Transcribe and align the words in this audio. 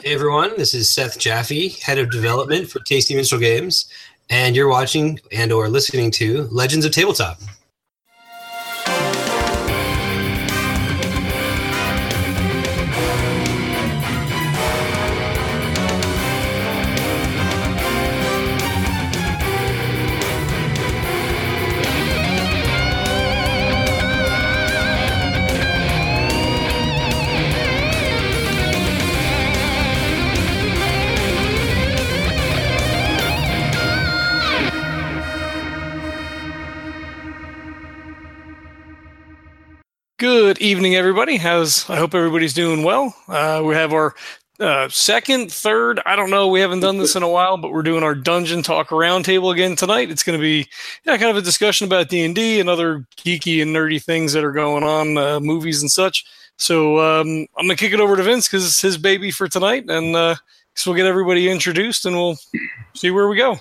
Hey 0.00 0.14
everyone, 0.14 0.56
this 0.56 0.74
is 0.74 0.88
Seth 0.88 1.18
Jaffe, 1.18 1.70
head 1.70 1.98
of 1.98 2.12
development 2.12 2.70
for 2.70 2.78
Tasty 2.78 3.16
Minstrel 3.16 3.40
Games, 3.40 3.86
and 4.30 4.54
you're 4.54 4.68
watching 4.68 5.18
and 5.32 5.50
or 5.50 5.68
listening 5.68 6.12
to 6.12 6.44
Legends 6.52 6.86
of 6.86 6.92
Tabletop. 6.92 7.40
Evening, 40.60 40.96
everybody. 40.96 41.36
How's 41.36 41.88
I 41.88 41.96
hope 41.96 42.14
everybody's 42.14 42.52
doing 42.52 42.82
well. 42.82 43.14
Uh, 43.28 43.62
we 43.64 43.74
have 43.74 43.92
our 43.92 44.14
uh, 44.58 44.88
second, 44.88 45.52
third. 45.52 46.00
I 46.04 46.16
don't 46.16 46.30
know. 46.30 46.48
We 46.48 46.58
haven't 46.58 46.80
done 46.80 46.98
this 46.98 47.14
in 47.14 47.22
a 47.22 47.28
while, 47.28 47.56
but 47.58 47.70
we're 47.70 47.84
doing 47.84 48.02
our 48.02 48.16
dungeon 48.16 48.64
talk 48.64 48.88
roundtable 48.88 49.52
again 49.52 49.76
tonight. 49.76 50.10
It's 50.10 50.24
going 50.24 50.36
to 50.36 50.42
be 50.42 50.68
yeah, 51.04 51.16
kind 51.16 51.30
of 51.30 51.36
a 51.36 51.42
discussion 51.42 51.86
about 51.86 52.08
D 52.08 52.24
and 52.24 52.34
D 52.34 52.58
and 52.58 52.68
other 52.68 53.06
geeky 53.16 53.62
and 53.62 53.74
nerdy 53.74 54.02
things 54.02 54.32
that 54.32 54.42
are 54.42 54.50
going 54.50 54.82
on, 54.82 55.16
uh, 55.16 55.38
movies 55.38 55.80
and 55.80 55.90
such. 55.90 56.24
So 56.56 56.98
um, 56.98 57.46
I'm 57.56 57.66
going 57.66 57.76
to 57.76 57.76
kick 57.76 57.92
it 57.92 58.00
over 58.00 58.16
to 58.16 58.22
Vince 58.24 58.48
because 58.48 58.66
it's 58.66 58.80
his 58.80 58.98
baby 58.98 59.30
for 59.30 59.46
tonight, 59.46 59.84
and 59.88 60.16
uh, 60.16 60.34
so 60.74 60.90
we'll 60.90 60.96
get 60.96 61.06
everybody 61.06 61.48
introduced 61.48 62.04
and 62.04 62.16
we'll 62.16 62.36
see 62.94 63.12
where 63.12 63.28
we 63.28 63.36
go. 63.36 63.58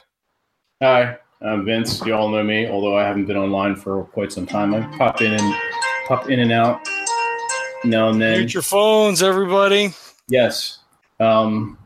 Hi, 0.82 1.18
I'm 1.44 1.64
Vince. 1.64 2.04
You 2.08 2.16
all 2.16 2.30
know 2.30 2.44
me, 2.44 2.68
although 2.68 2.98
I 2.98 3.04
haven't 3.04 3.26
been 3.26 3.38
online 3.38 3.76
for 3.76 4.06
quite 4.06 4.32
some 4.32 4.48
time. 4.48 4.74
I 4.74 4.82
pop 4.98 5.22
in 5.22 5.34
and 5.34 5.56
pop 6.08 6.30
in 6.30 6.40
and 6.40 6.52
out 6.52 6.88
now 7.84 8.10
and 8.10 8.22
then. 8.22 8.40
Mute 8.40 8.54
your 8.54 8.64
phones, 8.64 9.22
everybody. 9.22 9.94
Yes. 10.30 10.80
Um, 11.20 11.78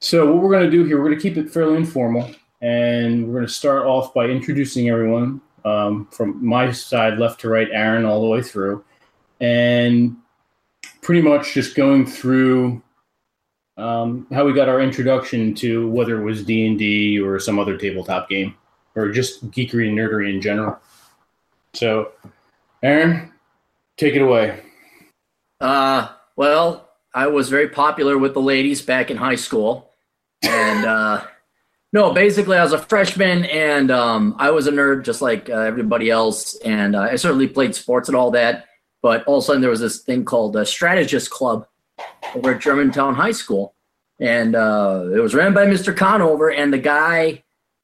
so 0.00 0.32
what 0.32 0.42
we're 0.42 0.50
going 0.50 0.64
to 0.64 0.70
do 0.70 0.84
here, 0.84 0.98
we're 0.98 1.08
going 1.08 1.18
to 1.18 1.22
keep 1.22 1.36
it 1.36 1.50
fairly 1.50 1.76
informal, 1.76 2.30
and 2.60 3.26
we're 3.26 3.34
going 3.34 3.46
to 3.46 3.52
start 3.52 3.86
off 3.86 4.14
by 4.14 4.26
introducing 4.26 4.88
everyone 4.88 5.40
um, 5.64 6.06
from 6.12 6.44
my 6.44 6.70
side, 6.70 7.18
left 7.18 7.40
to 7.40 7.48
right, 7.48 7.68
Aaron, 7.72 8.04
all 8.04 8.20
the 8.20 8.28
way 8.28 8.42
through, 8.42 8.84
and 9.40 10.16
pretty 11.02 11.22
much 11.22 11.54
just 11.54 11.74
going 11.74 12.06
through 12.06 12.82
um, 13.76 14.26
how 14.32 14.44
we 14.44 14.52
got 14.52 14.68
our 14.68 14.80
introduction 14.80 15.54
to 15.54 15.90
whether 15.90 16.20
it 16.20 16.24
was 16.24 16.44
D 16.44 16.66
and 16.66 16.78
D 16.78 17.18
or 17.18 17.38
some 17.40 17.58
other 17.58 17.76
tabletop 17.76 18.28
game, 18.28 18.54
or 18.94 19.10
just 19.10 19.50
geekery 19.50 19.88
and 19.88 19.98
nerdery 19.98 20.32
in 20.32 20.40
general. 20.40 20.78
So, 21.72 22.12
Aaron, 22.86 23.32
take 23.96 24.14
it 24.14 24.22
away. 24.22 24.60
Uh, 25.60 26.06
well, 26.36 26.88
I 27.12 27.26
was 27.26 27.48
very 27.48 27.68
popular 27.68 28.16
with 28.16 28.32
the 28.32 28.40
ladies 28.40 28.80
back 28.80 29.10
in 29.10 29.16
high 29.16 29.34
school, 29.34 29.90
and 30.44 30.86
uh, 30.86 31.24
no, 31.92 32.12
basically 32.12 32.56
I 32.56 32.62
was 32.62 32.72
a 32.72 32.78
freshman, 32.78 33.44
and 33.46 33.90
um, 33.90 34.36
I 34.38 34.52
was 34.52 34.68
a 34.68 34.70
nerd 34.70 35.02
just 35.02 35.20
like 35.20 35.50
uh, 35.50 35.54
everybody 35.54 36.10
else, 36.10 36.54
and 36.60 36.94
uh, 36.94 37.00
I 37.00 37.16
certainly 37.16 37.48
played 37.48 37.74
sports 37.74 38.08
and 38.08 38.16
all 38.16 38.30
that. 38.30 38.66
But 39.02 39.24
all 39.24 39.38
of 39.38 39.42
a 39.42 39.46
sudden, 39.46 39.62
there 39.62 39.70
was 39.70 39.80
this 39.80 40.02
thing 40.02 40.24
called 40.24 40.54
a 40.54 40.64
strategist 40.64 41.28
club 41.28 41.66
over 42.36 42.54
at 42.54 42.60
Germantown 42.60 43.16
High 43.16 43.32
School, 43.32 43.74
and 44.20 44.54
uh, 44.54 45.06
it 45.12 45.18
was 45.18 45.34
ran 45.34 45.54
by 45.54 45.66
Mr. 45.66 45.96
Conover, 45.96 46.52
and 46.52 46.72
the 46.72 46.78
guy 46.78 47.42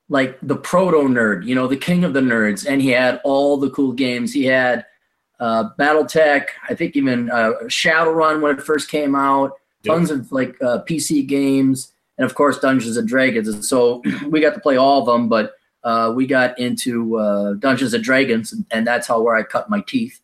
like 0.09 0.39
the 0.43 0.57
proto 0.57 1.09
nerd, 1.09 1.45
you 1.45 1.57
know, 1.57 1.67
the 1.67 1.77
king 1.77 2.05
of 2.05 2.13
the 2.13 2.21
nerds, 2.21 2.67
and 2.69 2.81
he 2.81 2.91
had 2.91 3.21
all 3.25 3.57
the 3.57 3.71
cool 3.71 3.93
games. 3.93 4.33
He 4.33 4.45
had 4.45 4.85
uh, 5.43 5.71
BattleTech, 5.77 6.45
I 6.69 6.75
think 6.75 6.95
even 6.95 7.29
uh, 7.29 7.51
Shadowrun 7.65 8.41
when 8.41 8.57
it 8.57 8.63
first 8.63 8.89
came 8.89 9.17
out, 9.17 9.53
Yep. 9.83 9.97
tons 9.97 10.11
of 10.13 10.31
like 10.31 10.55
uh, 10.63 10.85
PC 10.89 11.27
games, 11.27 11.93
and 12.17 12.25
of 12.25 12.37
course 12.37 12.61
Dungeons 12.61 12.97
and 12.97 13.09
Dragons. 13.09 13.49
And 13.49 13.65
so 13.65 14.01
we 14.29 14.41
got 14.41 14.55
to 14.55 14.61
play 14.61 14.77
all 14.77 15.01
of 15.01 15.07
them, 15.07 15.29
but 15.29 15.55
uh, 15.83 16.13
we 16.15 16.25
got 16.25 16.57
into 16.61 17.19
uh, 17.19 17.55
Dungeons 17.55 17.93
and 17.93 18.05
Dragons, 18.05 18.53
and, 18.53 18.65
and 18.71 18.87
that's 18.87 19.09
how 19.09 19.21
where 19.21 19.35
I 19.35 19.43
cut 19.43 19.69
my 19.69 19.81
teeth. 19.81 20.21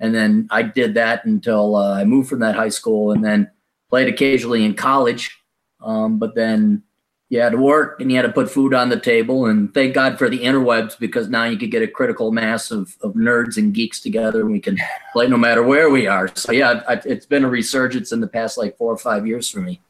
And 0.00 0.14
then 0.14 0.48
I 0.50 0.62
did 0.62 0.94
that 0.94 1.26
until 1.26 1.76
uh, 1.76 2.00
I 2.00 2.04
moved 2.04 2.30
from 2.30 2.38
that 2.40 2.54
high 2.54 2.70
school, 2.70 3.12
and 3.12 3.22
then 3.22 3.50
played 3.90 4.08
occasionally 4.08 4.64
in 4.64 4.72
college. 4.72 5.38
Um, 5.82 6.18
but 6.18 6.34
then 6.34 6.82
you 7.30 7.40
had 7.40 7.52
to 7.52 7.58
work 7.58 8.00
and 8.00 8.10
you 8.10 8.16
had 8.16 8.26
to 8.26 8.32
put 8.32 8.50
food 8.50 8.74
on 8.74 8.90
the 8.90 8.98
table. 8.98 9.46
And 9.46 9.72
thank 9.72 9.94
God 9.94 10.18
for 10.18 10.28
the 10.28 10.40
interwebs 10.40 10.98
because 10.98 11.28
now 11.28 11.44
you 11.44 11.56
could 11.56 11.70
get 11.70 11.82
a 11.82 11.88
critical 11.88 12.32
mass 12.32 12.70
of, 12.70 12.96
of 13.02 13.14
nerds 13.14 13.56
and 13.56 13.74
geeks 13.74 14.00
together 14.00 14.42
and 14.42 14.52
we 14.52 14.60
can 14.60 14.78
play 15.12 15.26
no 15.26 15.36
matter 15.36 15.62
where 15.62 15.90
we 15.90 16.06
are. 16.06 16.28
So, 16.34 16.52
yeah, 16.52 16.82
I, 16.88 17.00
it's 17.04 17.26
been 17.26 17.44
a 17.44 17.48
resurgence 17.48 18.12
in 18.12 18.20
the 18.20 18.28
past 18.28 18.58
like 18.58 18.76
four 18.76 18.92
or 18.92 18.98
five 18.98 19.26
years 19.26 19.48
for 19.48 19.60
me. 19.60 19.80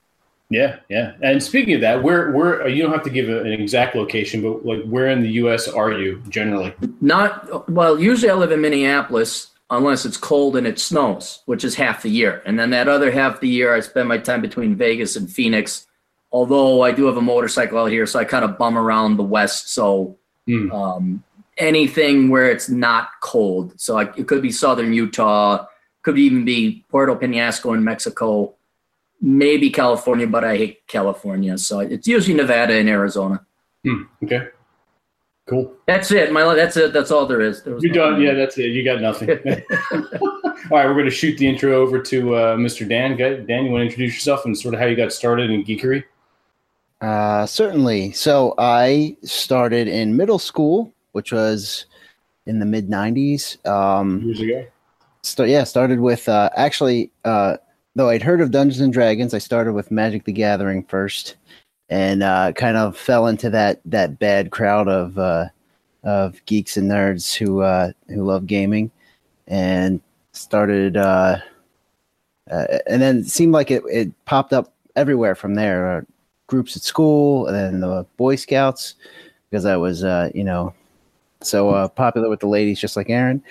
Yeah, 0.50 0.76
yeah. 0.88 1.14
And 1.22 1.42
speaking 1.42 1.74
of 1.74 1.80
that, 1.80 2.02
where 2.02 2.30
where 2.30 2.68
you 2.68 2.82
don't 2.82 2.92
have 2.92 3.02
to 3.04 3.10
give 3.10 3.28
an 3.28 3.50
exact 3.50 3.96
location, 3.96 4.42
but 4.42 4.64
like 4.64 4.84
where 4.84 5.08
in 5.08 5.22
the 5.22 5.30
U.S. 5.30 5.66
are 5.66 5.92
you 5.92 6.22
generally? 6.28 6.72
Not, 7.00 7.68
well, 7.68 7.98
usually 7.98 8.30
I 8.30 8.34
live 8.34 8.52
in 8.52 8.60
Minneapolis 8.60 9.50
unless 9.70 10.04
it's 10.04 10.18
cold 10.18 10.56
and 10.56 10.66
it 10.66 10.78
snows, 10.78 11.42
which 11.46 11.64
is 11.64 11.74
half 11.74 12.02
the 12.02 12.10
year. 12.10 12.42
And 12.44 12.58
then 12.58 12.70
that 12.70 12.88
other 12.88 13.10
half 13.10 13.40
the 13.40 13.48
year, 13.48 13.74
I 13.74 13.80
spend 13.80 14.08
my 14.08 14.18
time 14.18 14.42
between 14.42 14.76
Vegas 14.76 15.16
and 15.16 15.30
Phoenix. 15.30 15.86
Although 16.38 16.82
I 16.82 16.90
do 16.90 17.06
have 17.06 17.16
a 17.16 17.22
motorcycle 17.22 17.78
out 17.78 17.90
here, 17.96 18.06
so 18.06 18.18
I 18.18 18.24
kind 18.24 18.44
of 18.44 18.58
bum 18.58 18.76
around 18.76 19.16
the 19.16 19.22
West. 19.36 19.72
So 19.72 20.18
Hmm. 20.48 20.70
um, 20.72 21.22
anything 21.58 22.28
where 22.28 22.50
it's 22.50 22.68
not 22.68 23.08
cold. 23.22 23.72
So 23.80 23.96
I, 23.96 24.02
it 24.20 24.26
could 24.26 24.42
be 24.42 24.50
southern 24.50 24.92
Utah, 24.92 25.66
could 26.02 26.18
even 26.18 26.44
be 26.44 26.84
Puerto 26.90 27.14
Penasco 27.14 27.72
in 27.74 27.82
Mexico, 27.84 28.54
maybe 29.22 29.70
California, 29.70 30.26
but 30.26 30.42
I 30.44 30.56
hate 30.58 30.86
California. 30.88 31.56
So 31.56 31.78
it's 31.80 32.06
usually 32.08 32.36
Nevada 32.36 32.74
and 32.74 32.88
Arizona. 32.88 33.36
Hmm, 33.84 34.02
okay, 34.24 34.48
cool. 35.46 35.72
That's 35.86 36.10
it. 36.10 36.32
My 36.32 36.42
that's 36.54 36.76
it. 36.76 36.92
That's 36.92 37.10
all 37.12 37.26
there 37.26 37.40
is. 37.40 37.62
There 37.62 37.78
no- 37.80 37.94
done. 37.94 38.20
Yeah, 38.20 38.34
that's 38.34 38.58
it. 38.58 38.70
You 38.76 38.84
got 38.84 39.00
nothing. 39.00 39.30
All 40.70 40.78
right, 40.78 40.86
we're 40.86 40.94
going 40.94 41.04
to 41.04 41.10
shoot 41.10 41.36
the 41.38 41.46
intro 41.46 41.72
over 41.74 42.00
to 42.00 42.34
uh, 42.34 42.56
Mr. 42.56 42.88
Dan. 42.88 43.16
Dan, 43.18 43.64
you 43.66 43.70
want 43.70 43.82
to 43.82 43.86
introduce 43.86 44.14
yourself 44.14 44.46
and 44.46 44.56
sort 44.58 44.72
of 44.74 44.80
how 44.80 44.86
you 44.86 44.96
got 44.96 45.12
started 45.12 45.50
in 45.50 45.62
geekery? 45.62 46.04
Uh, 47.04 47.44
certainly. 47.44 48.12
So 48.12 48.54
I 48.56 49.14
started 49.24 49.88
in 49.88 50.16
middle 50.16 50.38
school, 50.38 50.90
which 51.12 51.32
was 51.32 51.84
in 52.46 52.60
the 52.60 52.64
mid 52.64 52.88
'90s. 52.88 53.64
Um, 53.68 54.22
Years 54.22 54.40
ago. 54.40 54.66
so 55.22 55.44
yeah, 55.44 55.64
started 55.64 56.00
with 56.00 56.30
uh, 56.30 56.48
actually. 56.56 57.10
Uh, 57.26 57.58
though 57.94 58.08
I'd 58.08 58.22
heard 58.22 58.40
of 58.40 58.52
Dungeons 58.52 58.80
and 58.80 58.90
Dragons, 58.90 59.34
I 59.34 59.38
started 59.38 59.74
with 59.74 59.90
Magic 59.90 60.24
the 60.24 60.32
Gathering 60.32 60.82
first, 60.84 61.36
and 61.90 62.22
uh, 62.22 62.52
kind 62.52 62.78
of 62.78 62.96
fell 62.96 63.26
into 63.26 63.50
that 63.50 63.82
that 63.84 64.18
bad 64.18 64.50
crowd 64.50 64.88
of 64.88 65.18
uh, 65.18 65.48
of 66.04 66.42
geeks 66.46 66.78
and 66.78 66.90
nerds 66.90 67.34
who 67.34 67.60
uh, 67.60 67.92
who 68.08 68.24
love 68.24 68.46
gaming, 68.46 68.90
and 69.46 70.00
started. 70.32 70.96
Uh, 70.96 71.36
uh, 72.50 72.78
and 72.86 73.02
then 73.02 73.18
it 73.18 73.26
seemed 73.26 73.52
like 73.52 73.70
it, 73.70 73.82
it 73.90 74.24
popped 74.24 74.54
up 74.54 74.72
everywhere 74.96 75.34
from 75.34 75.54
there. 75.54 76.06
Groups 76.46 76.76
at 76.76 76.82
school, 76.82 77.46
and 77.46 77.56
then 77.56 77.80
the 77.80 78.04
Boy 78.16 78.36
Scouts, 78.36 78.94
because 79.50 79.64
I 79.64 79.76
was, 79.76 80.04
uh, 80.04 80.30
you 80.34 80.44
know, 80.44 80.74
so 81.40 81.70
uh, 81.70 81.88
popular 81.88 82.28
with 82.28 82.40
the 82.40 82.48
ladies, 82.48 82.78
just 82.78 82.96
like 82.96 83.08
Aaron. 83.10 83.42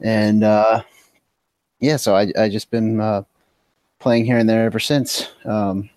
And 0.00 0.44
uh, 0.44 0.82
yeah, 1.80 1.96
so 1.96 2.14
I 2.14 2.30
I 2.38 2.48
just 2.50 2.70
been 2.70 3.00
uh, 3.00 3.22
playing 4.00 4.24
here 4.26 4.36
and 4.38 4.48
there 4.48 4.64
ever 4.64 4.78
since, 4.80 5.28
um, 5.46 5.88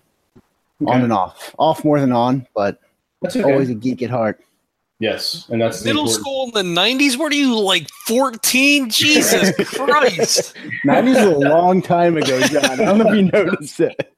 on 0.86 1.02
and 1.02 1.12
off, 1.12 1.54
off 1.58 1.84
more 1.84 2.00
than 2.00 2.12
on, 2.12 2.46
but 2.54 2.80
That's 3.22 3.36
okay. 3.36 3.50
always 3.50 3.68
a 3.70 3.74
geek 3.74 4.02
at 4.02 4.10
heart. 4.10 4.40
yes, 4.98 5.46
and 5.50 5.60
that's 5.60 5.84
Middle 5.84 6.02
important- 6.04 6.20
school 6.20 6.50
in 6.54 6.74
the 6.74 6.80
90s? 6.80 7.18
What 7.18 7.32
are 7.32 7.36
you, 7.36 7.58
like 7.58 7.86
14? 8.06 8.88
Jesus 8.90 9.52
Christ. 9.68 10.54
Nineties 10.84 11.16
was 11.16 11.26
a 11.26 11.38
long 11.38 11.82
time 11.82 12.16
ago, 12.16 12.40
John. 12.48 12.64
I 12.64 12.76
don't 12.76 12.98
know 12.98 13.10
if 13.10 13.14
you 13.16 13.22
noticed 13.30 13.80
it. 13.80 14.15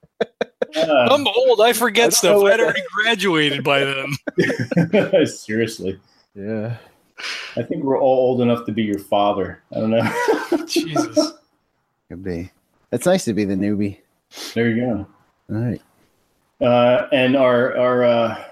Uh, 0.76 1.09
I'm 1.11 1.26
old. 1.26 1.61
I 1.61 1.73
forget 1.73 2.06
I 2.06 2.11
stuff. 2.11 2.43
I'd 2.44 2.61
already 2.61 2.82
graduated 2.94 3.65
by 3.65 3.81
then. 3.85 5.26
seriously, 5.26 5.99
Yeah. 6.35 6.76
I 7.56 7.62
think 7.62 7.82
we're 7.82 7.99
all 8.00 8.19
old 8.31 8.41
enough 8.43 8.65
to 8.67 8.73
be 8.73 8.82
your 8.85 8.99
father. 9.00 9.62
I 9.75 9.81
don't 9.81 9.91
know. 9.91 10.65
Jesus. 10.67 11.32
Could 12.09 12.23
be. 12.23 12.50
It's 12.93 13.06
nice 13.06 13.25
to 13.25 13.35
be 13.35 13.44
the 13.44 13.55
newbie. 13.56 13.99
there 14.55 14.69
you 14.69 14.81
go. 14.87 15.06
All 15.50 15.56
right. 15.62 15.82
Uh, 16.61 17.09
and 17.12 17.37
our 17.37 17.76
our 17.76 18.05
uh, 18.05 18.44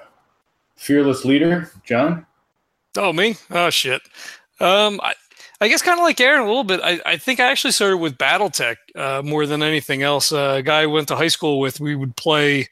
fearless 0.77 1.25
leader, 1.25 1.71
John. 1.85 2.27
Oh, 2.97 3.12
me? 3.12 3.37
Oh, 3.51 3.71
shit. 3.71 4.01
Um, 4.59 5.01
I, 5.03 5.12
I 5.61 5.69
guess 5.69 5.82
kind 5.82 5.99
of 5.99 6.05
like 6.05 6.20
Aaron 6.20 6.43
a 6.43 6.47
little 6.47 6.64
bit. 6.64 6.81
I, 6.82 7.00
I 7.06 7.17
think 7.17 7.41
I 7.41 7.50
actually 7.50 7.70
started 7.73 7.97
with 7.97 8.19
BattleTech 8.19 8.76
uh, 8.94 9.23
more 9.23 9.47
than 9.47 9.62
anything 9.62 10.03
else. 10.03 10.31
Uh, 10.32 10.56
a 10.58 10.62
guy 10.62 10.82
I 10.82 10.87
went 10.87 11.08
to 11.08 11.17
high 11.17 11.29
school 11.29 11.61
with, 11.61 11.81
we 11.81 11.97
would 11.97 12.14
play, 12.17 12.69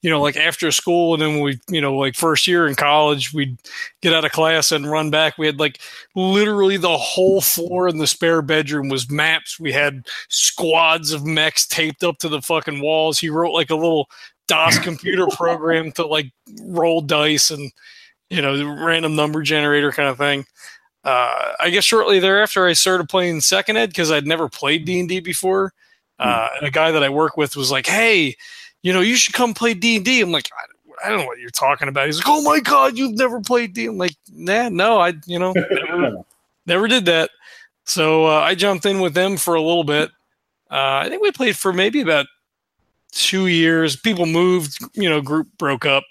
you 0.00 0.08
know, 0.08 0.20
like 0.20 0.36
after 0.36 0.70
school, 0.70 1.12
and 1.12 1.22
then 1.22 1.40
we, 1.40 1.60
you 1.68 1.80
know, 1.80 1.94
like 1.94 2.14
first 2.14 2.46
year 2.46 2.66
in 2.66 2.74
college, 2.74 3.34
we'd 3.34 3.58
get 4.00 4.14
out 4.14 4.24
of 4.24 4.32
class 4.32 4.72
and 4.72 4.90
run 4.90 5.10
back. 5.10 5.36
We 5.36 5.44
had 5.44 5.60
like 5.60 5.78
literally 6.16 6.78
the 6.78 6.96
whole 6.96 7.42
floor 7.42 7.86
in 7.86 7.98
the 7.98 8.06
spare 8.06 8.40
bedroom 8.40 8.88
was 8.88 9.10
maps. 9.10 9.60
We 9.60 9.72
had 9.72 10.06
squads 10.30 11.12
of 11.12 11.26
mechs 11.26 11.66
taped 11.66 12.02
up 12.02 12.16
to 12.18 12.30
the 12.30 12.40
fucking 12.40 12.80
walls. 12.80 13.18
He 13.18 13.28
wrote 13.28 13.52
like 13.52 13.70
a 13.70 13.76
little 13.76 14.08
DOS 14.48 14.78
computer 14.78 15.26
program 15.36 15.92
to 15.92 16.06
like 16.06 16.32
roll 16.62 17.02
dice 17.02 17.50
and 17.50 17.70
you 18.30 18.40
know 18.40 18.74
random 18.82 19.14
number 19.14 19.42
generator 19.42 19.92
kind 19.92 20.08
of 20.08 20.16
thing 20.16 20.46
uh, 21.04 21.52
I 21.60 21.70
guess 21.70 21.84
shortly 21.84 22.18
thereafter, 22.20 22.66
I 22.66 22.72
started 22.74 23.08
playing 23.08 23.40
second 23.40 23.76
ed 23.76 23.88
because 23.90 24.10
I'd 24.10 24.26
never 24.26 24.48
played 24.48 24.84
D 24.84 25.00
and 25.00 25.08
D 25.08 25.20
before. 25.20 25.72
Uh, 26.18 26.48
and 26.58 26.68
a 26.68 26.70
guy 26.70 26.90
that 26.92 27.02
I 27.02 27.08
work 27.08 27.36
with 27.36 27.56
was 27.56 27.70
like, 27.72 27.86
"Hey, 27.86 28.36
you 28.82 28.92
know, 28.92 29.00
you 29.00 29.16
should 29.16 29.34
come 29.34 29.54
play 29.54 29.74
D 29.74 29.96
and 29.96 30.04
D." 30.04 30.20
I'm 30.20 30.30
like, 30.30 30.48
I, 31.02 31.06
I 31.06 31.10
don't 31.10 31.20
know 31.20 31.26
what 31.26 31.40
you're 31.40 31.50
talking 31.50 31.88
about. 31.88 32.06
He's 32.06 32.18
like, 32.18 32.28
"Oh 32.28 32.42
my 32.42 32.60
god, 32.60 32.96
you've 32.96 33.16
never 33.18 33.40
played 33.40 33.72
D." 33.74 33.86
I'm 33.86 33.98
like, 33.98 34.14
"Nah, 34.32 34.68
no, 34.68 34.98
I, 35.00 35.14
you 35.26 35.38
know, 35.38 35.52
never, 35.52 36.24
never 36.66 36.86
did 36.88 37.06
that." 37.06 37.30
So 37.84 38.26
uh, 38.26 38.40
I 38.40 38.54
jumped 38.54 38.86
in 38.86 39.00
with 39.00 39.14
them 39.14 39.36
for 39.36 39.54
a 39.56 39.60
little 39.62 39.82
bit. 39.84 40.10
Uh, 40.70 41.02
I 41.02 41.08
think 41.08 41.20
we 41.22 41.32
played 41.32 41.56
for 41.56 41.72
maybe 41.72 42.00
about 42.00 42.26
two 43.10 43.48
years. 43.48 43.96
People 43.96 44.26
moved, 44.26 44.78
you 44.94 45.10
know, 45.10 45.20
group 45.20 45.48
broke 45.58 45.84
up, 45.84 46.04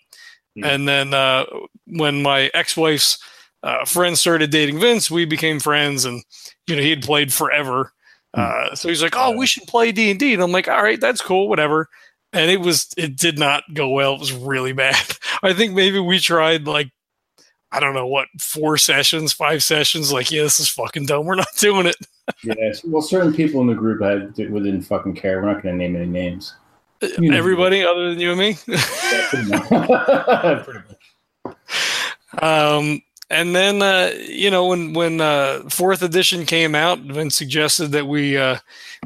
Hmm. 0.57 0.65
and 0.65 0.87
then 0.89 1.13
uh, 1.13 1.45
when 1.87 2.21
my 2.21 2.51
ex-wife's 2.53 3.17
uh, 3.63 3.85
friends 3.85 4.19
started 4.19 4.51
dating 4.51 4.79
Vince, 4.79 5.11
we 5.11 5.25
became 5.25 5.59
friends, 5.59 6.05
and 6.05 6.23
you 6.67 6.75
know 6.75 6.81
he 6.81 6.89
had 6.89 7.03
played 7.03 7.31
forever. 7.33 7.91
Uh, 8.33 8.73
so 8.75 8.87
he's 8.87 9.03
like, 9.03 9.15
"Oh, 9.15 9.35
we 9.37 9.45
should 9.45 9.67
play 9.67 9.91
D 9.91 10.09
and 10.09 10.19
D," 10.19 10.33
and 10.33 10.41
I'm 10.41 10.51
like, 10.51 10.67
"All 10.67 10.81
right, 10.83 10.99
that's 10.99 11.21
cool, 11.21 11.47
whatever." 11.49 11.89
And 12.33 12.49
it 12.49 12.61
was, 12.61 12.87
it 12.97 13.17
did 13.17 13.37
not 13.37 13.63
go 13.73 13.89
well. 13.89 14.13
It 14.13 14.19
was 14.19 14.33
really 14.33 14.71
bad. 14.73 15.17
I 15.43 15.53
think 15.53 15.73
maybe 15.73 15.99
we 15.99 16.19
tried 16.19 16.65
like, 16.65 16.89
I 17.73 17.79
don't 17.79 17.93
know 17.93 18.07
what, 18.07 18.27
four 18.39 18.77
sessions, 18.77 19.33
five 19.33 19.63
sessions. 19.63 20.11
Like, 20.11 20.31
yeah, 20.31 20.43
this 20.43 20.59
is 20.59 20.69
fucking 20.69 21.05
dumb. 21.05 21.25
We're 21.25 21.35
not 21.35 21.47
doing 21.57 21.87
it. 21.87 21.95
yes. 22.43 22.83
Well, 22.83 23.01
certain 23.01 23.33
people 23.33 23.61
in 23.61 23.67
the 23.67 23.73
group 23.73 24.01
had 24.01 24.33
didn't 24.33 24.81
fucking 24.83 25.15
care. 25.15 25.41
We're 25.41 25.51
not 25.51 25.61
going 25.61 25.77
to 25.77 25.79
name 25.79 25.95
any 25.95 26.05
names. 26.05 26.55
You 27.01 27.31
know. 27.31 27.37
Everybody 27.37 27.83
other 27.83 28.09
than 28.09 28.19
you 28.19 28.31
and 28.31 28.39
me. 28.39 28.57
Yeah, 28.67 29.27
pretty 29.29 29.49
much. 29.49 30.65
Pretty 30.65 30.79
much. 31.45 31.55
Um, 32.41 33.01
and 33.31 33.55
then 33.55 33.81
uh, 33.81 34.11
you 34.27 34.51
know 34.51 34.67
when 34.67 34.93
when 34.93 35.21
uh, 35.21 35.63
fourth 35.69 36.01
edition 36.03 36.45
came 36.45 36.75
out, 36.75 36.99
Vince 36.99 37.35
suggested 37.35 37.87
that 37.93 38.05
we 38.07 38.37
uh, 38.37 38.57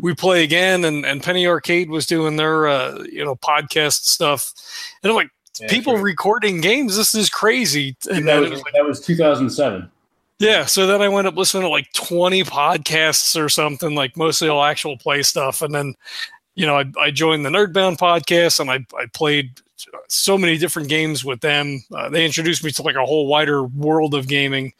we 0.01 0.13
play 0.15 0.43
again, 0.43 0.83
and, 0.83 1.05
and 1.05 1.23
Penny 1.23 1.47
Arcade 1.47 1.89
was 1.89 2.05
doing 2.05 2.35
their 2.35 2.67
uh, 2.67 3.03
you 3.11 3.23
know 3.23 3.35
podcast 3.35 4.03
stuff, 4.03 4.51
and 5.03 5.09
I'm 5.11 5.15
like, 5.15 5.29
Yeah, 5.59 5.67
people 5.69 5.93
sure. 5.93 6.03
recording 6.03 6.59
games, 6.61 6.97
this 6.97 7.15
is 7.15 7.29
crazy. 7.29 7.95
And 8.09 8.27
that 8.27 8.41
was, 8.41 8.49
was 8.51 8.61
like, 8.63 8.73
that 8.73 8.85
was 8.85 8.99
2007. 9.01 9.89
yeah, 10.39 10.65
so 10.65 10.85
then 10.87 11.01
I 11.01 11.07
went 11.07 11.27
up 11.27 11.37
listening 11.37 11.63
to 11.63 11.69
like 11.69 11.91
20 11.93 12.43
podcasts 12.43 13.41
or 13.41 13.47
something, 13.47 13.95
like 13.95 14.17
mostly 14.17 14.49
all 14.49 14.63
actual 14.63 14.97
play 14.97 15.21
stuff, 15.23 15.61
and 15.61 15.73
then 15.73 15.93
you 16.55 16.65
know 16.65 16.77
I, 16.77 16.85
I 16.99 17.11
joined 17.11 17.45
the 17.45 17.49
Nerdbound 17.51 17.97
podcast, 17.97 18.59
and 18.59 18.69
I 18.69 18.85
I 18.97 19.05
played 19.13 19.61
so 20.07 20.37
many 20.37 20.57
different 20.57 20.89
games 20.89 21.23
with 21.25 21.41
them. 21.41 21.83
Uh, 21.93 22.09
they 22.09 22.25
introduced 22.25 22.63
me 22.63 22.71
to 22.71 22.81
like 22.83 22.95
a 22.95 23.05
whole 23.05 23.27
wider 23.27 23.63
world 23.63 24.13
of 24.13 24.27
gaming. 24.27 24.73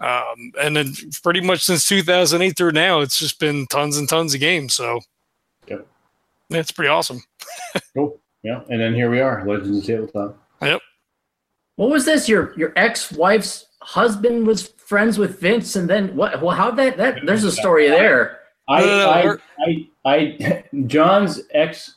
Um, 0.00 0.52
and 0.60 0.76
then 0.76 0.92
pretty 1.22 1.40
much 1.40 1.62
since 1.62 1.86
2008 1.88 2.56
through 2.56 2.72
now, 2.72 3.00
it's 3.00 3.18
just 3.18 3.40
been 3.40 3.66
tons 3.68 3.96
and 3.96 4.08
tons 4.08 4.34
of 4.34 4.40
games. 4.40 4.74
So 4.74 5.00
Yep. 5.68 5.86
that's 6.50 6.70
pretty 6.70 6.88
awesome. 6.88 7.22
Cool. 7.94 8.18
Yeah. 8.42 8.60
And 8.68 8.80
then 8.80 8.94
here 8.94 9.10
we 9.10 9.20
are, 9.20 9.44
Legends 9.46 9.78
of 9.78 9.84
Tabletop. 9.84 10.38
Yep. 10.62 10.80
What 11.76 11.90
was 11.90 12.04
this? 12.04 12.28
Your 12.28 12.54
your 12.56 12.72
ex 12.76 13.12
wife's 13.12 13.66
husband 13.82 14.46
was 14.46 14.68
friends 14.68 15.18
with 15.18 15.40
Vince, 15.40 15.76
and 15.76 15.88
then 15.90 16.14
what? 16.16 16.40
Well, 16.40 16.54
how 16.56 16.70
that 16.70 16.96
that? 16.96 17.26
There's 17.26 17.44
a 17.44 17.52
story 17.52 17.88
there. 17.88 18.40
I, 18.68 18.82
I, 18.82 19.36
I, 19.60 19.88
I, 20.04 20.64
John's 20.86 21.40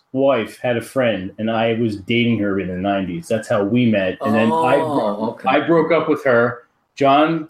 ex-wife 0.10 0.58
had 0.60 0.78
a 0.78 0.82
friend, 0.82 1.34
and 1.38 1.52
I 1.52 1.74
was 1.74 1.98
dating 1.98 2.40
her 2.40 2.60
in 2.60 2.68
the 2.68 2.74
'90s. 2.74 3.28
That's 3.28 3.48
how 3.48 3.64
we 3.64 3.86
met. 3.86 4.18
And 4.22 4.34
then 4.34 4.52
I, 4.52 4.76
Oh, 4.76 5.32
okay. 5.32 5.50
I 5.50 5.60
broke 5.66 5.92
up 5.92 6.10
with 6.10 6.24
her. 6.24 6.64
John, 6.96 7.48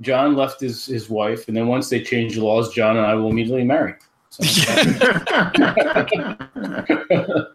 John 0.00 0.34
left 0.34 0.60
his 0.60 0.86
his 0.86 1.10
wife, 1.10 1.48
and 1.48 1.56
then 1.56 1.66
once 1.68 1.88
they 1.90 2.02
changed 2.02 2.36
the 2.36 2.44
laws, 2.44 2.72
John 2.72 2.96
and 2.96 3.06
I 3.06 3.14
will 3.14 3.30
immediately 3.30 3.64
marry. 3.64 3.94
So, 4.30 4.42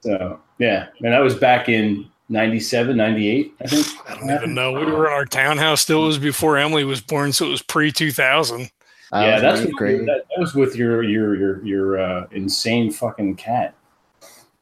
so, 0.00 0.40
yeah, 0.58 0.88
and 1.02 1.14
I 1.14 1.20
was 1.20 1.34
back 1.34 1.68
in 1.68 2.06
'97, 2.28 2.96
'98, 2.96 3.54
I 3.60 3.66
think. 3.66 3.86
I 4.08 4.14
don't 4.14 4.30
even 4.30 4.54
know. 4.54 4.72
We 4.72 4.86
were 4.86 5.06
in 5.06 5.12
our 5.12 5.26
townhouse 5.26 5.82
still. 5.82 6.04
It 6.04 6.08
was 6.08 6.18
before 6.18 6.58
Emily 6.58 6.84
was 6.84 7.00
born, 7.00 7.32
so 7.32 7.46
it 7.46 7.50
was 7.50 7.62
pre 7.62 7.92
2000. 7.92 8.70
I 9.12 9.26
yeah, 9.26 9.32
was 9.34 9.42
that's 9.42 9.60
in 9.60 9.66
eighth 9.68 10.06
that, 10.06 10.24
that 10.28 10.38
was 10.38 10.54
with 10.54 10.76
your 10.76 11.02
your 11.02 11.34
your 11.34 11.64
your 11.64 11.98
uh, 11.98 12.26
insane 12.32 12.90
fucking 12.90 13.36
cat. 13.36 13.74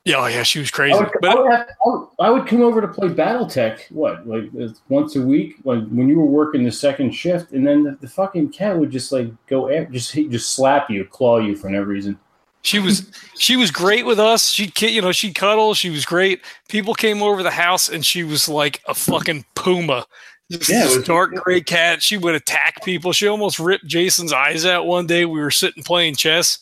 Yeah, 0.04 0.18
oh, 0.18 0.26
yeah, 0.26 0.44
she 0.44 0.60
was 0.60 0.68
I 0.68 0.70
crazy. 0.70 0.98
would, 0.98 1.08
I, 1.08 1.10
But 1.20 1.42
would 1.42 1.50
have, 1.50 1.66
I, 1.68 1.88
would, 1.88 2.08
I 2.20 2.30
would 2.30 2.46
come 2.46 2.62
over 2.62 2.80
to 2.80 2.86
play 2.86 3.08
BattleTech. 3.08 3.90
What, 3.90 4.24
like 4.24 4.44
uh, 4.60 4.68
once 4.88 5.16
a 5.16 5.20
week 5.20 5.56
when 5.64 5.94
when 5.96 6.08
you 6.08 6.16
were 6.20 6.26
working 6.26 6.62
the 6.62 6.70
second 6.70 7.10
shift, 7.10 7.50
and 7.50 7.66
then 7.66 7.82
the, 7.82 7.98
the 8.00 8.06
fucking 8.06 8.52
cat 8.52 8.78
would 8.78 8.92
just 8.92 9.10
like 9.10 9.32
go 9.48 9.68
a- 9.68 9.86
just 9.86 10.14
just 10.14 10.52
slap 10.54 10.88
you, 10.90 11.04
claw 11.06 11.38
you 11.38 11.56
for 11.56 11.68
no 11.68 11.82
reason. 11.82 12.16
she 12.62 12.78
was 12.78 13.10
she 13.36 13.56
was 13.56 13.72
great 13.72 14.06
with 14.06 14.20
us. 14.20 14.50
She 14.50 14.68
ki- 14.68 14.90
you 14.94 15.02
know 15.02 15.10
she 15.10 15.32
cuddle. 15.32 15.74
She 15.74 15.90
was 15.90 16.04
great. 16.04 16.40
People 16.68 16.94
came 16.94 17.20
over 17.20 17.42
the 17.42 17.50
house 17.50 17.88
and 17.88 18.06
she 18.06 18.22
was 18.22 18.48
like 18.48 18.82
a 18.86 18.94
fucking 18.94 19.44
puma. 19.56 20.06
Just 20.50 20.68
Yeah, 20.70 20.84
was- 20.84 21.04
dark 21.04 21.34
gray 21.34 21.60
cat. 21.60 22.02
She 22.02 22.16
would 22.16 22.34
attack 22.34 22.84
people. 22.84 23.12
She 23.12 23.26
almost 23.26 23.58
ripped 23.58 23.86
Jason's 23.86 24.32
eyes 24.32 24.64
out 24.64 24.86
one 24.86 25.06
day. 25.06 25.24
We 25.24 25.40
were 25.40 25.50
sitting 25.50 25.82
playing 25.82 26.14
chess. 26.16 26.58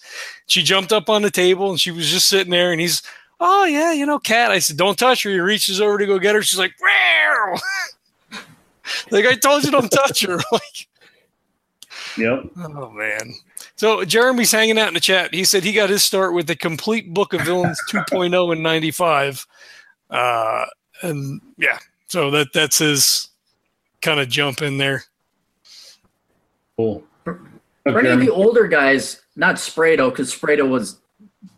She 0.47 0.63
jumped 0.63 0.93
up 0.93 1.11
on 1.11 1.23
the 1.23 1.31
table 1.31 1.71
and 1.71 1.81
she 1.81 1.91
was 1.91 2.09
just 2.11 2.29
sitting 2.29 2.51
there. 2.51 2.73
And 2.73 2.81
he's, 2.81 3.03
oh 3.41 3.65
yeah, 3.65 3.93
you 3.93 4.07
know, 4.07 4.19
cat. 4.19 4.51
I 4.51 4.59
said, 4.59 4.77
don't 4.79 4.99
touch 4.99 5.23
her. 5.25 5.31
He 5.31 5.39
reaches 5.39 5.81
over 5.81 5.99
to 5.99 6.07
go 6.07 6.19
get 6.19 6.35
her. 6.35 6.43
She's 6.43 6.59
like, 6.59 6.73
Meow. 6.81 8.41
like 9.11 9.27
I 9.27 9.35
told 9.35 9.65
you, 9.65 9.71
don't 9.71 9.91
touch 9.91 10.23
her. 10.25 10.37
like, 10.53 10.89
Yep. 12.17 12.45
oh 12.59 12.91
man. 12.91 13.35
So 13.77 14.05
Jeremy's 14.05 14.53
hanging 14.53 14.79
out 14.79 14.89
in 14.89 14.95
the 14.95 15.01
chat. 15.01 15.35
He 15.35 15.45
said 15.45 15.65
he 15.65 15.73
got 15.73 15.91
his 15.91 16.05
start 16.05 16.33
with 16.33 16.47
the 16.47 16.55
complete 16.57 17.13
book 17.13 17.33
of 17.33 17.41
villains 17.43 17.81
2.0 17.91 18.53
in 18.57 18.63
95. 18.63 19.47
Uh, 20.11 20.65
and 21.03 21.41
yeah, 21.59 21.79
so 22.07 22.31
that 22.31 22.53
that's 22.55 22.79
his 22.79 23.29
kind 24.05 24.21
of 24.21 24.29
jump 24.29 24.63
in 24.63 24.79
there. 24.79 25.03
Cool. 26.77 27.03
For 27.25 27.41
any 27.99 28.11
of 28.11 28.21
the 28.21 28.31
older 28.31 28.69
guys, 28.69 29.23
not 29.37 29.57
Sprado, 29.57 30.11
because 30.11 30.35
Sprado 30.35 30.69
was 30.69 31.01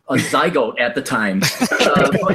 a 0.08 0.14
zygote 0.14 0.80
at 0.80 0.94
the 0.94 1.02
time. 1.02 1.42
Uh, 1.70 2.34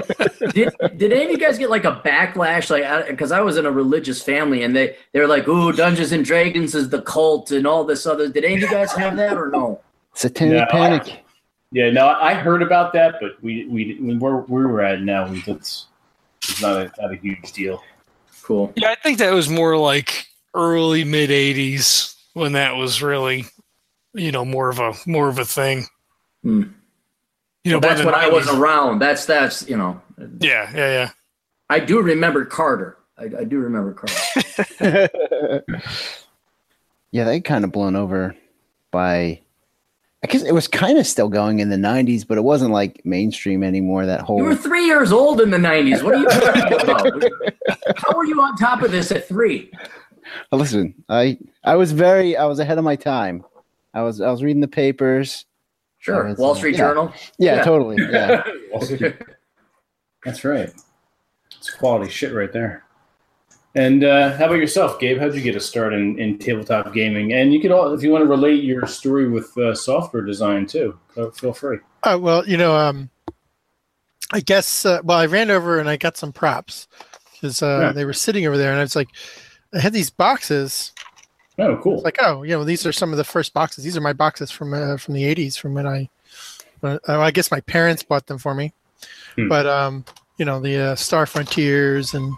did, 0.53 0.69
did 0.97 1.11
any 1.11 1.25
of 1.25 1.31
you 1.31 1.37
guys 1.37 1.57
get 1.57 1.69
like 1.69 1.85
a 1.85 2.01
backlash? 2.05 2.69
Like, 2.69 3.07
because 3.07 3.31
I 3.31 3.41
was 3.41 3.57
in 3.57 3.65
a 3.65 3.71
religious 3.71 4.21
family, 4.23 4.63
and 4.63 4.75
they 4.75 4.95
they 5.11 5.19
were 5.19 5.27
like, 5.27 5.47
"Ooh, 5.47 5.71
Dungeons 5.71 6.11
and 6.11 6.23
Dragons 6.23 6.73
is 6.73 6.89
the 6.89 7.01
cult 7.01 7.51
and 7.51 7.67
all 7.67 7.83
this 7.83 8.05
other." 8.05 8.29
Did 8.29 8.45
any 8.45 8.55
of 8.55 8.61
you 8.61 8.69
guys 8.69 8.91
have 8.93 9.17
that 9.17 9.37
or 9.37 9.49
no? 9.49 9.81
Satanic 10.13 10.53
No, 10.53 10.63
I- 10.63 10.71
Panic. 10.71 11.23
Yeah, 11.73 11.89
no, 11.89 12.07
I 12.09 12.33
heard 12.33 12.61
about 12.61 12.91
that, 12.93 13.15
but 13.21 13.41
we 13.41 13.65
we 13.65 13.97
we 14.01 14.17
where 14.17 14.37
we 14.37 14.65
were 14.65 14.81
at 14.81 15.01
now, 15.01 15.29
we 15.29 15.41
that's 15.41 15.87
it's 16.43 16.61
not 16.61 16.75
a 16.75 16.91
not 17.01 17.13
a 17.13 17.15
huge 17.15 17.51
deal. 17.53 17.81
Cool. 18.51 18.74
Yeah, 18.75 18.89
I 18.89 18.96
think 18.96 19.20
that 19.20 19.34
was 19.34 19.48
more 19.48 19.77
like 19.77 20.27
early 20.53 21.05
mid 21.05 21.29
80s 21.29 22.17
when 22.34 22.51
that 22.51 22.75
was 22.75 23.01
really, 23.01 23.46
you 24.13 24.34
know, 24.34 24.43
more 24.43 24.67
of 24.67 24.77
a 24.77 24.93
more 25.08 25.29
of 25.29 25.39
a 25.39 25.46
thing. 25.46 25.86
Hmm. 26.43 26.63
You 27.63 27.72
know, 27.72 27.79
Well, 27.79 27.79
that's 27.79 28.01
the 28.01 28.08
when 28.08 28.13
I 28.13 28.27
was 28.27 28.50
around. 28.50 29.00
That's 29.00 29.25
that's 29.25 29.65
you 29.70 29.77
know. 29.77 30.01
Yeah, 30.17 30.70
yeah, 30.75 30.75
yeah. 30.75 31.10
I 31.70 31.79
do 31.79 32.01
remember 32.01 32.43
Carter. 32.43 32.98
I, 33.17 33.29
I 33.39 33.43
do 33.46 33.60
remember 33.60 33.93
Carter. 33.93 35.10
yeah, 37.12 37.24
they 37.24 37.39
kind 37.39 37.63
of 37.63 37.72
blown 37.72 37.96
over 37.96 38.36
by. 38.91 39.39
I 40.23 40.27
guess 40.27 40.43
it 40.43 40.53
was 40.53 40.67
kind 40.67 40.99
of 40.99 41.07
still 41.07 41.29
going 41.29 41.59
in 41.59 41.69
the 41.69 41.77
'90s, 41.77 42.27
but 42.27 42.37
it 42.37 42.41
wasn't 42.41 42.71
like 42.71 43.01
mainstream 43.03 43.63
anymore. 43.63 44.05
That 44.05 44.21
whole 44.21 44.37
You 44.37 44.43
were 44.43 44.55
three 44.55 44.85
years 44.85 45.11
old 45.11 45.41
in 45.41 45.49
the 45.49 45.57
'90s. 45.57 46.03
What 46.03 46.13
are 46.13 46.17
you 46.19 46.27
talking 46.29 46.73
about? 46.89 47.97
How 47.97 48.15
were 48.15 48.25
you 48.25 48.39
on 48.41 48.55
top 48.55 48.83
of 48.83 48.91
this 48.91 49.11
at 49.11 49.27
three? 49.27 49.71
Listen, 50.51 50.93
I 51.09 51.39
I 51.63 51.75
was 51.75 51.91
very 51.91 52.37
I 52.37 52.45
was 52.45 52.59
ahead 52.59 52.77
of 52.77 52.83
my 52.83 52.95
time. 52.95 53.43
I 53.95 54.03
was 54.03 54.21
I 54.21 54.29
was 54.29 54.43
reading 54.43 54.61
the 54.61 54.67
papers. 54.67 55.45
Sure, 55.97 56.29
Oh, 56.29 56.33
Wall 56.35 56.51
it's, 56.51 56.57
uh, 56.57 56.59
Street 56.59 56.71
yeah. 56.73 56.77
Journal. 56.77 57.13
Yeah, 57.37 57.55
Yeah. 57.57 57.63
totally. 57.63 57.97
Yeah. 58.11 58.43
That's 60.23 60.43
right. 60.45 60.71
It's 61.57 61.69
quality 61.71 62.09
shit 62.11 62.33
right 62.33 62.51
there. 62.51 62.83
And 63.73 64.03
uh, 64.03 64.35
how 64.37 64.45
about 64.45 64.55
yourself, 64.55 64.99
Gabe? 64.99 65.17
How'd 65.17 65.33
you 65.33 65.41
get 65.41 65.55
a 65.55 65.59
start 65.59 65.93
in, 65.93 66.19
in 66.19 66.37
tabletop 66.37 66.93
gaming? 66.93 67.33
And 67.33 67.53
you 67.53 67.61
could 67.61 67.71
all, 67.71 67.93
if 67.93 68.03
you 68.03 68.11
want 68.11 68.23
to 68.23 68.29
relate 68.29 68.63
your 68.63 68.85
story 68.85 69.29
with 69.29 69.57
uh, 69.57 69.73
software 69.73 70.23
design 70.23 70.65
too, 70.65 70.97
uh, 71.15 71.29
feel 71.31 71.53
free. 71.53 71.77
Oh 72.03 72.17
well, 72.17 72.45
you 72.45 72.57
know, 72.57 72.75
um, 72.75 73.09
I 74.33 74.41
guess. 74.41 74.85
Uh, 74.85 74.99
well, 75.03 75.17
I 75.17 75.25
ran 75.25 75.49
over 75.49 75.79
and 75.79 75.89
I 75.89 75.95
got 75.97 76.17
some 76.17 76.33
props 76.33 76.87
because 77.33 77.61
uh, 77.63 77.79
Yeah. 77.81 77.91
they 77.93 78.05
were 78.05 78.13
sitting 78.13 78.45
over 78.45 78.57
there, 78.57 78.71
and 78.71 78.79
I 78.79 78.83
was 78.83 78.95
like, 78.95 79.09
I 79.73 79.79
had 79.79 79.93
these 79.93 80.09
boxes. 80.09 80.91
Oh, 81.57 81.77
cool. 81.77 81.95
It's 81.95 82.03
like, 82.03 82.17
oh, 82.21 82.43
you 82.43 82.51
know, 82.51 82.63
these 82.63 82.85
are 82.85 82.91
some 82.91 83.11
of 83.11 83.17
the 83.17 83.23
first 83.23 83.53
boxes. 83.53 83.83
These 83.83 83.95
are 83.95 84.01
my 84.01 84.13
boxes 84.13 84.51
from 84.51 84.73
uh, 84.73 84.97
from 84.97 85.13
the 85.13 85.23
'80s, 85.23 85.57
from 85.57 85.75
when 85.75 85.87
I, 85.87 86.09
when, 86.81 86.99
uh, 87.07 87.19
I 87.19 87.31
guess 87.31 87.51
my 87.51 87.61
parents 87.61 88.03
bought 88.03 88.27
them 88.27 88.37
for 88.37 88.53
me. 88.53 88.73
Hmm. 89.35 89.47
But 89.47 89.65
um, 89.65 90.03
you 90.37 90.43
know, 90.45 90.59
the 90.59 90.77
uh, 90.77 90.95
Star 90.95 91.25
Frontiers 91.25 92.13
and 92.13 92.33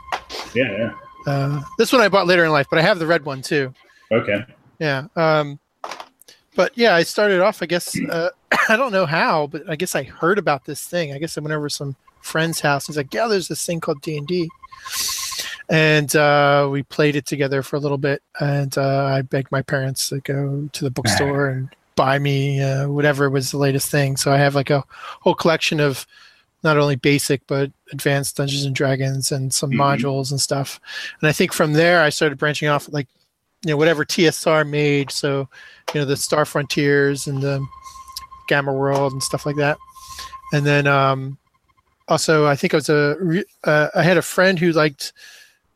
yeah, 0.53 0.71
yeah. 0.77 0.93
Uh, 1.25 1.61
this 1.77 1.91
one 1.91 2.01
I 2.01 2.09
bought 2.09 2.27
later 2.27 2.45
in 2.45 2.51
life, 2.51 2.67
but 2.69 2.79
I 2.79 2.81
have 2.81 2.99
the 2.99 3.07
red 3.07 3.25
one 3.25 3.41
too. 3.41 3.73
Okay. 4.11 4.45
Yeah. 4.79 5.07
Um, 5.15 5.59
but 6.55 6.71
yeah, 6.75 6.95
I 6.95 7.03
started 7.03 7.41
off. 7.41 7.61
I 7.61 7.65
guess 7.65 7.97
uh, 8.09 8.29
I 8.69 8.75
don't 8.75 8.91
know 8.91 9.05
how, 9.05 9.47
but 9.47 9.69
I 9.69 9.75
guess 9.75 9.95
I 9.95 10.03
heard 10.03 10.37
about 10.37 10.65
this 10.65 10.85
thing. 10.85 11.13
I 11.13 11.17
guess 11.17 11.37
I 11.37 11.41
went 11.41 11.53
over 11.53 11.69
to 11.69 11.73
some 11.73 11.95
friend's 12.21 12.59
house. 12.59 12.87
He's 12.87 12.97
like, 12.97 13.13
"Yeah, 13.13 13.27
there's 13.27 13.47
this 13.47 13.65
thing 13.65 13.79
called 13.79 14.01
D 14.01 14.17
and 14.17 14.27
D," 14.27 14.49
and 15.69 16.15
uh, 16.15 16.67
we 16.71 16.83
played 16.83 17.15
it 17.15 17.25
together 17.25 17.63
for 17.63 17.75
a 17.75 17.79
little 17.79 17.97
bit. 17.97 18.21
And 18.39 18.77
uh, 18.77 19.05
I 19.05 19.21
begged 19.23 19.51
my 19.51 19.61
parents 19.61 20.09
to 20.09 20.19
go 20.19 20.69
to 20.71 20.83
the 20.83 20.91
bookstore 20.91 21.49
and 21.49 21.69
buy 21.95 22.19
me 22.19 22.61
uh, 22.61 22.89
whatever 22.89 23.29
was 23.29 23.51
the 23.51 23.57
latest 23.57 23.89
thing. 23.89 24.17
So 24.17 24.31
I 24.31 24.37
have 24.37 24.55
like 24.55 24.69
a 24.69 24.83
whole 25.21 25.35
collection 25.35 25.79
of 25.79 26.05
not 26.63 26.77
only 26.77 26.96
basic 26.96 27.46
but 27.48 27.72
advanced 27.91 28.38
Dungeons 28.38 28.63
and 28.65 28.75
Dragons 28.75 29.32
and 29.32 29.53
some 29.53 29.72
Mhm. 29.72 29.77
modules 29.77 30.32
and 30.32 30.39
stuff. 30.39 30.79
And 31.22 31.27
I 31.27 31.32
think 31.34 31.53
from 31.53 31.74
there 31.74 32.01
I 32.01 32.10
started 32.10 32.38
branching 32.38 32.70
off 32.70 32.88
like 32.91 33.08
you 33.65 33.72
know 33.72 33.77
whatever 33.77 34.03
TSR 34.05 34.65
made. 34.65 35.12
So 35.12 35.48
you 35.93 36.00
know 36.01 36.05
the 36.05 36.17
Star 36.17 36.46
Frontiers 36.46 37.27
and 37.27 37.41
the 37.41 37.65
Gamma 38.48 38.74
World 38.74 39.13
and 39.13 39.24
stuff 39.24 39.46
like 39.46 39.55
that. 39.58 39.77
And 40.53 40.65
then 40.65 40.86
um, 40.88 41.38
also 42.08 42.46
I 42.46 42.55
think 42.55 42.74
I 42.74 42.77
was 42.77 42.89
a 42.89 43.43
uh, 43.63 43.89
I 43.96 44.03
had 44.03 44.17
a 44.17 44.22
friend 44.22 44.60
who 44.60 44.72
liked 44.72 45.13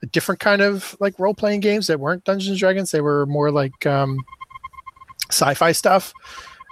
a 0.03 0.05
different 0.05 0.39
kind 0.39 0.61
of 0.61 0.95
like 0.99 1.17
role 1.17 1.33
playing 1.33 1.59
games 1.61 1.87
that 1.87 1.99
weren't 1.99 2.23
Dungeons 2.23 2.49
and 2.51 2.59
Dragons. 2.59 2.91
They 2.91 3.01
were 3.01 3.25
more 3.25 3.49
like 3.51 3.85
um, 3.87 4.19
sci-fi 5.31 5.71
stuff, 5.71 6.13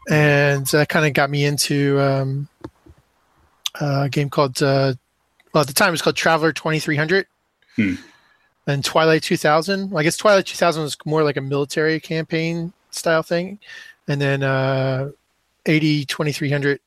and 0.10 0.66
that 0.68 0.90
kind 0.90 1.06
of 1.06 1.14
got 1.14 1.30
me 1.30 1.46
into 1.46 2.00
um, 2.00 2.48
a 3.82 4.10
game 4.10 4.30
called 4.30 4.62
uh, 4.62 4.94
well 5.54 5.62
at 5.62 5.68
the 5.68 5.74
time 5.74 5.90
it 5.90 5.92
was 5.92 6.02
called 6.02 6.16
Traveller 6.16 6.54
Twenty 6.54 6.80
Three 6.80 6.96
Hundred. 6.96 7.28
Hmm. 7.76 7.96
And 8.68 8.84
Twilight 8.84 9.22
2000. 9.22 9.92
Well, 9.92 10.00
I 10.00 10.04
guess 10.04 10.18
Twilight 10.18 10.48
2000 10.48 10.82
was 10.82 10.98
more 11.06 11.24
like 11.24 11.38
a 11.38 11.42
military 11.42 12.00
campaign 12.00 12.74
style 12.90 13.22
thing, 13.22 13.60
and 14.08 14.20
then 14.20 14.42
uh, 14.42 15.12
80 15.68 16.06
2300 16.06 16.80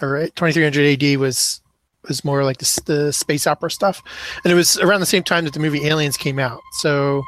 or 0.00 0.28
2300 0.28 1.02
AD 1.02 1.18
was 1.18 1.60
was 2.06 2.24
more 2.24 2.44
like 2.44 2.58
the, 2.58 2.80
the 2.86 3.12
space 3.12 3.46
opera 3.46 3.70
stuff, 3.70 4.02
and 4.44 4.52
it 4.52 4.54
was 4.54 4.78
around 4.78 5.00
the 5.00 5.06
same 5.06 5.24
time 5.24 5.44
that 5.44 5.54
the 5.54 5.60
movie 5.60 5.86
Aliens 5.86 6.16
came 6.16 6.38
out. 6.38 6.60
So 6.74 7.22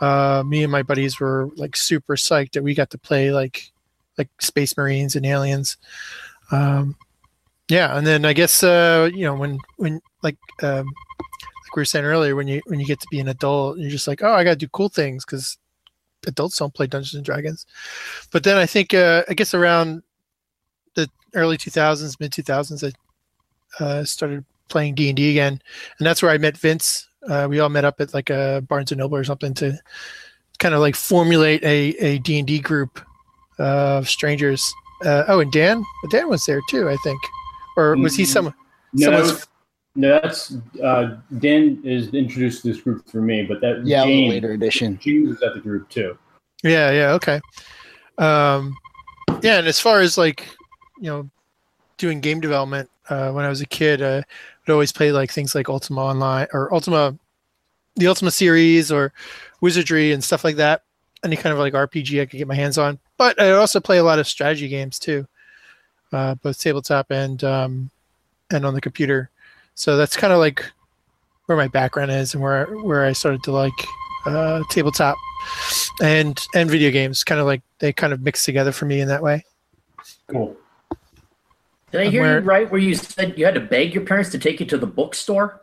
uh, 0.00 0.42
me 0.46 0.62
and 0.62 0.72
my 0.72 0.82
buddies 0.82 1.20
were 1.20 1.50
like 1.56 1.76
super 1.76 2.16
psyched 2.16 2.52
that 2.52 2.62
we 2.62 2.74
got 2.74 2.90
to 2.90 2.98
play 2.98 3.32
like 3.32 3.70
like 4.18 4.28
Space 4.40 4.76
Marines 4.76 5.16
and 5.16 5.26
aliens. 5.26 5.76
Um, 6.50 6.96
yeah, 7.68 7.96
and 7.96 8.06
then 8.06 8.24
I 8.24 8.32
guess 8.32 8.62
uh, 8.62 9.10
you 9.12 9.22
know 9.22 9.34
when 9.34 9.58
when 9.76 10.00
like 10.22 10.36
um, 10.62 10.86
like 10.86 11.76
we 11.76 11.80
were 11.80 11.84
saying 11.84 12.04
earlier, 12.04 12.36
when 12.36 12.48
you 12.48 12.62
when 12.66 12.78
you 12.78 12.86
get 12.86 13.00
to 13.00 13.08
be 13.10 13.20
an 13.20 13.28
adult, 13.28 13.78
you're 13.78 13.90
just 13.90 14.06
like, 14.06 14.22
oh, 14.22 14.32
I 14.32 14.44
got 14.44 14.50
to 14.50 14.56
do 14.56 14.68
cool 14.68 14.88
things 14.88 15.24
because 15.24 15.58
adults 16.26 16.58
don't 16.58 16.74
play 16.74 16.86
Dungeons 16.86 17.14
and 17.14 17.24
Dragons. 17.24 17.66
But 18.30 18.44
then 18.44 18.56
I 18.56 18.66
think 18.66 18.94
uh, 18.94 19.24
I 19.28 19.34
guess 19.34 19.54
around 19.54 20.02
the 20.94 21.10
early 21.34 21.56
2000s, 21.56 22.20
mid 22.20 22.32
2000s, 22.32 22.92
I 23.80 23.84
uh, 23.84 24.04
started 24.04 24.44
playing 24.68 24.94
D 24.94 25.08
and 25.08 25.16
D 25.16 25.30
again, 25.30 25.60
and 25.98 26.06
that's 26.06 26.22
where 26.22 26.30
I 26.30 26.38
met 26.38 26.56
Vince. 26.56 27.08
Uh, 27.28 27.46
we 27.50 27.58
all 27.58 27.68
met 27.68 27.84
up 27.84 28.00
at 28.00 28.14
like 28.14 28.30
a 28.30 28.62
Barnes 28.68 28.92
and 28.92 29.00
Noble 29.00 29.16
or 29.16 29.24
something 29.24 29.54
to 29.54 29.76
kind 30.60 30.74
of 30.74 30.80
like 30.80 30.94
formulate 30.94 31.64
a 31.64 31.88
a 31.98 32.18
D 32.18 32.38
and 32.38 32.46
D 32.46 32.60
group 32.60 33.00
of 33.58 34.08
strangers. 34.08 34.72
Uh, 35.04 35.24
oh, 35.28 35.40
and 35.40 35.52
Dan, 35.52 35.84
Dan 36.10 36.28
was 36.28 36.44
there 36.46 36.60
too, 36.70 36.88
I 36.88 36.96
think, 36.98 37.20
or 37.76 37.96
was 37.96 38.16
he 38.16 38.24
Mm, 38.24 38.26
some? 38.26 38.54
No, 38.92 39.04
someone's- 39.06 39.46
no, 39.94 40.08
that's 40.20 40.54
uh, 40.82 41.16
Dan 41.38 41.80
is 41.84 42.12
introduced 42.12 42.62
to 42.62 42.68
this 42.68 42.80
group 42.80 43.06
through 43.06 43.22
me, 43.22 43.42
but 43.44 43.60
that 43.60 43.82
Yeah, 43.84 44.02
a 44.02 44.06
Jane, 44.06 44.28
later 44.28 44.52
edition. 44.52 44.98
Jane 45.02 45.28
was 45.28 45.42
at 45.42 45.54
the 45.54 45.60
group 45.60 45.88
too. 45.88 46.18
Yeah, 46.62 46.90
yeah, 46.90 47.12
okay. 47.12 47.40
Um, 48.18 48.76
yeah, 49.42 49.58
and 49.58 49.66
as 49.66 49.80
far 49.80 50.00
as 50.00 50.18
like, 50.18 50.46
you 50.98 51.10
know, 51.10 51.30
doing 51.98 52.20
game 52.20 52.40
development, 52.40 52.90
uh, 53.08 53.30
when 53.32 53.44
I 53.44 53.48
was 53.48 53.60
a 53.60 53.66
kid, 53.66 54.02
uh, 54.02 54.22
I'd 54.66 54.72
always 54.72 54.92
play 54.92 55.12
like 55.12 55.30
things 55.30 55.54
like 55.54 55.68
Ultima 55.68 56.02
Online 56.02 56.46
or 56.52 56.72
Ultima, 56.74 57.16
the 57.96 58.06
Ultima 58.08 58.30
series 58.30 58.90
or 58.92 59.12
Wizardry 59.60 60.12
and 60.12 60.22
stuff 60.22 60.44
like 60.44 60.56
that. 60.56 60.82
Any 61.24 61.36
kind 61.36 61.52
of 61.52 61.58
like 61.58 61.72
RPG 61.74 62.20
I 62.20 62.26
could 62.26 62.36
get 62.38 62.48
my 62.48 62.54
hands 62.54 62.76
on. 62.78 62.98
But 63.16 63.40
I 63.40 63.52
also 63.52 63.80
play 63.80 63.98
a 63.98 64.04
lot 64.04 64.18
of 64.18 64.28
strategy 64.28 64.68
games 64.68 64.98
too, 64.98 65.26
uh, 66.12 66.34
both 66.36 66.58
tabletop 66.58 67.10
and 67.10 67.42
um, 67.44 67.90
and 68.50 68.64
on 68.64 68.74
the 68.74 68.80
computer. 68.80 69.30
So 69.74 69.96
that's 69.96 70.16
kind 70.16 70.32
of 70.32 70.38
like 70.38 70.64
where 71.46 71.56
my 71.58 71.68
background 71.68 72.10
is 72.10 72.34
and 72.34 72.42
where 72.42 72.66
where 72.66 73.04
I 73.04 73.12
started 73.12 73.42
to 73.44 73.52
like 73.52 73.72
uh, 74.26 74.62
tabletop 74.70 75.16
and 76.02 76.40
and 76.54 76.70
video 76.70 76.90
games 76.90 77.22
kind 77.24 77.40
of 77.40 77.46
like 77.46 77.62
they 77.78 77.92
kind 77.92 78.12
of 78.12 78.20
mix 78.22 78.44
together 78.44 78.72
for 78.72 78.84
me 78.86 79.00
in 79.00 79.06
that 79.08 79.22
way 79.22 79.44
Cool. 80.28 80.56
Did 81.92 82.00
I 82.00 82.10
hear 82.10 82.22
Where- 82.22 82.40
you 82.40 82.44
right 82.44 82.70
where 82.70 82.80
you 82.80 82.94
said 82.96 83.38
you 83.38 83.44
had 83.44 83.54
to 83.54 83.60
beg 83.60 83.94
your 83.94 84.04
parents 84.04 84.30
to 84.30 84.38
take 84.38 84.58
you 84.60 84.66
to 84.66 84.76
the 84.78 84.86
bookstore? 84.86 85.60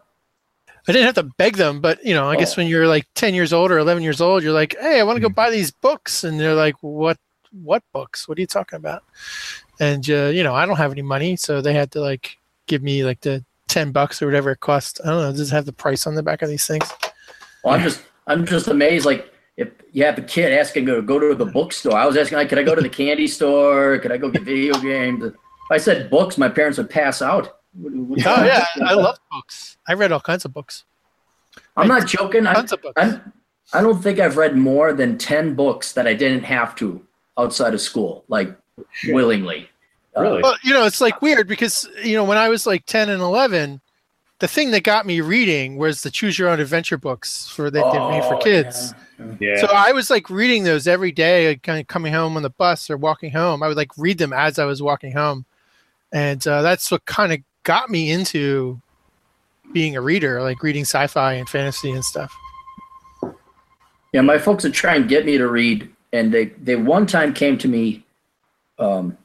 i 0.88 0.92
didn't 0.92 1.06
have 1.06 1.16
to 1.16 1.24
beg 1.38 1.56
them 1.58 1.82
but 1.82 2.04
you 2.06 2.14
know 2.14 2.30
i 2.30 2.36
guess 2.38 2.58
Oh. 2.58 2.62
when 2.62 2.68
you're 2.68 2.88
like 2.88 3.06
10 3.16 3.34
years 3.34 3.52
old 3.54 3.72
or 3.72 3.78
11 3.78 4.04
years 4.04 4.20
old 4.22 4.42
you're 4.44 4.54
like 4.54 4.76
hey 4.80 5.00
i 5.00 5.04
want 5.04 5.18
to 5.18 5.22
go 5.22 5.30
buy 5.30 5.50
these 5.50 5.72
books 5.72 6.24
and 6.24 6.40
they're 6.40 6.56
like 6.56 6.76
what 6.82 7.18
what 7.52 7.84
books 7.94 8.28
what 8.28 8.38
are 8.38 8.42
you 8.42 8.48
talking 8.48 8.78
about 8.78 9.04
and 9.84 10.04
uh, 10.10 10.26
you 10.38 10.44
know 10.46 10.54
i 10.62 10.64
don't 10.68 10.78
have 10.84 10.92
any 10.98 11.02
money 11.16 11.36
so 11.46 11.62
they 11.62 11.74
had 11.82 11.90
to 11.92 12.00
like 12.10 12.26
give 12.68 12.82
me 12.90 13.04
like 13.10 13.22
the 13.22 13.36
10 13.68 13.92
bucks 13.92 14.22
or 14.22 14.26
whatever 14.26 14.52
it 14.52 14.60
cost 14.60 15.00
i 15.04 15.08
don't 15.10 15.22
know 15.24 15.32
does 15.32 15.52
it 15.52 15.56
have 15.56 15.66
the 15.66 15.74
price 15.84 16.06
on 16.08 16.16
the 16.16 16.24
back 16.30 16.42
of 16.42 16.50
these 16.50 16.66
things 16.72 16.86
Well, 17.64 17.74
I'm 17.76 17.82
just 17.90 18.02
I'm 18.28 18.46
just 18.46 18.68
amazed. 18.68 19.06
Like 19.06 19.24
if 19.58 19.68
you 19.92 20.04
have 20.06 20.18
a 20.18 20.22
kid 20.36 20.50
asking 20.62 20.86
to 20.88 21.02
go 21.02 21.20
to 21.20 21.36
the 21.36 21.46
bookstore, 21.58 21.96
I 22.04 22.06
was 22.06 22.16
asking 22.18 22.38
like, 22.40 22.50
could 22.50 22.58
I 22.64 22.64
go 22.64 22.76
to 22.76 22.82
the 22.82 22.96
candy 23.02 23.28
store? 23.28 24.00
Could 24.00 24.12
I 24.16 24.18
go 24.18 24.30
get 24.30 24.44
video 24.44 24.74
games? 24.80 25.24
If 25.24 25.34
I 25.72 25.78
said 25.78 26.10
books, 26.10 26.38
my 26.38 26.50
parents 26.50 26.78
would 26.78 26.90
pass 26.90 27.22
out. 27.22 27.46
What- 27.74 27.94
what- 28.10 28.28
oh 28.28 28.44
yeah 28.52 28.66
i 28.92 28.94
love 28.94 29.18
books 29.32 29.78
i 29.90 29.94
read 30.02 30.12
all 30.12 30.20
kinds 30.32 30.46
of 30.46 30.52
books 30.54 30.84
I'm 31.76 31.88
not 31.88 32.06
joking. 32.08 32.46
I, 32.46 32.54
of 32.54 32.70
books 32.70 32.94
I'm, 33.04 33.34
I 33.74 33.82
don't 33.82 34.00
think 34.06 34.20
I've 34.20 34.38
read 34.38 34.56
more 34.56 34.94
than 34.94 35.18
ten 35.18 35.56
books 35.56 35.94
that 35.94 36.06
I 36.12 36.14
didn't 36.14 36.44
have 36.44 36.76
to 36.82 36.88
outside 37.38 37.74
of 37.74 37.82
school, 37.82 38.14
like 38.28 38.50
Shit. 38.92 39.16
willingly. 39.16 39.70
Really? 40.16 40.42
Well, 40.42 40.56
you 40.64 40.74
know, 40.74 40.86
it's 40.86 41.02
like 41.02 41.22
weird 41.22 41.48
because 41.48 41.90
you 42.04 42.16
know 42.16 42.24
when 42.24 42.38
I 42.38 42.50
was 42.50 42.68
like 42.68 42.86
ten 42.86 43.10
and 43.10 43.22
eleven, 43.22 43.82
the 44.40 44.48
thing 44.48 44.72
that 44.72 44.84
got 44.84 45.06
me 45.06 45.22
reading 45.22 45.78
was 45.78 46.02
the 46.02 46.12
choose 46.12 46.38
your 46.38 46.50
own 46.50 46.60
adventure 46.60 46.98
books 46.98 47.48
for 47.48 47.72
that 47.72 47.92
they 47.92 48.00
made 48.00 48.24
for 48.24 48.36
Oh, 48.36 48.40
kids. 48.40 48.94
yeah. 49.40 49.56
So 49.60 49.68
I 49.68 49.92
was 49.92 50.10
like 50.10 50.30
reading 50.30 50.64
those 50.66 50.88
every 50.88 51.12
day, 51.12 51.50
like, 51.50 51.64
kind 51.64 51.80
of 51.80 51.88
coming 51.88 52.14
home 52.14 52.36
on 52.38 52.44
the 52.44 52.50
bus 52.50 52.90
or 52.90 52.98
walking 52.98 53.32
home. 53.32 53.64
I 53.64 53.68
would 53.68 53.78
like 53.78 53.92
read 53.98 54.18
them 54.18 54.34
as 54.34 54.60
I 54.60 54.66
was 54.66 54.82
walking 54.82 55.14
home, 55.14 55.46
and 56.12 56.46
uh, 56.46 56.62
that's 56.62 56.92
what 56.92 57.06
kind 57.06 57.34
of 57.34 57.40
got 57.64 57.90
me 57.90 58.12
into 58.12 58.80
being 59.72 59.96
a 59.96 60.02
reader, 60.02 60.42
like 60.42 60.62
reading 60.62 60.84
sci-fi 60.84 61.34
and 61.34 61.50
fantasy 61.50 61.90
and 61.92 62.06
stuff. 62.06 62.32
Yeah, 64.12 64.22
my 64.22 64.38
folks 64.38 64.64
would 64.64 64.76
try 64.76 64.96
and 64.96 65.10
get 65.10 65.26
me 65.26 65.40
to 65.40 65.48
read, 65.48 65.90
and 66.12 66.32
they 66.32 66.46
they 66.46 66.76
one 66.76 67.08
time 67.08 67.34
came 67.34 67.58
to 67.58 67.68
me. 67.68 68.04
Um, 68.78 69.08
what 69.08 69.23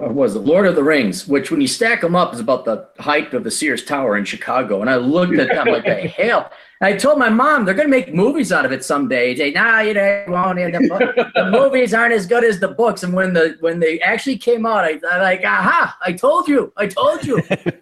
Uh, 0.00 0.08
was 0.08 0.34
it? 0.34 0.40
Lord 0.40 0.66
of 0.66 0.74
the 0.74 0.82
Rings, 0.82 1.28
which 1.28 1.50
when 1.50 1.60
you 1.60 1.68
stack 1.68 2.00
them 2.00 2.16
up 2.16 2.34
is 2.34 2.40
about 2.40 2.64
the 2.64 2.88
height 2.98 3.32
of 3.34 3.44
the 3.44 3.50
Sears 3.50 3.84
Tower 3.84 4.16
in 4.16 4.24
Chicago. 4.24 4.80
And 4.80 4.90
I 4.90 4.96
looked 4.96 5.34
at 5.34 5.48
them 5.48 5.66
like, 5.66 5.84
the 5.84 5.94
hell. 6.08 6.50
And 6.80 6.92
I 6.92 6.96
told 6.96 7.18
my 7.18 7.28
mom 7.28 7.64
they're 7.64 7.74
going 7.74 7.86
to 7.86 7.90
make 7.90 8.12
movies 8.12 8.50
out 8.50 8.64
of 8.64 8.72
it 8.72 8.84
someday. 8.84 9.34
They 9.34 9.52
nah, 9.52 9.80
you 9.80 9.94
know, 9.94 10.24
won't. 10.28 10.56
The, 10.56 11.30
the 11.34 11.50
movies 11.50 11.94
aren't 11.94 12.14
as 12.14 12.26
good 12.26 12.44
as 12.44 12.58
the 12.58 12.68
books. 12.68 13.02
And 13.02 13.12
when 13.12 13.34
the 13.34 13.56
when 13.60 13.78
they 13.78 14.00
actually 14.00 14.38
came 14.38 14.66
out, 14.66 14.84
I, 14.84 14.98
I 15.08 15.22
like, 15.22 15.44
aha! 15.44 15.96
I 16.00 16.12
told 16.12 16.48
you, 16.48 16.72
I 16.76 16.86
told 16.86 17.24
you. 17.24 17.40
I 17.50 17.72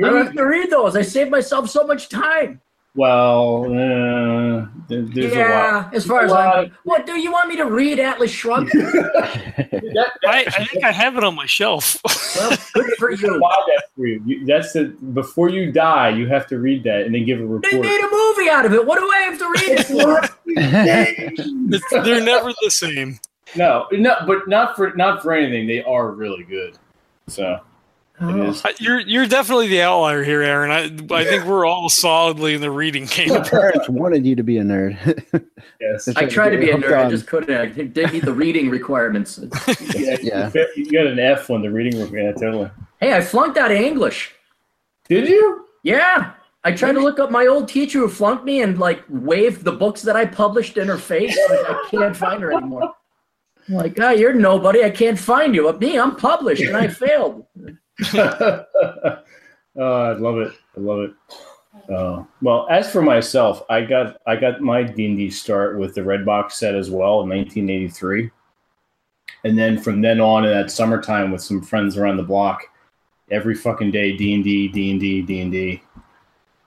don't 0.00 0.26
have 0.26 0.34
to 0.34 0.44
read 0.44 0.70
those. 0.70 0.96
I 0.96 1.02
saved 1.02 1.30
myself 1.30 1.70
so 1.70 1.86
much 1.86 2.08
time. 2.08 2.60
Well, 2.94 3.64
uh, 3.64 4.66
there- 4.88 5.02
there's 5.02 5.32
a 5.32 5.36
yeah, 5.36 5.76
lot. 5.84 5.94
as 5.94 6.04
far 6.06 6.22
as 6.24 6.32
a 6.32 6.34
I'm, 6.36 6.72
what 6.84 7.06
do 7.06 7.18
you 7.18 7.32
want 7.32 7.48
me 7.48 7.56
to 7.56 7.64
read? 7.64 7.98
Atlas 7.98 8.30
Shrugged. 8.30 8.72
That- 8.72 10.10
I, 10.26 10.44
I 10.46 10.64
think 10.64 10.84
I 10.84 10.92
have 10.92 11.16
it 11.16 11.24
on 11.24 11.34
my 11.34 11.46
shelf. 11.46 11.96
Well, 12.36 12.56
good 12.74 12.90
for 12.98 13.10
you. 13.12 13.16
that 13.38 13.82
for 13.96 14.06
you. 14.06 14.22
You- 14.26 14.46
That's 14.46 14.72
the 14.72 14.86
before 15.12 15.48
you 15.48 15.70
die, 15.72 16.10
you 16.10 16.26
have 16.28 16.46
to 16.48 16.58
read 16.58 16.84
that 16.84 17.02
and 17.02 17.14
then 17.14 17.24
give 17.24 17.40
a 17.40 17.44
report. 17.46 17.62
They 17.70 17.76
report. 17.78 17.86
made 17.86 18.00
a 18.00 18.10
movie 18.10 18.22
movie 18.42 18.50
out 18.50 18.64
of 18.66 18.72
it. 18.72 18.86
What 18.86 18.98
do 18.98 19.10
I 19.12 19.18
have 19.20 19.38
to 19.38 19.46
read 19.46 19.78
it 19.80 19.86
for? 19.86 20.28
They're 22.04 22.24
never 22.24 22.52
the 22.62 22.70
same. 22.70 23.18
no, 23.56 23.86
no, 23.92 24.16
but 24.26 24.48
not 24.48 24.76
for 24.76 24.92
not 24.94 25.22
for 25.22 25.32
anything. 25.32 25.66
They 25.66 25.82
are 25.82 26.10
really 26.10 26.44
good. 26.44 26.78
So 27.28 27.60
it 28.22 28.48
is. 28.48 28.64
Uh, 28.64 28.72
You're 28.78 29.00
you're 29.00 29.26
definitely 29.26 29.68
the 29.68 29.82
outlier 29.82 30.22
here, 30.24 30.42
Aaron. 30.42 30.70
I 30.70 31.14
I 31.14 31.24
think 31.24 31.44
we're 31.44 31.64
all 31.66 31.88
solidly 31.88 32.54
in 32.54 32.60
the 32.60 32.70
reading 32.70 33.02
Your 33.02 33.10
camp. 33.10 33.46
parents 33.46 33.88
wanted 33.88 34.24
you 34.26 34.36
to 34.36 34.42
be 34.42 34.58
a 34.58 34.62
nerd. 34.62 34.96
Yes. 35.80 36.08
I 36.16 36.26
tried 36.26 36.50
to 36.50 36.58
be 36.58 36.70
a 36.70 36.76
Hooked 36.76 36.86
nerd. 36.88 37.06
I 37.06 37.10
just 37.10 37.26
couldn't. 37.26 37.54
I 37.56 37.66
didn't 37.66 38.12
meet 38.12 38.24
the 38.24 38.32
reading 38.34 38.70
requirements. 38.70 39.40
Yeah, 39.94 40.16
Yeah. 40.22 40.50
You 40.76 40.90
got 40.92 41.06
an 41.06 41.18
F 41.18 41.50
on 41.50 41.62
the 41.62 41.70
reading 41.70 41.98
room. 42.00 42.14
Yeah, 42.14 42.32
totally. 42.32 42.70
Hey, 43.00 43.14
I 43.14 43.20
flunked 43.20 43.58
out 43.58 43.70
of 43.70 43.76
English. 43.78 44.32
Did 45.08 45.28
you? 45.28 45.66
Yeah. 45.82 46.32
I 46.64 46.70
tried 46.72 46.92
to 46.92 47.00
look 47.00 47.18
up 47.18 47.30
my 47.32 47.46
old 47.46 47.66
teacher 47.68 47.98
who 47.98 48.08
flunked 48.08 48.44
me 48.44 48.62
and 48.62 48.78
like 48.78 49.02
waved 49.08 49.64
the 49.64 49.72
books 49.72 50.02
that 50.02 50.14
I 50.14 50.26
published 50.26 50.76
in 50.76 50.86
her 50.86 50.96
face. 50.98 51.36
Like, 51.50 51.58
I 51.68 51.88
can't 51.90 52.16
find 52.16 52.40
her 52.42 52.52
anymore. 52.52 52.92
I'm 53.68 53.74
like, 53.74 53.98
ah, 54.00 54.10
you're 54.10 54.32
nobody. 54.32 54.84
I 54.84 54.90
can't 54.90 55.18
find 55.18 55.54
you. 55.54 55.64
But 55.64 55.80
me, 55.80 55.98
I'm 55.98 56.14
published 56.16 56.62
and 56.62 56.76
I 56.76 56.86
failed. 57.04 57.46
oh, 58.14 58.66
I 59.76 60.12
love 60.12 60.38
it. 60.38 60.52
I 60.76 60.80
love 60.80 61.00
it. 61.00 61.12
Uh, 61.90 62.24
well, 62.42 62.66
as 62.70 62.90
for 62.90 63.02
myself, 63.02 63.62
I 63.70 63.82
got 63.82 64.20
I 64.26 64.36
got 64.36 64.60
my 64.60 64.82
D 64.82 65.06
and 65.06 65.16
D 65.16 65.30
start 65.30 65.78
with 65.78 65.94
the 65.94 66.04
red 66.04 66.24
box 66.24 66.56
set 66.58 66.74
as 66.74 66.90
well 66.90 67.22
in 67.22 67.28
1983, 67.30 68.30
and 69.44 69.58
then 69.58 69.78
from 69.78 70.00
then 70.00 70.20
on 70.20 70.44
in 70.44 70.50
that 70.50 70.70
summertime 70.70 71.32
with 71.32 71.42
some 71.42 71.62
friends 71.62 71.96
around 71.96 72.18
the 72.18 72.22
block, 72.22 72.62
every 73.30 73.54
fucking 73.54 73.90
day 73.90 74.16
D 74.16 74.34
and 74.34 74.44
D, 74.44 74.68
D 74.68 74.90
and 74.90 75.00
D, 75.00 75.22
D 75.22 75.40
and 75.40 75.52
D, 75.52 75.82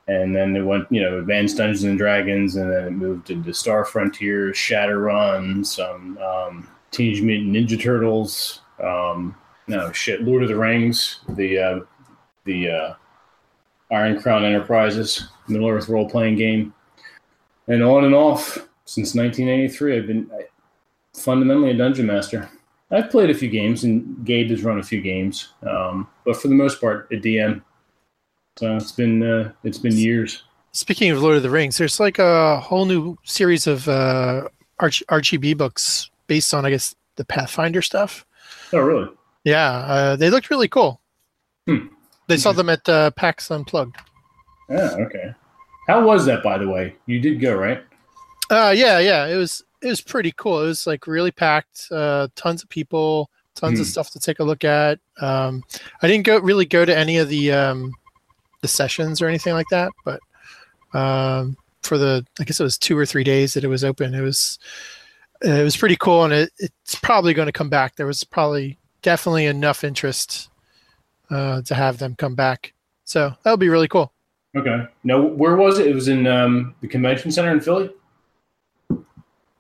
and 0.08 0.36
then 0.36 0.56
it 0.56 0.64
went 0.64 0.92
you 0.92 1.02
know 1.02 1.20
Advanced 1.20 1.58
Dungeons 1.58 1.84
and 1.84 1.98
Dragons, 1.98 2.56
and 2.56 2.72
then 2.72 2.86
it 2.86 2.92
moved 2.92 3.30
into 3.30 3.54
Star 3.54 3.86
Frontiers, 3.86 4.58
Shadowrun, 4.58 5.66
some 5.66 6.18
um, 6.18 6.68
Teenage 6.92 7.22
Mutant 7.22 7.56
Ninja 7.56 7.82
Turtles, 7.82 8.62
um, 8.84 9.36
no 9.68 9.92
shit, 9.92 10.24
Lord 10.24 10.44
of 10.44 10.50
the 10.50 10.56
Rings, 10.56 11.20
the 11.30 11.58
uh, 11.58 11.80
the 12.46 12.70
uh, 12.70 12.94
Iron 13.92 14.22
Crown 14.22 14.46
Enterprises, 14.46 15.28
Middle 15.48 15.70
Earth 15.70 15.90
role 15.90 16.10
playing 16.10 16.36
game, 16.36 16.74
and 17.68 17.84
on 17.84 18.06
and 18.06 18.16
off 18.16 18.68
since 18.86 19.16
1983. 19.16 19.98
I've 19.98 20.08
been 20.08 20.30
I, 20.34 20.44
fundamentally 21.14 21.72
a 21.72 21.78
dungeon 21.78 22.06
master. 22.06 22.50
I've 22.92 23.10
played 23.10 23.30
a 23.30 23.34
few 23.34 23.50
games, 23.50 23.84
and 23.84 24.24
Gabe 24.26 24.50
has 24.52 24.64
run 24.64 24.80
a 24.80 24.84
few 24.84 25.02
games, 25.02 25.54
um, 25.68 26.08
but 26.24 26.38
for 26.38 26.48
the 26.48 26.54
most 26.54 26.80
part, 26.80 27.12
a 27.12 27.16
DM. 27.16 27.62
So 28.58 28.76
it's 28.76 28.92
been 28.92 29.24
uh, 29.24 29.52
it's 29.64 29.80
been 29.80 29.98
years. 29.98 30.44
Speaking 30.72 31.10
of 31.10 31.22
Lord 31.22 31.38
of 31.38 31.44
the 31.44 31.50
Rings, 31.50 31.78
there's 31.78 32.00
like 32.00 32.20
a 32.20 32.60
whole 32.60 32.86
new 32.86 33.18
series 33.24 33.66
of 33.66 33.88
uh, 33.88 34.48
Arch- 34.80 35.04
RGB 35.10 35.58
books 35.58 36.10
based 36.28 36.54
on, 36.54 36.66
I 36.66 36.70
guess, 36.70 36.96
the 37.16 37.26
Pathfinder 37.26 37.82
stuff. 37.82 38.26
Oh, 38.74 38.80
really? 38.80 39.10
Yeah, 39.46 39.70
uh, 39.72 40.16
they 40.18 40.30
looked 40.30 40.50
really 40.50 40.68
cool. 40.68 41.00
Hmm. 41.68 41.88
They 42.28 42.36
saw 42.38 42.52
them 42.52 42.70
at 42.70 42.88
uh, 42.90 43.12
PAX 43.12 43.50
Unplugged. 43.52 43.96
Yeah. 44.70 44.96
Okay. 45.00 45.34
How 45.88 46.04
was 46.04 46.26
that, 46.26 46.44
by 46.44 46.58
the 46.58 46.68
way? 46.68 46.96
You 47.06 47.20
did 47.22 47.40
go 47.40 47.56
right. 47.56 47.84
Uh, 48.50 48.74
yeah, 48.76 49.00
yeah, 49.00 49.28
it 49.28 49.36
was 49.38 49.64
it 49.82 49.88
was 49.88 50.02
pretty 50.02 50.34
cool. 50.36 50.62
It 50.64 50.66
was 50.66 50.88
like 50.88 51.06
really 51.08 51.32
packed, 51.32 51.88
uh, 51.92 52.28
tons 52.36 52.64
of 52.64 52.70
people, 52.70 53.30
tons 53.54 53.80
of 53.80 53.86
Hmm. 53.86 53.90
stuff 53.92 54.10
to 54.12 54.20
take 54.20 54.40
a 54.40 54.44
look 54.44 54.64
at. 54.64 55.00
Um, 55.22 55.64
I 56.02 56.08
didn't 56.08 56.26
go 56.26 56.40
really 56.40 56.66
go 56.66 56.84
to 56.86 56.96
any 56.98 57.18
of 57.18 57.30
the 57.30 57.52
um, 57.52 57.92
the 58.62 58.68
sessions 58.68 59.22
or 59.22 59.28
anything 59.28 59.54
like 59.54 59.68
that, 59.70 59.92
but 60.04 60.20
um, 60.94 61.56
for 61.84 62.00
the 62.00 62.26
I 62.40 62.44
guess 62.44 62.60
it 62.60 62.64
was 62.64 62.80
two 62.80 62.98
or 62.98 63.06
three 63.06 63.24
days 63.24 63.54
that 63.54 63.64
it 63.64 63.68
was 63.68 63.84
open. 63.84 64.16
It 64.16 64.22
was 64.22 64.58
it 65.44 65.64
was 65.64 65.78
pretty 65.78 65.98
cool, 65.98 66.24
and 66.24 66.34
it, 66.34 66.52
it's 66.58 66.96
probably 66.96 67.36
going 67.36 67.48
to 67.48 67.52
come 67.52 67.70
back. 67.70 67.96
There 67.96 68.08
was 68.08 68.24
probably 68.24 68.80
definitely 69.06 69.46
enough 69.46 69.84
interest 69.84 70.50
uh, 71.30 71.62
to 71.62 71.76
have 71.76 72.00
them 72.00 72.16
come 72.16 72.34
back, 72.34 72.74
so 73.04 73.32
that 73.44 73.52
would 73.52 73.60
be 73.60 73.70
really 73.70 73.88
cool. 73.88 74.12
Okay. 74.58 74.88
Now, 75.04 75.22
where 75.22 75.56
was 75.56 75.78
it? 75.78 75.86
It 75.86 75.94
was 75.94 76.08
in 76.08 76.26
um, 76.26 76.74
the 76.82 76.88
convention 76.88 77.32
center 77.32 77.52
in 77.52 77.62
Philly. 77.62 77.92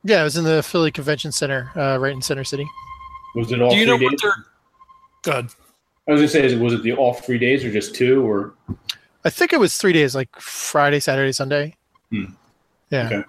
Yeah, 0.03 0.21
it 0.21 0.23
was 0.23 0.38
in 0.38 0.45
the 0.45 0.63
Philly 0.63 0.91
Convention 0.91 1.31
Center, 1.31 1.71
uh, 1.75 1.97
right 1.97 2.12
in 2.13 2.21
Center 2.21 2.43
City. 2.43 2.67
Was 3.36 3.51
it 3.51 3.62
all 3.62 3.69
Do 3.69 3.77
you 3.77 3.86
three 3.86 3.91
know 3.91 3.99
days? 3.99 4.10
what 4.23 4.34
they're 5.23 5.34
good? 5.41 5.51
I 6.08 6.12
was 6.12 6.21
gonna 6.21 6.49
say, 6.49 6.55
was 6.55 6.73
it 6.73 6.84
the 6.84 6.93
all 6.93 7.13
three 7.13 7.38
days 7.38 7.63
or 7.63 7.71
just 7.71 7.93
two? 7.93 8.27
Or 8.27 8.53
I 9.23 9.29
think 9.29 9.53
it 9.53 9.60
was 9.60 9.77
three 9.77 9.93
days, 9.93 10.15
like 10.15 10.29
Friday, 10.39 10.99
Saturday, 10.99 11.31
Sunday. 11.31 11.75
Hmm. 12.12 12.25
Yeah. 12.89 13.05
Okay. 13.08 13.23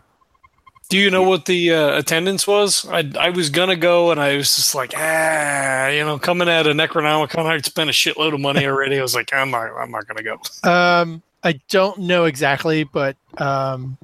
Do 0.88 0.98
you 0.98 1.10
know 1.10 1.22
what 1.22 1.46
the 1.46 1.72
uh, 1.72 1.98
attendance 1.98 2.46
was? 2.46 2.86
I 2.88 3.10
I 3.18 3.30
was 3.30 3.50
gonna 3.50 3.76
go, 3.76 4.12
and 4.12 4.20
I 4.20 4.36
was 4.36 4.54
just 4.54 4.74
like, 4.74 4.92
ah, 4.96 5.88
you 5.88 6.04
know, 6.04 6.18
coming 6.18 6.48
at 6.48 6.66
a 6.66 6.70
Necronomicon, 6.70 7.46
I'd 7.46 7.66
spent 7.66 7.90
a 7.90 7.92
shitload 7.92 8.34
of 8.34 8.40
money 8.40 8.66
already. 8.66 8.98
I 8.98 9.02
was 9.02 9.14
like, 9.14 9.32
I'm 9.32 9.50
not, 9.50 9.72
I'm 9.76 9.90
not 9.90 10.06
gonna 10.06 10.22
go. 10.22 10.38
Um, 10.68 11.22
I 11.42 11.60
don't 11.68 11.98
know 11.98 12.24
exactly, 12.24 12.84
but 12.84 13.16
um, 13.38 13.98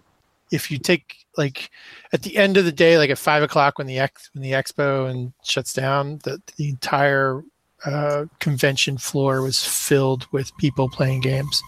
if 0.50 0.70
you 0.70 0.78
take 0.78 1.24
like 1.36 1.70
at 2.12 2.22
the 2.22 2.36
end 2.36 2.56
of 2.56 2.64
the 2.64 2.72
day, 2.72 2.98
like 2.98 3.10
at 3.10 3.18
five 3.18 3.42
o'clock 3.42 3.78
when 3.78 3.86
the 3.86 3.98
ex 3.98 4.30
when 4.34 4.42
the 4.42 4.52
expo 4.52 5.08
and 5.08 5.32
shuts 5.44 5.72
down, 5.72 6.18
the 6.24 6.42
the 6.56 6.68
entire 6.68 7.42
uh, 7.84 8.26
convention 8.38 8.96
floor 8.98 9.42
was 9.42 9.64
filled 9.64 10.26
with 10.32 10.56
people 10.58 10.88
playing 10.88 11.20
games. 11.20 11.60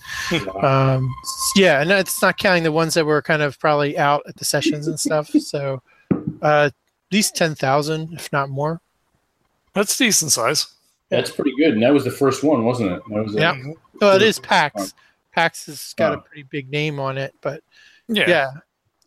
Um, 0.62 1.12
yeah, 1.56 1.80
and 1.80 1.90
it's 1.90 2.22
not 2.22 2.38
counting 2.38 2.62
the 2.62 2.72
ones 2.72 2.94
that 2.94 3.04
were 3.04 3.20
kind 3.22 3.42
of 3.42 3.58
probably 3.58 3.98
out 3.98 4.22
at 4.28 4.36
the 4.36 4.44
sessions 4.44 4.86
and 4.86 4.98
stuff. 4.98 5.30
So 5.40 5.82
uh, 6.42 6.70
at 6.70 6.74
least 7.12 7.34
ten 7.36 7.54
thousand, 7.54 8.12
if 8.14 8.32
not 8.32 8.48
more. 8.48 8.80
That's 9.74 9.96
decent 9.96 10.30
size. 10.32 10.66
that's 11.08 11.30
pretty 11.30 11.52
good. 11.58 11.74
And 11.74 11.82
that 11.82 11.92
was 11.92 12.04
the 12.04 12.10
first 12.10 12.42
one, 12.44 12.64
wasn't 12.64 12.92
it? 12.92 13.02
That 13.08 13.24
was 13.24 13.34
a- 13.34 13.40
Yeah. 13.40 13.56
Well, 14.00 14.16
it 14.16 14.22
is 14.22 14.38
PAX. 14.38 14.94
PAX 15.32 15.66
has 15.66 15.94
got 15.96 16.14
a 16.14 16.18
Oh. 16.18 16.20
pretty 16.20 16.44
big 16.44 16.70
name 16.70 16.98
on 17.00 17.18
it, 17.18 17.34
but 17.40 17.62
Yeah. 18.08 18.28
yeah. 18.28 18.50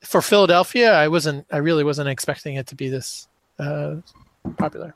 For 0.03 0.21
Philadelphia, 0.21 0.93
I 0.93 1.07
wasn't. 1.07 1.45
I 1.51 1.57
really 1.57 1.83
wasn't 1.83 2.07
expecting 2.09 2.55
it 2.55 2.67
to 2.67 2.75
be 2.75 2.87
this 2.89 3.27
uh, 3.59 3.95
popular. 4.57 4.93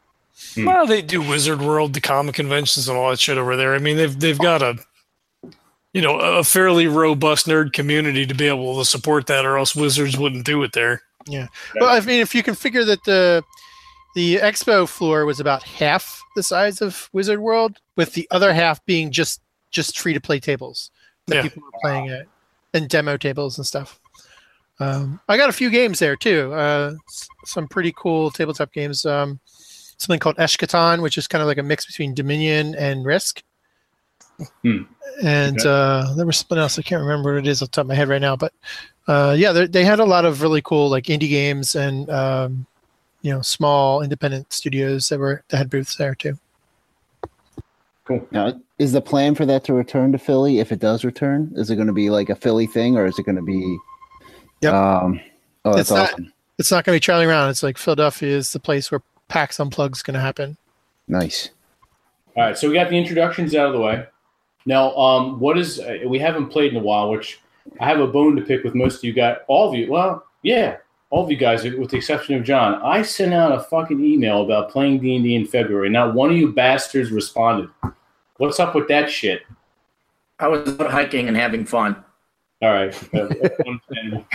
Well, 0.58 0.86
they 0.86 1.02
do 1.02 1.22
Wizard 1.22 1.62
World, 1.62 1.94
the 1.94 2.02
comic 2.02 2.36
conventions, 2.36 2.88
and 2.90 2.98
all 2.98 3.10
that 3.10 3.20
shit 3.20 3.38
over 3.38 3.56
there. 3.56 3.74
I 3.74 3.80
mean, 3.80 3.98
they've 3.98 4.20
they've 4.20 4.38
got 4.40 4.62
a, 4.62 4.76
you 5.94 6.02
know, 6.02 6.20
a 6.20 6.44
fairly 6.44 6.88
robust 6.88 7.48
nerd 7.48 7.74
community 7.74 8.26
to 8.26 8.34
be 8.34 8.48
able 8.48 8.78
to 8.80 8.86
support 8.86 9.28
that, 9.28 9.46
or 9.46 9.58
else 9.58 9.76
Wizards 9.76 10.18
wouldn't 10.18 10.46
do 10.46 10.62
it 10.64 10.74
there. 10.74 11.02
Yeah. 11.28 11.48
Well, 11.80 11.90
I 11.90 12.00
mean, 12.02 12.20
if 12.22 12.34
you 12.36 12.44
can 12.44 12.56
figure 12.56 12.84
that 12.86 13.04
the 13.06 13.44
the 14.16 14.38
expo 14.38 14.88
floor 14.90 15.26
was 15.26 15.40
about 15.40 15.64
half 15.64 16.22
the 16.36 16.44
size 16.44 16.82
of 16.82 17.10
Wizard 17.14 17.40
World, 17.40 17.78
with 17.96 18.14
the 18.14 18.28
other 18.32 18.54
half 18.54 18.84
being 18.86 19.12
just 19.12 19.42
just 19.72 19.98
free 20.00 20.14
to 20.14 20.20
play 20.22 20.40
tables 20.40 20.92
that 21.28 21.36
Yeah. 21.36 21.42
people 21.44 21.64
were 21.64 21.80
playing 21.82 22.10
at 22.10 22.26
and 22.74 22.90
demo 22.90 23.16
tables 23.18 23.58
and 23.58 23.66
stuff. 23.66 24.00
Um, 24.80 25.22
I 25.30 25.38
got 25.38 25.50
a 25.50 25.54
few 25.54 25.70
games 25.70 26.00
there 26.00 26.16
too. 26.16 26.52
Uh, 26.54 26.94
some 27.46 27.68
pretty 27.68 27.94
cool 27.96 28.32
tabletop 28.32 28.74
games. 28.74 29.06
Um, 29.06 29.40
something 30.02 30.20
called 30.20 30.38
Eshkatan, 30.38 31.02
which 31.02 31.18
is 31.18 31.28
kind 31.28 31.42
of 31.42 31.48
like 31.48 31.58
a 31.58 31.64
mix 31.64 31.86
between 31.86 32.14
Dominion 32.14 32.76
and 32.76 33.06
Risk. 33.06 33.44
Hmm. 34.64 34.84
And 35.24 35.60
Okay. 35.60 35.70
uh, 35.70 36.14
there 36.16 36.26
was 36.26 36.38
something 36.38 36.58
else 36.58 36.80
I 36.80 36.82
can't 36.82 37.02
remember 37.02 37.34
what 37.34 37.40
it 37.46 37.48
is 37.48 37.62
off 37.62 37.70
the 37.70 37.76
top 37.76 37.84
of 37.84 37.90
my 37.90 37.96
head 37.96 38.08
right 38.08 38.22
now, 38.22 38.36
but 38.36 38.54
uh, 39.08 39.36
yeah, 39.38 39.52
they- 39.52 39.68
they 39.68 39.84
had 39.84 40.00
a 40.00 40.06
lot 40.06 40.26
of 40.26 40.42
really 40.42 40.62
cool 40.64 40.90
like 40.90 41.06
indie 41.06 41.30
games 41.30 41.76
and 41.76 42.10
um, 42.10 42.66
you 43.22 43.32
know 43.32 43.42
small 43.42 44.02
independent 44.02 44.52
studios 44.52 45.10
that 45.10 45.20
were 45.20 45.44
that 45.50 45.58
had 45.58 45.70
booths 45.70 45.96
there 45.96 46.16
too. 46.16 46.38
Cool. 48.06 48.28
Now, 48.32 48.54
is 48.80 48.92
the 48.94 49.02
plan 49.02 49.36
for 49.36 49.46
that 49.46 49.64
to 49.66 49.74
return 49.74 50.12
to 50.14 50.18
Philly? 50.18 50.60
If 50.60 50.72
it 50.72 50.80
does 50.80 51.06
return, 51.06 51.52
is 51.56 51.70
it 51.70 51.76
going 51.76 51.88
to 51.88 51.94
be 51.94 52.10
like 52.10 52.30
a 52.30 52.36
Philly 52.36 52.66
thing, 52.66 52.98
or 52.98 53.06
is 53.06 53.20
it 53.20 53.24
going 53.26 53.36
to 53.36 53.42
be? 53.44 53.78
Yep. 54.62 54.74
Um, 54.74 55.22
oh, 55.66 55.76
that's 55.76 55.92
It's 55.92 55.92
not- 55.92 56.20
It's 56.58 56.72
not 56.72 56.84
going 56.86 56.96
to 56.96 56.98
be 56.98 57.00
traveling 57.04 57.28
around. 57.30 57.50
It's 57.50 57.64
like 57.64 57.78
Philadelphia 57.78 58.36
is 58.36 58.54
the 58.54 58.60
place 58.60 58.92
where 58.92 59.02
PAX 59.32 59.62
Unplugged 59.62 59.96
is 59.96 60.04
going 60.04 60.16
to 60.16 60.20
happen. 60.20 60.58
Nice. 61.08 61.52
All 62.36 62.44
right, 62.44 62.58
so 62.58 62.68
we 62.68 62.74
got 62.74 62.90
the 62.90 62.98
introductions 62.98 63.56
out 63.56 63.68
of 63.68 63.74
the 63.74 63.80
way. 63.80 64.06
Now, 64.66 64.94
um, 64.98 65.40
what 65.40 65.58
is 65.58 65.80
uh, 65.80 66.00
we 66.06 66.20
haven't 66.20 66.50
played 66.50 66.74
in 66.74 66.78
a 66.78 66.84
while, 66.84 67.10
which 67.10 67.40
I 67.80 67.88
have 67.88 68.02
a 68.02 68.08
bone 68.08 68.36
to 68.36 68.42
pick 68.42 68.66
with 68.66 68.76
most 68.76 68.98
of 68.98 69.06
you 69.06 69.14
guys. 69.14 69.38
All 69.48 69.70
of 69.70 69.76
you, 69.76 69.90
well, 69.90 70.26
yeah, 70.44 70.78
all 71.12 71.24
of 71.24 71.32
you 71.32 71.38
guys, 71.38 71.64
with 71.64 71.92
the 71.92 71.96
exception 71.98 72.36
of 72.36 72.44
John. 72.44 72.82
I 72.84 73.04
sent 73.04 73.34
out 73.34 73.54
a 73.54 73.62
fucking 73.62 74.04
email 74.04 74.42
about 74.42 74.70
playing 74.70 75.00
D 75.00 75.16
and 75.16 75.24
D 75.24 75.36
in 75.36 75.48
February. 75.48 75.90
Not 75.90 76.14
one 76.14 76.30
of 76.30 76.36
you 76.36 76.52
bastards 76.52 77.10
responded. 77.10 77.70
What's 78.36 78.60
up 78.60 78.76
with 78.76 78.90
that 78.90 79.10
shit? 79.10 79.44
I 80.40 80.50
was 80.50 80.68
out 80.78 80.92
hiking 80.92 81.30
and 81.30 81.38
having 81.38 81.64
fun. 81.64 82.04
All 82.62 82.74
right, 82.74 82.94
Uh, 83.14 83.30
understandable. 83.66 84.26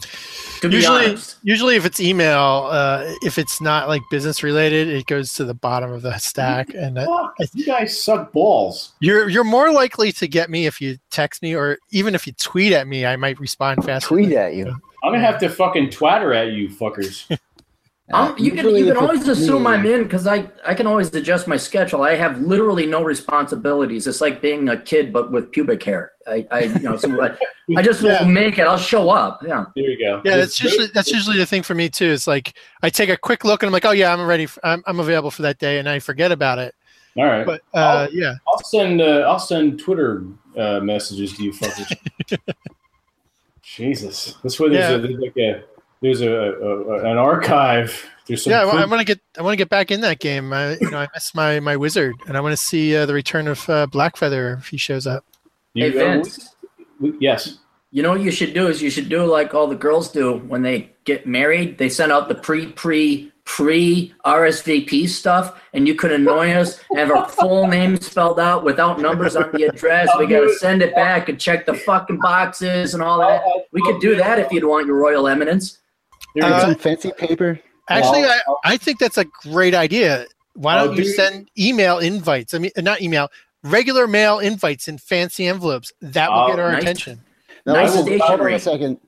To 0.00 0.06
be 0.06 0.51
Usually, 0.70 1.06
honest. 1.06 1.36
usually 1.42 1.76
if 1.76 1.84
it's 1.84 1.98
email, 2.00 2.68
uh, 2.70 3.04
if 3.22 3.38
it's 3.38 3.60
not 3.60 3.88
like 3.88 4.02
business 4.10 4.42
related, 4.42 4.88
it 4.88 5.06
goes 5.06 5.32
to 5.34 5.44
the 5.44 5.54
bottom 5.54 5.90
of 5.92 6.02
the 6.02 6.16
stack. 6.18 6.72
And 6.74 6.98
uh, 6.98 7.06
Fuck, 7.06 7.34
you 7.54 7.64
guys 7.64 8.00
suck 8.00 8.32
balls. 8.32 8.92
you're 9.00 9.28
you're 9.28 9.42
more 9.44 9.72
likely 9.72 10.12
to 10.12 10.28
get 10.28 10.50
me 10.50 10.66
if 10.66 10.80
you 10.80 10.98
text 11.10 11.42
me, 11.42 11.54
or 11.56 11.78
even 11.90 12.14
if 12.14 12.26
you 12.26 12.32
tweet 12.34 12.72
at 12.72 12.86
me, 12.86 13.04
I 13.06 13.16
might 13.16 13.40
respond 13.40 13.84
faster. 13.84 14.08
Tweet 14.08 14.32
at 14.32 14.54
you. 14.54 14.68
I'm 15.04 15.12
gonna 15.12 15.20
have 15.20 15.40
to 15.40 15.48
fucking 15.48 15.90
twatter 15.90 16.32
at 16.34 16.52
you 16.52 16.68
fuckers. 16.68 17.26
Um, 18.12 18.34
you 18.36 18.50
can 18.50 18.68
you 18.74 18.86
can 18.86 18.96
always 18.96 19.20
it's 19.20 19.38
me- 19.38 19.44
assume 19.44 19.66
I'm 19.66 19.86
in 19.86 20.02
because 20.02 20.26
I 20.26 20.50
I 20.66 20.74
can 20.74 20.86
always 20.86 21.14
adjust 21.14 21.46
my 21.46 21.56
schedule. 21.56 22.02
I 22.02 22.14
have 22.16 22.40
literally 22.40 22.84
no 22.84 23.02
responsibilities. 23.02 24.06
It's 24.06 24.20
like 24.20 24.42
being 24.42 24.68
a 24.68 24.76
kid 24.76 25.12
but 25.12 25.30
with 25.30 25.50
pubic 25.52 25.82
hair. 25.82 26.12
I, 26.26 26.46
I 26.50 26.60
you 26.64 26.78
know 26.80 26.96
so 26.96 27.22
I, 27.22 27.36
I 27.76 27.80
just 27.80 28.02
Yeah. 28.02 28.22
will 28.22 28.28
make 28.30 28.58
it. 28.58 28.66
I'll 28.66 28.76
show 28.76 29.08
up. 29.10 29.40
Yeah. 29.46 29.64
There 29.76 29.84
you 29.88 29.98
go. 29.98 30.20
Yeah, 30.24 30.36
that's 30.36 30.62
usually 30.62 30.88
that's 30.88 31.10
usually 31.10 31.38
the 31.38 31.46
thing 31.46 31.62
for 31.62 31.74
me 31.74 31.88
too. 31.88 32.10
It's 32.10 32.26
like 32.26 32.54
I 32.82 32.90
take 32.90 33.08
a 33.08 33.16
quick 33.16 33.44
look 33.44 33.62
and 33.62 33.68
I'm 33.68 33.72
like, 33.72 33.84
oh 33.86 33.92
yeah, 33.92 34.12
I'm 34.12 34.26
ready. 34.26 34.44
f 34.44 34.58
I'm 34.64 34.82
I'm 34.86 34.98
available 35.00 35.30
for 35.30 35.42
that 35.42 35.58
day, 35.58 35.78
and 35.78 35.88
I 35.88 35.98
forget 36.00 36.32
about 36.32 36.58
it. 36.58 36.74
All 37.16 37.24
right. 37.24 37.46
But 37.46 37.62
uh, 37.72 38.08
yeah, 38.10 38.34
I'll 38.48 38.62
send 38.64 39.00
uh, 39.00 39.20
I'll 39.28 39.38
send 39.38 39.78
Twitter 39.78 40.24
uh, 40.58 40.80
messages 40.80 41.34
to 41.36 41.44
you 41.44 41.52
fuckers. 41.52 41.96
Jesus, 43.62 44.34
this 44.42 44.58
way 44.58 44.68
there's, 44.70 44.90
Yeah. 44.90 44.96
a, 44.96 44.98
there's 44.98 45.18
like 45.20 45.36
a 45.36 45.62
there's 46.02 46.20
a, 46.20 46.30
a, 46.30 46.76
a 46.76 47.10
an 47.12 47.18
archive. 47.18 48.08
There's 48.26 48.44
some 48.44 48.50
yeah. 48.50 48.66
I, 48.66 48.70
proof- 48.70 48.90
want 48.90 49.00
to 49.00 49.04
get 49.04 49.20
I 49.38 49.42
want 49.42 49.52
to 49.52 49.56
get 49.56 49.68
back 49.68 49.90
in 49.90 50.00
that 50.02 50.18
game. 50.18 50.52
I 50.52 50.76
you 50.80 50.90
know 50.90 50.98
I 50.98 51.08
miss 51.14 51.34
my 51.34 51.60
my 51.60 51.76
wizard, 51.76 52.14
and 52.26 52.36
I 52.36 52.40
want 52.40 52.52
to 52.52 52.62
see 52.62 52.96
uh, 52.96 53.06
the 53.06 53.14
return 53.14 53.48
of 53.48 53.58
uh, 53.70 53.86
Blackfeather 53.86 54.58
if 54.58 54.68
he 54.68 54.76
shows 54.76 55.06
up. 55.06 55.24
Hey, 55.74 55.90
Vince. 55.90 56.54
we- 57.00 57.14
yes. 57.20 57.58
You 57.94 58.02
know 58.02 58.10
what 58.12 58.22
you 58.22 58.30
should 58.30 58.54
do 58.54 58.68
is 58.68 58.80
you 58.80 58.88
should 58.88 59.10
do 59.10 59.24
like 59.26 59.52
all 59.54 59.66
the 59.66 59.76
girls 59.76 60.10
do 60.10 60.38
when 60.38 60.62
they 60.62 60.90
get 61.04 61.26
married. 61.26 61.76
They 61.76 61.90
send 61.90 62.10
out 62.10 62.28
the 62.28 62.34
pre 62.34 62.72
pre 62.72 63.30
pre 63.44 64.14
RSVP 64.24 65.08
stuff, 65.08 65.60
and 65.74 65.86
you 65.86 65.94
could 65.94 66.12
annoy 66.12 66.52
us 66.52 66.80
and 66.90 66.98
have 66.98 67.10
our 67.10 67.28
full 67.28 67.66
name 67.66 67.98
spelled 67.98 68.40
out 68.40 68.64
without 68.64 68.98
numbers 69.00 69.36
on 69.36 69.50
the 69.52 69.64
address. 69.64 70.08
We 70.18 70.26
got 70.26 70.40
to 70.40 70.54
send 70.54 70.80
it 70.80 70.94
back 70.94 71.28
and 71.28 71.38
check 71.38 71.66
the 71.66 71.74
fucking 71.74 72.18
boxes 72.20 72.94
and 72.94 73.02
all 73.02 73.18
that. 73.20 73.42
We 73.72 73.82
could 73.82 74.00
do 74.00 74.14
that 74.16 74.38
if 74.38 74.50
you'd 74.52 74.64
want 74.64 74.86
your 74.86 74.96
royal 74.96 75.28
eminence. 75.28 75.78
Here 76.34 76.44
Uh, 76.44 76.48
go. 76.50 76.58
Some 76.60 76.74
fancy 76.76 77.12
paper. 77.16 77.60
Actually, 77.88 78.24
I, 78.24 78.40
I 78.64 78.76
think 78.76 78.98
that's 78.98 79.18
a 79.18 79.24
great 79.24 79.74
idea. 79.74 80.26
Why 80.54 80.76
don't 80.76 80.96
you 80.96 81.04
do- 81.04 81.10
send 81.10 81.50
email 81.58 81.98
invites? 81.98 82.54
I 82.54 82.58
mean, 82.58 82.70
not 82.78 83.02
email, 83.02 83.28
regular 83.64 84.06
mail 84.06 84.38
invites 84.38 84.88
in 84.88 84.98
fancy 84.98 85.46
envelopes. 85.46 85.92
That 86.00 86.30
will 86.30 86.38
Oh, 86.40 86.46
get 86.48 86.58
our 86.58 86.72
nice. 86.72 86.82
attention. 86.82 87.20
Now, 87.66 87.74
Nice 87.74 87.94
hold 87.94 88.08
on- 88.10 88.18
hold 88.20 88.40
on 88.40 88.52
a 88.52 88.58
second. 88.58 88.98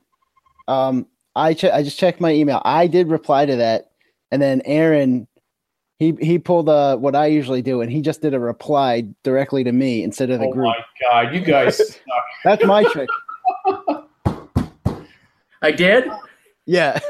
Um, 0.67 1.07
I 1.35 1.53
che- 1.53 1.71
I 1.71 1.83
just 1.83 1.99
checked 1.99 2.19
my 2.21 2.31
email. 2.31 2.61
I 2.65 2.87
did 2.87 3.09
reply 3.09 3.45
to 3.45 3.55
that, 3.57 3.91
and 4.31 4.41
then 4.41 4.61
Aaron, 4.65 5.27
he 5.99 6.15
he 6.21 6.39
pulled 6.39 6.69
uh 6.69 6.95
what 6.97 7.15
I 7.15 7.25
usually 7.27 7.61
do, 7.61 7.81
and 7.81 7.91
he 7.91 8.01
just 8.01 8.21
did 8.21 8.33
a 8.33 8.39
reply 8.39 9.05
directly 9.23 9.63
to 9.65 9.71
me 9.71 10.03
instead 10.03 10.29
of 10.29 10.39
the 10.39 10.45
Oh 10.47 10.51
group. 10.53 10.67
Oh 10.67 10.69
my 10.69 11.23
god, 11.23 11.33
you 11.35 11.41
guys 11.41 11.77
suck. 11.89 11.99
That's 12.43 12.63
my 12.65 12.83
trick. 12.85 13.09
I 15.61 15.71
did. 15.71 16.05
Yeah. 16.65 16.99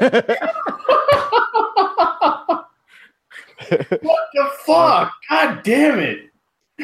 What 3.68 4.28
the 4.34 4.50
fuck? 4.64 5.12
God 5.30 5.62
damn 5.64 5.98
it! 5.98 6.30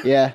yeah. 0.05 0.33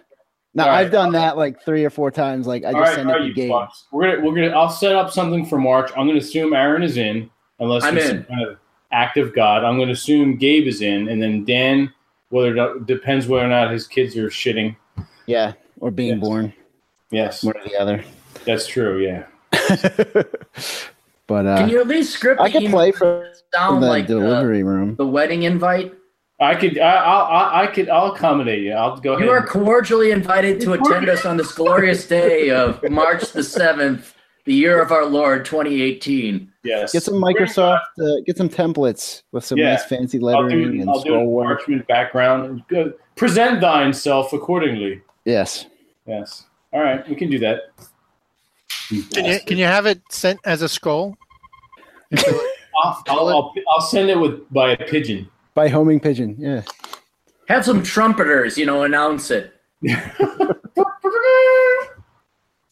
Now 0.53 0.63
All 0.65 0.69
right. 0.69 0.85
I've 0.85 0.91
done 0.91 1.11
that 1.13 1.35
like 1.35 1.61
three 1.63 1.83
or 1.83 1.89
four 1.89 2.09
times. 2.11 2.47
Like 2.47 2.63
I 2.63 2.71
just 2.71 2.79
right, 2.81 2.95
send 2.95 3.09
all 3.09 3.15
it 3.15 3.19
right, 3.19 3.23
to 3.23 3.27
you 3.29 3.33
game. 3.33 3.51
fucks. 3.51 3.83
We're 3.91 4.15
gonna 4.15 4.25
we're 4.27 4.35
gonna. 4.35 4.55
I'll 4.57 4.69
set 4.69 4.95
up 4.95 5.11
something 5.11 5.45
for 5.45 5.57
March. 5.57 5.91
I'm 5.97 6.07
gonna 6.07 6.19
assume 6.19 6.53
Aaron 6.53 6.83
is 6.83 6.97
in, 6.97 7.29
unless 7.59 7.83
I'm 7.83 7.95
he's 7.95 8.05
in. 8.09 8.17
some 8.17 8.23
kind 8.25 8.47
of 8.47 8.57
active 8.91 9.33
god. 9.35 9.63
I'm 9.65 9.77
gonna 9.77 9.91
assume 9.91 10.37
Gabe 10.37 10.67
is 10.67 10.81
in, 10.81 11.09
and 11.09 11.21
then 11.21 11.43
Dan. 11.43 11.91
Whether 12.29 12.51
or 12.51 12.55
not, 12.55 12.85
depends 12.85 13.27
whether 13.27 13.45
or 13.45 13.49
not 13.49 13.71
his 13.71 13.87
kids 13.87 14.15
are 14.17 14.29
shitting. 14.29 14.75
Yeah, 15.27 15.53
or 15.79 15.91
being 15.91 16.11
Yes. 16.15 16.19
born, 16.19 16.53
Yes, 17.11 17.43
one 17.43 17.55
or 17.57 17.63
the 17.63 17.75
other. 17.77 18.03
that's 18.45 18.67
true. 18.67 18.99
Yeah. 18.99 19.25
but 21.27 21.45
uh, 21.45 21.57
Can 21.57 21.69
you 21.69 21.79
at 21.81 21.87
least 21.87 22.13
script 22.13 22.39
I 22.41 22.47
the 22.49 22.59
can 22.59 22.71
play 22.71 22.87
email 22.89 23.25
from 23.51 23.81
the 23.81 23.87
like 23.87 24.07
the, 24.07 24.19
delivery 24.19 24.63
room. 24.63 24.95
the 24.95 25.05
wedding 25.07 25.43
invite? 25.43 25.93
I 26.39 26.53
could. 26.55 26.77
I, 26.77 26.95
I'll. 26.95 27.25
I, 27.25 27.63
I 27.63 27.67
could. 27.67 27.89
I'll 27.89 28.11
accommodate 28.13 28.61
you. 28.63 28.71
I'll 28.73 28.97
go 28.97 29.13
ahead. 29.13 29.25
You 29.25 29.31
are 29.31 29.45
cordially 29.45 30.11
invited 30.11 30.61
to 30.61 30.73
attend 30.73 31.09
us 31.09 31.25
on 31.25 31.35
this 31.37 31.51
glorious 31.51 32.07
day 32.07 32.51
of 32.51 32.79
March 32.91 33.31
the 33.31 33.39
7th, 33.41 34.13
the 34.45 34.53
year 34.53 34.79
of 34.79 34.91
our 34.91 35.05
Lord 35.05 35.45
2018. 35.45 36.51
yes. 36.63 36.93
Get 36.93 37.01
some 37.01 37.15
Microsoft. 37.15 37.79
Uh, 37.99 38.21
get 38.25 38.37
some 38.37 38.49
templates 38.49 39.23
with 39.31 39.45
some 39.45 39.57
Yeah. 39.57 39.71
nice 39.71 39.85
fancy 39.85 40.19
I'll 40.19 40.25
lettering 40.25 40.73
do. 40.73 40.81
and 40.81 40.89
I'll 40.91 41.01
do 41.01 41.15
a 41.15 41.23
work. 41.23 41.57
parchment 41.59 41.87
background. 41.87 42.63
Good. 42.67 42.93
Present 43.15 43.59
thyself 43.59 44.31
accordingly. 44.31 45.01
Yes. 45.25 45.65
Yes. 46.05 46.43
All 46.71 46.81
right. 46.81 47.07
We 47.09 47.15
can 47.15 47.31
do 47.31 47.39
that. 47.39 47.61
Can 48.87 49.25
you 49.25 49.39
can 49.45 49.57
you 49.57 49.65
have 49.65 49.85
it 49.85 50.01
sent 50.09 50.39
as 50.45 50.61
a 50.61 50.69
scroll? 50.69 51.15
I'll, 52.17 53.03
I'll, 53.07 53.27
I'll, 53.29 53.53
I'll 53.71 53.81
send 53.81 54.09
it 54.09 54.17
with 54.19 54.51
by 54.53 54.71
a 54.71 54.77
pigeon. 54.77 55.29
By 55.55 55.67
homing 55.67 55.99
pigeon. 55.99 56.35
Yeah. 56.37 56.61
Have 57.47 57.65
some 57.65 57.81
trumpeters, 57.83 58.57
you 58.57 58.65
know, 58.65 58.83
announce 58.83 59.31
it. 59.31 59.53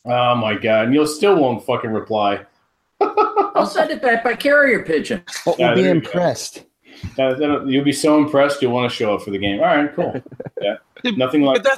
Oh 0.08 0.36
my 0.36 0.54
god! 0.56 0.86
And 0.86 0.93
you'll 0.93 1.08
still 1.08 1.36
won't 1.36 1.65
fucking 1.65 1.89
reply. 1.91 2.45
I'll 3.01 3.65
send 3.65 3.89
it 3.89 4.01
back 4.04 4.23
by 4.23 4.36
carrier 4.36 4.84
pigeon. 4.84 5.23
What 5.45 5.58
Yeah, 5.58 5.69
will 5.69 5.75
be 5.78 5.82
there 5.82 5.95
you 5.95 6.01
go. 6.01 6.08
impressed? 6.08 6.63
That- 7.17 7.63
you'll 7.67 7.84
be 7.84 7.91
so 7.91 8.17
impressed 8.19 8.62
you'll 8.62 8.71
want 8.71 8.89
to 8.89 8.95
show 8.95 9.15
up 9.15 9.23
for 9.23 9.32
the 9.32 9.38
game. 9.39 9.60
All 9.62 9.65
right, 9.65 9.93
cool. 9.95 10.21
Yeah, 10.62 10.75
nothing 11.17 11.41
like 11.41 11.63
But 11.63 11.75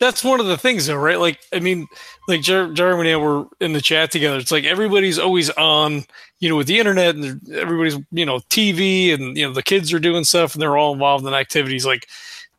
that's- 0.00 0.24
one 0.24 0.40
of 0.40 0.46
the 0.46 0.56
things 0.56 0.86
though 0.86 0.96
right 0.96 1.18
like 1.18 1.40
i 1.52 1.58
mean 1.60 1.86
like 2.28 2.42
Jer- 2.42 2.72
jeremy 2.72 3.10
and 3.10 3.10
i 3.10 3.16
were 3.16 3.46
in 3.60 3.72
the 3.72 3.80
chat 3.80 4.10
together 4.10 4.36
it's 4.38 4.52
like 4.52 4.64
everybody's 4.64 5.18
always 5.18 5.50
on 5.50 6.04
you 6.40 6.48
know 6.48 6.56
with 6.56 6.66
the 6.66 6.78
internet 6.78 7.14
and 7.14 7.40
everybody's 7.52 7.96
you 8.12 8.26
know 8.26 8.38
tv 8.50 9.14
and 9.14 9.36
you 9.36 9.46
know 9.46 9.52
the 9.52 9.62
kids 9.62 9.92
are 9.92 9.98
doing 9.98 10.24
stuff 10.24 10.54
and 10.54 10.62
they're 10.62 10.76
all 10.76 10.92
involved 10.92 11.26
in 11.26 11.32
activities 11.34 11.86
like 11.86 12.08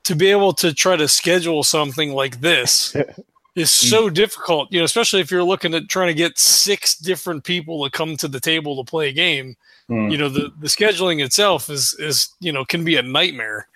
to 0.03 0.15
be 0.15 0.27
able 0.27 0.53
to 0.53 0.73
try 0.73 0.95
to 0.95 1.07
schedule 1.07 1.63
something 1.63 2.13
like 2.13 2.39
this 2.41 2.95
is 3.55 3.71
so 3.71 4.09
difficult 4.09 4.71
you 4.71 4.79
know 4.79 4.85
especially 4.85 5.19
if 5.21 5.29
you're 5.31 5.43
looking 5.43 5.73
at 5.73 5.87
trying 5.89 6.07
to 6.07 6.13
get 6.13 6.37
six 6.39 6.95
different 6.97 7.43
people 7.43 7.83
to 7.83 7.89
come 7.91 8.15
to 8.17 8.27
the 8.27 8.39
table 8.39 8.83
to 8.83 8.89
play 8.89 9.09
a 9.09 9.13
game 9.13 9.55
Hmm. 9.87 10.09
you 10.09 10.17
know 10.17 10.29
the 10.29 10.51
the 10.59 10.67
scheduling 10.67 11.23
itself 11.23 11.69
is 11.69 11.95
is 11.99 12.29
you 12.39 12.51
know 12.51 12.65
can 12.65 12.83
be 12.83 12.95
a 12.95 13.03
nightmare 13.03 13.67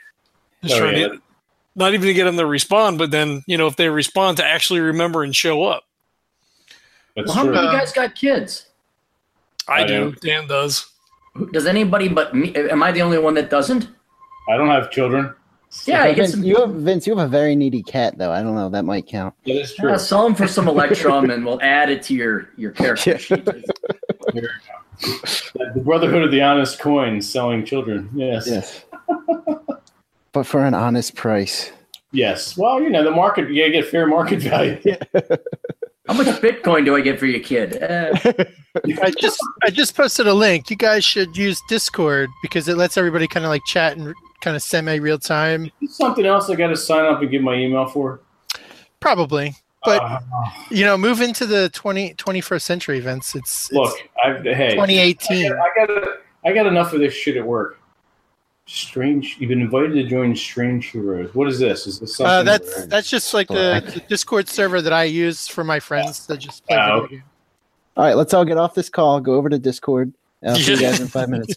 just 0.63 0.74
Oh, 0.74 0.80
trying 0.80 0.98
yeah. 0.98 1.08
to 1.10 1.22
not 1.76 1.94
even 1.94 2.08
to 2.08 2.14
get 2.14 2.26
them 2.26 2.38
to 2.38 2.46
respond 2.46 2.98
but 2.98 3.12
then 3.12 3.44
you 3.48 3.58
know 3.58 3.68
if 3.68 3.76
they 3.76 3.90
respond 3.90 4.38
to 4.38 4.46
actually 4.46 4.80
remember 4.80 5.24
and 5.24 5.36
show 5.36 5.64
up 5.64 5.84
That's 7.16 7.28
Well, 7.28 7.36
how 7.36 7.44
true. 7.44 7.54
many 7.54 7.68
of 7.68 7.74
you 7.74 7.80
guys 7.80 7.92
got 7.94 8.16
kids? 8.16 8.66
i, 9.68 9.84
I 9.84 9.88
do 9.88 10.12
do. 10.12 10.28
dan 10.28 10.48
does 10.48 10.86
Does 11.54 11.66
anybody 11.68 12.08
but 12.08 12.34
me? 12.36 12.54
Am 12.56 12.82
I 12.84 12.92
the 12.92 13.02
only 13.02 13.20
one 13.20 13.34
that 13.36 13.50
doesn't? 13.50 13.88
I 14.50 14.58
don't 14.58 14.70
have 14.70 14.90
children. 14.92 15.34
Yeah, 15.86 16.08
you 16.08 16.16
get 16.16 16.22
Vince, 16.24 16.32
some. 16.32 16.44
you 16.44 16.56
have 16.56 16.72
Vince. 16.72 17.06
You 17.06 17.16
have 17.16 17.28
a 17.28 17.30
very 17.30 17.56
needy 17.56 17.84
cat, 17.84 18.18
though. 18.18 18.32
I 18.32 18.42
don't 18.42 18.56
know. 18.56 18.68
That 18.70 18.84
might 18.84 19.06
count. 19.06 19.36
That 19.46 19.62
is 19.62 19.76
true. 19.76 19.92
Yeah, 19.92 19.98
sell 19.98 20.24
them 20.24 20.34
for 20.34 20.48
some 20.48 20.68
Electrum, 20.68 21.30
and 21.30 21.46
we'll 21.46 21.62
add 21.62 21.92
it 21.92 22.02
to 22.04 22.16
your 22.16 22.50
your 22.58 22.72
character 22.72 23.12
Yeah. 23.12 23.18
sheet. 23.18 23.48
The 25.54 25.82
Brotherhood 25.84 26.24
of 26.24 26.32
the 26.32 26.42
Honest 26.42 26.80
Coin 26.80 27.22
selling 27.22 27.64
children. 27.64 28.10
Yes. 28.14 28.48
Yes. 28.48 28.86
But 30.32 30.46
for 30.46 30.65
an 30.65 30.74
honest 30.74 31.15
price. 31.15 31.72
Yes. 32.12 32.58
Well, 32.58 32.82
you 32.82 32.89
know 32.89 33.04
the 33.04 33.12
market. 33.12 33.50
You 33.50 33.70
get 33.72 33.86
fair 33.86 34.08
market 34.08 34.42
value. 34.42 34.80
How 36.08 36.15
much 36.15 36.28
Bitcoin 36.42 36.86
do 36.86 36.96
I 36.96 37.02
get 37.02 37.20
for 37.20 37.28
your 37.28 37.39
kid? 37.39 37.84
Uh, 37.84 38.18
I 39.04 39.12
just 39.12 39.39
I 39.63 39.70
just 39.70 39.96
posted 39.96 40.26
a 40.26 40.34
link. 40.34 40.72
You 40.72 40.76
guys 40.76 41.06
should 41.06 41.38
use 41.38 41.62
Discord 41.70 42.32
because 42.42 42.68
it 42.68 42.78
lets 42.78 42.98
everybody 42.98 43.28
kind 43.28 43.46
of 43.46 43.50
like 43.50 43.62
chat 43.68 43.96
and 43.96 44.15
kind 44.42 44.56
of 44.56 44.63
semi 44.63 44.96
real 44.96 45.20
time. 45.20 45.70
Something 45.88 46.26
else 46.26 46.50
I 46.50 46.56
got 46.56 46.70
to 46.70 46.78
sign 46.78 47.06
up 47.06 47.22
and 47.22 47.30
get 47.30 47.44
my 47.44 47.54
email 47.54 47.86
for. 47.86 48.22
Probably, 49.00 49.54
but 49.86 50.02
Uh, 50.02 50.20
you 50.72 50.84
know, 50.84 50.98
move 50.98 51.22
into 51.22 51.46
the 51.46 51.70
20, 51.70 52.15
21st 52.15 52.62
century 52.62 52.98
events. 52.98 53.36
It's, 53.36 53.72
look, 53.72 53.96
I've, 54.24 54.44
hey, 54.44 54.65
it's 54.65 54.74
2018. 54.74 55.54
I 55.54 55.56
got 55.76 55.89
I 56.44 56.54
got 56.54 56.65
enough 56.65 56.94
of 56.94 57.00
this 57.02 57.13
shit 57.13 57.38
at 57.38 57.46
work. 57.46 57.79
Strange. 58.72 59.38
You've 59.40 59.50
been 59.50 59.62
invited 59.62 59.94
to 59.94 60.04
join 60.04 60.36
Strange 60.36 60.92
Heroes. 60.92 61.34
What 61.34 61.48
is 61.48 61.58
this? 61.58 61.88
Is 61.88 62.00
this 62.00 62.16
something? 62.18 62.32
Uh, 62.32 62.44
that's 62.44 62.86
that's 62.86 63.10
just 63.10 63.34
like 63.34 63.48
the, 63.48 63.82
the 63.96 64.00
Discord 64.08 64.48
server 64.48 64.80
that 64.80 64.94
I 64.94 65.06
use 65.06 65.48
for 65.48 65.64
my 65.64 65.80
friends 65.80 66.28
that 66.28 66.38
just 66.38 66.64
play 66.68 66.78
Oh. 66.78 67.02
video. 67.02 67.22
All 67.98 68.04
right, 68.06 68.14
let's 68.16 68.32
all 68.32 68.46
get 68.46 68.58
off 68.58 68.76
this 68.76 68.88
call. 68.88 69.20
Go 69.22 69.34
over 69.34 69.50
to 69.50 69.58
Discord. 69.58 70.14
and 70.44 70.52
I'll 70.52 70.56
see 70.58 70.74
you 70.74 70.80
guys 70.80 71.00
in 71.00 71.08
five 71.08 71.30
minutes. 71.36 71.56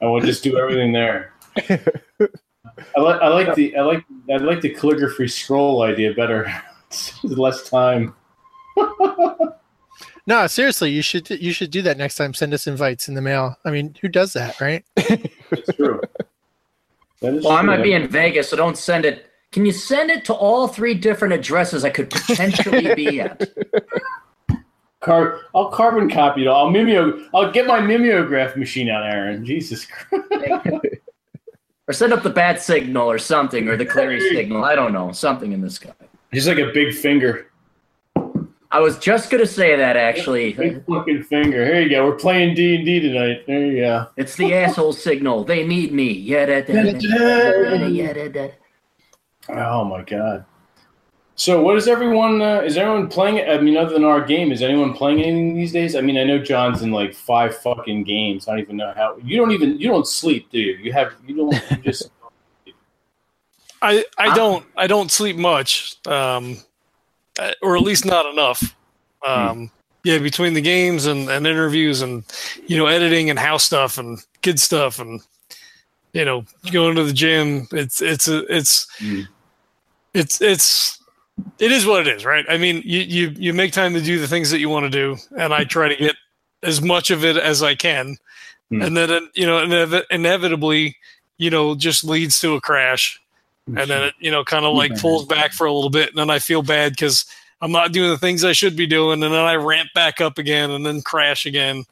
I 0.00 0.06
will 0.06 0.20
just 0.22 0.42
do 0.42 0.58
everything 0.58 0.92
there. 0.94 1.34
I 1.68 3.00
like 3.00 3.20
I 3.20 3.28
like 3.28 3.54
the 3.54 3.76
I 3.76 3.82
like 3.82 4.02
I 4.32 4.36
like 4.38 4.62
the 4.62 4.70
calligraphy 4.70 5.28
scroll 5.28 5.82
idea 5.82 6.14
better. 6.14 6.50
It's 6.90 7.24
less 7.24 7.68
time. 7.68 8.14
No, 10.26 10.46
seriously, 10.46 10.90
you 10.92 11.02
should 11.02 11.28
you 11.28 11.52
should 11.52 11.70
do 11.72 11.82
that 11.82 11.98
next 11.98 12.14
time. 12.14 12.32
Send 12.32 12.54
us 12.54 12.66
invites 12.68 13.08
in 13.08 13.14
the 13.14 13.20
mail. 13.20 13.56
I 13.64 13.70
mean, 13.70 13.94
who 14.00 14.08
does 14.08 14.32
that, 14.32 14.58
right? 14.60 14.84
It's 14.96 15.72
true. 15.76 16.00
That 17.24 17.34
is 17.36 17.44
Well, 17.44 17.54
I 17.54 17.62
might 17.62 17.82
be 17.82 17.94
in 17.94 18.06
Vegas, 18.06 18.50
so 18.50 18.56
don't 18.56 18.76
send 18.76 19.06
it. 19.06 19.26
Can 19.50 19.64
you 19.64 19.72
send 19.72 20.10
it 20.10 20.26
to 20.26 20.34
all 20.34 20.68
three 20.68 20.92
different 20.92 21.32
addresses 21.32 21.82
I 21.84 21.88
could 21.90 22.10
potentially 22.10 22.94
be 22.94 23.20
at? 23.20 23.48
Car- 25.00 25.40
I'll 25.54 25.70
carbon 25.70 26.10
copy 26.10 26.44
it. 26.44 26.48
I'll 26.48 26.68
mimeo. 26.70 27.26
I'll 27.32 27.50
get 27.50 27.66
my 27.66 27.80
mimeograph 27.80 28.56
machine 28.56 28.90
out, 28.90 29.04
Aaron. 29.10 29.44
Jesus 29.44 29.86
Christ. 29.86 30.24
Or 31.86 31.92
send 31.92 32.12
up 32.12 32.22
the 32.22 32.30
bat 32.30 32.60
signal 32.60 33.10
or 33.10 33.18
something, 33.18 33.68
or 33.68 33.76
the 33.76 33.86
Clary 33.94 34.20
signal. 34.20 34.62
I 34.64 34.74
don't 34.74 34.92
know. 34.92 35.12
Something 35.12 35.52
in 35.52 35.62
the 35.62 35.70
sky. 35.70 35.92
Just 36.32 36.46
like 36.46 36.58
a 36.58 36.72
big 36.72 36.94
finger. 36.94 37.46
I 38.74 38.80
was 38.80 38.98
just 38.98 39.30
gonna 39.30 39.46
say 39.46 39.76
that 39.76 39.96
actually. 39.96 40.54
Big 40.54 40.84
fucking 40.84 41.22
finger. 41.22 41.64
Here 41.64 41.82
you 41.82 41.90
go. 41.90 42.06
We're 42.06 42.16
playing 42.16 42.56
D 42.56 42.74
and 42.74 42.84
D 42.84 42.98
tonight. 42.98 43.46
There 43.46 43.66
you 43.66 43.82
go. 43.82 44.08
It's 44.16 44.34
the 44.34 44.52
asshole 44.52 44.94
signal. 44.94 45.44
They 45.44 45.64
need 45.64 45.92
me. 45.92 46.10
Yeah, 46.10 46.46
da. 46.46 48.48
Oh 49.48 49.84
my 49.84 50.02
god. 50.02 50.44
So 51.36 51.62
what 51.62 51.76
is 51.76 51.86
everyone? 51.86 52.42
Uh, 52.42 52.62
is 52.62 52.76
everyone 52.76 53.06
playing? 53.06 53.48
I 53.48 53.58
mean, 53.58 53.76
other 53.76 53.92
than 53.92 54.02
our 54.02 54.20
game, 54.20 54.50
is 54.50 54.60
anyone 54.60 54.92
playing 54.92 55.22
anything 55.22 55.54
these 55.54 55.70
days? 55.70 55.94
I 55.94 56.00
mean, 56.00 56.18
I 56.18 56.24
know 56.24 56.40
John's 56.40 56.82
in 56.82 56.90
like 56.90 57.14
five 57.14 57.56
fucking 57.58 58.02
games. 58.02 58.48
I 58.48 58.52
don't 58.52 58.60
even 58.60 58.76
know 58.78 58.92
how. 58.96 59.16
You 59.22 59.36
don't 59.36 59.52
even. 59.52 59.78
You 59.78 59.86
don't 59.86 60.08
sleep, 60.08 60.50
do 60.50 60.58
you? 60.58 60.72
You 60.78 60.92
have. 60.92 61.14
You 61.24 61.36
don't. 61.36 61.70
You 61.70 61.76
just. 61.76 62.10
I 63.82 64.04
I 64.18 64.34
don't 64.34 64.66
I 64.76 64.88
don't 64.88 65.12
sleep 65.12 65.36
much, 65.36 65.96
um, 66.08 66.56
or 67.62 67.76
at 67.76 67.82
least 67.82 68.04
not 68.04 68.26
enough. 68.26 68.74
Um, 69.26 69.70
yeah, 70.04 70.18
between 70.18 70.52
the 70.54 70.60
games 70.60 71.06
and, 71.06 71.28
and 71.30 71.46
interviews 71.46 72.02
and 72.02 72.24
you 72.66 72.76
know 72.76 72.86
editing 72.86 73.30
and 73.30 73.38
house 73.38 73.64
stuff 73.64 73.96
and 73.98 74.18
kid 74.42 74.60
stuff 74.60 74.98
and 74.98 75.20
you 76.12 76.24
know 76.24 76.44
going 76.70 76.94
to 76.96 77.04
the 77.04 77.12
gym, 77.12 77.66
it's 77.72 78.00
it's 78.02 78.28
a, 78.28 78.44
it's 78.54 78.86
Mm. 79.00 79.26
it's 80.12 80.40
it's 80.42 80.98
it 81.58 81.72
is 81.72 81.86
what 81.86 82.06
it 82.06 82.16
is, 82.16 82.24
right? 82.24 82.44
I 82.48 82.58
mean, 82.58 82.82
you 82.84 83.00
you 83.00 83.34
you 83.36 83.54
make 83.54 83.72
time 83.72 83.94
to 83.94 84.00
do 84.00 84.18
the 84.20 84.28
things 84.28 84.50
that 84.50 84.60
you 84.60 84.68
want 84.68 84.84
to 84.84 84.90
do, 84.90 85.16
and 85.38 85.52
I 85.54 85.64
try 85.64 85.88
to 85.88 85.96
get 85.96 86.16
as 86.62 86.80
much 86.80 87.10
of 87.10 87.24
it 87.24 87.36
as 87.36 87.62
I 87.62 87.74
can, 87.74 88.16
Mm. 88.72 88.86
and 88.86 88.96
then 88.96 89.10
uh, 89.10 89.20
you 89.34 89.46
know 89.46 89.58
inev- 89.66 90.04
inevitably 90.10 90.96
you 91.38 91.50
know 91.50 91.74
just 91.74 92.02
leads 92.04 92.40
to 92.40 92.54
a 92.54 92.60
crash 92.60 93.20
and 93.66 93.90
then 93.90 94.02
it 94.04 94.14
you 94.18 94.30
know 94.30 94.44
kind 94.44 94.64
of 94.64 94.74
like 94.74 94.98
pulls 95.00 95.24
back 95.24 95.52
for 95.52 95.66
a 95.66 95.72
little 95.72 95.90
bit 95.90 96.10
and 96.10 96.18
then 96.18 96.28
i 96.28 96.38
feel 96.38 96.62
bad 96.62 96.92
because 96.92 97.24
i'm 97.62 97.72
not 97.72 97.92
doing 97.92 98.10
the 98.10 98.18
things 98.18 98.44
i 98.44 98.52
should 98.52 98.76
be 98.76 98.86
doing 98.86 99.22
and 99.22 99.32
then 99.32 99.32
i 99.32 99.54
ramp 99.54 99.88
back 99.94 100.20
up 100.20 100.36
again 100.38 100.70
and 100.70 100.84
then 100.84 101.00
crash 101.02 101.46
again. 101.46 101.84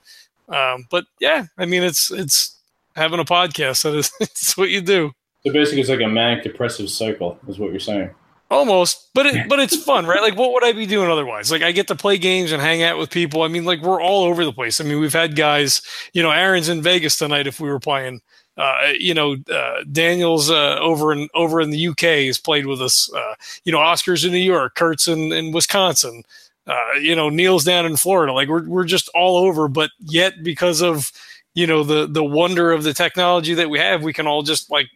Um, 0.48 0.86
but 0.90 1.04
yeah 1.18 1.46
i 1.56 1.64
mean 1.64 1.82
it's 1.82 2.10
it's 2.10 2.58
having 2.94 3.20
a 3.20 3.24
podcast 3.24 3.82
that 3.82 3.94
is 3.94 4.12
it's 4.20 4.56
what 4.56 4.70
you 4.70 4.80
do. 4.80 5.12
So 5.44 5.52
basically, 5.52 5.80
it's 5.80 5.90
like 5.90 6.00
a 6.00 6.08
manic 6.08 6.44
depressive 6.44 6.88
cycle, 6.88 7.38
is 7.48 7.58
what 7.58 7.70
you're 7.70 7.80
saying. 7.80 8.10
almost 8.50 9.08
but 9.14 9.26
it 9.26 9.48
but 9.48 9.60
it's 9.60 9.82
fun 9.82 10.06
right? 10.06 10.22
Like 10.22 10.36
what 10.36 10.52
would 10.52 10.64
i 10.64 10.72
be 10.72 10.86
doing 10.86 11.10
otherwise? 11.10 11.50
Like 11.50 11.62
i 11.62 11.72
get 11.72 11.88
to 11.88 11.96
play 11.96 12.18
games 12.18 12.52
and 12.52 12.62
hang 12.62 12.82
out 12.82 12.98
with 12.98 13.10
people. 13.10 13.42
I 13.42 13.48
mean 13.48 13.64
like 13.64 13.82
we're 13.82 14.02
all 14.02 14.24
over 14.24 14.44
the 14.44 14.52
place. 14.52 14.80
I 14.80 14.84
mean 14.84 15.00
we've 15.00 15.12
had 15.12 15.36
guys 15.36 15.82
you 16.12 16.22
know 16.22 16.30
aaron's 16.30 16.68
in 16.68 16.82
vegas 16.82 17.16
tonight 17.16 17.46
if 17.46 17.60
we 17.60 17.68
were 17.70 17.80
playing 17.80 18.20
uh, 18.56 18.92
you 18.98 19.14
know, 19.14 19.36
uh, 19.50 19.82
Daniel's 19.90 20.50
uh, 20.50 20.78
over 20.78 21.12
in 21.12 21.28
over 21.34 21.60
in 21.60 21.70
the 21.70 21.88
UK 21.88 22.26
has 22.26 22.38
played 22.38 22.66
with 22.66 22.82
us. 22.82 23.12
Uh, 23.12 23.34
you 23.64 23.72
know, 23.72 23.80
Oscar's 23.80 24.24
in 24.24 24.32
New 24.32 24.38
York, 24.38 24.74
Kurt's 24.74 25.08
in, 25.08 25.32
in 25.32 25.52
Wisconsin. 25.52 26.22
Uh, 26.66 26.92
you 27.00 27.16
know, 27.16 27.28
Neil's 27.28 27.64
down 27.64 27.86
in 27.86 27.96
Florida. 27.96 28.32
Like 28.32 28.48
we're 28.48 28.68
we're 28.68 28.84
just 28.84 29.08
all 29.14 29.36
over, 29.36 29.68
but 29.68 29.90
yet 30.00 30.42
because 30.42 30.82
of 30.82 31.10
you 31.54 31.66
know 31.66 31.82
the 31.82 32.06
the 32.06 32.24
wonder 32.24 32.72
of 32.72 32.82
the 32.82 32.94
technology 32.94 33.54
that 33.54 33.70
we 33.70 33.78
have, 33.78 34.02
we 34.02 34.12
can 34.12 34.26
all 34.26 34.42
just 34.42 34.70
like 34.70 34.88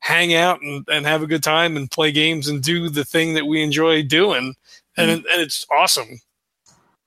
hang 0.00 0.34
out 0.34 0.60
and, 0.62 0.86
and 0.90 1.06
have 1.06 1.22
a 1.22 1.26
good 1.26 1.42
time 1.42 1.76
and 1.76 1.90
play 1.90 2.12
games 2.12 2.48
and 2.48 2.62
do 2.62 2.88
the 2.88 3.04
thing 3.04 3.34
that 3.34 3.46
we 3.46 3.62
enjoy 3.62 4.02
doing, 4.02 4.54
and 4.96 5.10
it, 5.10 5.24
and 5.32 5.40
it's 5.40 5.66
awesome. 5.72 6.20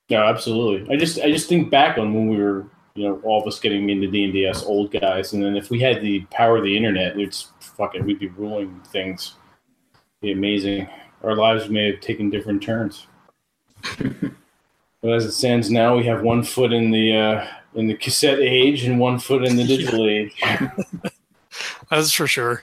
Yeah, 0.08 0.28
absolutely. 0.28 0.92
I 0.92 0.98
just 0.98 1.20
I 1.20 1.30
just 1.30 1.48
think 1.48 1.70
back 1.70 1.98
on 1.98 2.12
when 2.12 2.28
we 2.28 2.36
were, 2.36 2.66
you 2.94 3.08
know, 3.08 3.20
all 3.24 3.40
of 3.40 3.48
us 3.48 3.58
getting 3.58 3.90
into 3.90 4.06
D 4.06 4.24
and 4.24 4.32
D 4.32 4.46
as 4.46 4.62
old 4.62 4.92
guys, 4.92 5.32
and 5.32 5.42
then 5.42 5.56
if 5.56 5.70
we 5.70 5.80
had 5.80 6.00
the 6.00 6.20
power 6.30 6.56
of 6.58 6.64
the 6.64 6.76
internet, 6.76 7.18
it's 7.18 7.50
fucking 7.58 8.04
we'd 8.04 8.20
be 8.20 8.28
ruling 8.28 8.80
things. 8.92 9.34
Be 10.20 10.32
amazing. 10.32 10.88
Our 11.22 11.34
lives 11.34 11.68
may 11.68 11.90
have 11.90 12.00
taken 12.00 12.30
different 12.30 12.62
turns. 12.62 13.06
but 13.98 15.10
as 15.10 15.24
it 15.24 15.32
stands 15.32 15.70
now, 15.70 15.96
we 15.96 16.04
have 16.04 16.22
one 16.22 16.44
foot 16.44 16.72
in 16.72 16.92
the 16.92 17.16
uh, 17.16 17.46
in 17.74 17.88
the 17.88 17.96
cassette 17.96 18.38
age 18.38 18.84
and 18.84 19.00
one 19.00 19.18
foot 19.18 19.44
in 19.44 19.56
the 19.56 19.64
digital 19.64 20.06
age. 20.08 20.40
That's 21.90 22.12
for 22.12 22.28
sure. 22.28 22.62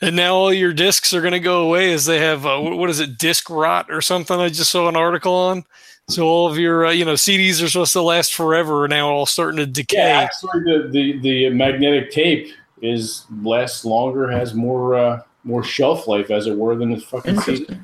And 0.00 0.16
now 0.16 0.34
all 0.34 0.52
your 0.52 0.72
discs 0.72 1.14
are 1.14 1.20
going 1.20 1.32
to 1.32 1.40
go 1.40 1.62
away 1.62 1.92
as 1.92 2.06
they 2.06 2.18
have 2.18 2.44
uh, 2.44 2.58
what 2.58 2.90
is 2.90 2.98
it, 2.98 3.16
disc 3.18 3.48
rot 3.48 3.86
or 3.90 4.02
something? 4.02 4.40
I 4.40 4.48
just 4.48 4.72
saw 4.72 4.88
an 4.88 4.96
article 4.96 5.32
on. 5.32 5.64
So 6.08 6.26
all 6.26 6.50
of 6.50 6.58
your 6.58 6.86
uh, 6.86 6.90
you 6.90 7.04
know 7.04 7.14
CDs 7.14 7.62
are 7.62 7.68
supposed 7.68 7.92
to 7.92 8.02
last 8.02 8.34
forever 8.34 8.84
are 8.84 8.88
now 8.88 9.08
all 9.08 9.26
starting 9.26 9.58
to 9.58 9.66
decay. 9.66 9.98
Yeah, 9.98 10.20
actually, 10.20 10.60
the, 10.60 10.88
the 10.90 11.18
the 11.20 11.50
magnetic 11.50 12.10
tape 12.10 12.52
is 12.82 13.24
lasts 13.42 13.84
longer, 13.84 14.30
has 14.30 14.54
more 14.54 14.94
uh, 14.94 15.22
more 15.44 15.62
shelf 15.62 16.06
life, 16.06 16.30
as 16.30 16.46
it 16.46 16.56
were, 16.56 16.74
than 16.74 16.90
the 16.90 17.00
fucking 17.00 17.40
CD. 17.40 17.78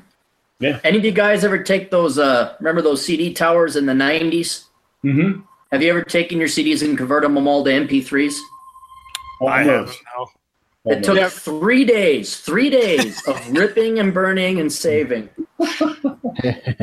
Yeah. 0.59 0.79
Any 0.83 0.97
of 0.97 1.05
you 1.05 1.11
guys 1.11 1.45
ever 1.45 1.63
take 1.63 1.89
those? 1.89 2.19
Uh, 2.19 2.55
remember 2.59 2.81
those 2.81 3.03
CD 3.03 3.33
towers 3.33 3.77
in 3.77 3.85
the 3.85 3.93
'90s? 3.93 4.65
Mm-hmm. 5.05 5.39
Have 5.71 5.81
you 5.81 5.89
ever 5.89 6.03
taken 6.03 6.37
your 6.37 6.49
CDs 6.49 6.83
and 6.83 6.97
converted 6.97 7.33
them 7.33 7.47
all 7.47 7.63
to 7.63 7.69
MP3s? 7.69 8.35
I 9.47 9.63
have 9.63 9.95
now. 10.17 10.27
It 10.89 11.03
took 11.03 11.31
three 11.31 11.85
days, 11.85 12.37
three 12.37 12.69
days 12.69 13.25
of 13.27 13.49
ripping 13.51 13.99
and 13.99 14.13
burning 14.13 14.59
and 14.59 14.71
saving. 14.71 15.29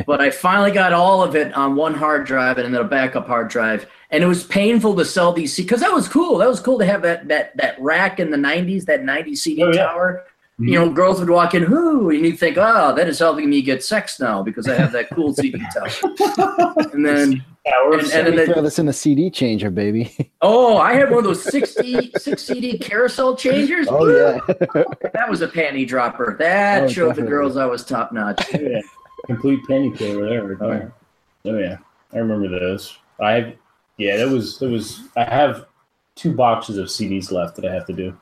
but 0.05 0.21
I 0.21 0.29
finally 0.29 0.71
got 0.71 0.93
all 0.93 1.23
of 1.23 1.35
it 1.35 1.53
on 1.53 1.75
one 1.75 1.93
hard 1.93 2.25
drive 2.25 2.57
and 2.57 2.73
then 2.73 2.81
a 2.81 2.87
backup 2.87 3.27
hard 3.27 3.49
drive. 3.49 3.87
And 4.11 4.23
it 4.23 4.27
was 4.27 4.43
painful 4.43 4.95
to 4.95 5.05
sell 5.05 5.33
these 5.33 5.55
because 5.57 5.81
that 5.81 5.91
was 5.91 6.07
cool. 6.07 6.37
That 6.37 6.47
was 6.47 6.59
cool 6.59 6.79
to 6.79 6.85
have 6.85 7.01
that 7.01 7.27
that 7.27 7.57
that 7.57 7.79
rack 7.81 8.19
in 8.19 8.31
the 8.31 8.37
'90s, 8.37 8.85
that 8.85 9.01
'90s 9.01 9.37
CD 9.37 9.63
Oh, 9.63 9.71
yeah. 9.71 9.87
tower. 9.87 10.23
You 10.59 10.65
mm-hmm. 10.65 10.73
know, 10.73 10.89
girls 10.91 11.19
would 11.19 11.29
walk 11.29 11.53
in, 11.53 11.69
whoo, 11.69 12.09
and 12.09 12.25
you'd 12.25 12.39
think, 12.39 12.57
oh, 12.57 12.95
that 12.95 13.07
is 13.07 13.19
helping 13.19 13.47
me 13.47 13.61
get 13.61 13.83
sex 13.83 14.19
now 14.19 14.41
because 14.41 14.67
I 14.67 14.73
have 14.73 14.91
that 14.93 15.07
cool 15.11 15.31
CD 15.31 15.63
tower. 15.71 15.87
and 16.93 17.05
then, 17.05 17.45
Power 17.69 17.93
and, 17.93 18.01
of 18.01 18.13
and 18.13 18.27
then 18.27 18.35
the, 18.35 18.45
throw 18.45 18.61
this 18.61 18.79
in 18.79 18.87
a 18.87 18.93
CD 18.93 19.29
changer, 19.29 19.69
baby. 19.69 20.31
oh, 20.41 20.77
I 20.77 20.93
had 20.93 21.09
one 21.09 21.19
of 21.19 21.23
those 21.25 21.43
60, 21.43 22.11
six 22.17 22.43
CD 22.43 22.77
carousel 22.77 23.35
changers. 23.35 23.87
oh 23.89 24.07
yeah. 24.07 24.39
That 25.13 25.29
was 25.29 25.41
a 25.41 25.47
panty 25.47 25.87
dropper. 25.87 26.35
That 26.39 26.83
Oh, 26.83 26.87
showed 26.87 27.15
the 27.15 27.23
girls 27.23 27.57
I 27.57 27.65
was 27.65 27.83
top 27.83 28.11
notch. 28.11 28.43
Oh, 28.53 28.59
yeah, 28.59 28.81
complete 29.25 29.59
penny 29.67 29.91
over 30.01 30.29
there. 30.29 30.43
Right 30.45 30.57
oh, 30.61 30.69
there. 30.69 30.93
Oh 31.45 31.57
yeah, 31.57 31.77
I 32.13 32.17
remember 32.19 32.47
those. 32.47 32.97
I 33.19 33.31
have, 33.31 33.53
yeah, 33.97 34.17
that 34.17 34.29
was 34.29 34.59
that 34.59 34.69
was. 34.69 35.01
I 35.15 35.23
have 35.25 35.65
two 36.15 36.33
boxes 36.33 36.77
of 36.77 36.87
CDs 36.87 37.31
left 37.31 37.55
that 37.55 37.65
I 37.65 37.73
have 37.73 37.85
to 37.87 37.93
do. 37.93 38.17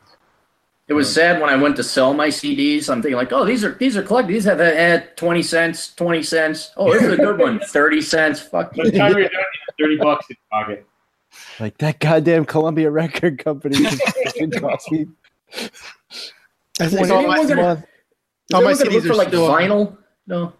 It 0.87 0.93
was 0.93 1.11
sad 1.11 1.41
when 1.41 1.49
I 1.49 1.55
went 1.55 1.75
to 1.77 1.83
sell 1.83 2.13
my 2.13 2.27
CDs. 2.27 2.89
I'm 2.89 3.01
thinking 3.01 3.17
like, 3.17 3.33
oh, 3.33 3.43
these 3.43 3.63
are 3.63 3.73
these 3.73 3.97
are 3.97 4.03
collected. 4.03 4.33
These 4.33 4.43
have 4.45 4.59
uh, 4.61 4.99
twenty 5.15 5.41
cents, 5.41 5.93
twenty 5.95 6.21
cents. 6.21 6.71
Oh, 6.77 6.93
this 6.93 7.01
is 7.01 7.13
a 7.13 7.17
good 7.17 7.39
one, 7.39 7.59
thirty 7.67 8.01
cents. 8.01 8.39
Fuck 8.39 8.75
By 8.75 8.83
you. 8.85 8.91
the 8.91 8.97
time 8.99 9.11
you're 9.13 9.21
done, 9.29 9.31
you 9.79 9.85
thirty 9.85 9.97
bucks 9.97 10.27
in 10.29 10.35
your 10.51 10.61
pocket. 10.61 10.85
Like 11.59 11.77
that 11.79 11.99
goddamn 11.99 12.45
Columbia 12.45 12.91
record 12.91 13.43
company 13.43 13.75
fucking 13.83 14.51
cost 14.51 14.89
me 14.91 15.07
I 16.79 16.87
think 16.87 17.09
all 17.09 17.27
my, 17.27 17.43
gonna- 17.45 17.55
well, 17.61 17.73
Is 17.77 17.83
all 18.53 18.61
my 18.61 18.69
anyone 18.71 18.77
gonna 18.77 18.91
look 18.91 19.03
CDs 19.03 19.07
for 19.07 19.15
like 19.15 19.27
still. 19.29 19.49
vinyl. 19.49 19.97
No, 20.27 20.53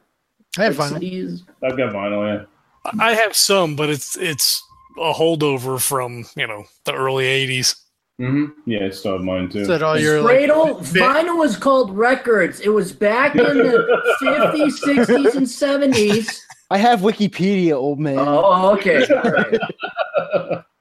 I 0.57 0.63
have 0.65 0.77
like 0.79 0.91
vinyl. 0.91 0.99
CDs. 1.01 1.41
I've 1.63 1.77
got 1.77 1.93
vinyl. 1.93 2.45
Yeah. 2.85 2.91
I 2.99 3.13
have 3.13 3.35
some, 3.35 3.75
but 3.75 3.89
it's 3.89 4.17
it's 4.17 4.63
a 4.97 5.13
holdover 5.13 5.79
from 5.79 6.25
you 6.35 6.47
know 6.47 6.65
the 6.85 6.93
early 6.93 7.25
'80s. 7.25 7.75
Mm-hmm. 8.19 8.69
Yeah, 8.69 8.85
I 8.85 8.89
still 8.91 9.13
have 9.13 9.21
mine 9.21 9.49
too. 9.49 9.59
Is 9.59 9.67
that 9.67 9.83
all 9.83 9.99
your? 9.99 10.23
Cradle 10.23 10.81
fit- 10.83 11.01
vinyl 11.01 11.37
was 11.37 11.57
called 11.57 11.95
records. 11.95 12.61
It 12.61 12.69
was 12.69 12.93
back 12.93 13.35
in 13.35 13.43
the 13.43 14.15
fifties, 14.19 14.81
sixties, 14.81 15.35
and 15.35 15.49
seventies. 15.49 16.41
I 16.71 16.77
have 16.77 17.01
Wikipedia, 17.01 17.73
old 17.73 17.99
man. 17.99 18.17
Oh, 18.19 18.71
okay. 18.75 19.05
All 19.07 19.31
right. 19.31 20.63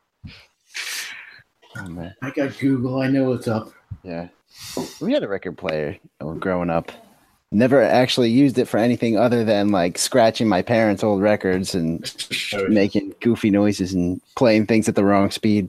Oh, 1.76 1.88
man. 1.88 2.14
I 2.22 2.30
got 2.30 2.56
Google. 2.58 3.00
I 3.00 3.08
know 3.08 3.24
what's 3.30 3.48
up. 3.48 3.72
Yeah. 4.04 4.28
We 5.00 5.12
had 5.12 5.24
a 5.24 5.28
record 5.28 5.58
player 5.58 5.98
uh, 6.20 6.32
growing 6.34 6.70
up. 6.70 6.92
Never 7.50 7.82
actually 7.82 8.30
used 8.30 8.58
it 8.58 8.66
for 8.66 8.78
anything 8.78 9.16
other 9.18 9.44
than 9.44 9.70
like 9.70 9.98
scratching 9.98 10.48
my 10.48 10.62
parents' 10.62 11.02
old 11.04 11.20
records 11.20 11.74
and 11.74 12.00
making 12.68 13.14
goofy 13.20 13.50
noises 13.50 13.92
and 13.92 14.20
playing 14.36 14.66
things 14.66 14.88
at 14.88 14.94
the 14.94 15.04
wrong 15.04 15.30
speed. 15.32 15.68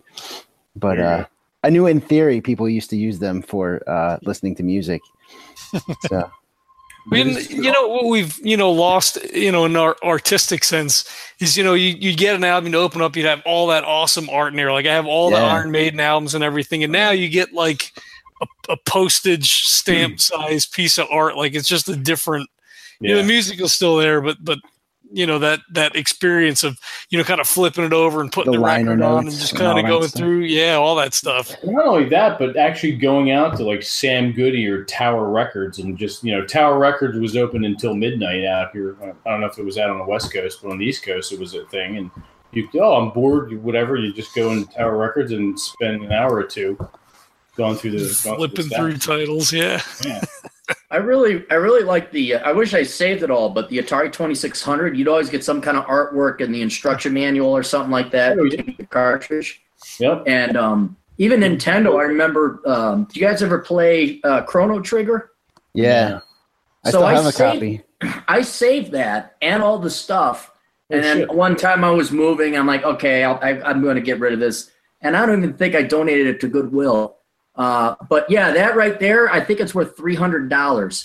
But 0.76 0.98
There 0.98 1.18
you 1.18 1.24
uh, 1.24 1.26
I 1.66 1.70
knew 1.70 1.88
in 1.88 2.00
theory 2.00 2.42
people 2.42 2.70
used 2.70 2.92
to 2.92 2.96
use 2.96 3.18
them 3.18 3.42
for 3.42 3.82
uh, 3.90 4.18
listening 4.24 4.56
to 4.56 4.64
music. 4.64 5.02
So. 6.08 6.32
I 7.12 7.24
mean, 7.24 7.38
you 7.50 7.72
know 7.72 7.88
what 7.88 8.06
we've 8.06 8.40
you 8.44 8.58
know 8.58 8.72
lost 8.72 9.18
you 9.32 9.52
know 9.52 9.66
in 9.66 9.76
our 9.76 9.96
artistic 10.04 10.64
sense 10.64 11.08
is 11.40 11.56
you 11.56 11.64
know 11.64 11.76
you 11.76 11.96
you 12.00 12.16
get 12.16 12.36
an 12.36 12.44
album 12.44 12.72
to 12.72 12.80
open 12.80 13.02
up 13.02 13.16
you'd 13.16 13.28
have 13.28 13.44
all 13.46 13.68
that 13.68 13.84
awesome 13.84 14.28
art 14.30 14.54
in 14.54 14.58
there. 14.58 14.72
Like 14.72 14.88
I 14.88 14.94
have 14.94 15.06
all 15.06 15.30
the 15.30 15.38
Iron 15.38 15.70
Maiden 15.70 16.00
albums 16.00 16.34
and 16.34 16.44
everything 16.44 16.84
and 16.84 16.92
now 16.92 17.12
you 17.12 17.30
get 17.30 17.54
like 17.54 17.92
a, 18.42 18.74
a 18.74 18.78
postage 18.88 19.66
stamp 19.66 20.20
size 20.20 20.66
piece 20.66 20.98
of 20.98 21.08
art. 21.12 21.38
Like 21.38 21.54
it's 21.54 21.70
just 21.70 21.90
a 21.90 21.96
different 21.96 22.50
you 23.00 23.10
know 23.10 23.22
the 23.22 23.28
music 23.28 23.62
is 23.62 23.74
still 23.74 23.98
there 23.98 24.22
but 24.22 24.38
but 24.44 24.58
you 25.16 25.26
know 25.26 25.40
that 25.40 25.62
that 25.70 25.96
experience 25.96 26.62
of 26.64 26.78
you 27.10 27.18
know 27.18 27.24
kind 27.24 27.40
of 27.40 27.48
flipping 27.48 27.86
it 27.86 27.94
over 27.94 28.20
and 28.20 28.32
putting 28.34 28.52
The 28.52 28.58
the, 28.58 28.64
liner 28.64 28.92
record 28.92 29.04
on 29.04 29.28
and 29.28 29.32
just 29.32 29.56
kind 29.56 29.68
all 29.68 29.80
of 29.80 29.86
going 29.86 30.10
through 30.10 30.40
yeah 30.42 30.76
all 30.76 30.96
that 30.98 31.14
stuff 31.14 31.56
Not 31.64 31.88
only 31.88 32.10
that, 32.10 32.38
but 32.38 32.58
actually 32.58 32.98
going 32.98 33.32
out 33.32 33.56
to 33.58 33.64
like 33.64 33.82
Sam 33.82 34.34
Goody 34.34 34.68
or 34.68 34.84
Tower 34.84 35.30
Records 35.30 35.80
and 35.80 35.98
just 35.98 36.24
you 36.24 36.36
know 36.36 36.46
Tower 36.46 36.78
Records 36.78 37.18
was 37.18 37.38
open 37.38 37.64
until 37.64 37.96
midnight 37.96 38.44
out 38.44 38.72
here. 38.74 38.98
I 39.02 39.30
don't 39.32 39.40
know 39.40 39.48
if 39.48 39.58
it 39.58 39.64
was 39.64 39.78
out 39.78 39.90
on 39.90 39.98
the 39.98 40.04
West 40.04 40.34
Coast, 40.34 40.60
but 40.62 40.72
on 40.72 40.78
the 40.78 40.86
East 40.86 41.04
Coast 41.04 41.32
it 41.32 41.40
was 41.40 41.56
a 41.56 41.66
thing. 41.68 41.98
And 41.98 42.12
you 42.52 42.68
oh 42.76 42.96
I'm 42.96 43.12
bored, 43.12 43.54
whatever. 43.64 43.96
You 43.96 44.12
just 44.12 44.36
go 44.36 44.52
into 44.52 44.70
Tower 44.74 44.98
Records 44.98 45.32
and 45.32 45.58
spend 45.58 46.04
an 46.04 46.12
hour 46.12 46.36
or 46.36 46.44
two 46.44 46.78
going 47.56 47.78
through 47.78 47.92
the 47.92 47.98
going 47.98 48.10
through 48.10 48.32
the 48.32 48.38
flipping 48.38 48.70
through 48.70 48.98
titles 48.98 49.54
yeah 49.54 49.82
Yeah. 50.04 50.22
I 50.96 51.00
really, 51.00 51.44
I 51.52 51.56
really 51.56 51.84
like 51.84 52.10
the. 52.12 52.36
I 52.36 52.54
wish 52.54 52.74
I 52.74 52.84
saved 52.84 53.22
it 53.22 53.30
all, 53.30 53.50
but 53.50 53.68
the 53.68 53.80
Atari 53.80 54.10
Twenty 54.12 54.34
Six 54.34 54.62
Hundred, 54.62 54.96
you'd 54.96 55.10
always 55.10 55.30
get 55.30 55.44
some 55.44 55.60
kind 55.62 55.76
of 55.78 55.84
artwork 55.88 56.40
in 56.40 56.54
the 56.54 56.62
instruction 56.62 57.14
manual 57.14 57.50
or 57.52 57.64
something 57.64 57.92
like 57.92 58.12
that. 58.12 58.40
Oh, 58.40 58.46
yeah. 58.46 58.62
the 58.78 58.86
cartridge, 58.86 59.62
Yep. 60.00 60.24
and 60.26 60.56
um, 60.56 60.96
even 61.18 61.42
Nintendo. 61.42 62.00
I 62.00 62.04
remember. 62.04 62.62
Um, 62.66 63.04
do 63.12 63.20
you 63.20 63.26
guys 63.28 63.44
ever 63.44 63.60
play 63.60 64.22
uh, 64.24 64.44
Chrono 64.44 64.80
Trigger? 64.80 65.32
Yeah. 65.74 66.20
I 66.86 66.92
So 66.92 67.00
still 67.00 67.04
I 67.04 67.14
have 67.16 67.26
a 67.26 67.32
saved- 67.34 67.84
copy. 68.02 68.22
I 68.30 68.42
saved 68.42 68.94
that 68.94 69.36
and 69.42 69.62
all 69.62 69.80
the 69.80 69.90
stuff. 69.90 70.50
Oh, 70.92 70.96
And 70.96 71.04
then 71.04 71.18
shit. 71.18 71.34
one 71.34 71.58
time 71.58 71.84
I 71.84 71.90
was 71.90 72.12
moving, 72.14 72.56
I'm 72.58 72.68
like, 72.68 72.84
okay, 72.86 73.26
I'll, 73.26 73.40
I, 73.42 73.60
I'm 73.62 73.82
going 73.82 73.96
to 73.96 74.02
get 74.02 74.20
rid 74.22 74.32
of 74.34 74.40
this. 74.40 74.72
And 75.02 75.18
I 75.18 75.26
don't 75.26 75.40
even 75.44 75.56
think 75.56 75.76
I 75.76 75.82
donated 75.82 76.28
it 76.28 76.40
to 76.42 76.48
Goodwill. 76.48 77.18
Uh, 77.58 77.96
but 78.10 78.30
yeah, 78.30 78.52
that 78.52 78.76
right 78.76 79.00
there, 79.00 79.32
I 79.32 79.40
think 79.40 79.60
it's 79.60 79.74
worth 79.74 79.96
three 79.96 80.16
hundred 80.16 80.50
dollars. 80.50 81.04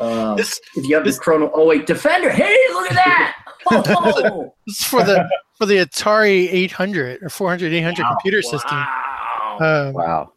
Uh, 0.00 0.34
This- 0.34 0.60
if 0.76 0.86
you 0.86 0.94
have 0.94 1.04
this- 1.04 1.16
the 1.16 1.22
Chrono, 1.22 1.50
oh 1.54 1.66
wait, 1.66 1.86
Defender. 1.86 2.30
Hey, 2.30 2.56
look 2.72 2.90
at 2.90 2.94
that! 2.96 3.36
Oh, 3.70 4.54
This 4.66 4.80
is 4.80 4.84
for 4.86 5.02
the 5.04 5.28
for 5.58 5.66
the 5.66 5.76
Atari 5.76 6.48
800 6.52 7.22
or 7.22 7.28
400 7.28 7.72
800 7.72 8.04
computer 8.06 8.42
system. 8.42 8.76
wow. 8.78 9.58
Um, 9.60 9.92
Wow. 9.94 10.32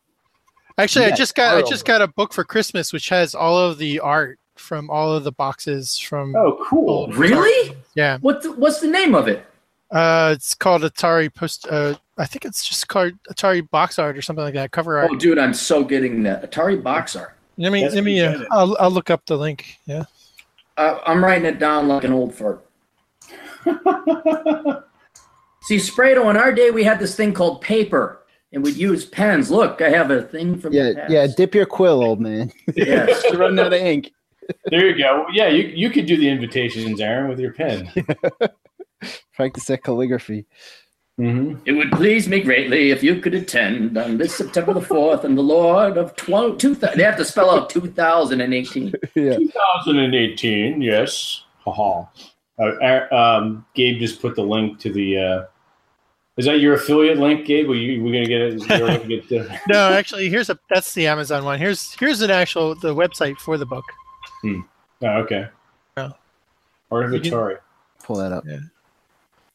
Actually, 0.77 1.05
I 1.05 1.11
just 1.11 1.35
got 1.35 1.57
I 1.57 1.61
just 1.61 1.85
got 1.85 2.01
a 2.01 2.07
book 2.07 2.33
for 2.33 2.43
Christmas 2.43 2.91
which 2.91 3.07
has 3.09 3.33
all 3.33 3.57
of 3.57 3.77
the 3.77 3.99
art 4.01 4.39
from 4.57 4.89
all 4.89 5.11
of 5.13 5.23
the 5.23 5.31
boxes 5.31 5.97
from. 5.97 6.35
Oh, 6.35 6.57
cool. 6.69 7.07
really? 7.13 7.75
Yeah, 7.95 8.17
What? 8.19 8.43
The, 8.43 8.51
what's 8.51 8.81
the 8.81 8.87
name 8.87 9.15
of 9.15 9.27
it? 9.29 9.45
Uh, 9.95 10.31
it's 10.35 10.53
called 10.53 10.83
Atari 10.83 11.33
Post. 11.33 11.67
Uh, 11.67 11.95
I 12.17 12.25
think 12.25 12.45
it's 12.45 12.67
just 12.67 12.87
called 12.87 13.13
Atari 13.31 13.67
Box 13.71 13.97
Art 13.97 14.17
or 14.17 14.21
something 14.21 14.43
like 14.45 14.53
that. 14.53 14.71
Cover 14.71 14.97
art. 14.99 15.09
Oh, 15.11 15.15
dude, 15.15 15.39
I'm 15.39 15.53
so 15.53 15.83
getting 15.83 16.21
that 16.23 16.49
Atari 16.49 16.81
Box 16.81 17.15
Art. 17.15 17.35
let 17.57 17.71
me 17.71 17.81
that's 17.81 17.95
let 17.95 18.03
me. 18.03 18.21
Uh. 18.21 18.43
I'll 18.51 18.75
I'll 18.79 18.91
look 18.91 19.09
up 19.09 19.25
the 19.25 19.37
link. 19.37 19.77
Yeah. 19.85 20.03
Uh, 20.77 20.99
I'm 21.05 21.23
writing 21.23 21.45
it 21.45 21.57
down 21.57 21.87
like 21.87 22.03
an 22.03 22.11
old 22.13 22.35
fart. 22.35 22.65
See, 25.63 25.77
Sprado, 25.77 26.29
in 26.29 26.37
our 26.37 26.51
day, 26.51 26.69
we 26.69 26.83
had 26.83 26.99
this 26.99 27.15
thing 27.15 27.33
called 27.33 27.61
paper, 27.61 28.21
and 28.53 28.63
we'd 28.63 28.75
use 28.75 29.03
pens. 29.05 29.49
Look, 29.49 29.81
I 29.81 29.89
have 29.89 30.11
a 30.11 30.21
thing 30.21 30.59
from 30.59 30.73
Yeah, 30.73 30.89
the 30.89 30.95
past. 30.95 31.11
yeah. 31.11 31.27
Dip 31.35 31.55
your 31.55 31.65
quill, 31.65 32.03
old 32.03 32.19
man. 32.21 32.51
Yes. 32.75 33.23
You're 33.31 33.43
out 33.45 33.57
of 33.57 33.73
ink. 33.73 34.11
there 34.65 34.85
you 34.89 34.97
go. 34.97 35.25
Yeah, 35.33 35.47
you 35.47 35.63
you 35.69 35.89
could 35.89 36.05
do 36.05 36.17
the 36.17 36.29
invitations, 36.29 37.01
Aaron, 37.01 37.29
with 37.29 37.39
your 37.39 37.53
pen. 37.53 37.91
Practice 39.33 39.65
that 39.65 39.83
calligraphy. 39.83 40.45
hmm 41.17 41.55
It 41.65 41.73
would 41.73 41.91
please 41.91 42.27
me 42.27 42.41
greatly 42.41 42.91
if 42.91 43.03
you 43.03 43.19
could 43.19 43.33
attend 43.35 43.97
on 43.97 44.17
this 44.17 44.35
September 44.35 44.73
the 44.73 44.81
4th 44.81 45.23
and 45.23 45.37
the 45.37 45.41
Lord 45.43 45.97
of 45.97 46.15
12, 46.15 46.57
2000. 46.57 46.97
They 46.97 47.03
have 47.03 47.17
to 47.17 47.25
spell 47.25 47.49
out 47.49 47.69
2018. 47.69 48.93
Yeah. 49.15 49.37
2018, 49.37 50.81
yes. 50.81 51.43
Haha. 51.63 52.05
Uh, 52.57 53.13
um, 53.13 53.65
Gabe 53.73 53.99
just 53.99 54.21
put 54.21 54.35
the 54.35 54.41
link 54.43 54.79
to 54.79 54.91
the. 54.91 55.17
Uh, 55.17 55.45
is 56.37 56.45
that 56.45 56.59
your 56.59 56.73
affiliate 56.73 57.17
link, 57.17 57.45
Gabe? 57.45 57.69
Are 57.69 57.75
you 57.75 58.03
we 58.03 58.11
gonna 58.11 58.25
get 58.25 58.41
it? 58.41 58.69
You're 58.69 58.87
gonna 58.87 59.07
get 59.07 59.27
the, 59.29 59.59
No, 59.67 59.91
actually, 59.93 60.29
here's 60.29 60.49
a 60.49 60.57
that's 60.69 60.93
the 60.93 61.07
Amazon 61.07 61.43
one. 61.45 61.59
Here's 61.59 61.93
here's 61.93 62.21
an 62.21 62.31
actual 62.31 62.75
the 62.75 62.93
website 62.93 63.37
for 63.37 63.57
the 63.57 63.65
book. 63.65 63.85
oh, 64.45 64.63
okay. 65.01 65.47
Yeah. 65.97 66.11
Art 66.91 67.05
of 67.05 67.13
You 67.13 67.31
Atari. 67.31 67.57
Pull 68.03 68.17
that 68.17 68.31
up. 68.31 68.43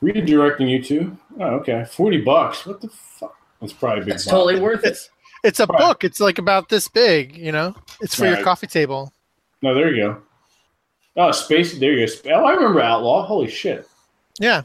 Redirecting 0.02 0.70
you 0.70 0.82
to. 0.84 1.16
Oh, 1.40 1.44
okay. 1.56 1.84
Forty 1.90 2.20
bucks. 2.20 2.64
What 2.66 2.80
the 2.80 2.88
fuck? 2.88 3.34
That's 3.60 3.72
probably 3.72 4.02
a 4.02 4.04
big. 4.04 4.12
That's 4.14 4.24
buck. 4.24 4.32
totally 4.32 4.60
worth 4.60 4.84
it. 4.84 4.96
It's 5.44 5.60
a 5.60 5.66
Right. 5.66 5.78
book. 5.78 6.04
It's 6.04 6.20
like 6.20 6.38
about 6.38 6.68
this 6.68 6.88
big. 6.88 7.36
You 7.36 7.52
know, 7.52 7.74
it's 8.00 8.14
for 8.14 8.24
your 8.24 8.34
Right. 8.36 8.44
coffee 8.44 8.66
table. 8.66 9.12
No, 9.62 9.74
there 9.74 9.92
you 9.94 10.02
go. 10.02 10.22
Oh, 11.16 11.32
space. 11.32 11.78
There 11.78 11.92
you 11.92 12.06
go. 12.06 12.30
Oh, 12.30 12.44
I 12.44 12.52
remember 12.54 12.80
Outlaw. 12.80 13.26
Holy 13.26 13.48
shit. 13.50 13.86
Yeah. 14.38 14.62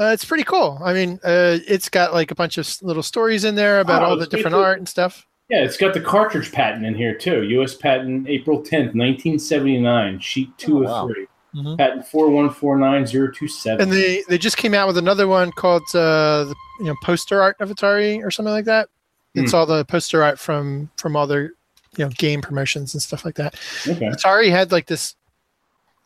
Uh, 0.00 0.10
it's 0.12 0.24
pretty 0.24 0.44
cool. 0.44 0.78
I 0.84 0.92
mean, 0.92 1.18
uh, 1.24 1.58
it's 1.66 1.88
got 1.88 2.12
like 2.12 2.30
a 2.30 2.34
bunch 2.34 2.56
of 2.58 2.68
little 2.82 3.02
stories 3.02 3.44
in 3.44 3.54
there 3.54 3.80
about 3.80 4.02
Oh, 4.02 4.06
all 4.06 4.16
the 4.16 4.26
different 4.26 4.52
basically- 4.54 4.64
art 4.64 4.78
and 4.78 4.88
stuff. 4.88 5.26
Yeah, 5.50 5.64
it's 5.64 5.78
got 5.78 5.94
the 5.94 6.00
cartridge 6.02 6.52
patent 6.52 6.84
in 6.84 6.94
here 6.94 7.14
too. 7.14 7.42
U.S. 7.44 7.74
patent 7.74 8.28
April 8.28 8.60
tenth, 8.62 8.94
nineteen 8.94 9.38
seventy 9.38 9.78
nine, 9.78 10.18
sheet 10.20 10.56
two 10.58 10.80
Oh, 10.80 10.82
of 10.82 10.88
wow. 10.90 11.08
3 11.08 11.26
Mhm. 11.54 11.78
Patent 11.78 12.06
four 12.06 12.28
one 12.28 12.50
four 12.50 12.76
nine 12.78 13.06
zero 13.06 13.32
two 13.32 13.48
seven. 13.48 13.82
And 13.82 13.92
they 13.92 14.22
they 14.28 14.38
just 14.38 14.56
came 14.56 14.74
out 14.74 14.86
with 14.86 14.98
another 14.98 15.26
one 15.26 15.50
called 15.52 15.82
uh, 15.94 16.44
the 16.44 16.54
you 16.80 16.86
know 16.86 16.94
poster 17.02 17.40
art 17.40 17.56
of 17.60 17.70
Atari 17.70 18.22
or 18.22 18.30
something 18.30 18.52
like 18.52 18.66
that. 18.66 18.88
It's 19.34 19.54
all 19.54 19.66
the 19.66 19.84
poster 19.84 20.24
art 20.24 20.38
from 20.38 20.90
from 20.96 21.14
all 21.14 21.26
their 21.26 21.52
you 21.96 22.04
know 22.04 22.08
game 22.08 22.40
promotions 22.40 22.92
and 22.94 23.02
stuff 23.02 23.24
like 23.24 23.36
that. 23.36 23.54
Okay. 23.86 24.08
Atari 24.08 24.50
had 24.50 24.72
like 24.72 24.86
this 24.86 25.14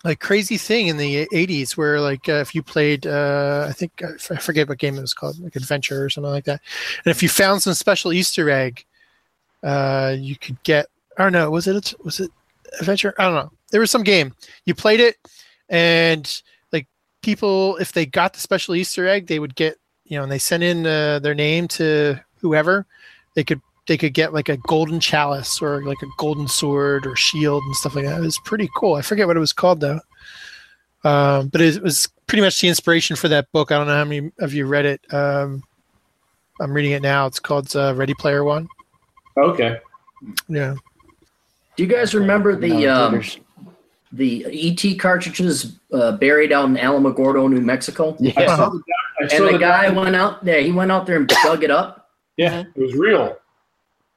like 0.05 0.21
crazy 0.21 0.59
thing 0.59 0.89
in 0.89 0.97
the 0.97 1.27
80s 1.33 1.77
where 1.77 2.01
like 2.01 2.29
uh, 2.29 2.33
if 2.33 2.55
you 2.55 2.63
played 2.63 3.07
uh, 3.07 3.67
I 3.69 3.73
think 3.73 4.03
i 4.03 4.37
forget 4.37 4.69
what 4.69 4.79
game 4.79 4.99
it 4.99 5.01
was 5.01 5.15
called 5.15 5.39
like 5.41 5.55
Adventure 5.57 6.05
or 6.05 6.11
something 6.11 6.31
like 6.31 6.45
that, 6.45 6.61
and 7.05 7.11
if 7.11 7.23
you 7.23 7.29
found 7.29 7.63
some 7.63 7.75
special 7.75 8.13
Easter 8.13 8.51
egg, 8.51 8.85
uh, 9.63 10.15
you 10.19 10.37
could 10.37 10.63
get 10.63 10.87
I 11.17 11.23
don't 11.23 11.33
know 11.33 11.51
was 11.51 11.67
it 11.67 11.95
was 12.05 12.21
it 12.21 12.31
Adventure 12.81 13.15
I 13.19 13.25
don't 13.25 13.35
know 13.35 13.53
there 13.73 13.81
was 13.81 13.91
some 13.91 14.05
game 14.05 14.33
you 14.65 14.75
played 14.75 15.01
it 15.01 15.17
and 15.69 16.43
like 16.73 16.87
people 17.23 17.77
if 17.79 17.93
they 17.93 18.07
got 18.07 18.33
the 18.33 18.41
special 18.41 18.77
Easter 18.77 19.09
egg 19.09 19.27
they 19.27 19.41
would 19.41 19.57
get 19.57 19.77
you 20.05 20.17
know 20.17 20.23
and 20.23 20.31
they 20.31 20.39
sent 20.39 20.63
in 20.63 20.87
uh, 20.87 21.19
their 21.19 21.35
name 21.35 21.67
to 21.67 22.17
whoever 22.41 22.87
they 23.35 23.43
could 23.43 23.61
they 23.87 23.97
could 23.97 24.15
get 24.15 24.33
like 24.33 24.49
a 24.49 24.57
golden 24.59 25.01
chalice 25.01 25.61
or 25.61 25.85
like 25.85 26.01
a 26.03 26.07
golden 26.17 26.47
sword 26.47 27.07
or 27.07 27.17
shield 27.17 27.63
and 27.65 27.75
stuff 27.77 27.95
like 27.95 28.05
that. 28.05 28.19
It 28.19 28.25
was 28.25 28.39
pretty 28.45 28.69
cool. 28.77 28.95
I 28.95 29.03
forget 29.03 29.27
what 29.27 29.37
it 29.37 29.41
was 29.41 29.53
called 29.53 29.81
though. 29.81 30.01
Um, 31.05 31.49
but 31.49 31.61
it 31.61 31.83
was 31.83 32.09
pretty 32.27 32.43
much 32.43 32.61
the 32.61 32.69
inspiration 32.69 33.17
for 33.17 33.29
that 33.29 33.51
book. 33.51 33.73
I 33.73 33.79
don't 33.79 33.89
know 33.89 33.97
how 33.97 34.05
many 34.05 34.31
of 34.39 34.55
you 34.55 34.67
read 34.67 34.87
it. 34.87 35.01
Um, 35.13 35.65
I'm 36.61 36.73
reading 36.73 36.93
it 36.93 37.03
now. 37.03 37.27
It's 37.27 37.41
called 37.41 37.75
uh, 37.75 37.95
Ready 37.97 38.15
Player 38.15 38.45
One. 38.45 38.69
Okay. 39.37 39.79
Yeah. 40.49 40.77
Do 41.77 41.83
you 41.83 41.89
guys 41.89 42.15
remember 42.15 42.55
the 42.55 42.69
No, 42.69 43.07
um, 43.07 43.15
jitters. 43.15 43.39
The 44.13 44.45
ET 44.47 44.99
cartridges 44.99 45.79
uh, 45.93 46.13
buried 46.13 46.53
out 46.53 46.69
in 46.69 46.77
Alamogordo, 46.77 47.51
New 47.51 47.61
Mexico? 47.61 48.13
I 48.15 48.17
yeah. 48.21 48.57
saw 48.57 48.69
the, 48.69 48.79
doc- 48.79 48.85
I 49.23 49.27
saw 49.29 49.37
And 49.37 49.47
the 49.49 49.53
the 49.53 49.59
guy 49.59 49.87
doc- 49.89 49.97
went 49.97 50.17
out 50.17 50.45
there. 50.45 50.61
He 50.61 50.73
went 50.73 50.93
out 50.93 51.07
there 51.07 51.17
and 51.17 51.27
dug 51.43 51.65
it 51.65 51.71
up. 51.71 52.11
Yeah, 52.37 52.65
it 52.75 52.81
was 52.81 52.95
real. 52.95 53.37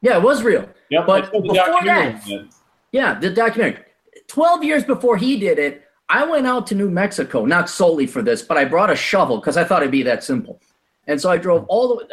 Yeah, 0.02 0.18
it 0.18 0.24
was 0.24 0.44
real. 0.44 0.68
Yep. 0.90 1.06
But 1.08 1.24
I 1.24 1.26
saw 1.28 1.32
the 1.34 1.42
before 1.42 1.56
that- 1.56 1.70
on 1.70 1.86
that. 1.86 2.48
Yeah, 2.92 3.20
the 3.20 3.30
documentary. 3.30 3.84
12 4.28 4.64
years 4.64 4.84
before 4.84 5.18
he 5.18 5.38
did 5.38 5.60
it, 5.60 5.84
I 6.10 6.26
went 6.26 6.46
out 6.48 6.68
to 6.68 6.76
New 6.76 6.90
Mexico, 6.90 7.46
not 7.46 7.70
solely 7.70 8.06
for 8.08 8.22
this, 8.22 8.42
but 8.42 8.58
I 8.58 8.66
brought 8.66 8.90
a 8.92 8.96
shovel 8.96 9.38
because 9.40 9.58
I 9.58 9.64
thought 9.64 9.82
it'd 9.82 9.92
be 9.92 10.04
that 10.04 10.24
simple. 10.24 10.62
And 11.08 11.22
so 11.22 11.30
I 11.30 11.38
drove 11.38 11.66
all 11.68 11.88
the 11.88 11.96
way, 11.96 12.04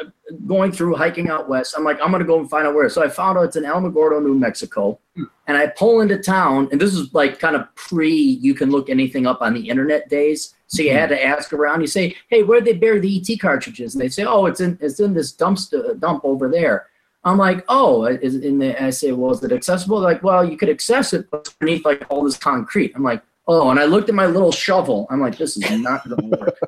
going 0.47 0.73
through, 0.73 0.97
hiking 0.97 1.29
out 1.29 1.49
west. 1.49 1.75
I'm 1.77 1.85
like, 1.85 1.99
I'm 2.03 2.11
going 2.11 2.21
to 2.21 2.27
go 2.27 2.39
and 2.39 2.49
find 2.49 2.67
out 2.67 2.75
where. 2.75 2.89
So 2.89 3.03
I 3.03 3.09
found 3.09 3.39
out 3.39 3.45
it's 3.45 3.57
in 3.57 3.65
Alamogordo, 3.65 4.23
New 4.23 4.35
Mexico. 4.35 4.99
Hmm. 5.17 5.25
And 5.47 5.57
I 5.57 5.69
pull 5.69 6.01
into 6.01 6.19
town, 6.19 6.69
and 6.71 6.81
this 6.81 6.95
is 6.95 7.13
like 7.15 7.39
kind 7.39 7.57
of 7.57 7.73
pre 7.75 8.13
you 8.13 8.55
can 8.55 8.71
look 8.71 8.89
anything 8.91 9.27
up 9.27 9.43
on 9.43 9.55
the 9.55 9.69
internet 9.69 10.09
days. 10.09 10.55
So 10.67 10.83
you 10.83 10.91
hmm. 10.91 10.99
had 10.99 11.09
to 11.11 11.25
ask 11.25 11.53
around. 11.53 11.81
You 11.81 11.87
say, 11.87 12.17
hey, 12.29 12.43
where'd 12.43 12.65
they 12.65 12.75
bury 12.75 13.01
the 13.01 13.21
ET 13.21 13.41
cartridges? 13.41 13.95
And 13.95 14.03
they 14.03 14.09
say, 14.09 14.25
oh, 14.25 14.47
it's 14.47 14.61
in 14.61 14.79
it's 14.81 15.01
in 15.01 15.15
this 15.15 15.33
dumpster 15.33 15.91
uh, 15.91 15.95
dump 15.95 16.25
over 16.25 16.49
there. 16.49 16.87
I'm 17.25 17.39
like, 17.39 17.65
oh, 17.69 18.05
uh, 18.05 18.19
is 18.21 18.37
in 18.37 18.59
the, 18.59 18.83
I 18.83 18.91
say, 18.91 19.13
well, 19.13 19.33
is 19.33 19.43
it 19.45 19.53
accessible? 19.53 20.01
They're 20.01 20.13
like, 20.13 20.23
well, 20.25 20.45
you 20.45 20.57
could 20.57 20.69
access 20.69 21.13
it, 21.13 21.31
but 21.31 21.41
it's 21.41 21.55
underneath 21.61 21.85
like 21.85 22.05
all 22.11 22.25
this 22.25 22.37
concrete. 22.37 22.93
I'm 22.97 23.05
like, 23.05 23.23
oh, 23.47 23.71
and 23.71 23.79
I 23.79 23.85
looked 23.85 24.09
at 24.09 24.15
my 24.15 24.27
little 24.27 24.51
shovel. 24.51 25.07
I'm 25.09 25.21
like, 25.21 25.39
this 25.39 25.57
is 25.57 25.71
not 25.79 26.09
going 26.09 26.21
to 26.21 26.37
work. 26.37 26.59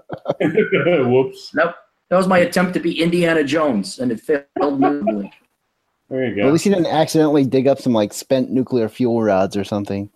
Whoops. 0.40 1.52
nope. 1.54 1.74
That 2.10 2.16
was 2.16 2.26
my 2.28 2.38
attempt 2.38 2.74
to 2.74 2.80
be 2.80 3.00
Indiana 3.02 3.42
Jones, 3.44 3.98
and 3.98 4.12
it 4.12 4.20
failed 4.20 4.78
miserably. 4.80 5.32
There 6.10 6.26
you 6.26 6.34
go. 6.36 6.46
At 6.46 6.52
least 6.52 6.66
you 6.66 6.72
didn't 6.74 6.88
accidentally 6.92 7.44
dig 7.44 7.66
up 7.66 7.80
some 7.80 7.92
like 7.92 8.12
spent 8.12 8.50
nuclear 8.50 8.88
fuel 8.88 9.22
rods 9.22 9.56
or 9.56 9.64
something. 9.64 10.10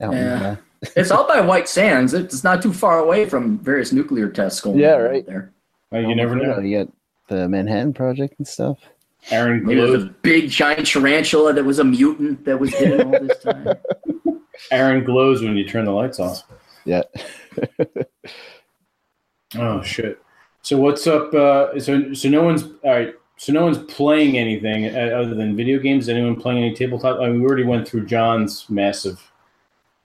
Yeah. 0.00 0.56
It's 0.96 1.10
out 1.10 1.28
by 1.28 1.40
White 1.40 1.68
Sands. 1.68 2.14
It's 2.14 2.42
not 2.44 2.62
too 2.62 2.72
far 2.72 2.98
away 3.00 3.28
from 3.28 3.58
various 3.58 3.92
nuclear 3.92 4.28
tests 4.30 4.60
going 4.60 4.78
Yeah, 4.78 4.94
on 4.94 5.00
out 5.00 5.10
right. 5.10 5.26
there. 5.26 5.52
Uh, 5.92 5.98
you 5.98 6.14
never 6.14 6.36
know. 6.36 6.58
You 6.60 6.84
got 6.84 6.92
the 7.28 7.48
Manhattan 7.48 7.92
Project 7.92 8.34
and 8.38 8.46
stuff. 8.48 8.78
Aaron 9.30 9.64
Maybe 9.64 9.80
there's 9.80 9.90
glows. 9.90 10.04
a 10.04 10.14
big 10.22 10.48
giant 10.48 10.86
tarantula 10.86 11.52
that 11.52 11.64
was 11.64 11.78
a 11.78 11.84
mutant 11.84 12.44
that 12.46 12.58
was 12.58 12.72
hidden 12.74 13.12
all 13.14 13.20
this 13.20 13.38
time. 13.42 13.68
Aaron 14.70 15.04
glows 15.04 15.42
when 15.42 15.56
you 15.56 15.68
turn 15.68 15.84
the 15.84 15.90
lights 15.90 16.18
off. 16.20 16.42
Yeah. 16.86 17.02
Oh 19.56 19.82
shit! 19.82 20.22
So 20.62 20.76
what's 20.76 21.06
up? 21.06 21.32
Uh, 21.34 21.78
so 21.80 22.12
so 22.14 22.28
no 22.28 22.42
one's 22.42 22.64
all 22.84 22.90
right. 22.90 23.14
So 23.36 23.52
no 23.52 23.64
one's 23.64 23.78
playing 23.78 24.36
anything 24.36 24.94
uh, 24.94 25.16
other 25.16 25.34
than 25.34 25.56
video 25.56 25.78
games. 25.78 26.04
Is 26.04 26.08
anyone 26.10 26.38
playing 26.38 26.58
any 26.58 26.74
tabletop? 26.74 27.20
I 27.20 27.28
mean, 27.28 27.40
we 27.40 27.46
already 27.46 27.64
went 27.64 27.88
through 27.88 28.04
John's 28.04 28.68
massive 28.68 29.32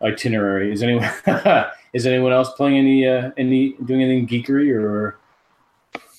itinerary. 0.02 0.72
Is 0.72 0.82
anyone 0.82 1.10
is 1.94 2.06
anyone 2.06 2.32
else 2.32 2.52
playing 2.54 2.78
any 2.78 3.08
uh, 3.08 3.32
any 3.38 3.74
doing 3.86 4.02
anything 4.04 4.28
geekery 4.28 4.74
or? 4.74 5.20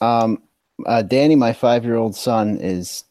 Um, 0.01 0.43
uh, 0.85 1.01
Danny, 1.03 1.37
my 1.37 1.55
five-year-old 1.55 2.15
son, 2.15 2.59
is 2.61 3.05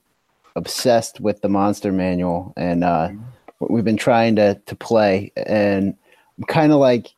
obsessed 0.55 1.19
with 1.19 1.41
the 1.41 1.49
Monster 1.49 1.91
Manual, 1.91 2.53
and 2.55 2.83
uh, 2.83 3.09
we've 3.59 3.83
been 3.83 3.97
trying 3.97 4.35
to 4.35 4.53
to 4.53 4.75
play, 4.75 5.31
and 5.35 5.95
I'm 6.37 6.43
kind 6.43 6.71
of 6.71 6.79
like 6.79 7.14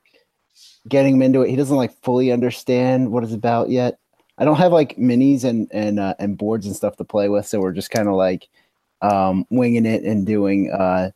getting 0.87 1.15
him 1.15 1.21
into 1.21 1.41
it. 1.41 1.49
He 1.49 1.55
doesn't 1.55 1.75
like 1.75 1.93
fully 2.01 2.31
understand 2.31 3.11
what 3.11 3.23
it's 3.23 3.33
about 3.33 3.69
yet. 3.69 3.97
I 4.37 4.45
don't 4.45 4.57
have 4.57 4.71
like 4.71 4.95
minis 4.97 5.43
and 5.43 5.67
and 5.71 5.99
uh, 5.99 6.13
and 6.19 6.37
boards 6.37 6.65
and 6.65 6.75
stuff 6.75 6.97
to 6.97 7.03
play 7.03 7.29
with, 7.29 7.47
so 7.47 7.59
we're 7.59 7.71
just 7.73 7.91
kind 7.91 8.07
of 8.07 8.13
like 8.15 8.47
um, 9.01 9.45
winging 9.49 9.85
it 9.85 10.03
and 10.03 10.25
doing 10.25 10.71
uh, 10.71 11.11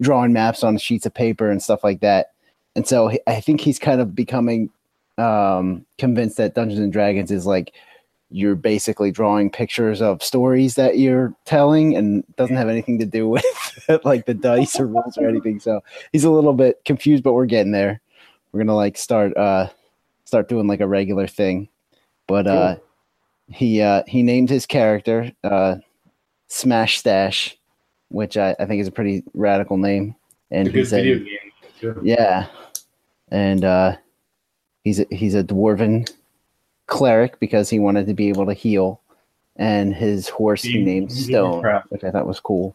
drawing 0.00 0.32
maps 0.32 0.62
on 0.62 0.78
sheets 0.78 1.06
of 1.06 1.14
paper 1.14 1.50
and 1.50 1.62
stuff 1.62 1.82
like 1.82 2.00
that. 2.00 2.32
And 2.76 2.86
so 2.86 3.08
he- 3.08 3.20
I 3.26 3.40
think 3.40 3.60
he's 3.60 3.78
kind 3.78 4.00
of 4.00 4.14
becoming 4.14 4.70
um, 5.16 5.84
convinced 5.96 6.36
that 6.36 6.54
Dungeons 6.54 6.80
and 6.80 6.92
Dragons 6.92 7.30
is 7.30 7.46
like 7.46 7.72
you're 8.30 8.54
basically 8.54 9.10
drawing 9.10 9.50
pictures 9.50 10.02
of 10.02 10.22
stories 10.22 10.74
that 10.74 10.98
you're 10.98 11.34
telling 11.46 11.96
and 11.96 12.22
doesn't 12.36 12.56
have 12.56 12.68
anything 12.68 12.98
to 12.98 13.06
do 13.06 13.26
with 13.28 13.44
like 14.04 14.26
the 14.26 14.34
dice 14.34 14.78
or 14.78 14.86
rules 14.86 15.16
or 15.16 15.26
anything. 15.26 15.58
So 15.58 15.80
he's 16.12 16.24
a 16.24 16.30
little 16.30 16.52
bit 16.52 16.84
confused, 16.84 17.22
but 17.24 17.32
we're 17.32 17.46
getting 17.46 17.72
there. 17.72 18.00
We're 18.52 18.60
gonna 18.60 18.76
like 18.76 18.96
start 18.96 19.36
uh 19.36 19.68
start 20.24 20.48
doing 20.48 20.66
like 20.66 20.80
a 20.80 20.86
regular 20.86 21.26
thing. 21.26 21.68
But 22.26 22.46
uh 22.46 22.76
he 23.50 23.80
uh 23.82 24.02
he 24.06 24.22
named 24.22 24.50
his 24.50 24.66
character 24.66 25.32
uh 25.44 25.76
Smash 26.48 26.98
Stash, 26.98 27.56
which 28.08 28.36
I, 28.36 28.56
I 28.58 28.64
think 28.66 28.80
is 28.80 28.88
a 28.88 28.92
pretty 28.92 29.22
radical 29.34 29.76
name. 29.76 30.14
And 30.50 30.68
It's 30.68 30.74
a 30.74 30.78
he's 30.78 30.92
a- 30.92 30.96
video 30.96 31.18
game. 31.18 31.52
too. 31.78 32.00
yeah, 32.02 32.46
and 33.30 33.64
uh, 33.66 33.96
he's 34.82 35.00
a, 35.00 35.06
he's 35.10 35.34
a 35.34 35.44
dwarven 35.44 36.10
cleric 36.86 37.38
because 37.38 37.68
he 37.68 37.78
wanted 37.78 38.06
to 38.06 38.14
be 38.14 38.30
able 38.30 38.46
to 38.46 38.54
heal, 38.54 39.02
and 39.56 39.94
his 39.94 40.26
horse 40.30 40.62
he 40.62 40.78
You- 40.78 40.84
named 40.86 41.12
Stone, 41.12 41.62
which 41.90 42.02
I 42.02 42.10
thought 42.10 42.26
was 42.26 42.40
cool. 42.40 42.74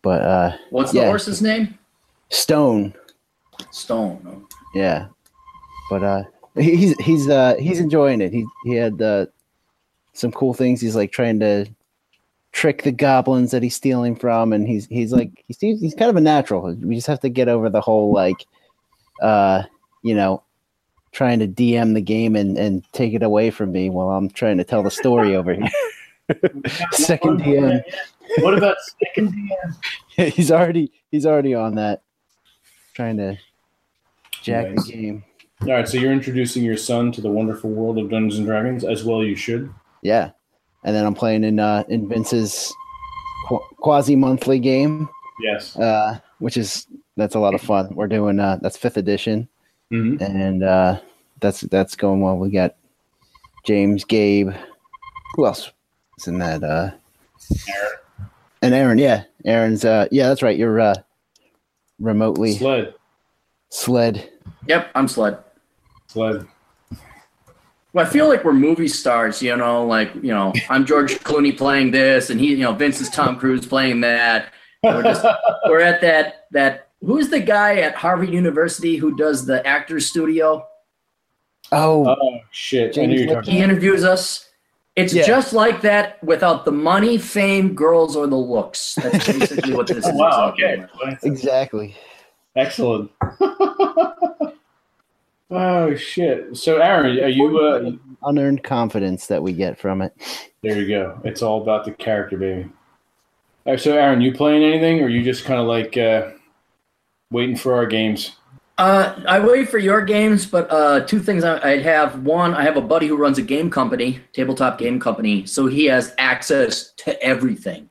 But 0.00 0.22
uh, 0.22 0.56
What's 0.70 0.92
the 0.92 1.04
horse's 1.04 1.42
name? 1.42 1.78
Stone, 2.30 2.94
Stone. 3.70 4.45
Yeah, 4.74 5.08
but 5.90 6.02
uh, 6.02 6.22
he's 6.56 6.96
he's 6.98 7.28
uh 7.28 7.54
he's 7.58 7.80
enjoying 7.80 8.20
it. 8.20 8.32
He 8.32 8.46
he 8.64 8.74
had 8.74 9.00
uh, 9.00 9.26
some 10.12 10.32
cool 10.32 10.54
things. 10.54 10.80
He's 10.80 10.96
like 10.96 11.12
trying 11.12 11.40
to 11.40 11.66
trick 12.52 12.82
the 12.82 12.92
goblins 12.92 13.50
that 13.50 13.62
he's 13.62 13.76
stealing 13.76 14.16
from, 14.16 14.52
and 14.52 14.66
he's 14.66 14.86
he's 14.86 15.12
like 15.12 15.44
he's 15.46 15.58
he's 15.60 15.94
kind 15.94 16.10
of 16.10 16.16
a 16.16 16.20
natural. 16.20 16.74
We 16.74 16.94
just 16.94 17.06
have 17.06 17.20
to 17.20 17.28
get 17.28 17.48
over 17.48 17.68
the 17.68 17.80
whole 17.80 18.12
like, 18.12 18.46
uh, 19.22 19.64
you 20.02 20.14
know, 20.14 20.42
trying 21.12 21.38
to 21.38 21.46
DM 21.46 21.94
the 21.94 22.00
game 22.00 22.34
and 22.36 22.56
and 22.56 22.82
take 22.92 23.14
it 23.14 23.22
away 23.22 23.50
from 23.50 23.72
me 23.72 23.90
while 23.90 24.10
I'm 24.10 24.30
trying 24.30 24.58
to 24.58 24.64
tell 24.64 24.82
the 24.82 24.90
story 24.90 25.36
over 25.36 25.54
here. 25.54 25.70
Second 26.92 27.40
DM. 27.42 27.82
What 28.38 28.58
about 28.58 28.76
second 28.80 29.32
DM? 29.32 30.32
he's 30.32 30.50
already 30.50 30.92
he's 31.10 31.26
already 31.26 31.54
on 31.54 31.76
that, 31.76 32.02
trying 32.94 33.16
to 33.18 33.38
jack 34.46 34.70
Nice. 34.70 34.86
the 34.86 34.92
game. 34.92 35.24
All 35.62 35.68
right, 35.68 35.88
so 35.88 35.98
you're 35.98 36.12
introducing 36.12 36.62
your 36.62 36.76
son 36.76 37.10
to 37.12 37.20
the 37.20 37.30
wonderful 37.30 37.70
world 37.70 37.98
of 37.98 38.10
Dungeons 38.10 38.38
and 38.38 38.46
Dragons, 38.46 38.84
as 38.84 39.04
well 39.04 39.24
you 39.24 39.34
should. 39.34 39.72
Yeah, 40.02 40.30
and 40.84 40.94
then 40.94 41.04
I'm 41.04 41.14
playing 41.14 41.44
in 41.44 41.58
uh, 41.58 41.82
in 41.88 42.08
Vince's 42.08 42.72
qu- 43.48 43.60
quasi 43.78 44.14
monthly 44.16 44.58
game, 44.58 45.08
Yes. 45.40 45.74
uh, 45.76 46.18
which 46.38 46.56
is 46.56 46.86
that's 47.16 47.34
a 47.34 47.38
lot 47.40 47.54
of 47.54 47.60
fun. 47.62 47.94
We're 47.94 48.06
doing 48.06 48.38
uh, 48.38 48.58
that's 48.62 48.76
fifth 48.76 48.96
edition, 48.98 49.48
Mhm. 49.90 50.20
and 50.20 50.62
uh, 50.62 51.00
that's 51.40 51.62
that's 51.62 51.96
going 51.96 52.20
well. 52.20 52.36
We 52.36 52.50
got 52.50 52.76
James, 53.64 54.04
Gabe, 54.04 54.50
who 55.34 55.46
else 55.46 55.72
is 56.18 56.28
in 56.28 56.38
that? 56.38 56.62
Uh, 56.62 56.90
Aaron. 57.74 57.96
and 58.62 58.74
Aaron. 58.74 58.98
Yeah, 58.98 59.24
Aaron's. 59.46 59.84
Uh, 59.86 60.06
yeah, 60.12 60.28
that's 60.28 60.42
right. 60.42 60.56
You're 60.58 60.80
uh, 60.80 60.94
remotely 61.98 62.52
Sled. 62.52 62.94
sled. 63.70 64.30
Yep, 64.68 64.90
I'm 64.94 65.08
Sled. 65.08 65.38
Sled. 66.08 66.46
Well, 67.92 68.04
I 68.04 68.08
feel 68.08 68.28
like 68.28 68.44
we're 68.44 68.52
movie 68.52 68.88
stars, 68.88 69.40
you 69.40 69.56
know, 69.56 69.86
like, 69.86 70.14
you 70.16 70.32
know, 70.32 70.52
I'm 70.68 70.84
George 70.84 71.14
Clooney 71.24 71.56
playing 71.56 71.92
this 71.92 72.28
and 72.30 72.38
he, 72.38 72.48
you 72.48 72.58
know, 72.58 72.72
Vince 72.74 73.00
is 73.00 73.08
Tom 73.08 73.38
Cruise 73.38 73.66
playing 73.66 74.00
that. 74.02 74.52
We're 74.82 75.02
just 75.02 75.24
we're 75.66 75.80
at 75.80 76.00
that 76.02 76.46
that 76.52 76.88
who's 77.00 77.28
the 77.30 77.40
guy 77.40 77.76
at 77.78 77.94
Harvard 77.94 78.30
University 78.30 78.96
who 78.96 79.16
does 79.16 79.46
the 79.46 79.66
actors 79.66 80.06
studio? 80.06 80.66
Oh, 81.72 82.06
oh 82.06 82.38
shit! 82.52 82.90
I 82.90 82.92
James 82.92 83.20
you 83.22 83.40
He 83.42 83.58
interviews 83.58 84.04
us. 84.04 84.48
It's 84.94 85.12
Yeah. 85.12 85.26
just 85.26 85.52
like 85.52 85.80
that 85.82 86.22
without 86.22 86.64
the 86.64 86.70
money, 86.72 87.18
fame, 87.18 87.74
girls, 87.74 88.14
or 88.16 88.26
the 88.26 88.36
looks. 88.36 88.94
That's 88.94 89.26
basically 89.26 89.74
what 89.74 89.88
this 89.88 90.06
Oh, 90.06 90.10
is. 90.10 90.14
wow. 90.16 90.52
Okay. 90.52 90.86
exactly. 91.22 91.96
Excellent. 92.56 93.10
oh 95.50 95.94
shit! 95.94 96.56
So, 96.56 96.78
Aaron, 96.78 97.18
are 97.18 97.28
you? 97.28 97.58
Uh, 97.58 97.92
Unearned 98.28 98.64
confidence 98.64 99.26
that 99.26 99.42
we 99.42 99.52
get 99.52 99.78
from 99.78 100.00
it. 100.02 100.14
there 100.62 100.80
you 100.80 100.88
go. 100.88 101.20
It's 101.24 101.42
all 101.42 101.62
about 101.62 101.84
the 101.84 101.92
character, 101.92 102.38
baby. 102.38 102.68
All 103.66 103.72
right, 103.74 103.80
so, 103.80 103.96
Aaron, 103.96 104.20
you 104.20 104.32
playing 104.32 104.64
anything, 104.64 105.02
or 105.02 105.08
you 105.08 105.22
just 105.22 105.44
kind 105.44 105.60
of 105.60 105.66
like 105.66 105.96
uh, 105.96 106.30
waiting 107.30 107.56
for 107.56 107.74
our 107.74 107.86
games? 107.86 108.36
Uh, 108.78 109.22
I 109.26 109.38
wait 109.40 109.68
for 109.68 109.78
your 109.78 110.02
games, 110.02 110.46
but 110.46 110.70
uh, 110.70 111.00
two 111.00 111.20
things 111.20 111.44
I, 111.44 111.72
I'd 111.72 111.82
have. 111.82 112.22
One, 112.22 112.54
I 112.54 112.62
have 112.62 112.76
a 112.76 112.82
buddy 112.82 113.06
who 113.06 113.16
runs 113.16 113.38
a 113.38 113.42
game 113.42 113.70
company, 113.70 114.20
tabletop 114.32 114.78
game 114.78 114.98
company, 115.00 115.46
so 115.46 115.66
he 115.66 115.86
has 115.86 116.14
access 116.18 116.92
to 116.98 117.22
everything. 117.22 117.88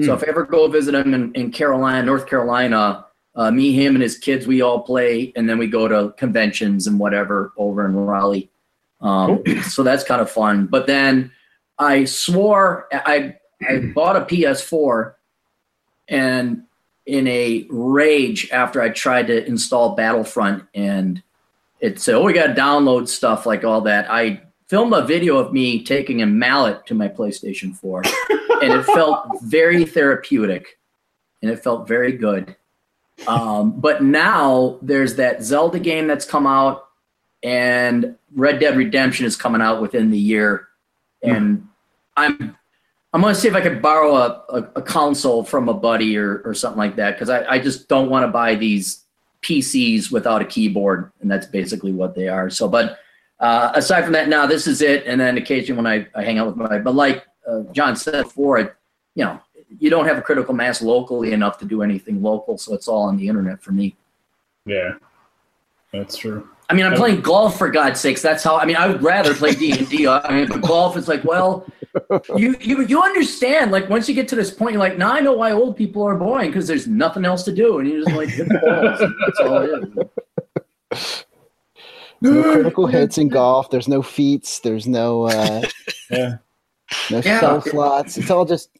So 0.00 0.14
if 0.14 0.22
I 0.22 0.28
ever 0.28 0.44
go 0.44 0.68
visit 0.68 0.94
him 0.94 1.12
in, 1.12 1.32
in 1.34 1.50
Carolina, 1.50 2.04
North 2.04 2.28
Carolina, 2.28 3.06
uh, 3.38 3.52
me, 3.52 3.72
him, 3.72 3.94
and 3.94 4.02
his 4.02 4.18
kids, 4.18 4.48
we 4.48 4.62
all 4.62 4.80
play, 4.80 5.32
and 5.36 5.48
then 5.48 5.58
we 5.58 5.68
go 5.68 5.86
to 5.86 6.12
conventions 6.16 6.88
and 6.88 6.98
whatever 6.98 7.52
over 7.56 7.86
in 7.86 7.94
Raleigh. 7.94 8.50
Um, 9.00 9.44
so 9.62 9.84
that's 9.84 10.02
kind 10.02 10.20
of 10.20 10.28
fun. 10.28 10.66
But 10.66 10.88
then 10.88 11.30
I 11.78 12.04
swore 12.04 12.88
I 12.92 13.36
I 13.62 13.78
bought 13.94 14.16
a 14.16 14.22
PS4, 14.22 15.14
and 16.08 16.64
in 17.06 17.28
a 17.28 17.64
rage 17.70 18.50
after 18.50 18.82
I 18.82 18.88
tried 18.88 19.28
to 19.28 19.46
install 19.46 19.94
Battlefront 19.94 20.64
and 20.74 21.22
it 21.80 22.00
said, 22.00 22.16
"Oh, 22.16 22.24
we 22.24 22.32
got 22.32 22.48
to 22.48 22.60
download 22.60 23.06
stuff 23.06 23.46
like 23.46 23.62
all 23.62 23.82
that." 23.82 24.10
I 24.10 24.42
filmed 24.66 24.92
a 24.94 25.06
video 25.06 25.38
of 25.38 25.52
me 25.52 25.84
taking 25.84 26.22
a 26.22 26.26
mallet 26.26 26.84
to 26.86 26.94
my 26.94 27.06
PlayStation 27.06 27.74
4, 27.76 28.02
and 28.62 28.72
it 28.72 28.84
felt 28.84 29.28
very 29.42 29.84
therapeutic, 29.84 30.76
and 31.40 31.52
it 31.52 31.62
felt 31.62 31.86
very 31.86 32.10
good. 32.10 32.56
Um, 33.26 33.72
but 33.80 34.02
now 34.02 34.78
there's 34.82 35.16
that 35.16 35.42
Zelda 35.42 35.78
game 35.78 36.06
that's 36.06 36.24
come 36.24 36.46
out, 36.46 36.88
and 37.42 38.16
Red 38.34 38.60
Dead 38.60 38.76
Redemption 38.76 39.26
is 39.26 39.36
coming 39.36 39.60
out 39.60 39.82
within 39.82 40.10
the 40.10 40.18
year, 40.18 40.68
and 41.22 41.66
I'm 42.16 42.56
I'm 43.12 43.20
gonna 43.20 43.34
see 43.34 43.48
if 43.48 43.54
I 43.54 43.60
could 43.60 43.82
borrow 43.82 44.16
a, 44.16 44.44
a, 44.50 44.56
a 44.76 44.82
console 44.82 45.42
from 45.42 45.68
a 45.68 45.74
buddy 45.74 46.16
or, 46.16 46.42
or 46.44 46.54
something 46.54 46.78
like 46.78 46.96
that 46.96 47.12
because 47.12 47.30
I, 47.30 47.44
I 47.54 47.58
just 47.58 47.88
don't 47.88 48.10
want 48.10 48.24
to 48.24 48.28
buy 48.28 48.54
these 48.54 49.04
PCs 49.42 50.10
without 50.10 50.42
a 50.42 50.44
keyboard, 50.44 51.10
and 51.20 51.30
that's 51.30 51.46
basically 51.46 51.92
what 51.92 52.14
they 52.14 52.28
are. 52.28 52.50
So, 52.50 52.68
but 52.68 52.98
uh, 53.40 53.72
aside 53.74 54.02
from 54.02 54.12
that, 54.12 54.28
now 54.28 54.46
this 54.46 54.66
is 54.66 54.82
it. 54.82 55.06
And 55.06 55.20
then 55.20 55.38
occasionally 55.38 55.82
when 55.82 55.86
I, 55.86 56.06
I 56.14 56.24
hang 56.24 56.38
out 56.38 56.48
with 56.48 56.56
my, 56.56 56.78
but 56.78 56.94
like 56.94 57.24
uh, 57.48 57.62
John 57.72 57.94
said 57.96 58.24
before, 58.24 58.58
it, 58.58 58.74
you 59.14 59.24
know, 59.24 59.40
you 59.78 59.90
don't 59.90 60.06
have 60.06 60.18
a 60.18 60.22
critical 60.22 60.54
mass 60.54 60.80
locally 60.82 61.32
enough 61.32 61.58
to 61.58 61.64
do 61.64 61.82
anything 61.82 62.22
local, 62.22 62.56
so 62.58 62.74
it's 62.74 62.88
all 62.88 63.02
on 63.02 63.16
the 63.16 63.28
internet 63.28 63.62
for 63.62 63.72
me. 63.72 63.96
Yeah, 64.66 64.94
that's 65.92 66.16
true. 66.16 66.48
I 66.70 66.74
mean, 66.74 66.84
I'm 66.84 66.94
playing 66.96 67.22
golf 67.22 67.56
for 67.56 67.70
God's 67.70 67.98
sakes. 67.98 68.20
That's 68.20 68.44
how. 68.44 68.56
I 68.58 68.66
mean, 68.66 68.76
I 68.76 68.86
would 68.86 69.02
rather 69.02 69.34
play 69.34 69.54
D 69.54 69.72
and 69.72 69.88
D. 69.88 70.06
I 70.08 70.30
mean, 70.32 70.48
but 70.48 70.60
golf 70.60 70.96
is 70.98 71.08
like, 71.08 71.24
well, 71.24 71.66
you 72.36 72.54
you 72.60 72.82
you 72.84 73.02
understand 73.02 73.70
like 73.72 73.88
once 73.88 74.08
you 74.08 74.14
get 74.14 74.28
to 74.28 74.36
this 74.36 74.50
point, 74.50 74.72
you're 74.72 74.80
like, 74.80 74.98
now 74.98 75.12
I 75.12 75.20
know 75.20 75.32
why 75.32 75.52
old 75.52 75.76
people 75.76 76.02
are 76.02 76.14
boring 76.16 76.50
because 76.50 76.66
there's 76.66 76.86
nothing 76.86 77.24
else 77.24 77.42
to 77.44 77.52
do, 77.52 77.78
and 77.78 77.88
you 77.88 78.04
just 78.04 78.14
like 78.16 78.28
hit 78.28 78.48
the 78.48 78.58
balls. 78.58 79.12
That's 79.24 79.40
all 79.40 79.62
it 79.62 80.08
is. 80.92 81.24
no 82.20 82.42
critical 82.52 82.86
hits 82.86 83.16
in 83.18 83.28
golf. 83.28 83.70
There's 83.70 83.88
no 83.88 84.02
feats. 84.02 84.60
There's 84.60 84.86
no 84.86 85.24
uh, 85.24 85.62
Yeah. 86.10 86.36
no 87.10 87.20
Yeah. 87.24 87.38
spell 87.38 87.60
slots. 87.62 88.18
It's 88.18 88.30
all 88.30 88.44
just 88.44 88.70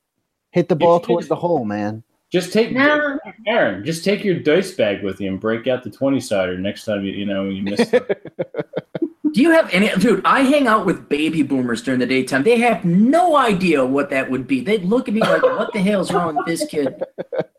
hit 0.59 0.68
the 0.68 0.76
ball 0.76 1.00
towards 1.00 1.28
the 1.28 1.36
hole, 1.36 1.64
man. 1.64 2.02
Just 2.30 2.52
take 2.52 2.70
Yeah. 2.72 3.16
Aaron. 3.46 3.84
Just 3.84 4.04
take 4.04 4.22
your 4.22 4.38
dice 4.38 4.72
bag 4.72 5.02
with 5.02 5.20
you 5.20 5.28
and 5.28 5.40
break 5.40 5.66
out 5.66 5.82
the 5.82 5.90
twenty 5.90 6.20
sider 6.20 6.59
next 6.59 6.84
time 6.84 7.04
you 7.04 7.12
you 7.12 7.24
know 7.24 7.44
you 7.48 7.62
miss. 7.62 7.88
Do 9.32 9.42
you 9.42 9.50
have 9.50 9.72
any, 9.72 9.90
dude? 9.98 10.22
I 10.24 10.40
hang 10.40 10.66
out 10.66 10.84
with 10.86 11.09
baby 11.09 11.42
boomers 11.42 11.82
during 11.82 12.00
the 12.00 12.06
daytime. 12.06 12.42
They 12.42 12.59
have 12.59 12.84
no 12.84 13.36
idea 13.36 13.84
what 13.84 14.09
that 14.11 14.30
would 14.30 14.46
be. 14.46 14.61
They'd 14.61 14.84
look 14.84 15.06
at 15.06 15.14
me 15.14 15.20
like, 15.20 15.42
"What 15.42 15.72
the 15.72 15.80
hell's 15.80 16.12
wrong 16.12 16.34
with 16.36 16.46
this 16.46 16.66
kid 16.66 17.02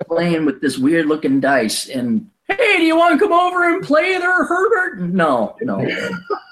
playing 0.06 0.46
with 0.46 0.62
this 0.62 0.78
weird 0.78 1.06
looking 1.06 1.40
dice?" 1.40 1.88
And 1.88 2.30
hey, 2.48 2.78
do 2.78 2.84
you 2.84 2.98
want 2.98 3.14
to 3.14 3.26
come 3.26 3.34
over 3.34 3.72
and 3.72 3.84
play 3.84 4.18
there, 4.18 4.44
Herbert? 4.46 5.00
No, 5.00 5.56
no. 5.62 5.86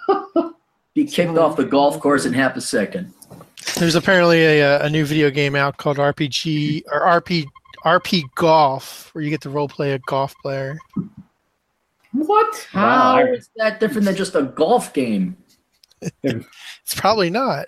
Be 0.95 1.05
kicked 1.05 1.37
off 1.37 1.57
the 1.57 1.65
golf 1.65 1.99
course 1.99 2.25
in 2.25 2.33
half 2.33 2.55
a 2.55 2.61
second. 2.61 3.11
There's 3.75 3.95
apparently 3.95 4.43
a, 4.43 4.77
uh, 4.77 4.85
a 4.85 4.89
new 4.89 5.05
video 5.05 5.29
game 5.29 5.55
out 5.55 5.77
called 5.77 5.97
RPG 5.97 6.83
or 6.91 7.01
RP 7.01 7.45
RP 7.85 8.23
Golf, 8.35 9.09
where 9.13 9.23
you 9.23 9.29
get 9.29 9.41
to 9.41 9.49
role 9.49 9.67
play 9.67 9.91
a 9.93 9.99
golf 9.99 10.33
player. 10.41 10.77
what? 12.11 12.67
How 12.71 13.17
Wow, 13.17 13.25
is 13.33 13.49
that 13.57 13.79
different 13.79 14.05
than 14.05 14.15
just 14.15 14.35
a 14.35 14.43
golf 14.43 14.93
game? 14.93 15.37
It's 16.23 16.95
probably 16.95 17.29
not. 17.29 17.65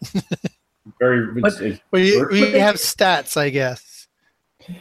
very. 0.99 1.27
But- 1.41 1.53
it's- 1.61 1.79
We, 1.91 2.17
Work- 2.17 2.31
we 2.31 2.51
have 2.53 2.75
stats, 2.75 3.35
I 3.37 3.49
guess. 3.49 4.07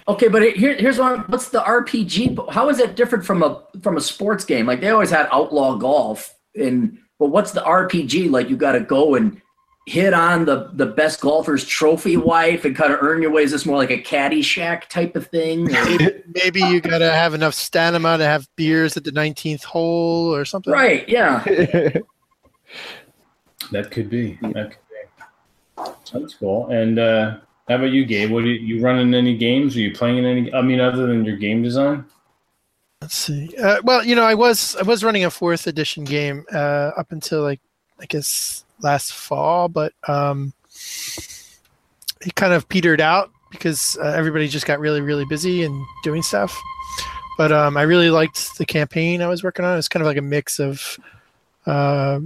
Okay, 0.06 0.28
but 0.28 0.42
here, 0.54 0.74
here's 0.76 0.98
one. 0.98 1.20
What's 1.28 1.48
the 1.48 1.60
RPG? 1.60 2.52
How 2.52 2.68
is 2.68 2.78
that 2.78 2.94
different 2.94 3.24
from 3.24 3.42
a 3.42 3.62
from 3.82 3.96
a 3.96 4.00
sports 4.00 4.44
game? 4.44 4.66
Like 4.66 4.80
they 4.80 4.90
always 4.90 5.10
had 5.10 5.28
outlaw 5.32 5.76
golf, 5.76 6.34
and 6.54 6.98
but 7.18 7.28
what's 7.28 7.52
the 7.52 7.62
RPG? 7.62 8.30
Like 8.30 8.48
you 8.50 8.56
got 8.56 8.72
to 8.72 8.80
go 8.80 9.14
and 9.14 9.40
hit 9.88 10.12
on 10.12 10.44
the 10.44 10.70
the 10.74 10.86
best 10.86 11.20
golfer's 11.20 11.64
trophy 11.64 12.16
wife 12.16 12.64
and 12.64 12.76
kind 12.76 12.92
of 12.92 13.02
earn 13.02 13.22
your 13.22 13.30
way. 13.30 13.42
Is 13.42 13.50
this 13.50 13.66
more 13.66 13.76
like 13.76 13.90
a 13.90 13.98
caddy 13.98 14.42
shack 14.42 14.88
type 14.88 15.16
of 15.16 15.26
thing? 15.28 15.64
Maybe, 15.64 16.08
maybe 16.34 16.60
you 16.60 16.80
got 16.80 16.98
to 16.98 17.12
have 17.12 17.34
enough 17.34 17.54
stamina 17.54 18.18
to 18.18 18.24
have 18.24 18.48
beers 18.56 18.96
at 18.96 19.04
the 19.04 19.10
19th 19.10 19.64
hole 19.64 20.34
or 20.34 20.44
something. 20.44 20.72
right? 20.72 21.08
Yeah. 21.08 21.42
that 23.72 23.90
could 23.90 24.10
be. 24.10 24.38
That 24.42 24.70
could 24.70 24.78
be. 24.88 25.92
That's 26.12 26.34
cool. 26.34 26.68
And 26.68 26.98
uh, 26.98 27.38
how 27.68 27.76
about 27.76 27.90
you, 27.90 28.04
Gabe? 28.04 28.30
What 28.30 28.44
are 28.44 28.48
you, 28.48 28.76
you 28.76 28.82
running 28.82 29.14
any 29.14 29.36
games? 29.36 29.76
Are 29.76 29.80
you 29.80 29.92
playing 29.92 30.24
any? 30.24 30.52
I 30.52 30.62
mean, 30.62 30.80
other 30.80 31.06
than 31.06 31.24
your 31.24 31.36
game 31.36 31.62
design? 31.62 32.04
Let's 33.00 33.14
see. 33.14 33.54
Uh, 33.56 33.80
well, 33.84 34.04
you 34.04 34.14
know, 34.16 34.24
I 34.24 34.34
was 34.34 34.74
I 34.76 34.82
was 34.82 35.04
running 35.04 35.24
a 35.24 35.30
fourth 35.30 35.66
edition 35.66 36.04
game 36.04 36.44
uh, 36.52 36.90
up 36.96 37.12
until 37.12 37.42
like 37.42 37.60
I 38.00 38.06
guess 38.06 38.64
last 38.82 39.12
fall, 39.12 39.68
but 39.68 39.92
um, 40.06 40.52
it 42.20 42.34
kind 42.34 42.52
of 42.52 42.68
petered 42.68 43.00
out 43.00 43.30
because 43.50 43.96
uh, 44.00 44.14
everybody 44.16 44.48
just 44.48 44.66
got 44.66 44.80
really 44.80 45.00
really 45.00 45.24
busy 45.24 45.62
and 45.64 45.84
doing 46.02 46.22
stuff. 46.22 46.58
But 47.38 47.52
um, 47.52 47.76
I 47.76 47.82
really 47.82 48.10
liked 48.10 48.58
the 48.58 48.66
campaign 48.66 49.22
I 49.22 49.28
was 49.28 49.44
working 49.44 49.64
on. 49.64 49.74
It 49.74 49.76
was 49.76 49.88
kind 49.88 50.02
of 50.02 50.08
like 50.08 50.16
a 50.16 50.22
mix 50.22 50.58
of, 50.58 50.98
uh, 51.66 52.18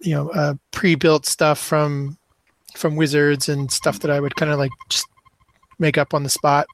you 0.00 0.14
know, 0.14 0.30
uh, 0.30 0.54
pre-built 0.70 1.26
stuff 1.26 1.58
from 1.58 2.16
from 2.76 2.94
Wizards 2.96 3.48
and 3.48 3.70
stuff 3.70 3.98
that 4.00 4.10
I 4.10 4.20
would 4.20 4.36
kind 4.36 4.52
of 4.52 4.58
like 4.58 4.70
just 4.88 5.06
make 5.78 5.98
up 5.98 6.14
on 6.14 6.22
the 6.22 6.30
spot 6.30 6.66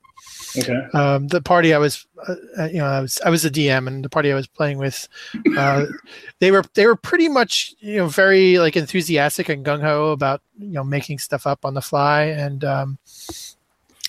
Okay. 0.58 0.80
um, 0.94 1.28
the 1.28 1.40
party 1.40 1.72
I 1.72 1.78
was, 1.78 2.06
uh, 2.28 2.34
uh, 2.58 2.64
you 2.66 2.78
know, 2.78 2.86
I 2.86 3.00
was 3.00 3.20
I 3.24 3.30
was 3.30 3.44
a 3.44 3.50
DM, 3.50 3.86
and 3.86 4.04
the 4.04 4.08
party 4.08 4.32
I 4.32 4.34
was 4.34 4.46
playing 4.46 4.78
with, 4.78 5.08
uh, 5.56 5.86
they 6.40 6.50
were 6.50 6.64
they 6.74 6.86
were 6.86 6.96
pretty 6.96 7.28
much 7.28 7.74
you 7.78 7.98
know 7.98 8.08
very 8.08 8.58
like 8.58 8.76
enthusiastic 8.76 9.48
and 9.48 9.64
gung 9.64 9.80
ho 9.80 10.10
about 10.10 10.42
you 10.58 10.72
know 10.72 10.84
making 10.84 11.18
stuff 11.18 11.46
up 11.46 11.64
on 11.64 11.74
the 11.74 11.82
fly, 11.82 12.22
and 12.22 12.64
um, 12.64 12.98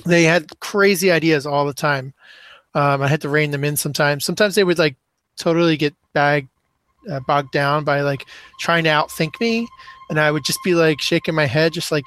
they 0.05 0.23
had 0.23 0.59
crazy 0.59 1.11
ideas 1.11 1.45
all 1.45 1.65
the 1.65 1.73
time. 1.73 2.13
Um, 2.73 3.01
I 3.01 3.07
had 3.07 3.21
to 3.21 3.29
rein 3.29 3.51
them 3.51 3.63
in 3.63 3.77
sometimes. 3.77 4.25
Sometimes 4.25 4.55
they 4.55 4.63
would 4.63 4.79
like 4.79 4.95
totally 5.37 5.77
get 5.77 5.93
bagged, 6.13 6.49
uh, 7.09 7.19
bogged 7.27 7.51
down 7.51 7.83
by 7.83 8.01
like 8.01 8.25
trying 8.59 8.83
to 8.85 8.89
outthink 8.89 9.39
me, 9.39 9.67
and 10.09 10.19
I 10.19 10.31
would 10.31 10.45
just 10.45 10.59
be 10.63 10.73
like 10.73 11.01
shaking 11.01 11.35
my 11.35 11.45
head, 11.45 11.73
just 11.73 11.91
like, 11.91 12.05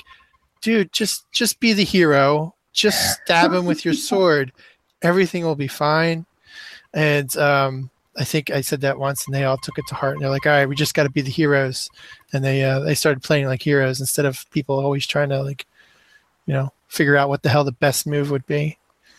dude, 0.60 0.92
just 0.92 1.30
just 1.30 1.60
be 1.60 1.72
the 1.72 1.84
hero 1.84 2.54
just 2.74 3.22
stab 3.22 3.52
him 3.52 3.64
with 3.64 3.84
your 3.84 3.94
sword 3.94 4.52
everything 5.02 5.44
will 5.44 5.54
be 5.54 5.68
fine 5.68 6.26
and 6.92 7.36
um, 7.38 7.88
i 8.18 8.24
think 8.24 8.50
i 8.50 8.60
said 8.60 8.80
that 8.80 8.98
once 8.98 9.26
and 9.26 9.34
they 9.34 9.44
all 9.44 9.56
took 9.58 9.78
it 9.78 9.86
to 9.88 9.94
heart 9.94 10.14
and 10.14 10.22
they're 10.22 10.30
like 10.30 10.44
all 10.46 10.52
right 10.52 10.66
we 10.68 10.74
just 10.74 10.94
got 10.94 11.04
to 11.04 11.10
be 11.10 11.22
the 11.22 11.30
heroes 11.30 11.88
and 12.32 12.44
they 12.44 12.62
uh, 12.64 12.80
they 12.80 12.94
started 12.94 13.22
playing 13.22 13.46
like 13.46 13.62
heroes 13.62 14.00
instead 14.00 14.24
of 14.26 14.44
people 14.50 14.78
always 14.78 15.06
trying 15.06 15.28
to 15.30 15.42
like 15.42 15.66
you 16.46 16.52
know 16.52 16.70
figure 16.88 17.16
out 17.16 17.28
what 17.28 17.42
the 17.42 17.48
hell 17.48 17.64
the 17.64 17.72
best 17.72 18.06
move 18.06 18.30
would 18.30 18.46
be 18.46 18.76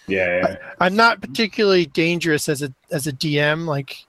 Yeah. 0.07 0.39
yeah. 0.47 0.55
i'm 0.79 0.95
not 0.95 1.21
particularly 1.21 1.85
dangerous 1.87 2.47
as 2.49 2.61
a 2.61 2.73
as 2.91 3.07
a 3.07 3.11
dm 3.11 3.65
like 3.65 4.05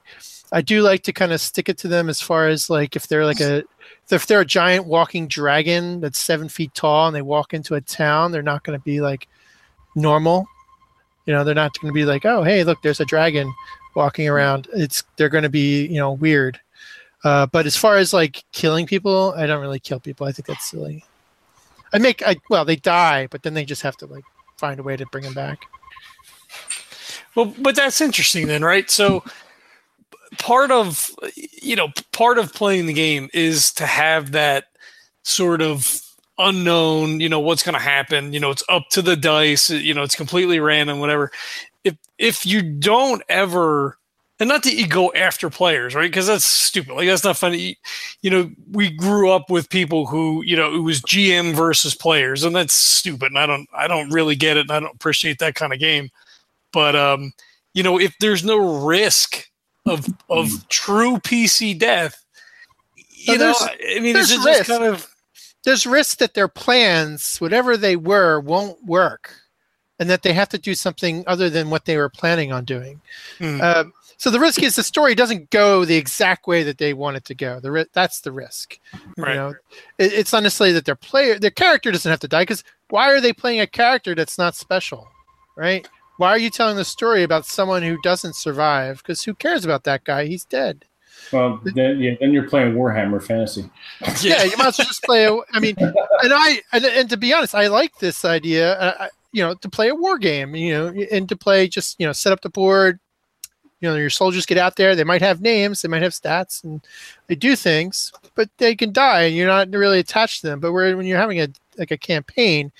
i 0.53 0.61
do 0.61 0.83
like 0.83 1.03
to 1.05 1.13
kind 1.13 1.33
of 1.33 1.41
stick 1.41 1.69
it 1.69 1.79
to 1.79 1.89
them 1.89 2.09
as 2.09 2.21
far 2.21 2.49
as 2.49 2.69
like 2.71 2.95
if 2.97 3.07
they're 3.09 3.25
like 3.25 3.41
a 3.41 3.63
if 4.11 4.27
they're 4.29 4.43
a 4.43 4.47
giant 4.47 4.87
walking 4.87 5.27
dragon 5.27 6.01
that's 6.01 6.19
seven 6.19 6.49
feet 6.49 6.73
tall 6.75 7.09
and 7.09 7.17
they 7.17 7.23
walk 7.23 7.53
into 7.55 7.75
a 7.75 7.81
town 7.81 8.31
they're 8.31 8.43
not 8.43 8.63
going 8.63 8.79
to 8.79 8.85
be 8.85 9.01
like 9.01 9.27
normal. 9.97 10.47
You 11.27 11.35
know 11.35 11.43
they're 11.43 11.55
not 11.55 11.79
going 11.81 11.93
to 11.93 11.95
be 11.95 12.05
like 12.05 12.25
oh 12.25 12.45
hey 12.45 12.63
look 12.63 12.81
there's 12.83 13.01
a 13.01 13.05
dragon 13.05 13.53
walking 13.95 14.29
around. 14.29 14.69
It's 14.73 15.03
they're 15.17 15.29
going 15.29 15.43
to 15.43 15.49
be 15.49 15.87
you 15.87 15.97
know 15.97 16.13
weird. 16.13 16.61
Uh, 17.25 17.47
but 17.47 17.67
as 17.67 17.77
far 17.77 17.97
as 17.97 18.13
like 18.13 18.45
killing 18.53 18.87
people 18.87 19.35
i 19.37 19.47
don't 19.47 19.61
really 19.61 19.81
kill 19.81 19.99
people. 19.99 20.27
I 20.27 20.33
think 20.33 20.47
that's 20.47 20.71
silly. 20.71 21.05
I 21.93 21.99
make 21.99 22.23
i 22.23 22.37
well 22.51 22.65
they 22.65 22.77
die 22.77 23.27
but 23.29 23.43
then 23.43 23.55
they 23.55 23.65
just 23.65 23.83
have 23.83 23.97
to 23.99 24.07
like 24.07 24.25
find 24.57 24.79
a 24.79 24.83
way 24.83 24.97
to 24.97 25.07
bring 25.07 25.25
them 25.25 25.35
back. 25.35 25.67
Well, 27.35 27.53
but 27.59 27.77
that's 27.77 28.01
interesting 28.01 28.47
then, 28.47 28.63
right? 28.63 28.91
So 28.91 29.23
part 30.39 30.71
of 30.71 31.11
you 31.35 31.77
know 31.77 31.89
part 32.13 32.39
of 32.39 32.53
playing 32.53 32.87
the 32.87 32.93
game 32.93 33.29
is 33.33 33.73
to 33.75 33.87
have 33.87 34.33
that 34.33 34.65
sort 35.23 35.63
of 35.63 36.01
unknown 36.39 37.21
you 37.21 37.29
know 37.29 37.41
what's 37.41 37.63
going 37.63 37.73
to 37.75 37.79
happen 37.81 38.33
you 38.33 38.39
know 38.41 38.51
it's 38.51 38.63
up 38.69 38.89
to 38.91 39.01
the 39.01 39.17
dice 39.17 39.71
you 39.71 39.95
know 39.95 40.03
it's 40.03 40.15
completely 40.15 40.61
random 40.61 40.99
whatever. 41.01 41.31
If 41.85 41.97
if 42.19 42.45
you 42.47 42.63
don't 42.63 43.23
ever 43.29 43.97
and 44.39 44.49
not 44.51 44.63
that 44.65 44.75
you 44.75 44.87
go 44.87 45.13
after 45.15 45.49
players 45.49 45.95
right? 45.95 46.11
Because 46.11 46.27
that's 46.27 46.45
stupid. 46.45 46.95
Like 46.95 47.07
that's 47.09 47.25
not 47.25 47.39
funny. 47.39 47.79
You 48.21 48.31
know 48.31 48.51
we 48.71 48.91
grew 48.91 49.31
up 49.31 49.49
with 49.49 49.71
people 49.71 50.07
who 50.07 50.43
you 50.45 50.57
know 50.57 50.75
it 50.75 50.81
was 50.81 51.01
gm 51.03 51.55
versus 51.55 51.95
players 51.95 52.45
and 52.45 52.55
that's 52.55 52.75
stupid 52.75 53.29
and 53.29 53.39
i 53.39 53.47
don't 53.47 53.69
i 53.73 53.89
don't 53.89 54.11
really 54.11 54.37
get 54.37 54.57
it 54.59 54.63
and 54.63 54.73
i 54.73 54.81
don't 54.81 54.95
appreciate 54.95 55.39
that 55.39 55.55
kind 55.55 55.73
of 55.73 55.79
game. 55.79 56.11
But 56.73 56.95
um 56.97 57.33
you 57.73 57.83
know 57.83 57.99
if 57.99 58.15
there's 58.21 58.45
no 58.45 58.85
risk 58.85 59.49
of 59.87 60.07
of 60.29 60.69
true 60.69 61.17
pc 61.19 61.79
death 61.79 62.23
you 63.11 63.39
No, 63.39 63.53
know 63.53 63.55
i 63.97 64.01
mean 64.01 64.13
there's 64.15 64.31
is 64.31 64.33
it 64.33 64.45
just 64.45 64.47
risk. 64.47 64.67
kind 64.67 64.85
of 64.85 65.09
there's 65.67 65.85
risk 65.85 66.19
that 66.19 66.35
their 66.35 66.47
plans, 66.47 67.39
whatever 67.39 67.77
they 67.77 67.97
were, 67.97 68.39
won't 68.39 68.83
work, 68.85 69.35
and 69.99 70.09
that 70.09 70.23
they 70.23 70.33
have 70.33 70.49
to 70.51 70.59
do 70.59 70.77
something 70.77 71.25
other 71.27 71.51
than 71.51 71.71
what 71.71 71.87
they 71.87 71.97
were 71.97 72.09
planning 72.09 72.53
on 72.53 72.65
doing. 72.65 73.01
Hmm. 73.39 73.59
Uh, 73.61 73.85
so 74.17 74.31
the 74.31 74.39
risk 74.39 74.63
is 74.63 74.77
the 74.77 74.85
story 74.85 75.17
doesn't 75.17 75.51
go 75.51 75.85
the 75.85 75.97
exact 75.97 76.47
way 76.47 76.63
that 76.63 76.79
they 76.79 76.95
want 76.95 77.17
it 77.17 77.25
to 77.25 77.35
go. 77.35 77.59
The 77.59 77.73
ri- 77.73 77.87
that's 77.93 78.21
the 78.21 78.31
risk. 78.31 78.79
right 79.19 79.33
You 79.33 79.35
know, 79.35 79.55
it, 79.99 80.13
it's 80.13 80.33
not 80.33 80.45
necessarily 80.45 80.73
that 80.73 80.85
their 80.85 80.95
player, 80.95 81.37
their 81.37 81.51
character 81.51 81.91
doesn't 81.91 82.09
have 82.09 82.21
to 82.21 82.29
die 82.29 82.43
because 82.43 82.63
why 82.89 83.11
are 83.13 83.21
they 83.21 83.33
playing 83.33 83.61
a 83.61 83.67
character 83.67 84.15
that's 84.15 84.39
not 84.39 84.55
special, 84.55 85.09
right? 85.57 85.87
Why 86.19 86.29
are 86.29 86.39
you 86.39 86.49
telling 86.49 86.77
the 86.77 86.85
story 86.85 87.25
about 87.25 87.45
someone 87.45 87.83
who 87.83 88.01
doesn't 88.03 88.37
survive? 88.37 88.99
Because 88.99 89.25
who 89.25 89.35
cares 89.35 89.65
about 89.65 89.83
that 89.85 90.05
guy? 90.05 90.27
He's 90.27 90.45
dead. 90.45 90.86
Well, 91.33 91.61
then, 91.65 92.01
yeah, 92.01 92.15
then 92.21 92.33
you're 92.33 92.49
playing 92.49 92.75
Warhammer 92.75 93.23
Fantasy. 93.23 93.69
yeah, 94.23 94.45
you 94.45 94.57
might 94.57 94.69
as 94.69 94.79
well 94.79 94.87
just 94.87 95.03
play. 95.03 95.25
A, 95.27 95.37
I 95.53 95.61
mean, 95.61 95.75
and 95.79 95.95
I 96.33 96.61
and, 96.73 96.85
and 96.85 97.11
to 97.11 97.17
be 97.17 97.33
honest, 97.33 97.55
I 97.55 97.67
like 97.69 97.99
this 97.99 98.25
idea. 98.25 98.75
Uh, 98.79 98.95
I- 99.01 99.09
you 99.33 99.43
know, 99.43 99.55
to 99.55 99.69
play 99.69 99.89
a 99.89 99.95
war 99.95 100.17
game. 100.19 100.55
You 100.57 100.73
know, 100.73 101.05
and 101.13 101.29
to 101.29 101.37
play 101.37 101.69
just 101.69 101.97
you 102.01 102.07
know 102.07 102.13
set 102.13 102.33
up 102.33 102.41
the 102.41 102.49
board. 102.49 102.99
You 103.81 103.91
know, 103.91 103.97
your 103.97 104.09
soldiers 104.09 104.47
get 104.47 104.57
out 104.57 104.77
there. 104.77 104.97
They 104.97 105.05
might 105.05 105.21
have 105.21 105.43
names. 105.43 105.83
They 105.83 105.89
might 105.89 106.01
have 106.03 106.13
stats, 106.15 106.65
and 106.65 106.81
they 107.27 107.35
do 107.35 107.55
things, 107.55 108.11
but 108.35 108.49
they 108.57 108.75
can 108.75 108.93
die, 108.95 109.25
and 109.25 109.37
you're 109.37 109.47
not 109.47 109.69
really 109.71 109.99
attached 109.99 110.41
to 110.41 110.47
them. 110.47 110.61
But 110.61 110.73
where 110.73 110.97
when 110.97 111.05
you're 111.05 111.19
having 111.19 111.41
a 111.43 111.49
like 111.77 111.91
a 111.91 111.99
campaign, 111.99 112.73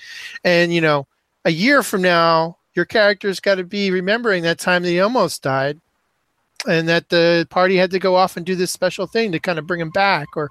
and 0.43 0.73
you 0.73 0.81
know, 0.81 1.05
a 1.45 1.51
year 1.51 1.83
from 1.83 2.01
now, 2.01 2.57
your 2.73 2.85
character's 2.85 3.39
got 3.39 3.55
to 3.55 3.63
be 3.63 3.91
remembering 3.91 4.41
that 4.43 4.57
time 4.57 4.81
they 4.81 4.99
almost 4.99 5.43
died. 5.43 5.79
And 6.67 6.89
that 6.89 7.09
the 7.09 7.45
party 7.51 7.77
had 7.77 7.91
to 7.91 7.99
go 7.99 8.15
off 8.15 8.35
and 8.35 8.45
do 8.45 8.55
this 8.55 8.71
special 8.71 9.05
thing 9.05 9.31
to 9.31 9.39
kind 9.39 9.59
of 9.59 9.67
bring 9.67 9.79
them 9.79 9.91
back 9.91 10.27
or 10.35 10.49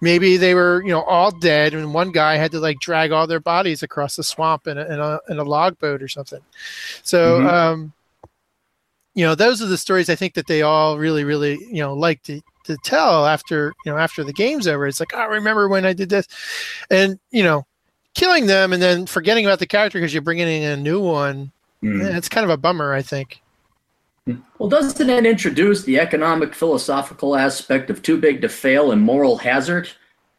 maybe 0.00 0.36
they 0.36 0.54
were 0.54 0.82
you 0.84 0.90
know 0.90 1.02
all 1.02 1.32
dead 1.32 1.74
and 1.74 1.92
one 1.92 2.12
guy 2.12 2.36
had 2.36 2.52
to 2.52 2.60
like 2.60 2.78
drag 2.78 3.10
all 3.10 3.26
their 3.26 3.40
bodies 3.40 3.82
across 3.82 4.14
the 4.14 4.22
swamp 4.22 4.68
in 4.68 4.78
a, 4.78 4.84
in 4.84 5.00
a, 5.00 5.18
in 5.28 5.38
a 5.38 5.42
log 5.44 5.76
boat 5.80 6.00
or 6.00 6.06
something 6.08 6.40
so 7.02 7.40
Mhm. 7.40 7.52
um 7.52 7.92
you 9.14 9.24
know 9.26 9.34
those 9.34 9.60
are 9.60 9.66
the 9.66 9.76
stories 9.76 10.08
i 10.08 10.14
think 10.14 10.34
that 10.34 10.46
they 10.46 10.62
all 10.62 10.96
really 10.96 11.24
really 11.24 11.54
you 11.72 11.82
know 11.82 11.92
like 11.92 12.22
to 12.22 12.40
to 12.64 12.76
tell 12.84 13.26
after 13.26 13.72
you 13.84 13.90
know 13.90 13.98
after 13.98 14.22
the 14.22 14.32
game's 14.32 14.68
over 14.68 14.86
it's 14.86 15.00
like 15.00 15.12
i 15.14 15.24
remember 15.24 15.68
when 15.68 15.84
i 15.84 15.92
did 15.92 16.08
this 16.08 16.28
and 16.90 17.18
you 17.32 17.42
know 17.42 17.66
killing 18.14 18.46
them 18.46 18.72
and 18.72 18.80
then 18.80 19.06
forgetting 19.06 19.44
about 19.44 19.58
the 19.58 19.66
character 19.66 19.98
because 19.98 20.12
you're 20.14 20.22
bringing 20.22 20.46
in 20.62 20.70
a 20.70 20.76
new 20.76 21.00
one 21.00 21.50
Mm. 21.82 22.02
eh, 22.12 22.16
it's 22.16 22.28
kind 22.28 22.42
of 22.44 22.50
a 22.50 22.56
bummer 22.56 22.92
i 22.92 23.02
think 23.02 23.40
Well, 24.58 24.68
doesn't 24.68 25.08
it 25.08 25.26
introduce 25.26 25.84
the 25.84 25.98
economic 25.98 26.54
philosophical 26.54 27.36
aspect 27.36 27.90
of 27.90 28.02
too 28.02 28.18
big 28.20 28.40
to 28.42 28.48
fail 28.48 28.92
and 28.92 29.00
moral 29.00 29.38
hazard? 29.38 29.88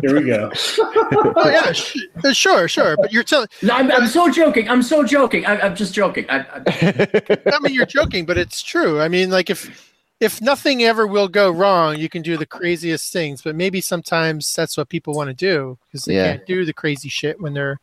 Here 0.00 0.14
we 0.20 0.24
go. 0.26 0.50
oh 0.78 1.48
yeah 1.48 1.72
sh- 1.72 1.96
uh, 2.24 2.32
sure 2.32 2.68
sure 2.68 2.96
but 2.96 3.12
you're 3.12 3.22
telling 3.22 3.48
No, 3.62 3.74
I'm, 3.74 3.90
I'm 3.90 4.06
so 4.06 4.30
joking. 4.30 4.68
I'm 4.68 4.82
so 4.82 5.04
joking. 5.04 5.46
I, 5.46 5.60
I'm 5.60 5.74
just 5.74 5.94
joking. 5.94 6.26
I, 6.28 6.40
I, 6.40 7.38
I 7.54 7.58
mean, 7.60 7.72
you're 7.74 7.86
joking, 7.86 8.26
but 8.26 8.36
it's 8.36 8.62
true. 8.62 9.00
I 9.00 9.08
mean, 9.08 9.30
like 9.30 9.48
if 9.50 9.92
if 10.20 10.40
nothing 10.42 10.82
ever 10.84 11.06
will 11.06 11.28
go 11.28 11.50
wrong, 11.50 11.98
you 11.98 12.08
can 12.08 12.22
do 12.22 12.36
the 12.36 12.46
craziest 12.46 13.12
things. 13.12 13.40
But 13.42 13.56
maybe 13.56 13.80
sometimes 13.80 14.52
that's 14.54 14.76
what 14.76 14.88
people 14.88 15.14
want 15.14 15.28
to 15.28 15.34
do 15.34 15.78
because 15.86 16.04
they 16.04 16.14
Yeah. 16.16 16.32
can't 16.32 16.46
do 16.46 16.64
the 16.64 16.72
crazy 16.72 17.08
shit 17.08 17.40
when 17.40 17.54
they're 17.54 17.78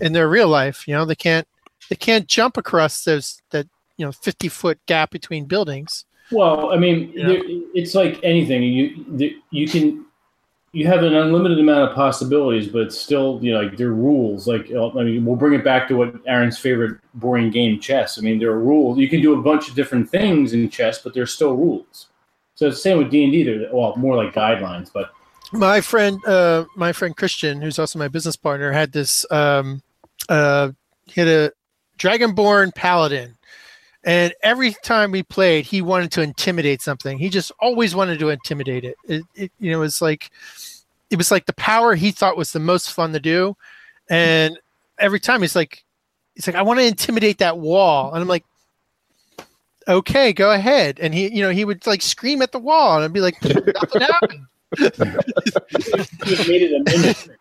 in 0.00 0.12
their 0.12 0.28
real 0.28 0.48
life. 0.48 0.86
You 0.86 0.94
know, 0.94 1.04
they 1.04 1.14
can't 1.16 1.46
they 1.88 1.96
can't 1.96 2.26
jump 2.26 2.56
across 2.56 3.04
those 3.04 3.40
that 3.50 3.66
you 3.96 4.04
know 4.06 4.12
50 4.12 4.48
foot 4.48 4.78
gap 4.86 5.10
between 5.10 5.46
buildings. 5.46 6.04
Well, 6.30 6.70
I 6.72 6.76
mean, 6.76 7.12
Yeah. 7.14 7.26
there, 7.28 7.42
it's 7.74 7.94
like 7.94 8.20
anything. 8.22 8.62
You 8.62 9.04
the, 9.08 9.36
you 9.50 9.66
can 9.68 10.04
you 10.72 10.86
have 10.86 11.02
an 11.02 11.14
unlimited 11.14 11.58
amount 11.58 11.88
of 11.90 11.96
possibilities, 11.96 12.68
but 12.68 12.82
it's 12.82 12.98
still 13.00 13.38
you 13.42 13.52
know 13.52 13.62
like 13.62 13.76
there 13.78 13.88
are 13.88 13.94
rules. 13.94 14.46
Like 14.46 14.70
I 14.70 15.02
mean, 15.02 15.24
we'll 15.24 15.36
bring 15.36 15.54
it 15.54 15.64
back 15.64 15.88
to 15.88 15.94
what 15.96 16.14
Aaron's 16.26 16.58
favorite 16.58 17.00
boring 17.14 17.50
game, 17.50 17.80
chess. 17.80 18.18
I 18.18 18.20
mean, 18.22 18.38
there 18.38 18.50
are 18.50 18.58
rules. 18.60 18.98
You 18.98 19.08
can 19.08 19.22
do 19.22 19.38
a 19.38 19.42
bunch 19.42 19.68
of 19.68 19.74
different 19.74 20.10
things 20.10 20.52
in 20.52 20.68
chess, 20.68 20.98
but 21.02 21.14
there's 21.14 21.32
still 21.32 21.54
rules. 21.56 22.08
So 22.54 22.66
it's 22.66 22.76
the 22.76 22.82
same 22.82 22.98
with 22.98 23.10
D 23.10 23.24
and 23.24 23.32
D. 23.32 23.66
Well, 23.72 23.96
more 23.96 24.14
like 24.16 24.34
guidelines, 24.34 24.90
but 24.92 25.10
My 25.52 25.80
friend, 25.80 26.18
uh, 26.26 26.66
my 26.76 26.92
friend 26.92 27.16
Christian, 27.16 27.62
who's 27.62 27.78
also 27.78 27.98
my 27.98 28.08
business 28.08 28.36
partner, 28.36 28.70
had 28.72 28.92
this. 28.92 29.24
Um, 29.30 29.80
uh, 30.28 30.72
he 31.06 31.20
had 31.22 31.28
a 31.28 31.52
Dragonborn 31.98 32.74
Paladin, 32.74 33.36
and 34.04 34.32
every 34.42 34.74
time 34.82 35.10
we 35.10 35.22
played, 35.22 35.66
he 35.66 35.82
wanted 35.82 36.12
to 36.12 36.22
intimidate 36.22 36.80
something. 36.80 37.18
He 37.18 37.28
just 37.28 37.52
always 37.60 37.94
wanted 37.94 38.18
to 38.20 38.30
intimidate 38.30 38.84
it. 38.84 38.96
It, 39.04 39.22
it 39.34 39.52
you 39.58 39.70
know, 39.70 39.78
it 39.78 39.80
was 39.80 40.00
like 40.00 40.30
it 41.10 41.16
was 41.16 41.30
like 41.30 41.46
the 41.46 41.52
power 41.54 41.94
he 41.94 42.10
thought 42.10 42.36
was 42.36 42.52
the 42.52 42.60
most 42.60 42.92
fun 42.92 43.12
to 43.12 43.20
do, 43.20 43.56
and 44.08 44.58
every 44.98 45.20
time 45.20 45.42
he's 45.42 45.56
like, 45.56 45.84
he's 46.34 46.46
like, 46.46 46.56
I 46.56 46.62
want 46.62 46.80
to 46.80 46.86
intimidate 46.86 47.38
that 47.38 47.58
wall, 47.58 48.12
and 48.12 48.22
I'm 48.22 48.28
like. 48.28 48.44
Okay, 49.86 50.34
go 50.34 50.52
ahead. 50.52 50.98
And 51.00 51.14
he, 51.14 51.34
you 51.34 51.40
know, 51.40 51.48
he 51.48 51.64
would 51.64 51.86
like 51.86 52.02
scream 52.02 52.42
at 52.42 52.52
the 52.52 52.58
wall, 52.58 52.96
and 52.96 53.04
I'd 53.06 53.12
be 53.14 53.22
like, 53.22 53.42
"Nothing 53.42 54.02
happened." 54.02 54.46
You 54.78 54.90
made 56.48 56.62
it 56.62 56.72
a. 56.74 57.14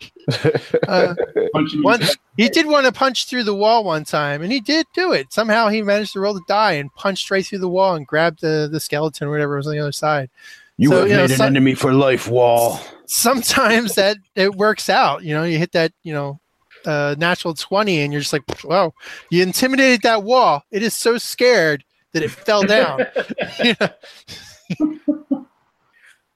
Uh, 0.89 1.15
Punch 1.53 1.71
him 1.73 1.79
in 1.79 1.83
One, 1.83 1.99
the- 2.01 2.15
he 2.35 2.49
did 2.49 2.65
want 2.65 2.85
to 2.85 2.91
punch 2.91 3.27
through 3.27 3.43
the 3.43 3.55
wall 3.55 3.85
one 3.85 4.03
time, 4.03 4.41
and 4.41 4.51
he 4.51 4.59
did 4.59 4.85
do 4.93 5.13
it. 5.13 5.31
Somehow 5.31 5.69
he 5.69 5.81
managed 5.81 6.11
to 6.13 6.19
roll 6.19 6.33
the 6.33 6.41
die 6.49 6.73
and 6.73 6.93
punch 6.95 7.19
straight 7.19 7.45
through 7.45 7.59
the 7.59 7.69
wall 7.69 7.95
and 7.95 8.05
grab 8.05 8.37
the, 8.39 8.67
the 8.69 8.79
skeleton 8.81 9.27
or 9.27 9.31
whatever 9.31 9.55
was 9.55 9.67
on 9.67 9.73
the 9.73 9.79
other 9.79 9.93
side. 9.93 10.29
You 10.75 10.89
So, 10.89 10.97
have 10.99 11.07
you 11.07 11.13
know, 11.15 11.21
made 11.23 11.31
an 11.31 11.37
some- 11.37 11.45
enemy 11.47 11.75
for 11.75 11.93
life, 11.93 12.27
Wall. 12.27 12.79
Sometimes 13.05 13.95
that 13.95 14.17
it 14.35 14.53
works 14.55 14.89
out. 14.89 15.23
You 15.23 15.33
know, 15.33 15.43
you 15.45 15.57
hit 15.57 15.71
that, 15.71 15.93
you 16.03 16.13
know, 16.13 16.41
uh, 16.85 17.15
natural 17.17 17.53
20 17.53 18.01
and 18.01 18.11
you're 18.11 18.21
just 18.21 18.33
like, 18.33 18.43
wow, 18.65 18.93
you 19.29 19.41
intimidated 19.43 20.01
that 20.01 20.23
wall. 20.23 20.63
It 20.71 20.83
is 20.83 20.93
so 20.93 21.17
scared 21.17 21.85
that 22.11 22.21
it 22.21 22.31
fell 22.31 22.63
down. 22.63 23.05
You 23.63 23.75
know? 23.79 25.23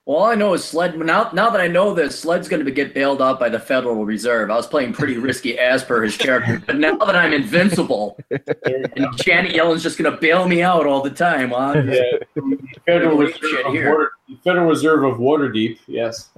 All 0.06 0.24
I 0.24 0.36
know 0.36 0.54
is 0.54 0.64
Sled. 0.64 0.98
Now, 0.98 1.30
now 1.32 1.50
that 1.52 1.62
I 1.62 1.68
know 1.68 1.94
this, 1.94 2.20
Sled's 2.20 2.48
going 2.50 2.66
to 2.66 2.72
get 2.72 2.94
bailed 2.94 3.22
out 3.22 3.40
by 3.40 3.50
the 3.50 3.60
Federal 3.60 4.04
Reserve. 4.04 4.50
I 4.50 4.56
was 4.56 4.66
playing 4.68 4.94
pretty 4.94 5.18
risky 5.20 5.58
as 5.60 5.84
per 5.84 6.02
his 6.04 6.18
character, 6.18 6.62
but 6.66 6.78
now 6.78 6.98
that 6.98 7.16
I'm 7.16 7.34
invincible, 7.34 8.18
and 8.32 9.08
Janet 9.18 9.54
Yellen's 9.54 9.84
just 9.84 9.98
going 9.98 10.12
to 10.12 10.18
bail 10.20 10.48
me 10.48 10.62
out 10.64 10.88
all 10.88 11.02
the 11.02 11.12
time. 11.12 11.52
Well, 11.52 11.60
I'm 11.62 11.88
just- 11.88 12.02
Yeah, 12.36 12.42
Federal 12.86 13.18
Reserve 13.18 13.40
shit 13.42 13.66
of 13.66 13.74
here. 13.74 13.92
Water, 13.92 14.12
Federal 14.44 14.68
Reserve 14.70 15.04
of 15.04 15.18
Waterdeep. 15.20 15.78
Yes. 15.88 16.30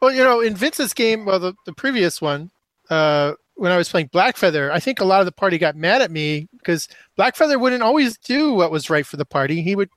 Well, 0.00 0.12
you 0.12 0.22
know, 0.22 0.40
in 0.40 0.54
Vince's 0.54 0.94
game, 0.94 1.24
well, 1.24 1.38
the, 1.40 1.54
the 1.66 1.72
previous 1.72 2.20
one, 2.22 2.50
uh, 2.88 3.32
when 3.54 3.72
I 3.72 3.76
was 3.76 3.88
playing 3.88 4.08
Blackfeather, 4.08 4.70
I 4.70 4.80
think 4.80 5.00
a 5.00 5.04
lot 5.04 5.20
of 5.20 5.26
the 5.26 5.32
party 5.32 5.58
got 5.58 5.76
mad 5.76 6.02
at 6.02 6.10
me 6.10 6.48
because 6.58 6.88
Blackfeather 7.18 7.60
wouldn't 7.60 7.82
always 7.82 8.16
do 8.18 8.54
what 8.54 8.70
was 8.70 8.88
right 8.90 9.04
for 9.06 9.16
the 9.16 9.24
party. 9.24 9.60
He 9.62 9.76
would 9.76 9.90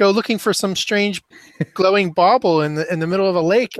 go 0.00 0.10
looking 0.10 0.38
for 0.38 0.52
some 0.52 0.74
strange 0.74 1.22
glowing 1.74 2.10
bauble 2.10 2.62
in 2.62 2.74
the 2.74 2.92
in 2.92 2.98
the 2.98 3.06
middle 3.06 3.28
of 3.28 3.36
a 3.36 3.40
lake. 3.40 3.76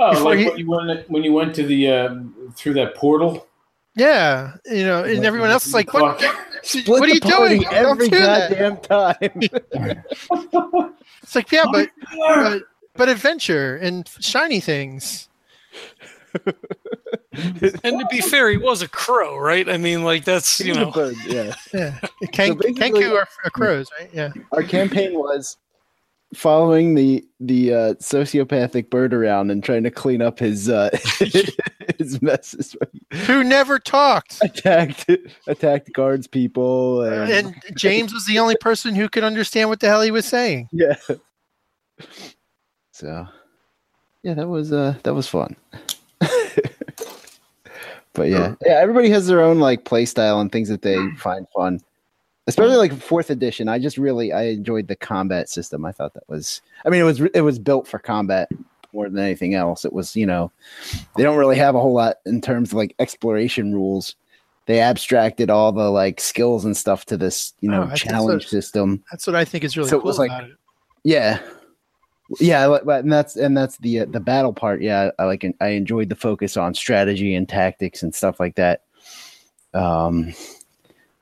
Oh, 0.00 0.24
like 0.24 0.38
he- 0.38 0.48
when 0.48 0.58
you 0.58 0.68
went 0.70 1.10
when 1.10 1.22
you 1.22 1.32
went 1.32 1.54
to 1.56 1.62
the 1.62 1.92
uh, 1.92 2.14
through 2.56 2.74
that 2.74 2.96
portal. 2.96 3.46
Yeah, 3.94 4.54
you 4.64 4.84
know, 4.84 5.04
and 5.04 5.24
everyone 5.24 5.50
else 5.50 5.66
is 5.66 5.74
like, 5.74 5.92
"What? 5.92 6.20
What 6.86 7.02
are 7.02 7.08
you 7.08 7.20
doing? 7.20 7.64
Every 7.66 8.08
do 8.08 8.18
that." 8.18 8.50
goddamn 8.50 8.76
time. 8.78 9.42
It's 11.22 11.34
like, 11.34 11.52
yeah, 11.52 11.64
but 11.70 11.90
but, 12.16 12.62
but 12.94 13.08
adventure 13.10 13.76
and 13.76 14.08
shiny 14.20 14.60
things. 14.60 15.28
And 17.84 18.00
to 18.00 18.06
be 18.10 18.20
fair, 18.20 18.50
he 18.50 18.56
was 18.56 18.82
a 18.82 18.88
crow, 18.88 19.38
right? 19.38 19.68
I 19.68 19.76
mean, 19.76 20.04
like 20.04 20.24
that's 20.24 20.60
you 20.60 20.74
know, 20.74 20.90
But, 20.94 21.14
yeah. 21.26 21.54
Yeah, 21.72 21.98
Ken, 22.32 22.56
basically- 22.56 23.02
Kenku 23.02 23.12
are, 23.12 23.28
are 23.44 23.50
crows, 23.50 23.88
right? 23.98 24.10
Yeah. 24.12 24.32
Our 24.52 24.62
campaign 24.62 25.14
was 25.14 25.56
following 26.34 26.94
the 26.94 27.24
the 27.40 27.72
uh, 27.72 27.94
sociopathic 27.94 28.90
bird 28.90 29.14
around 29.14 29.50
and 29.50 29.64
trying 29.64 29.82
to 29.84 29.90
clean 29.90 30.20
up 30.20 30.38
his 30.38 30.68
uh, 30.68 30.90
his 31.98 32.20
messes. 32.20 32.76
Who 33.26 33.42
never 33.44 33.78
talked. 33.78 34.38
attacked 34.42 35.10
attacked 35.46 35.92
guards 35.94 36.26
people 36.26 37.02
and, 37.02 37.30
And 37.30 37.62
James 37.76 38.12
was 38.12 38.26
the 38.26 38.38
only 38.38 38.56
person 38.56 38.94
who 38.94 39.08
could 39.08 39.24
understand 39.24 39.68
what 39.70 39.80
the 39.80 39.86
hell 39.88 40.02
he 40.02 40.10
was 40.10 40.26
saying. 40.26 40.68
yeah. 40.72 40.96
So 42.92 43.26
yeah, 44.22 44.34
that 44.34 44.48
was 44.48 44.72
uh 44.72 44.94
that 45.04 45.14
was 45.14 45.28
fun. 45.28 45.56
But 48.18 48.28
yeah, 48.28 48.54
yeah, 48.66 48.74
everybody 48.74 49.08
has 49.10 49.26
their 49.26 49.40
own 49.40 49.58
like 49.60 49.84
play 49.84 50.04
style 50.04 50.40
and 50.40 50.52
things 50.52 50.68
that 50.68 50.82
they 50.82 50.96
find 51.18 51.46
fun. 51.54 51.80
Especially 52.46 52.76
like 52.76 52.94
fourth 52.94 53.28
edition. 53.30 53.68
I 53.68 53.78
just 53.78 53.98
really 53.98 54.32
I 54.32 54.44
enjoyed 54.44 54.88
the 54.88 54.96
combat 54.96 55.48
system. 55.48 55.84
I 55.84 55.92
thought 55.92 56.14
that 56.14 56.28
was 56.28 56.60
I 56.84 56.88
mean 56.90 57.00
it 57.00 57.04
was 57.04 57.20
it 57.20 57.42
was 57.42 57.58
built 57.58 57.86
for 57.86 57.98
combat 57.98 58.48
more 58.92 59.08
than 59.08 59.18
anything 59.18 59.54
else. 59.54 59.84
It 59.84 59.92
was, 59.92 60.16
you 60.16 60.24
know, 60.26 60.50
they 61.16 61.22
don't 61.22 61.36
really 61.36 61.58
have 61.58 61.74
a 61.74 61.80
whole 61.80 61.92
lot 61.92 62.16
in 62.24 62.40
terms 62.40 62.70
of 62.70 62.74
like 62.78 62.94
exploration 62.98 63.74
rules. 63.74 64.16
They 64.64 64.80
abstracted 64.80 65.50
all 65.50 65.72
the 65.72 65.90
like 65.90 66.20
skills 66.20 66.64
and 66.64 66.76
stuff 66.76 67.04
to 67.06 67.16
this, 67.16 67.52
you 67.60 67.70
oh, 67.70 67.72
know, 67.76 67.82
Oh, 67.82 67.86
think 67.86 67.98
so. 67.98 68.08
challenge 68.08 68.46
system. 68.48 69.02
That's 69.10 69.26
what 69.26 69.36
I 69.36 69.44
think 69.44 69.64
is 69.64 69.76
really 69.76 69.90
So 69.90 69.96
it 69.98 70.00
cool 70.00 70.08
was 70.08 70.18
like- 70.18 70.30
about 70.30 70.44
it. 70.44 70.56
Yeah, 71.04 71.38
yeah, 72.40 72.76
and 72.86 73.12
that's 73.12 73.36
and 73.36 73.56
that's 73.56 73.76
the 73.78 74.00
uh, 74.00 74.04
the 74.06 74.20
battle 74.20 74.52
part. 74.52 74.82
Yeah, 74.82 75.10
I 75.18 75.24
like 75.24 75.44
I 75.60 75.68
enjoyed 75.68 76.08
the 76.08 76.16
focus 76.16 76.56
on 76.56 76.74
strategy 76.74 77.34
and 77.34 77.48
tactics 77.48 78.02
and 78.02 78.14
stuff 78.14 78.38
like 78.38 78.54
that. 78.56 78.82
Um, 79.74 80.34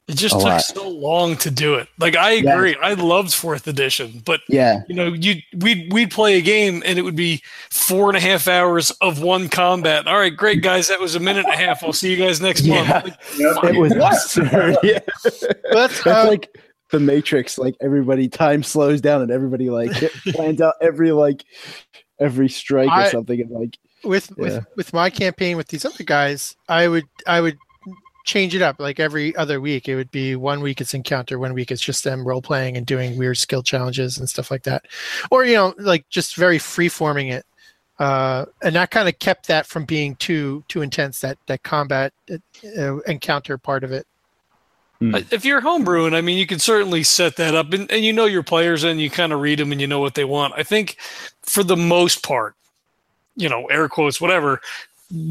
it 0.09 0.15
just 0.17 0.35
took 0.37 0.45
lot. 0.45 0.59
so 0.63 0.89
long 0.89 1.37
to 1.39 1.51
do 1.51 1.75
it. 1.75 1.89
Like 1.99 2.15
I 2.15 2.35
Yeah. 2.35 2.53
agree, 2.55 2.77
I 2.81 2.93
loved 2.95 3.35
fourth 3.35 3.67
edition, 3.67 4.23
but 4.25 4.41
yeah, 4.49 4.83
you 4.89 4.95
know, 4.95 5.09
you 5.09 5.43
we'd 5.59 5.93
we'd 5.93 6.13
play 6.13 6.39
a 6.39 6.41
game 6.41 6.81
and 6.87 6.97
it 6.97 7.03
would 7.03 7.17
be 7.17 7.43
four 7.71 8.09
and 8.09 8.17
a 8.17 8.21
half 8.21 8.47
hours 8.47 8.93
of 9.01 9.21
one 9.21 9.49
combat. 9.49 10.07
All 10.07 10.17
right, 10.17 10.35
great 10.37 10.63
guys, 10.63 10.87
that 10.89 11.01
was 11.01 11.17
a 11.17 11.21
minute 11.21 11.45
and 11.45 11.55
a 11.55 11.57
half. 11.57 11.83
I'll 11.83 11.93
see 11.93 12.11
you 12.15 12.17
guys 12.25 12.41
next 12.41 12.63
Yeah. 12.63 12.85
month. 12.85 13.05
Like, 13.05 13.19
Yep. 13.37 13.65
it 13.75 13.79
was 13.81 13.93
absurd. 13.97 14.77
Yeah, 14.85 14.99
That's, 15.73 16.03
that's 16.05 16.29
like 16.29 16.57
the 16.91 17.01
Matrix. 17.01 17.59
Like 17.59 17.77
everybody, 17.81 18.29
time 18.29 18.63
slows 18.63 19.01
down 19.01 19.23
and 19.23 19.31
everybody 19.31 19.71
like 19.71 19.93
plans 20.29 20.61
out 20.61 20.75
every 20.81 21.13
like 21.13 21.45
every 22.19 22.49
strike 22.49 22.89
I- 22.91 23.07
or 23.07 23.11
something. 23.11 23.41
And 23.41 23.51
like 23.51 23.79
with 24.05 24.31
Yeah. 24.37 24.43
with 24.43 24.67
with 24.77 24.93
my 24.93 25.11
campaign 25.11 25.57
with 25.57 25.69
these 25.69 25.85
other 25.85 26.05
guys, 26.05 26.57
I 26.69 26.89
would 26.89 27.05
I 27.27 27.41
would 27.41 27.59
change 28.25 28.57
it 28.57 28.63
up 28.63 28.81
like 28.81 28.99
every 28.99 29.35
other 29.37 29.61
week. 29.61 29.89
It 29.89 29.95
would 29.97 30.11
be 30.11 30.35
one 30.37 30.61
week 30.61 30.81
it's 30.81 30.95
encounter, 30.95 31.39
one 31.39 31.55
week 31.55 31.71
it's 31.71 31.81
just 31.83 32.03
them 32.05 32.27
role 32.27 32.43
playing 32.43 32.77
and 32.77 32.85
doing 32.85 33.17
weird 33.17 33.39
skill 33.39 33.63
challenges 33.63 34.19
and 34.19 34.29
stuff 34.29 34.51
like 34.51 34.65
that, 34.65 34.85
or 35.31 35.45
you 35.45 35.55
know 35.55 35.75
like 35.79 36.09
just 36.09 36.37
very 36.37 36.59
free 36.59 36.89
forming 36.89 37.29
it. 37.29 37.45
Uh, 37.99 38.45
and 38.63 38.75
that 38.77 38.91
kind 38.91 39.09
of 39.09 39.19
kept 39.21 39.47
that 39.49 39.65
from 39.67 39.85
being 39.87 40.15
too 40.17 40.63
too 40.69 40.83
intense. 40.83 41.21
That 41.21 41.39
that 41.47 41.63
combat 41.63 42.13
uh, 42.31 42.97
encounter 43.07 43.57
part 43.59 43.85
of 43.85 43.93
it. 43.93 44.07
Hmm. 44.99 45.15
If 45.31 45.45
you're 45.45 45.61
homebrewing, 45.61 46.15
I 46.15 46.23
mean, 46.23 46.39
you 46.39 46.47
can 46.47 46.59
certainly 46.59 47.03
set 47.03 47.37
that 47.37 47.55
up, 47.55 47.73
and, 47.73 47.91
and 47.91 48.05
you 48.05 48.13
know 48.13 48.25
your 48.25 48.43
players, 48.43 48.83
and 48.83 49.01
you 49.01 49.11
kind 49.11 49.33
of 49.33 49.41
read 49.41 49.59
them, 49.59 49.73
and 49.73 49.81
you 49.81 49.87
know 49.87 50.01
what 50.01 50.15
they 50.15 50.25
want. 50.25 50.55
I 50.57 50.63
think, 50.63 50.97
for 51.43 51.63
the 51.63 51.77
most 51.77 52.23
part, 52.23 52.55
you 53.37 53.49
know, 53.49 53.67
air 53.67 53.89
quotes, 53.89 54.21
whatever, 54.21 54.61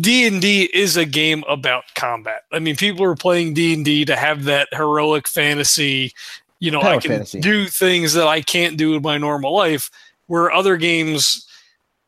D 0.01 0.27
and 0.27 0.39
D 0.39 0.69
is 0.73 0.97
a 0.97 1.05
game 1.05 1.43
about 1.49 1.83
combat. 1.95 2.43
I 2.51 2.59
mean, 2.59 2.75
people 2.75 3.03
are 3.05 3.15
playing 3.15 3.55
D 3.55 3.73
and 3.73 3.83
D 3.83 4.05
to 4.05 4.15
have 4.15 4.43
that 4.43 4.67
heroic 4.71 5.27
fantasy. 5.27 6.13
You 6.59 6.71
know, 6.71 6.81
I 6.81 6.97
can 6.97 7.11
fantasy. 7.11 7.39
do 7.41 7.65
things 7.65 8.13
that 8.13 8.27
I 8.27 8.41
can't 8.41 8.77
do 8.77 8.95
in 8.95 9.01
my 9.01 9.17
normal 9.17 9.53
life, 9.53 9.89
where 10.27 10.51
other 10.51 10.77
games 10.77 11.47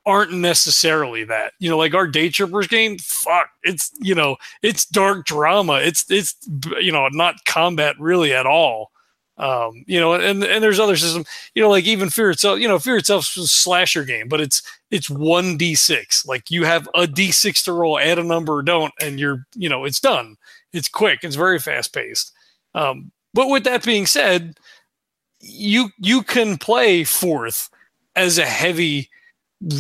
aren't 0.08 0.32
necessarily 0.32 1.26
that. 1.26 1.54
You 1.60 1.70
know, 1.70 1.78
like 1.78 1.94
our 1.94 2.08
Day 2.08 2.30
Trippers 2.30 2.68
game, 2.68 2.98
fuck, 2.98 3.50
it's 3.62 3.92
you 4.00 4.16
know, 4.16 4.38
it's 4.64 4.86
dark 4.86 5.26
drama. 5.26 5.82
It's 5.84 6.10
it's 6.10 6.36
you 6.80 6.92
know, 6.92 7.08
not 7.10 7.44
combat 7.46 7.96
really 8.00 8.34
at 8.34 8.48
all. 8.48 8.92
Um, 9.38 9.84
you 9.86 10.00
know, 10.00 10.14
and 10.14 10.44
and 10.44 10.64
there's 10.64 10.80
other 10.80 10.96
system, 10.96 11.26
you 11.54 11.62
know, 11.62 11.70
like 11.70 11.84
even 11.84 12.10
Fear 12.10 12.32
itself, 12.32 12.60
you 12.60 12.68
know, 12.68 12.80
Fear 12.80 12.98
itself 12.98 13.38
is 13.38 13.44
a 13.44 13.48
slasher 13.48 14.04
game, 14.04 14.30
but 14.30 14.42
it's 14.42 14.64
it's 14.90 15.10
one 15.10 15.58
D 15.58 15.76
six. 15.76 16.26
Like 16.26 16.50
you 16.50 16.64
have 16.64 16.90
a 16.96 17.06
D 17.06 17.32
six 17.32 17.62
to 17.64 17.74
roll, 17.74 18.00
add 18.00 18.18
a 18.18 18.24
number 18.24 18.56
or 18.56 18.64
don't, 18.64 18.94
and 19.00 19.20
you're, 19.20 19.46
you 19.56 19.70
know, 19.70 19.84
it's 19.86 20.00
done. 20.00 20.38
It's 20.74 20.88
quick, 20.88 21.20
it's 21.24 21.36
very 21.36 21.60
fast 21.60 21.94
paced. 21.94 22.32
Um, 22.74 23.12
but 23.34 23.50
with 23.50 23.66
that 23.66 23.84
being 23.84 24.06
said, 24.08 24.58
you 25.42 25.90
you 26.00 26.24
can 26.24 26.58
play 26.58 27.04
fourth 27.04 27.70
as 28.16 28.40
a 28.40 28.46
heavy 28.46 29.10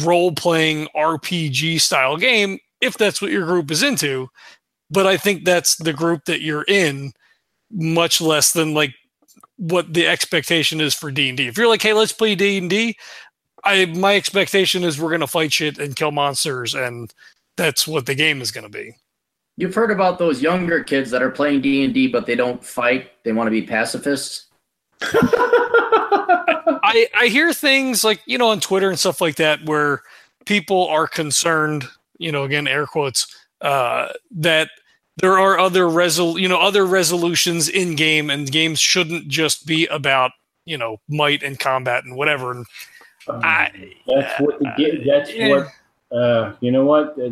role 0.03 0.31
playing 0.31 0.87
RPG 0.95 1.81
style 1.81 2.17
game 2.17 2.59
if 2.81 2.97
that's 2.97 3.21
what 3.21 3.31
your 3.31 3.45
group 3.45 3.71
is 3.71 3.83
into. 3.83 4.29
But 4.89 5.05
I 5.05 5.17
think 5.17 5.43
that's 5.43 5.75
the 5.75 5.93
group 5.93 6.25
that 6.25 6.41
you're 6.41 6.65
in, 6.67 7.11
much 7.71 8.21
less 8.21 8.53
than 8.53 8.73
like 8.73 8.93
what 9.57 9.93
the 9.93 10.07
expectation 10.07 10.79
is 10.79 10.93
for 10.93 11.11
D 11.11 11.29
and 11.29 11.37
D. 11.37 11.47
If 11.47 11.57
you're 11.57 11.67
like, 11.67 11.81
hey, 11.81 11.93
let's 11.93 12.13
play 12.13 12.35
D 12.35 12.57
and 12.57 12.69
D, 12.69 12.95
I 13.63 13.85
my 13.85 14.15
expectation 14.15 14.83
is 14.83 14.99
we're 14.99 15.11
gonna 15.11 15.27
fight 15.27 15.51
shit 15.51 15.77
and 15.77 15.95
kill 15.95 16.11
monsters, 16.11 16.73
and 16.73 17.13
that's 17.57 17.87
what 17.87 18.05
the 18.05 18.15
game 18.15 18.41
is 18.41 18.51
gonna 18.51 18.69
be. 18.69 18.95
You've 19.57 19.75
heard 19.75 19.91
about 19.91 20.19
those 20.19 20.41
younger 20.41 20.83
kids 20.83 21.09
that 21.11 21.23
are 21.23 21.31
playing 21.31 21.61
D 21.61 21.83
and 21.83 21.93
D, 21.93 22.07
but 22.07 22.25
they 22.25 22.35
don't 22.35 22.63
fight. 22.63 23.11
They 23.23 23.33
want 23.33 23.47
to 23.47 23.51
be 23.51 23.63
pacifists. 23.63 24.45
I, 26.83 27.07
I 27.17 27.27
hear 27.27 27.53
things 27.53 28.03
like 28.03 28.21
you 28.25 28.37
know 28.37 28.49
on 28.49 28.59
Twitter 28.59 28.89
and 28.89 28.99
stuff 28.99 29.21
like 29.21 29.35
that 29.35 29.63
where 29.65 30.01
people 30.45 30.87
are 30.87 31.07
concerned, 31.07 31.85
you 32.17 32.31
know, 32.31 32.43
again 32.43 32.67
air 32.67 32.85
quotes, 32.85 33.27
uh, 33.61 34.09
that 34.31 34.69
there 35.17 35.37
are 35.39 35.57
other 35.59 35.85
resol 35.85 36.39
you 36.39 36.47
know 36.47 36.59
other 36.59 36.85
resolutions 36.85 37.69
in 37.69 37.95
game, 37.95 38.29
and 38.29 38.51
games 38.51 38.79
shouldn't 38.79 39.27
just 39.27 39.65
be 39.65 39.87
about 39.87 40.31
you 40.65 40.77
know 40.77 40.99
might 41.09 41.43
and 41.43 41.59
combat 41.59 42.03
and 42.03 42.15
whatever. 42.15 42.51
And 42.51 42.65
Um, 43.29 43.41
I, 43.43 43.91
that's 44.07 44.39
what 44.39 44.57
the, 44.59 44.71
ga- 44.77 45.03
that's 45.05 45.33
yeah. 45.33 45.49
what 45.49 45.67
uh, 46.17 46.53
you 46.61 46.71
know 46.71 46.85
what 46.85 47.17
Uh, 47.19 47.31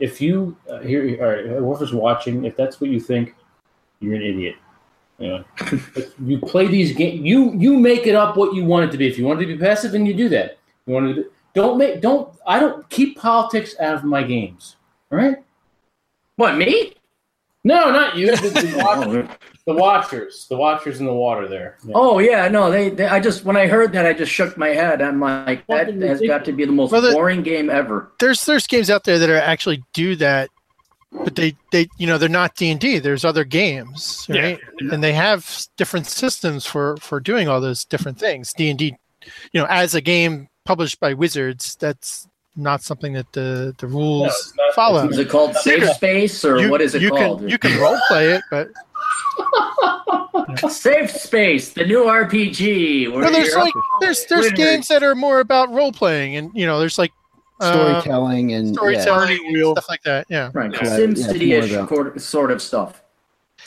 if 0.00 0.20
you 0.20 0.56
uh, 0.68 0.80
here 0.80 1.16
all 1.22 1.28
right 1.28 1.46
whoever's 1.46 1.94
watching 1.94 2.44
if 2.44 2.56
that's 2.56 2.80
what 2.80 2.90
you 2.90 2.98
think 2.98 3.34
you're 4.00 4.16
an 4.16 4.22
idiot 4.22 4.56
you 5.18 5.28
know 5.28 5.44
If 5.60 6.14
you 6.22 6.38
play 6.38 6.66
these 6.66 6.92
games 6.94 7.20
you 7.22 7.52
you 7.56 7.78
make 7.78 8.06
it 8.06 8.14
up 8.14 8.36
what 8.36 8.54
you 8.54 8.64
want 8.64 8.84
it 8.86 8.92
to 8.92 8.98
be 8.98 9.06
if 9.06 9.16
you 9.18 9.24
want 9.24 9.40
it 9.40 9.46
to 9.46 9.54
be 9.54 9.58
passive 9.58 9.92
then 9.92 10.04
you 10.06 10.14
do 10.14 10.28
that 10.30 10.58
you 10.86 10.92
want 10.94 11.14
to 11.14 11.30
don't 11.54 11.78
make 11.78 12.00
don't 12.00 12.34
i 12.46 12.60
don't 12.60 12.88
keep 12.90 13.16
politics 13.18 13.74
out 13.80 13.94
of 13.94 14.04
my 14.04 14.22
games 14.22 14.76
all 15.10 15.18
right 15.18 15.36
What 16.36 16.56
me? 16.56 16.92
no 17.64 17.90
not 17.90 18.16
you 18.16 18.26
the, 18.36 18.36
the, 18.50 18.82
watchers, 18.84 19.26
Oh, 19.68 19.72
the 19.72 19.80
watchers 19.80 20.46
the 20.48 20.56
watchers 20.56 21.00
in 21.00 21.06
the 21.06 21.12
water 21.14 21.48
there 21.48 21.78
Yeah. 21.84 21.92
oh 21.96 22.18
yeah, 22.20 22.46
no. 22.48 22.70
They, 22.70 22.90
they. 22.90 23.06
I 23.06 23.18
just 23.18 23.44
when 23.44 23.56
I 23.56 23.66
heard 23.66 23.90
that, 23.94 24.06
I 24.06 24.12
just 24.12 24.30
shook 24.30 24.56
my 24.56 24.68
head. 24.68 25.02
I'm 25.02 25.18
like, 25.18 25.66
that 25.66 25.88
has 25.92 26.20
got 26.20 26.44
to 26.44 26.52
be 26.52 26.64
the 26.64 26.70
most 26.70 26.92
Well, 26.92 27.00
the- 27.00 27.10
boring 27.10 27.42
game 27.42 27.68
ever. 27.68 28.12
There's 28.20 28.44
there's 28.44 28.66
games 28.68 28.90
out 28.90 29.02
there 29.02 29.18
that 29.18 29.28
are 29.28 29.36
actually 29.36 29.82
do 29.92 30.14
that, 30.16 30.50
but 31.12 31.34
they 31.36 31.56
they 31.72 31.86
you 31.98 32.06
know 32.06 32.18
they're 32.18 32.28
not 32.28 32.54
D 32.56 32.70
and 32.70 32.80
D. 32.80 32.98
There's 32.98 33.24
other 33.24 33.44
games, 33.44 34.26
Yeah. 34.28 34.40
right? 34.42 34.60
And 34.92 35.02
they 35.02 35.12
have 35.12 35.66
different 35.76 36.06
systems 36.06 36.66
for 36.66 36.96
for 36.98 37.20
doing 37.20 37.48
all 37.48 37.60
those 37.60 37.84
different 37.84 38.18
things. 38.18 38.52
D 38.52 38.68
and 38.70 38.78
D, 38.78 38.96
you 39.52 39.60
know, 39.60 39.66
as 39.70 39.94
a 39.94 40.00
game 40.00 40.48
published 40.64 40.98
by 41.00 41.14
Wizards, 41.14 41.76
that's 41.76 42.26
not 42.56 42.82
something 42.82 43.12
that 43.12 43.32
the 43.32 43.74
the 43.78 43.86
rules 43.86 44.28
it's 44.28 44.52
not- 44.56 44.74
follow. 44.74 45.08
Is 45.08 45.18
it 45.18 45.28
called 45.28 45.54
Safe 45.56 45.82
can- 45.84 45.94
Space 45.94 46.44
or 46.44 46.58
you, 46.58 46.70
what 46.70 46.80
is 46.82 46.94
it 46.94 47.02
you 47.02 47.10
called? 47.10 47.40
Can, 47.40 47.48
you 47.48 47.58
can 47.58 47.78
role 47.80 47.98
play 48.08 48.32
it, 48.32 48.42
but 48.50 48.68
Safe 50.70 51.10
Space, 51.10 51.70
the 51.70 51.84
new 51.84 52.04
RPG. 52.04 53.10
where 53.10 53.20
well, 53.22 53.32
there's 53.32 53.54
like 53.54 53.72
there's 54.00 54.24
there's 54.26 54.44
Winners. 54.46 54.58
games 54.58 54.88
that 54.88 55.02
are 55.02 55.14
more 55.14 55.40
about 55.40 55.70
role 55.72 55.92
playing, 55.92 56.36
and 56.36 56.50
you 56.54 56.66
know, 56.66 56.78
there's 56.78 56.98
like 56.98 57.12
Storytelling 57.60 58.52
and 58.52 58.74
storytelling, 58.74 59.28
Turning 59.28 59.46
and 59.46 59.54
wheel. 59.54 59.74
stuff 59.74 59.88
like 59.88 60.02
that. 60.02 60.26
Yeah, 60.28 60.50
right, 60.54 60.72
Yeah. 60.72 60.78
Yeah, 60.82 60.96
Sim 60.96 61.10
it's 61.12 61.24
City-ish 61.24 61.72
more 61.90 62.06
about- 62.06 62.20
sort 62.20 62.50
of 62.50 62.60
stuff. 62.62 63.02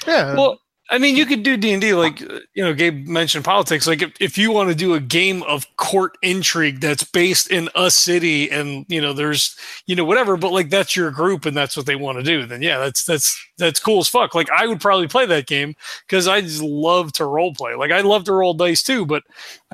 yeah. 0.07 0.35
well, 0.35 0.59
I 0.91 0.97
mean, 0.97 1.15
you 1.15 1.27
could 1.27 1.43
do 1.43 1.55
D 1.55 1.71
and 1.71 1.79
D 1.81 1.93
like 1.93 2.19
uh, 2.23 2.39
you 2.55 2.63
know, 2.63 2.73
Gabe 2.73 3.05
mentioned 3.07 3.45
politics. 3.45 3.85
Like 3.85 4.01
if, 4.01 4.11
if 4.19 4.37
you 4.39 4.51
want 4.51 4.69
to 4.69 4.75
do 4.75 4.95
a 4.95 4.99
game 4.99 5.43
of 5.43 5.67
court 5.77 6.17
intrigue 6.23 6.81
that's 6.81 7.03
based 7.03 7.51
in 7.51 7.69
a 7.75 7.91
city, 7.91 8.49
and 8.49 8.87
you 8.89 8.99
know, 8.99 9.13
there's 9.13 9.55
you 9.85 9.95
know 9.95 10.03
whatever, 10.03 10.35
but 10.35 10.51
like 10.51 10.71
that's 10.71 10.95
your 10.95 11.11
group 11.11 11.45
and 11.45 11.55
that's 11.55 11.77
what 11.77 11.85
they 11.85 11.95
want 11.95 12.17
to 12.17 12.23
do. 12.23 12.43
Then 12.47 12.63
yeah, 12.63 12.79
that's 12.79 13.05
that's 13.05 13.39
that's 13.59 13.79
cool 13.79 13.99
as 13.99 14.07
fuck. 14.07 14.33
Like 14.33 14.49
I 14.49 14.65
would 14.65 14.81
probably 14.81 15.07
play 15.07 15.27
that 15.27 15.45
game 15.45 15.75
because 16.07 16.27
I 16.27 16.41
just 16.41 16.63
love 16.63 17.11
to 17.13 17.25
role 17.25 17.53
play. 17.53 17.75
Like 17.75 17.91
I 17.91 18.01
love 18.01 18.23
to 18.23 18.33
roll 18.33 18.55
dice 18.55 18.81
too, 18.81 19.05
but 19.05 19.21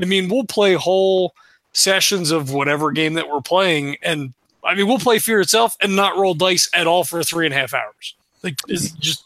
I 0.02 0.04
mean, 0.04 0.28
we'll 0.28 0.44
play 0.44 0.74
whole 0.74 1.34
sessions 1.76 2.32
of 2.32 2.52
whatever 2.52 2.92
game 2.92 3.14
that 3.14 3.30
we're 3.30 3.42
playing, 3.42 3.98
and 4.02 4.34
I 4.64 4.74
mean, 4.74 4.88
we'll 4.88 4.98
play 4.98 5.20
Fear 5.20 5.42
itself 5.42 5.76
and 5.80 5.96
not 5.96 6.18
roll 6.18 6.34
dice 6.34 6.70
at 6.74 6.88
all 6.88 7.04
for 7.04 7.24
three 7.24 7.46
and 7.46 7.54
a 7.54 7.58
half 7.58 7.74
hours. 7.74 8.16
Like 8.44 8.58
it's 8.68 8.92
just 8.92 9.24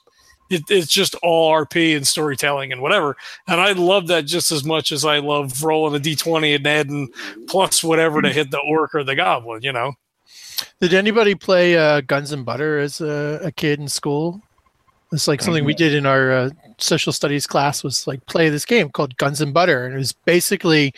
it, 0.49 0.63
it's 0.69 0.91
just 0.91 1.15
all 1.15 1.53
RP 1.53 1.95
and 1.95 2.07
storytelling 2.07 2.71
and 2.71 2.81
whatever. 2.81 3.15
And 3.47 3.61
I 3.61 3.73
love 3.73 4.07
that 4.07 4.25
just 4.25 4.51
as 4.51 4.63
much 4.63 4.91
as 4.91 5.05
I 5.05 5.19
love 5.19 5.63
rolling 5.63 5.95
a 5.95 5.99
D20 5.99 6.55
and 6.55 6.67
adding 6.67 7.09
plus 7.47 7.83
whatever 7.83 8.21
to 8.21 8.33
hit 8.33 8.51
the 8.51 8.59
orc 8.59 8.95
or 8.95 9.03
the 9.03 9.15
goblin, 9.15 9.61
you 9.61 9.71
know? 9.71 9.93
Did 10.81 10.93
anybody 10.93 11.35
play 11.35 11.77
uh, 11.77 12.01
Guns 12.01 12.31
and 12.31 12.45
Butter 12.45 12.79
as 12.79 12.99
a, 12.99 13.39
a 13.43 13.51
kid 13.51 13.79
in 13.79 13.87
school? 13.87 14.41
It's 15.11 15.27
like 15.27 15.41
something 15.41 15.65
we 15.65 15.73
did 15.73 15.95
in 15.95 16.05
our 16.05 16.31
uh, 16.31 16.49
social 16.77 17.11
studies 17.11 17.47
class 17.47 17.83
was 17.83 18.05
like 18.05 18.23
play 18.27 18.49
this 18.49 18.65
game 18.65 18.89
called 18.89 19.17
Guns 19.17 19.41
and 19.41 19.53
Butter, 19.53 19.85
and 19.85 19.95
it 19.95 19.97
was 19.97 20.13
basically 20.13 20.93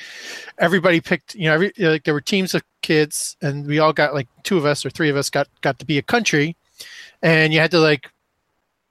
everybody 0.58 1.00
picked. 1.00 1.34
You 1.34 1.46
know, 1.46 1.54
every, 1.54 1.72
like 1.78 2.04
there 2.04 2.14
were 2.14 2.22
teams 2.22 2.54
of 2.54 2.62
kids, 2.82 3.38
and 3.42 3.66
we 3.66 3.80
all 3.80 3.94
got 3.94 4.14
like 4.14 4.28
two 4.44 4.58
of 4.58 4.66
us 4.66 4.86
or 4.86 4.90
three 4.90 5.10
of 5.10 5.16
us 5.16 5.30
got 5.30 5.48
got 5.62 5.80
to 5.80 5.86
be 5.86 5.98
a 5.98 6.02
country, 6.02 6.58
and 7.22 7.54
you 7.54 7.60
had 7.62 7.72
to 7.72 7.80
like 7.80 8.10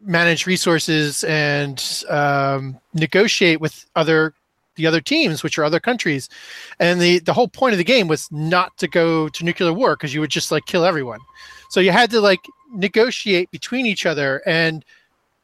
manage 0.00 0.46
resources 0.46 1.22
and 1.24 2.02
um, 2.08 2.78
negotiate 2.94 3.60
with 3.60 3.84
other 3.96 4.32
the 4.76 4.86
other 4.86 5.02
teams, 5.02 5.42
which 5.42 5.58
are 5.58 5.64
other 5.64 5.80
countries. 5.80 6.30
And 6.78 6.98
the 6.98 7.18
the 7.18 7.34
whole 7.34 7.48
point 7.48 7.72
of 7.72 7.78
the 7.78 7.84
game 7.84 8.08
was 8.08 8.26
not 8.30 8.76
to 8.78 8.88
go 8.88 9.28
to 9.28 9.44
nuclear 9.44 9.72
war 9.72 9.96
because 9.96 10.14
you 10.14 10.20
would 10.20 10.30
just 10.30 10.50
like 10.50 10.64
kill 10.64 10.86
everyone. 10.86 11.20
So 11.68 11.80
you 11.80 11.92
had 11.92 12.10
to 12.12 12.20
like 12.22 12.40
negotiate 12.72 13.50
between 13.50 13.84
each 13.84 14.06
other 14.06 14.42
and 14.46 14.84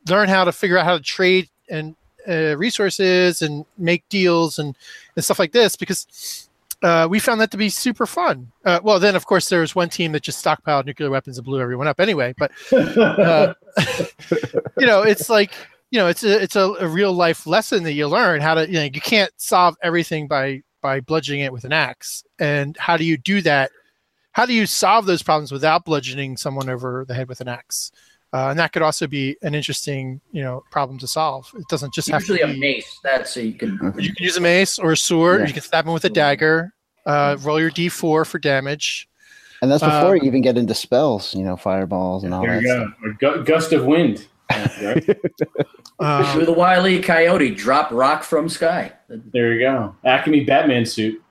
learn 0.08 0.28
how 0.28 0.44
to 0.44 0.52
figure 0.52 0.78
out 0.78 0.84
how 0.84 0.96
to 0.96 1.02
trade 1.02 1.48
and 1.68 1.96
uh, 2.28 2.56
resources 2.56 3.42
and 3.42 3.64
make 3.78 4.08
deals 4.08 4.58
and, 4.58 4.76
and 5.14 5.24
stuff 5.24 5.38
like 5.38 5.52
this 5.52 5.76
because 5.76 6.48
uh, 6.82 7.06
we 7.08 7.18
found 7.18 7.40
that 7.40 7.50
to 7.50 7.56
be 7.56 7.68
super 7.68 8.06
fun. 8.06 8.50
Uh, 8.64 8.80
well, 8.82 8.98
then 9.00 9.16
of 9.16 9.26
course 9.26 9.48
there 9.48 9.60
was 9.60 9.74
one 9.74 9.88
team 9.88 10.12
that 10.12 10.22
just 10.22 10.44
stockpiled 10.44 10.86
nuclear 10.86 11.10
weapons 11.10 11.38
and 11.38 11.44
blew 11.44 11.60
everyone 11.60 11.86
up 11.86 12.00
anyway. 12.00 12.34
But 12.36 12.52
uh, 12.72 13.54
you 14.78 14.86
know, 14.86 15.02
it's 15.02 15.28
like 15.28 15.52
you 15.90 15.98
know, 15.98 16.08
it's 16.08 16.24
a 16.24 16.42
it's 16.42 16.56
a, 16.56 16.74
a 16.80 16.88
real 16.88 17.12
life 17.12 17.46
lesson 17.46 17.82
that 17.84 17.92
you 17.92 18.08
learn 18.08 18.40
how 18.40 18.54
to 18.54 18.66
you 18.66 18.74
know 18.74 18.84
you 18.84 19.00
can't 19.00 19.32
solve 19.36 19.76
everything 19.82 20.26
by 20.26 20.62
by 20.82 21.00
bludgeoning 21.00 21.42
it 21.42 21.52
with 21.52 21.64
an 21.64 21.72
axe. 21.72 22.24
And 22.38 22.76
how 22.76 22.96
do 22.96 23.04
you 23.04 23.16
do 23.16 23.40
that? 23.42 23.70
How 24.32 24.44
do 24.44 24.52
you 24.52 24.66
solve 24.66 25.06
those 25.06 25.22
problems 25.22 25.50
without 25.50 25.84
bludgeoning 25.84 26.36
someone 26.36 26.68
over 26.68 27.04
the 27.08 27.14
head 27.14 27.28
with 27.28 27.40
an 27.40 27.48
axe? 27.48 27.90
Uh, 28.32 28.48
and 28.50 28.58
that 28.58 28.72
could 28.72 28.82
also 28.82 29.06
be 29.06 29.36
an 29.42 29.54
interesting, 29.54 30.20
you 30.32 30.42
know, 30.42 30.62
problem 30.70 30.98
to 30.98 31.06
solve. 31.06 31.50
It 31.56 31.66
doesn't 31.68 31.94
just 31.94 32.08
have 32.10 32.20
Usually 32.22 32.38
to 32.40 32.44
a 32.44 32.56
mace. 32.56 32.98
That's 33.02 33.32
so 33.32 33.40
you 33.40 33.54
can. 33.54 33.78
You 33.98 34.12
can 34.14 34.24
use 34.24 34.36
a 34.36 34.40
mace 34.40 34.78
or 34.78 34.92
a 34.92 34.96
sword. 34.96 35.40
Yeah. 35.42 35.46
You 35.46 35.52
can 35.54 35.62
stab 35.62 35.86
him 35.86 35.92
with 35.94 36.04
a 36.04 36.10
dagger. 36.10 36.74
Uh, 37.06 37.36
roll 37.42 37.60
your 37.60 37.70
d4 37.70 38.26
for 38.26 38.38
damage. 38.38 39.08
And 39.62 39.70
that's 39.70 39.82
before 39.82 40.10
Uh, 40.10 40.14
you 40.14 40.22
even 40.24 40.42
get 40.42 40.58
into 40.58 40.74
spells, 40.74 41.34
you 41.34 41.44
know, 41.44 41.56
fireballs 41.56 42.24
and 42.24 42.34
all 42.34 42.42
that. 42.42 42.46
There 42.46 42.56
that 42.60 42.62
you 42.62 42.68
stuff. 42.68 43.20
go. 43.22 43.30
Or 43.30 43.36
gu- 43.38 43.44
gust 43.44 43.72
of 43.72 43.84
wind. 43.86 44.26
Right? 44.50 45.04
Um, 45.98 46.38
Do 46.40 46.44
the 46.44 46.52
wily 46.52 47.00
coyote 47.00 47.54
drop 47.54 47.90
rock 47.90 48.22
from 48.22 48.50
sky? 48.50 48.92
there 49.08 49.54
you 49.54 49.60
go. 49.60 49.96
Acme 50.04 50.44
Batman 50.44 50.84
suit. 50.84 51.22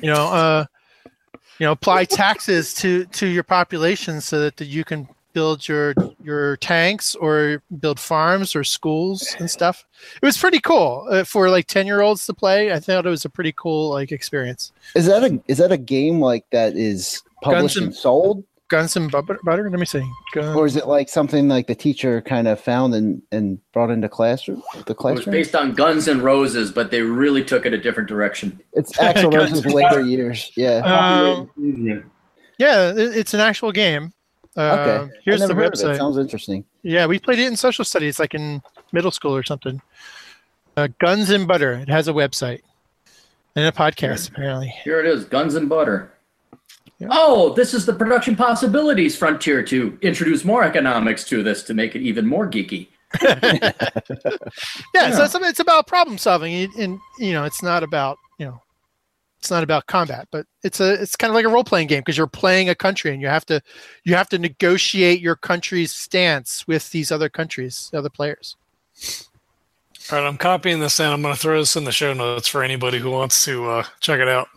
you 0.00 0.10
know, 0.10 0.28
uh, 0.28 0.64
you 1.58 1.66
know, 1.66 1.72
apply 1.72 2.06
taxes 2.06 2.72
to 2.74 3.04
to 3.06 3.26
your 3.26 3.42
population 3.42 4.22
so 4.22 4.40
that 4.40 4.58
you 4.64 4.84
can 4.84 5.06
build 5.36 5.68
your 5.68 5.92
your 6.24 6.56
tanks 6.56 7.14
or 7.14 7.62
build 7.78 8.00
farms 8.00 8.56
or 8.56 8.64
schools 8.64 9.36
and 9.38 9.50
stuff. 9.50 9.84
It 10.22 10.24
was 10.24 10.38
pretty 10.38 10.60
cool 10.60 11.06
uh, 11.10 11.24
for 11.24 11.50
like 11.50 11.66
ten 11.66 11.84
year 11.86 12.00
olds 12.00 12.24
to 12.24 12.32
play. 12.32 12.72
I 12.72 12.80
thought 12.80 13.04
it 13.04 13.10
was 13.10 13.26
a 13.26 13.28
pretty 13.28 13.52
cool 13.52 13.90
like 13.90 14.12
experience. 14.12 14.72
Is 14.94 15.04
that 15.04 15.22
a 15.22 15.38
is 15.46 15.58
that 15.58 15.72
a 15.72 15.76
game 15.76 16.20
like 16.20 16.46
that 16.52 16.74
is 16.74 17.22
published 17.42 17.76
and- 17.76 17.86
and 17.88 17.94
sold, 17.94 18.44
Guns 18.68 18.96
and 18.96 19.10
butter. 19.12 19.38
butter? 19.44 19.68
Let 19.68 19.78
me 19.78 19.84
see. 19.84 20.02
Gun- 20.32 20.56
or 20.56 20.64
is 20.64 20.74
it 20.74 20.86
like 20.88 21.10
something 21.10 21.48
like 21.48 21.66
the 21.66 21.74
teacher 21.74 22.22
kind 22.22 22.48
of 22.48 22.58
found 22.58 22.94
and 22.94 23.20
and 23.30 23.58
brought 23.74 23.90
into 23.90 24.08
classroom 24.08 24.62
the 24.86 24.94
It 24.94 25.14
was 25.16 25.24
based 25.26 25.54
on 25.54 25.72
Guns 25.74 26.08
and 26.08 26.22
Roses, 26.22 26.72
but 26.72 26.90
they 26.90 27.02
really 27.02 27.44
took 27.44 27.66
it 27.66 27.74
a 27.74 27.78
different 27.78 28.08
direction. 28.08 28.58
It's 28.72 28.92
Axl 29.08 29.30
Guns 29.30 29.52
Rose's 29.52 29.66
later 29.66 30.00
years. 30.00 30.50
Yeah. 30.56 30.78
Um, 30.78 31.50
yeah, 32.58 32.94
it's 32.96 33.34
an 33.34 33.40
actual 33.40 33.70
game. 33.70 34.14
Uh, 34.56 34.60
okay. 34.60 35.12
Here's 35.24 35.40
the 35.40 35.48
never 35.48 35.62
heard 35.62 35.74
of 35.74 35.80
it. 35.80 35.84
website. 35.84 35.96
Sounds 35.98 36.18
interesting. 36.18 36.64
Yeah, 36.82 37.06
we 37.06 37.18
played 37.18 37.38
it 37.38 37.46
in 37.46 37.56
social 37.56 37.84
studies, 37.84 38.18
like 38.18 38.34
in 38.34 38.62
middle 38.92 39.10
school 39.10 39.34
or 39.36 39.42
something. 39.42 39.82
Uh, 40.76 40.88
Guns 40.98 41.30
and 41.30 41.46
Butter. 41.46 41.72
It 41.74 41.88
has 41.88 42.08
a 42.08 42.12
website 42.12 42.62
and 43.54 43.66
a 43.66 43.72
podcast, 43.72 44.30
apparently. 44.30 44.68
Here 44.84 45.00
it 45.00 45.06
is, 45.06 45.24
Guns 45.24 45.54
and 45.54 45.68
Butter. 45.68 46.12
Yeah. 46.98 47.08
Oh, 47.10 47.52
this 47.54 47.74
is 47.74 47.84
the 47.84 47.92
production 47.92 48.36
possibilities 48.36 49.16
frontier 49.16 49.62
to 49.64 49.98
introduce 50.00 50.44
more 50.44 50.64
economics 50.64 51.24
to 51.24 51.42
this 51.42 51.62
to 51.64 51.74
make 51.74 51.94
it 51.94 52.00
even 52.00 52.26
more 52.26 52.48
geeky. 52.48 52.88
Yeah, 54.94 55.10
so 55.10 55.24
it's, 55.24 55.34
it's 55.34 55.60
about 55.60 55.86
problem 55.86 56.16
solving, 56.16 56.54
and, 56.54 56.74
and 56.74 57.00
you 57.18 57.32
know, 57.32 57.44
it's 57.44 57.62
not 57.62 57.82
about 57.82 58.18
it's 59.38 59.50
not 59.50 59.62
about 59.62 59.86
combat, 59.86 60.28
but 60.30 60.46
it's 60.62 60.80
a 60.80 60.94
it's 60.94 61.16
kind 61.16 61.30
of 61.30 61.34
like 61.34 61.44
a 61.44 61.48
role 61.48 61.64
playing 61.64 61.88
game 61.88 62.00
because 62.00 62.16
you're 62.16 62.26
playing 62.26 62.68
a 62.68 62.74
country 62.74 63.12
and 63.12 63.20
you 63.20 63.28
have 63.28 63.46
to 63.46 63.60
you 64.04 64.14
have 64.14 64.28
to 64.30 64.38
negotiate 64.38 65.20
your 65.20 65.36
country's 65.36 65.94
stance 65.94 66.66
with 66.66 66.90
these 66.90 67.12
other 67.12 67.28
countries, 67.28 67.90
other 67.94 68.10
players. 68.10 68.56
All 70.10 70.18
right, 70.18 70.26
I'm 70.26 70.36
copying 70.36 70.80
this 70.80 71.00
and 71.00 71.12
I'm 71.12 71.22
going 71.22 71.34
to 71.34 71.40
throw 71.40 71.58
this 71.58 71.76
in 71.76 71.84
the 71.84 71.92
show 71.92 72.12
notes 72.12 72.48
for 72.48 72.62
anybody 72.62 72.98
who 72.98 73.10
wants 73.10 73.44
to 73.44 73.68
uh, 73.68 73.84
check 74.00 74.20
it 74.20 74.28
out. 74.28 74.48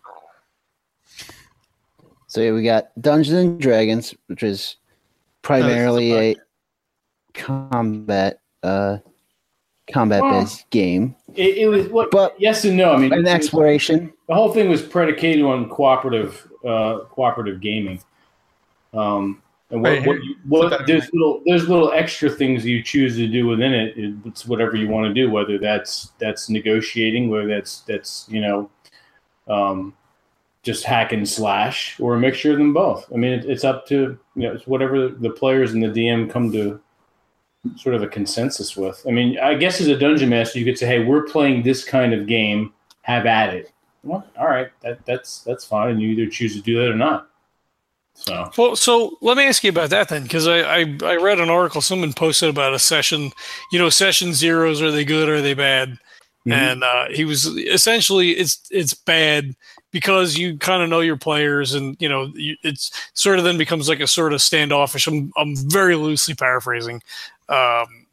So 2.27 2.41
yeah, 2.41 2.51
we 2.51 2.63
got 2.63 2.89
Dungeons 3.01 3.37
and 3.37 3.59
Dragons, 3.59 4.13
which 4.27 4.43
is 4.43 4.75
primarily 5.41 6.13
a 6.13 6.35
combat 7.33 8.39
uh 8.63 8.97
combat 9.91 10.21
based 10.21 10.69
game. 10.69 11.15
It, 11.35 11.57
it 11.57 11.67
was 11.67 11.87
what, 11.87 12.11
But- 12.11 12.39
yes 12.39 12.65
and 12.65 12.77
no. 12.77 12.93
I 12.93 12.97
mean, 12.97 13.13
An 13.13 13.27
exploration. 13.27 14.13
The 14.29 14.35
whole 14.35 14.53
thing 14.53 14.69
was 14.69 14.81
predicated 14.81 15.43
on 15.43 15.67
cooperative 15.69 16.47
uh, 16.65 16.99
cooperative 17.09 17.59
gaming. 17.59 17.99
Um, 18.93 19.41
and 19.71 19.81
what, 19.83 19.89
Right, 19.89 20.07
what, 20.07 20.23
you, 20.23 20.35
what 20.47 20.87
there's 20.87 21.09
little 21.13 21.41
there's 21.45 21.67
little 21.67 21.91
extra 21.91 22.29
things 22.29 22.65
you 22.65 22.81
choose 22.81 23.15
to 23.17 23.27
do 23.27 23.45
within 23.47 23.73
it. 23.73 23.97
It- 23.97 24.15
It's 24.25 24.45
whatever 24.45 24.75
you 24.77 24.87
want 24.87 25.07
to 25.07 25.13
do, 25.13 25.29
whether 25.29 25.57
that's 25.57 26.11
that's 26.19 26.49
negotiating, 26.49 27.29
whether 27.29 27.47
that's 27.47 27.81
that's 27.81 28.27
you 28.29 28.41
know, 28.41 28.69
um, 29.47 29.93
just 30.63 30.83
hack 30.85 31.11
and 31.11 31.27
slash, 31.27 31.99
or 31.99 32.15
a 32.15 32.19
mixture 32.19 32.51
of 32.51 32.57
them 32.57 32.73
both. 32.73 33.05
I 33.13 33.17
mean, 33.17 33.33
it, 33.33 33.45
it's 33.45 33.63
up 33.63 33.85
to 33.87 34.17
you 34.35 34.43
know, 34.43 34.53
it's 34.53 34.67
whatever 34.67 35.09
the 35.09 35.29
players 35.31 35.73
and 35.73 35.83
the 35.83 35.87
DM 35.87 36.29
come 36.29 36.51
to 36.51 36.79
sort 37.77 37.93
of 37.95 38.01
a 38.03 38.07
consensus 38.07 38.75
with. 38.77 39.03
I 39.07 39.11
mean, 39.11 39.37
I 39.39 39.53
guess 39.55 39.81
as 39.81 39.87
a 39.87 39.97
dungeon 39.97 40.29
master, 40.29 40.59
you 40.59 40.65
could 40.65 40.77
say, 40.77 40.87
"Hey, 40.87 41.03
we're 41.03 41.23
playing 41.23 41.63
this 41.63 41.83
kind 41.83 42.13
of 42.13 42.25
game. 42.27 42.73
Have 43.03 43.25
at 43.25 43.53
it." 43.53 43.71
Well, 44.03 44.25
all 44.37 44.47
right, 44.47 44.69
that, 44.81 45.05
that's 45.05 45.41
that's 45.41 45.65
fine, 45.65 45.91
and 45.91 46.01
you 46.01 46.09
either 46.09 46.29
choose 46.29 46.55
to 46.55 46.61
do 46.61 46.79
that 46.79 46.89
or 46.89 46.95
not. 46.95 47.29
So 48.13 48.49
Well, 48.57 48.75
so 48.75 49.17
let 49.21 49.37
me 49.37 49.45
ask 49.45 49.63
you 49.63 49.69
about 49.69 49.89
that 49.91 50.09
then, 50.09 50.23
because 50.23 50.47
I, 50.47 50.59
I 50.59 50.97
I 51.03 51.15
read 51.15 51.39
an 51.39 51.49
article 51.49 51.81
someone 51.81 52.13
posted 52.13 52.49
about 52.49 52.73
a 52.73 52.79
session. 52.79 53.31
You 53.71 53.79
know, 53.79 53.89
session 53.89 54.33
zeros 54.33 54.81
are 54.81 54.91
they 54.91 55.05
good 55.05 55.29
or 55.29 55.35
are 55.35 55.41
they 55.41 55.53
bad? 55.53 55.97
Mhm. 56.47 56.53
And 56.53 56.83
uh, 56.83 57.05
he 57.11 57.25
was 57.25 57.45
essentially 57.45 58.31
it's 58.31 58.59
it's 58.71 58.93
bad 58.93 59.55
because 59.91 60.37
you 60.37 60.57
kind 60.57 60.83
of 60.83 60.89
know 60.89 60.99
your 61.01 61.17
players, 61.17 61.73
and 61.73 61.95
you 61.99 62.09
know 62.09 62.31
you, 62.35 62.55
it's 62.63 62.91
sort 63.13 63.37
of 63.39 63.45
then 63.45 63.57
becomes 63.57 63.89
like 63.89 63.99
a 63.99 64.07
sort 64.07 64.33
of 64.33 64.41
standoffish. 64.41 65.07
I'm 65.07 65.31
I'm 65.37 65.55
very 65.55 65.95
loosely 65.95 66.35
paraphrasing 66.35 67.01
um, 67.49 68.07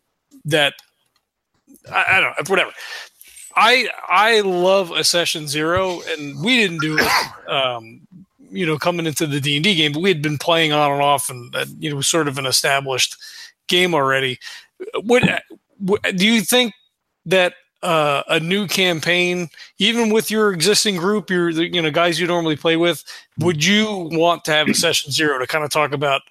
that 0.44 0.74
I, 1.90 2.04
I 2.08 2.20
don't 2.20 2.30
know 2.30 2.50
whatever. 2.52 2.72
I 3.56 3.88
I 4.08 4.40
love 4.40 4.90
a 4.90 5.02
session 5.02 5.48
zero, 5.48 6.00
and 6.08 6.42
we 6.44 6.56
didn't 6.56 6.80
do 6.80 6.96
it. 6.98 7.50
Um, 7.50 8.00
you 8.50 8.66
know, 8.66 8.78
coming 8.78 9.06
into 9.06 9.26
the 9.26 9.40
D 9.40 9.56
and 9.56 9.64
D 9.64 9.74
game, 9.74 9.92
but 9.92 10.00
we 10.02 10.08
had 10.08 10.22
been 10.22 10.38
playing 10.38 10.72
on 10.72 10.92
and 10.92 11.02
off, 11.02 11.30
and 11.30 11.54
uh, 11.54 11.66
you 11.78 11.92
know, 11.92 12.00
sort 12.00 12.28
of 12.28 12.38
an 12.38 12.46
established 12.46 13.16
game 13.66 13.94
already. 13.94 14.38
Would, 14.94 15.28
would 15.80 16.02
do 16.16 16.26
you 16.26 16.42
think 16.42 16.74
that 17.24 17.54
uh, 17.82 18.22
a 18.28 18.40
new 18.40 18.66
campaign, 18.66 19.48
even 19.78 20.12
with 20.12 20.30
your 20.30 20.52
existing 20.52 20.96
group, 20.96 21.30
your 21.30 21.50
you 21.50 21.80
know 21.80 21.90
guys 21.90 22.18
you 22.18 22.26
normally 22.26 22.56
play 22.56 22.76
with, 22.76 23.04
would 23.38 23.64
you 23.64 24.08
want 24.12 24.44
to 24.44 24.52
have 24.52 24.68
a 24.68 24.74
session 24.74 25.12
zero 25.12 25.38
to 25.38 25.46
kind 25.46 25.64
of 25.64 25.70
talk 25.70 25.92
about, 25.92 26.22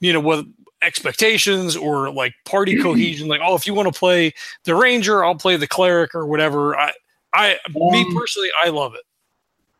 you 0.00 0.12
know, 0.12 0.20
what 0.20 0.44
expectations 0.84 1.76
or 1.76 2.10
like 2.10 2.34
party 2.44 2.76
cohesion? 2.82 3.28
Like, 3.28 3.40
oh, 3.42 3.54
if 3.54 3.66
you 3.66 3.74
want 3.74 3.92
to 3.92 3.98
play 3.98 4.34
the 4.64 4.74
ranger, 4.74 5.24
I'll 5.24 5.34
play 5.34 5.56
the 5.56 5.66
cleric 5.66 6.14
or 6.14 6.26
whatever. 6.26 6.76
I, 6.76 6.92
I, 7.32 7.58
me 7.74 8.04
Um, 8.04 8.14
personally, 8.16 8.50
I 8.64 8.68
love 8.68 8.94
it. 8.94 9.02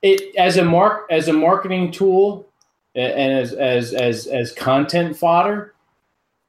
it 0.03 0.35
as 0.37 0.57
a 0.57 0.65
mark 0.65 1.07
as 1.11 1.29
a 1.29 1.33
marketing 1.33 1.91
tool 1.93 2.49
and 2.97 3.33
as 3.33 3.53
as 3.55 3.93
as 3.95 4.27
as 4.27 4.53
content 4.53 5.17
fodder 5.17 5.75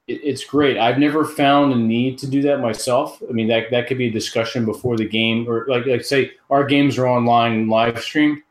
it, 0.08 0.20
it's 0.22 0.44
great 0.44 0.78
i've 0.78 0.98
never 0.98 1.24
found 1.24 1.72
a 1.72 1.76
need 1.76 2.18
to 2.18 2.26
do 2.26 2.42
that 2.42 2.60
myself 2.60 3.20
i 3.28 3.32
mean 3.32 3.48
that 3.48 3.70
that 3.70 3.86
could 3.88 3.98
be 3.98 4.08
a 4.08 4.12
discussion 4.12 4.64
before 4.64 4.96
the 4.96 5.08
game 5.08 5.48
or 5.48 5.66
like 5.68 5.86
like 5.86 6.04
say 6.04 6.30
our 6.50 6.64
games 6.64 6.98
are 6.98 7.06
online 7.06 7.52
and 7.52 7.68
live 7.68 8.00
streamed 8.00 8.42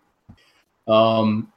um 0.87 1.51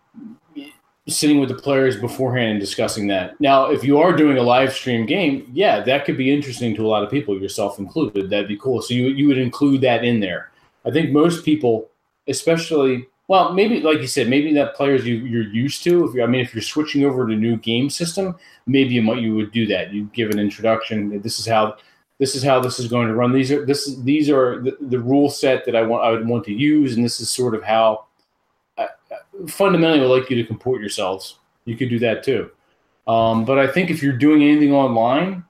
sitting 1.09 1.41
with 1.41 1.49
the 1.49 1.55
players 1.55 1.97
beforehand 1.97 2.51
and 2.51 2.61
discussing 2.61 3.07
that 3.07 3.41
now 3.41 3.71
if 3.71 3.83
you 3.83 3.99
are 3.99 4.13
doing 4.15 4.37
a 4.37 4.43
live 4.43 4.73
stream 4.73 5.07
game 5.07 5.49
yeah 5.53 5.81
that 5.81 6.05
could 6.05 6.17
be 6.17 6.33
interesting 6.33 6.75
to 6.75 6.85
a 6.85 6.89
lot 6.89 7.03
of 7.03 7.11
people 7.11 7.41
yourself 7.41 7.79
included 7.79 8.29
that'd 8.29 8.49
be 8.49 8.57
cool 8.59 8.83
so 8.83 8.95
you, 8.95 9.09
you 9.09 9.27
would 9.27 9.39
include 9.39 9.81
that 9.81 10.05
in 10.05 10.21
there 10.21 10.51
i 10.85 10.91
think 10.91 11.11
most 11.11 11.45
people 11.45 11.89
especially 12.27 13.07
well, 13.29 13.53
maybe 13.53 13.81
like 13.83 14.01
you 14.01 14.07
said, 14.07 14.29
maybe 14.29 14.55
that 14.55 14.75
players 14.75 15.07
you 15.07 15.17
you're 15.17 15.43
used 15.43 15.85
to. 15.85 16.09
If 16.09 16.15
you, 16.15 16.23
I 16.23 16.27
mean, 16.27 16.41
if 16.41 16.55
you're 16.55 16.63
switching 16.63 17.05
over 17.05 17.27
to 17.27 17.35
a 17.35 17.37
new 17.37 17.59
game 17.59 17.91
system, 17.91 18.35
maybe 18.67 18.95
you 18.95 19.03
might 19.03 19.21
you 19.21 19.35
would 19.35 19.53
do 19.53 19.67
that. 19.67 19.93
You 19.93 20.05
give 20.15 20.31
an 20.31 20.39
introduction. 20.39 21.21
This 21.21 21.39
is 21.39 21.47
how 21.47 21.77
this 22.19 22.35
is 22.35 22.43
how 22.43 22.59
this 22.59 22.81
is 22.81 22.89
going 22.89 23.07
to 23.09 23.15
run. 23.15 23.33
These 23.33 23.53
are 23.53 23.67
this 23.67 23.95
these 23.99 24.31
are 24.31 24.63
the, 24.63 24.79
the 24.81 24.99
rule 24.99 25.29
set 25.29 25.67
that 25.67 25.77
I 25.77 25.83
want 25.83 26.05
I 26.05 26.11
would 26.11 26.27
want 26.27 26.45
to 26.47 26.55
use, 26.55 26.97
and 26.97 27.05
this 27.05 27.21
is 27.21 27.29
sort 27.29 27.55
of 27.55 27.63
how 27.63 28.07
fundamentally 29.47 30.01
would 30.01 30.15
like 30.15 30.31
you 30.31 30.37
to 30.37 30.45
comport 30.45 30.81
yourselves. 30.81 31.39
You 31.65 31.77
could 31.77 31.89
do 31.89 31.99
that 32.01 32.23
too. 32.23 32.51
Um, 33.07 33.45
but 33.45 33.59
I 33.59 33.67
think 33.67 33.91
if 33.91 34.03
you're 34.03 34.17
doing 34.17 34.43
anything 34.43 34.73
online, 34.73 35.45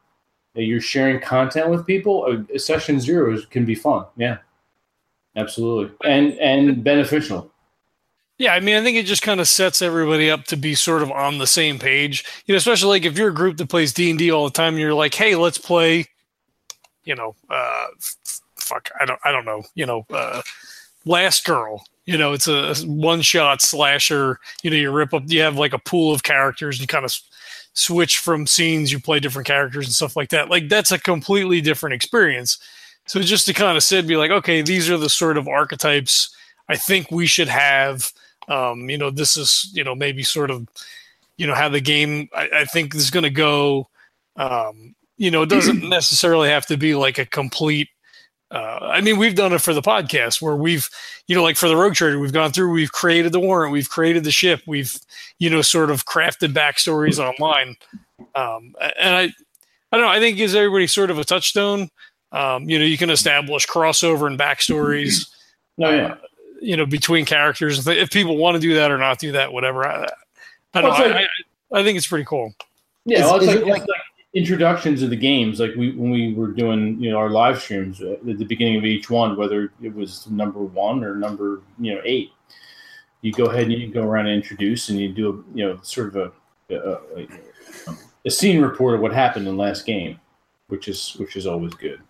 that 0.54 0.64
you're 0.64 0.80
sharing 0.80 1.20
content 1.20 1.68
with 1.68 1.86
people, 1.86 2.44
session 2.56 3.00
zeros 3.00 3.46
can 3.46 3.64
be 3.64 3.74
fun. 3.74 4.06
Yeah, 4.16 4.38
absolutely, 5.36 5.94
and 6.04 6.32
and 6.34 6.82
beneficial. 6.82 7.50
Yeah, 8.38 8.54
I 8.54 8.60
mean, 8.60 8.76
I 8.76 8.82
think 8.84 8.96
it 8.96 9.06
just 9.06 9.22
kind 9.22 9.40
of 9.40 9.48
sets 9.48 9.82
everybody 9.82 10.30
up 10.30 10.44
to 10.44 10.56
be 10.56 10.76
sort 10.76 11.02
of 11.02 11.10
on 11.10 11.38
the 11.38 11.46
same 11.46 11.78
page. 11.78 12.24
You 12.46 12.54
know, 12.54 12.56
especially 12.56 12.90
like 12.90 13.04
if 13.04 13.18
you're 13.18 13.30
a 13.30 13.34
group 13.34 13.56
that 13.56 13.68
plays 13.68 13.92
D 13.92 14.10
and 14.10 14.18
D 14.18 14.30
all 14.30 14.44
the 14.44 14.52
time, 14.52 14.78
you're 14.78 14.94
like, 14.94 15.14
"Hey, 15.14 15.34
let's 15.34 15.58
play," 15.58 16.06
you 17.04 17.14
know, 17.14 17.34
uh, 17.50 17.86
fuck, 18.68 18.90
I 19.00 19.04
don't, 19.04 19.20
I 19.24 19.32
don't 19.32 19.44
know, 19.44 19.62
you 19.74 19.86
know, 19.86 20.06
uh, 20.10 20.42
Last 21.04 21.44
Girl. 21.44 21.84
You 22.08 22.18
know, 22.18 22.32
it's 22.32 22.48
a 22.48 22.74
one 22.86 23.22
shot 23.22 23.60
slasher. 23.60 24.40
You 24.62 24.70
know, 24.70 24.76
you 24.76 24.90
rip 24.90 25.12
up, 25.12 25.24
you 25.26 25.40
have 25.42 25.56
like 25.56 25.72
a 25.72 25.78
pool 25.78 26.12
of 26.12 26.22
characters, 26.22 26.80
you 26.80 26.86
kind 26.86 27.04
of 27.04 27.14
switch 27.74 28.18
from 28.18 28.46
scenes, 28.46 28.90
you 28.90 28.98
play 28.98 29.20
different 29.20 29.46
characters 29.46 29.86
and 29.86 29.94
stuff 29.94 30.16
like 30.16 30.30
that. 30.30 30.48
Like 30.48 30.68
that's 30.68 30.92
a 30.92 30.98
completely 30.98 31.60
different 31.60 31.94
experience. 31.94 32.58
So 33.06 33.20
just 33.20 33.46
to 33.46 33.52
kind 33.52 33.76
of 33.76 33.82
sit, 33.82 34.00
and 34.00 34.08
be 34.08 34.16
like, 34.16 34.30
okay, 34.30 34.62
these 34.62 34.90
are 34.90 34.98
the 34.98 35.08
sort 35.08 35.38
of 35.38 35.48
archetypes 35.48 36.34
I 36.68 36.76
think 36.76 37.10
we 37.10 37.26
should 37.26 37.48
have 37.48 38.12
um, 38.48 38.88
you 38.88 38.98
know, 38.98 39.10
this 39.10 39.36
is, 39.36 39.70
you 39.74 39.84
know, 39.84 39.94
maybe 39.94 40.22
sort 40.22 40.50
of, 40.50 40.66
you 41.36 41.46
know, 41.46 41.54
how 41.54 41.68
the 41.68 41.80
game 41.80 42.28
I, 42.34 42.48
I 42.54 42.64
think 42.64 42.94
is 42.94 43.10
going 43.10 43.24
to 43.24 43.30
go. 43.30 43.88
Um, 44.36 44.94
you 45.16 45.30
know, 45.30 45.42
it 45.42 45.50
doesn't 45.50 45.82
necessarily 45.88 46.48
have 46.48 46.66
to 46.66 46.76
be 46.76 46.94
like 46.94 47.18
a 47.18 47.26
complete. 47.26 47.88
Uh, 48.50 48.78
I 48.82 49.00
mean, 49.02 49.18
we've 49.18 49.34
done 49.34 49.52
it 49.52 49.60
for 49.60 49.74
the 49.74 49.82
podcast 49.82 50.40
where 50.40 50.56
we've, 50.56 50.88
you 51.26 51.34
know, 51.36 51.42
like 51.42 51.56
for 51.56 51.68
the 51.68 51.76
Rogue 51.76 51.94
Trader, 51.94 52.18
we've 52.18 52.32
gone 52.32 52.50
through, 52.52 52.70
we've 52.72 52.92
created 52.92 53.32
the 53.32 53.40
warrant, 53.40 53.72
we've 53.72 53.90
created 53.90 54.24
the 54.24 54.30
ship, 54.30 54.62
we've, 54.66 54.98
you 55.38 55.50
know, 55.50 55.60
sort 55.60 55.90
of 55.90 56.06
crafted 56.06 56.54
backstories 56.54 57.18
online. 57.18 57.76
Um, 58.34 58.74
and 58.98 59.14
I, 59.14 59.22
I 59.92 59.96
don't 59.96 60.00
know, 60.02 60.08
I 60.08 60.18
think 60.18 60.36
gives 60.38 60.54
everybody 60.54 60.86
sort 60.86 61.10
of 61.10 61.18
a 61.18 61.24
touchstone. 61.24 61.90
Um, 62.32 62.68
you 62.70 62.78
know, 62.78 62.84
you 62.86 62.96
can 62.98 63.10
establish 63.10 63.66
crossover 63.66 64.26
and 64.26 64.38
backstories 64.38 65.28
No, 65.78 65.90
yeah. 65.90 66.14
you 66.60 66.76
know 66.76 66.84
between 66.84 67.24
characters 67.24 67.86
if 67.86 68.10
people 68.10 68.36
want 68.36 68.54
to 68.54 68.60
do 68.60 68.74
that 68.74 68.90
or 68.90 68.98
not 68.98 69.18
do 69.18 69.32
that 69.32 69.50
whatever 69.52 69.86
i, 69.86 70.06
I 70.74 70.80
don't 70.82 70.90
Well, 70.90 70.98
know 70.98 71.06
it's 71.06 71.28
I, 71.72 71.76
I, 71.76 71.80
I 71.80 71.84
think 71.84 71.96
it's 71.96 72.06
pretty 72.06 72.24
cool 72.26 72.52
Yeah, 73.06 73.20
Is- 73.20 73.24
well, 73.24 73.36
it's, 73.36 73.44
is 73.44 73.48
like, 73.48 73.56
it 73.56 73.60
it's 73.60 73.68
like- 73.70 73.80
like 73.80 73.88
introductions 74.38 75.02
of 75.02 75.10
the 75.10 75.16
games. 75.16 75.58
Like 75.58 75.74
we 75.76 75.90
when 75.92 76.10
we 76.10 76.32
were 76.32 76.52
doing 76.52 77.00
you 77.00 77.10
know 77.10 77.18
our 77.18 77.30
live 77.30 77.60
streams 77.60 78.00
at 78.00 78.24
the 78.24 78.44
beginning 78.44 78.76
of 78.76 78.84
each 78.84 79.10
one, 79.10 79.36
whether 79.36 79.72
it 79.82 79.94
was 79.94 80.28
number 80.30 80.60
one 80.60 81.02
or 81.02 81.16
number 81.16 81.62
you 81.78 81.94
know 81.94 82.00
eight, 82.04 82.30
you 83.20 83.32
go 83.32 83.46
ahead 83.46 83.64
and 83.64 83.72
you 83.72 83.88
go 83.88 84.04
around 84.04 84.26
and 84.26 84.36
introduce, 84.36 84.88
and 84.88 84.98
you 84.98 85.12
do 85.12 85.28
a 85.28 85.56
you 85.58 85.66
know 85.66 85.78
sort 85.82 86.14
of 86.14 86.16
a 86.16 86.74
a, 86.74 86.92
a, 87.16 87.28
a 88.26 88.30
scene 88.30 88.62
report 88.62 88.94
of 88.94 89.00
what 89.00 89.12
happened 89.12 89.48
in 89.48 89.56
the 89.56 89.62
last 89.62 89.84
game, 89.84 90.20
which 90.68 90.86
is 90.86 91.14
which 91.18 91.36
is 91.36 91.46
always 91.46 91.74
good. 91.74 92.00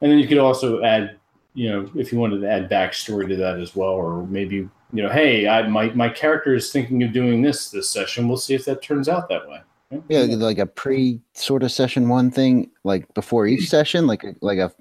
And 0.00 0.10
then 0.10 0.18
you 0.18 0.26
could 0.26 0.38
also 0.38 0.82
add 0.82 1.16
you 1.54 1.70
know 1.70 1.88
if 1.94 2.12
you 2.12 2.18
wanted 2.18 2.40
to 2.40 2.50
add 2.50 2.68
backstory 2.68 3.28
to 3.28 3.36
that 3.36 3.60
as 3.60 3.76
well, 3.76 3.90
or 3.92 4.26
maybe 4.26 4.56
you 4.56 5.02
know 5.02 5.10
hey 5.10 5.46
I 5.46 5.68
my 5.68 5.90
my 5.90 6.08
character 6.08 6.54
is 6.54 6.72
thinking 6.72 7.04
of 7.04 7.12
doing 7.12 7.40
this 7.40 7.70
this 7.70 7.88
session. 7.88 8.26
We'll 8.26 8.36
see 8.36 8.54
if 8.54 8.64
that 8.64 8.82
turns 8.82 9.08
out 9.08 9.28
that 9.28 9.48
way. 9.48 9.60
Yeah, 10.08 10.20
like- 10.22 10.30
like 10.38 10.58
a 10.58 10.66
pre 10.66 11.20
sort 11.34 11.62
of 11.62 11.70
session 11.70 12.08
one 12.08 12.30
thing, 12.30 12.70
like 12.84 13.12
before 13.14 13.46
each 13.46 13.68
session, 13.68 14.06
like 14.06 14.24
a, 14.24 14.34
like 14.40 14.58
a 14.58 14.72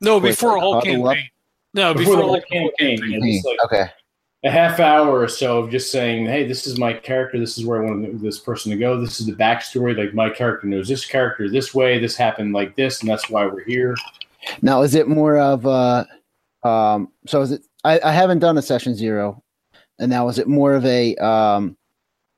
No, 0.00 0.18
Wait, 0.18 0.30
before 0.30 0.56
a 0.56 0.60
whole 0.60 0.74
huddle 0.80 1.08
up? 1.08 1.14
campaign. 1.14 1.28
No, 1.74 1.94
Before 1.94 2.02
before, 2.04 2.16
the 2.16 2.22
whole 2.22 2.32
like 2.32 2.48
campaign, 2.48 2.98
campaign. 2.98 3.20
yeah. 3.24 3.36
It's 3.36 3.44
like- 3.44 3.64
okay. 3.64 3.90
a 4.44 4.50
half 4.50 4.80
hour 4.80 5.20
or 5.20 5.28
so 5.28 5.58
of 5.60 5.70
just 5.70 5.92
saying, 5.92 6.26
"Hey, 6.26 6.44
this 6.46 6.66
is 6.66 6.76
my 6.78 6.92
character. 6.92 7.38
This 7.38 7.56
is 7.56 7.64
where 7.64 7.80
I 7.80 7.86
want 7.88 8.20
this 8.22 8.40
person 8.40 8.72
to 8.72 8.76
go. 8.76 9.00
This 9.00 9.20
is 9.20 9.26
the 9.26 9.32
backstory. 9.34 9.96
Like 9.96 10.14
my 10.14 10.28
character 10.30 10.66
knows 10.66 10.88
this 10.88 11.06
character 11.06 11.48
this 11.48 11.72
way. 11.72 11.98
This 12.00 12.16
happened 12.16 12.52
like 12.52 12.74
this, 12.74 13.00
and 13.00 13.08
that's 13.10 13.30
why 13.30 13.46
we're 13.46 13.62
here." 13.64 13.94
Now, 14.60 14.82
is 14.82 14.94
it 14.96 15.06
more 15.08 15.38
of 15.38 15.64
a? 15.66 16.06
um? 16.68 17.08
So 17.26 17.40
is 17.42 17.52
it? 17.52 17.62
I, 17.84 18.00
I 18.04 18.10
haven't 18.12 18.40
done 18.40 18.58
a 18.58 18.62
session 18.62 18.94
zero, 18.96 19.42
and 20.00 20.10
now 20.10 20.28
is 20.28 20.38
it 20.40 20.48
more 20.48 20.74
of 20.74 20.84
a 20.84 21.14
um? 21.16 21.76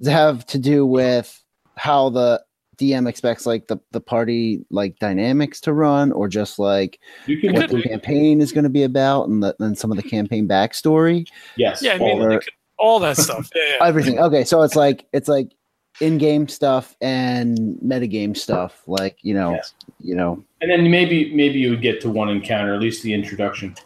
Does 0.01 0.09
it 0.09 0.13
have 0.13 0.45
to 0.49 0.59
do 0.59 0.85
with 0.87 1.43
how 1.77 2.11
the 2.11 2.43
DM 2.77 3.09
expects 3.09 3.47
like 3.47 3.67
the 3.69 3.79
the 3.93 4.01
party 4.01 4.65
like 4.71 4.99
dynamics 4.99 5.61
to 5.63 5.73
run, 5.73 6.11
or 6.13 6.27
just 6.29 6.59
like 6.59 6.99
You 7.27 7.39
can 7.41 7.53
what 7.55 7.71
the 7.71 7.83
campaign 7.83 8.41
is 8.41 8.51
going 8.53 8.65
to 8.65 8.71
be 8.71 8.83
about, 8.83 9.29
and 9.29 9.43
the, 9.43 9.55
and 9.61 9.79
some 9.79 9.91
of 9.93 9.97
the 9.97 10.03
campaign 10.03 10.49
backstory, 10.49 11.27
yes, 11.57 11.83
Yeah, 11.83 11.95
I 11.95 11.99
mean, 11.99 12.21
Or- 12.23 12.39
could- 12.41 12.49
all 12.77 12.99
that 12.99 13.17
stuff. 13.17 13.49
Yeah, 13.55 13.63
yeah. 13.79 13.87
everything. 13.87 14.19
Okay, 14.19 14.43
so 14.45 14.63
it's 14.63 14.75
like 14.75 15.07
it's 15.13 15.29
like 15.29 15.53
in-game 16.01 16.49
stuff 16.49 16.97
and 17.01 17.57
metagame 17.85 18.37
stuff, 18.37 18.83
like 18.89 19.17
you 19.23 19.33
know, 19.35 19.53
Yes. 19.53 19.75
you 20.01 20.17
know. 20.17 20.43
and 20.61 20.69
then 20.69 20.91
maybe 20.91 21.33
maybe 21.33 21.61
you 21.61 21.71
would 21.71 21.83
get 21.83 22.01
to 22.01 22.11
one 22.11 22.29
encounter, 22.29 22.75
at 22.75 22.81
least 22.81 23.05
the 23.05 23.15
introduction. 23.15 23.77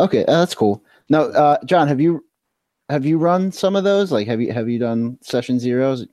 Okay, 0.00 0.26
uh, 0.26 0.40
that's 0.40 0.54
cool. 0.54 0.82
Now, 1.08 1.22
uh, 1.22 1.56
John, 1.64 1.88
have 1.88 2.02
you 2.02 2.22
have 2.90 3.06
you 3.06 3.16
run 3.16 3.50
some 3.50 3.74
of 3.76 3.84
those? 3.84 4.12
Like, 4.12 4.26
have 4.28 4.42
you 4.42 4.52
have 4.52 4.68
you 4.68 4.78
done 4.78 5.16
session 5.22 5.58
zeros? 5.58 6.06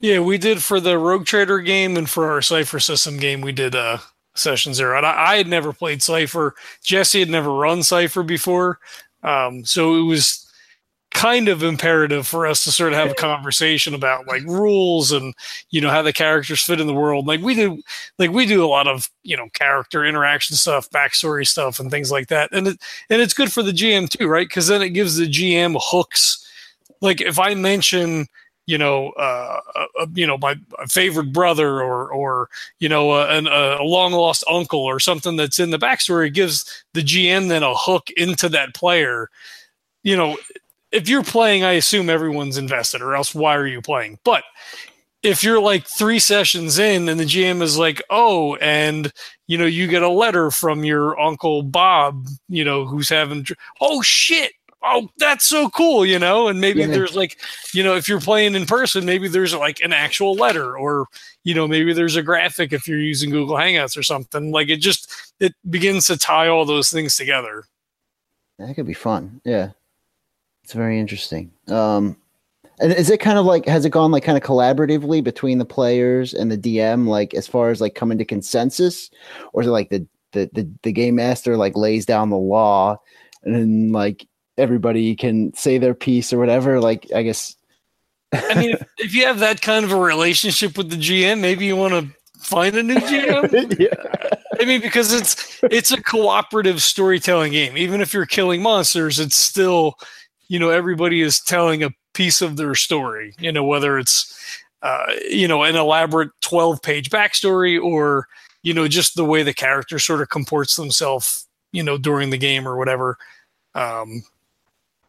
Yeah, 0.00 0.20
we 0.20 0.36
did 0.38 0.62
for 0.62 0.78
the 0.78 0.98
Rogue 0.98 1.24
Trader 1.24 1.60
game 1.60 1.96
and 1.96 2.08
for 2.08 2.30
our 2.30 2.42
Cipher 2.42 2.78
System 2.78 3.16
game, 3.16 3.40
we 3.40 3.52
did 3.52 3.74
uh, 3.74 3.98
Session 4.34 4.74
Zero. 4.74 4.96
And 4.96 5.06
I, 5.06 5.32
I 5.32 5.36
had 5.36 5.48
never 5.48 5.72
played 5.72 6.02
Cipher. 6.02 6.54
Jesse 6.82 7.20
had 7.20 7.30
never 7.30 7.50
run 7.52 7.82
Cipher 7.82 8.22
before. 8.22 8.78
Um, 9.22 9.64
so 9.64 9.96
it 9.96 10.02
was 10.02 10.46
kind 11.12 11.48
of 11.48 11.62
imperative 11.62 12.26
for 12.26 12.46
us 12.46 12.62
to 12.62 12.70
sort 12.70 12.92
of 12.92 12.98
have 12.98 13.10
a 13.10 13.14
conversation 13.14 13.94
about 13.94 14.26
like 14.26 14.42
rules 14.42 15.12
and 15.12 15.32
you 15.70 15.80
know 15.80 15.88
how 15.88 16.02
the 16.02 16.12
characters 16.12 16.60
fit 16.60 16.78
in 16.78 16.86
the 16.86 16.92
world 16.92 17.26
like 17.26 17.40
we 17.40 17.54
do 17.54 17.80
like 18.18 18.30
we 18.32 18.44
do 18.44 18.62
a 18.62 18.66
lot 18.68 18.86
of 18.86 19.08
you 19.22 19.34
know 19.34 19.48
character 19.54 20.04
interaction 20.04 20.56
stuff 20.56 20.90
backstory 20.90 21.46
stuff 21.46 21.80
and 21.80 21.90
things 21.90 22.10
like 22.10 22.26
that 22.26 22.50
and 22.52 22.68
it 22.68 22.78
and 23.08 23.22
it's 23.22 23.32
good 23.32 23.50
for 23.50 23.62
the 23.62 23.72
gm 23.72 24.06
too 24.10 24.28
right 24.28 24.46
because 24.46 24.66
then 24.66 24.82
it 24.82 24.90
gives 24.90 25.16
the 25.16 25.26
gm 25.26 25.74
hooks 25.80 26.46
like 27.00 27.22
if 27.22 27.38
i 27.38 27.54
mention 27.54 28.26
you 28.66 28.78
know, 28.78 29.10
uh, 29.10 29.60
uh, 29.74 30.06
you 30.14 30.26
know, 30.26 30.36
my 30.38 30.56
favorite 30.88 31.32
brother, 31.32 31.80
or 31.80 32.10
or 32.10 32.48
you 32.78 32.88
know, 32.88 33.12
uh, 33.12 33.26
an, 33.30 33.46
a 33.46 33.82
long 33.82 34.12
lost 34.12 34.44
uncle, 34.50 34.80
or 34.80 35.00
something 35.00 35.36
that's 35.36 35.58
in 35.58 35.70
the 35.70 35.78
backstory, 35.78 36.32
gives 36.32 36.84
the 36.92 37.02
GM 37.02 37.48
then 37.48 37.62
a 37.62 37.74
hook 37.74 38.10
into 38.16 38.48
that 38.50 38.74
player. 38.74 39.30
You 40.02 40.16
know, 40.16 40.36
if 40.92 41.08
you're 41.08 41.22
playing, 41.22 41.64
I 41.64 41.72
assume 41.72 42.10
everyone's 42.10 42.58
invested, 42.58 43.02
or 43.02 43.14
else 43.14 43.34
why 43.34 43.54
are 43.54 43.66
you 43.66 43.80
playing? 43.80 44.18
But 44.24 44.44
if 45.22 45.42
you're 45.42 45.60
like 45.60 45.86
three 45.86 46.18
sessions 46.18 46.78
in 46.78 47.08
and 47.08 47.18
the 47.18 47.24
GM 47.24 47.60
is 47.60 47.76
like, 47.76 48.02
oh, 48.10 48.56
and 48.56 49.12
you 49.46 49.58
know, 49.58 49.66
you 49.66 49.86
get 49.88 50.02
a 50.02 50.08
letter 50.08 50.50
from 50.50 50.84
your 50.84 51.18
uncle 51.20 51.62
Bob, 51.62 52.26
you 52.48 52.64
know, 52.64 52.84
who's 52.84 53.08
having, 53.08 53.46
oh 53.80 54.02
shit, 54.02 54.52
oh, 54.86 55.08
that's 55.18 55.46
so 55.48 55.68
cool, 55.70 56.06
you 56.06 56.18
know, 56.18 56.48
and 56.48 56.60
maybe 56.60 56.80
Yeah. 56.80 56.86
there's 56.86 57.14
like, 57.16 57.38
you 57.72 57.82
know, 57.82 57.96
if 57.96 58.08
you're 58.08 58.20
playing 58.20 58.54
in 58.54 58.66
person, 58.66 59.04
maybe 59.04 59.28
there's 59.28 59.54
like 59.54 59.80
an 59.80 59.92
actual 59.92 60.34
letter, 60.34 60.76
or 60.76 61.06
you 61.44 61.54
know, 61.54 61.66
maybe 61.68 61.92
there's 61.92 62.16
a 62.16 62.22
graphic 62.22 62.72
if 62.72 62.88
you're 62.88 62.98
using 63.00 63.30
Google 63.30 63.56
Hangouts 63.56 63.96
or 63.96 64.02
something. 64.02 64.50
Like 64.50 64.68
it 64.68 64.78
just 64.78 65.12
it 65.40 65.52
begins 65.68 66.06
to 66.06 66.16
tie 66.16 66.48
all 66.48 66.64
those 66.64 66.90
things 66.90 67.16
together. 67.16 67.64
That 68.58 68.74
could 68.74 68.86
be 68.86 68.94
fun. 68.94 69.40
Yeah, 69.44 69.70
it's 70.64 70.72
very 70.72 70.98
interesting. 70.98 71.52
Um, 71.68 72.16
and 72.80 72.92
is 72.92 73.10
it 73.10 73.20
kind 73.20 73.38
of 73.38 73.46
like 73.46 73.66
has 73.66 73.84
it 73.84 73.90
gone 73.90 74.10
like 74.10 74.24
kind 74.24 74.36
of 74.38 74.44
collaboratively 74.44 75.22
between 75.24 75.58
the 75.58 75.64
players 75.64 76.34
and 76.34 76.50
the 76.50 76.58
DM, 76.58 77.06
like 77.06 77.34
as 77.34 77.46
far 77.46 77.70
as 77.70 77.80
like 77.80 77.94
coming 77.94 78.18
to 78.18 78.24
consensus, 78.24 79.10
or 79.52 79.62
is 79.62 79.68
it 79.68 79.72
like 79.72 79.90
the 79.90 80.06
the 80.32 80.50
the, 80.52 80.68
the 80.82 80.92
game 80.92 81.14
master 81.16 81.56
like 81.56 81.76
lays 81.76 82.04
down 82.06 82.30
the 82.30 82.36
law, 82.36 82.96
and 83.44 83.54
then 83.54 83.92
like 83.92 84.26
everybody 84.58 85.14
can 85.14 85.54
say 85.54 85.78
their 85.78 85.94
piece 85.94 86.32
or 86.32 86.38
whatever? 86.38 86.80
Like 86.80 87.10
I 87.14 87.22
guess. 87.22 87.56
I 88.32 88.54
mean, 88.54 88.70
if, 88.70 88.82
if 88.98 89.14
you 89.14 89.24
have 89.26 89.38
that 89.38 89.62
kind 89.62 89.84
of 89.84 89.92
a 89.92 89.96
relationship 89.96 90.76
with 90.76 90.90
the 90.90 90.96
GM, 90.96 91.40
maybe 91.40 91.64
you 91.64 91.76
want 91.76 91.94
to 91.94 92.16
find 92.38 92.76
a 92.76 92.82
new 92.82 92.96
GM. 92.96 93.78
yeah. 93.78 94.36
I 94.60 94.64
mean, 94.64 94.80
because 94.80 95.12
it's 95.12 95.60
it's 95.64 95.90
a 95.90 96.02
cooperative 96.02 96.82
storytelling 96.82 97.52
game. 97.52 97.76
Even 97.76 98.00
if 98.00 98.14
you're 98.14 98.26
killing 98.26 98.62
monsters, 98.62 99.18
it's 99.18 99.36
still, 99.36 99.94
you 100.48 100.58
know, 100.58 100.70
everybody 100.70 101.20
is 101.20 101.40
telling 101.40 101.82
a 101.82 101.90
piece 102.14 102.40
of 102.40 102.56
their 102.56 102.74
story. 102.74 103.34
You 103.38 103.52
know, 103.52 103.64
whether 103.64 103.98
it's, 103.98 104.32
uh, 104.82 105.12
you 105.28 105.48
know, 105.48 105.62
an 105.62 105.76
elaborate 105.76 106.30
twelve 106.40 106.82
page 106.82 107.10
backstory 107.10 107.82
or 107.82 108.28
you 108.62 108.72
know 108.72 108.88
just 108.88 109.14
the 109.16 109.24
way 109.24 109.42
the 109.42 109.54
character 109.54 109.98
sort 109.98 110.22
of 110.22 110.28
comports 110.28 110.76
themselves, 110.76 111.46
you 111.72 111.82
know, 111.82 111.98
during 111.98 112.30
the 112.30 112.38
game 112.38 112.66
or 112.66 112.76
whatever. 112.76 113.18
Um, 113.74 114.22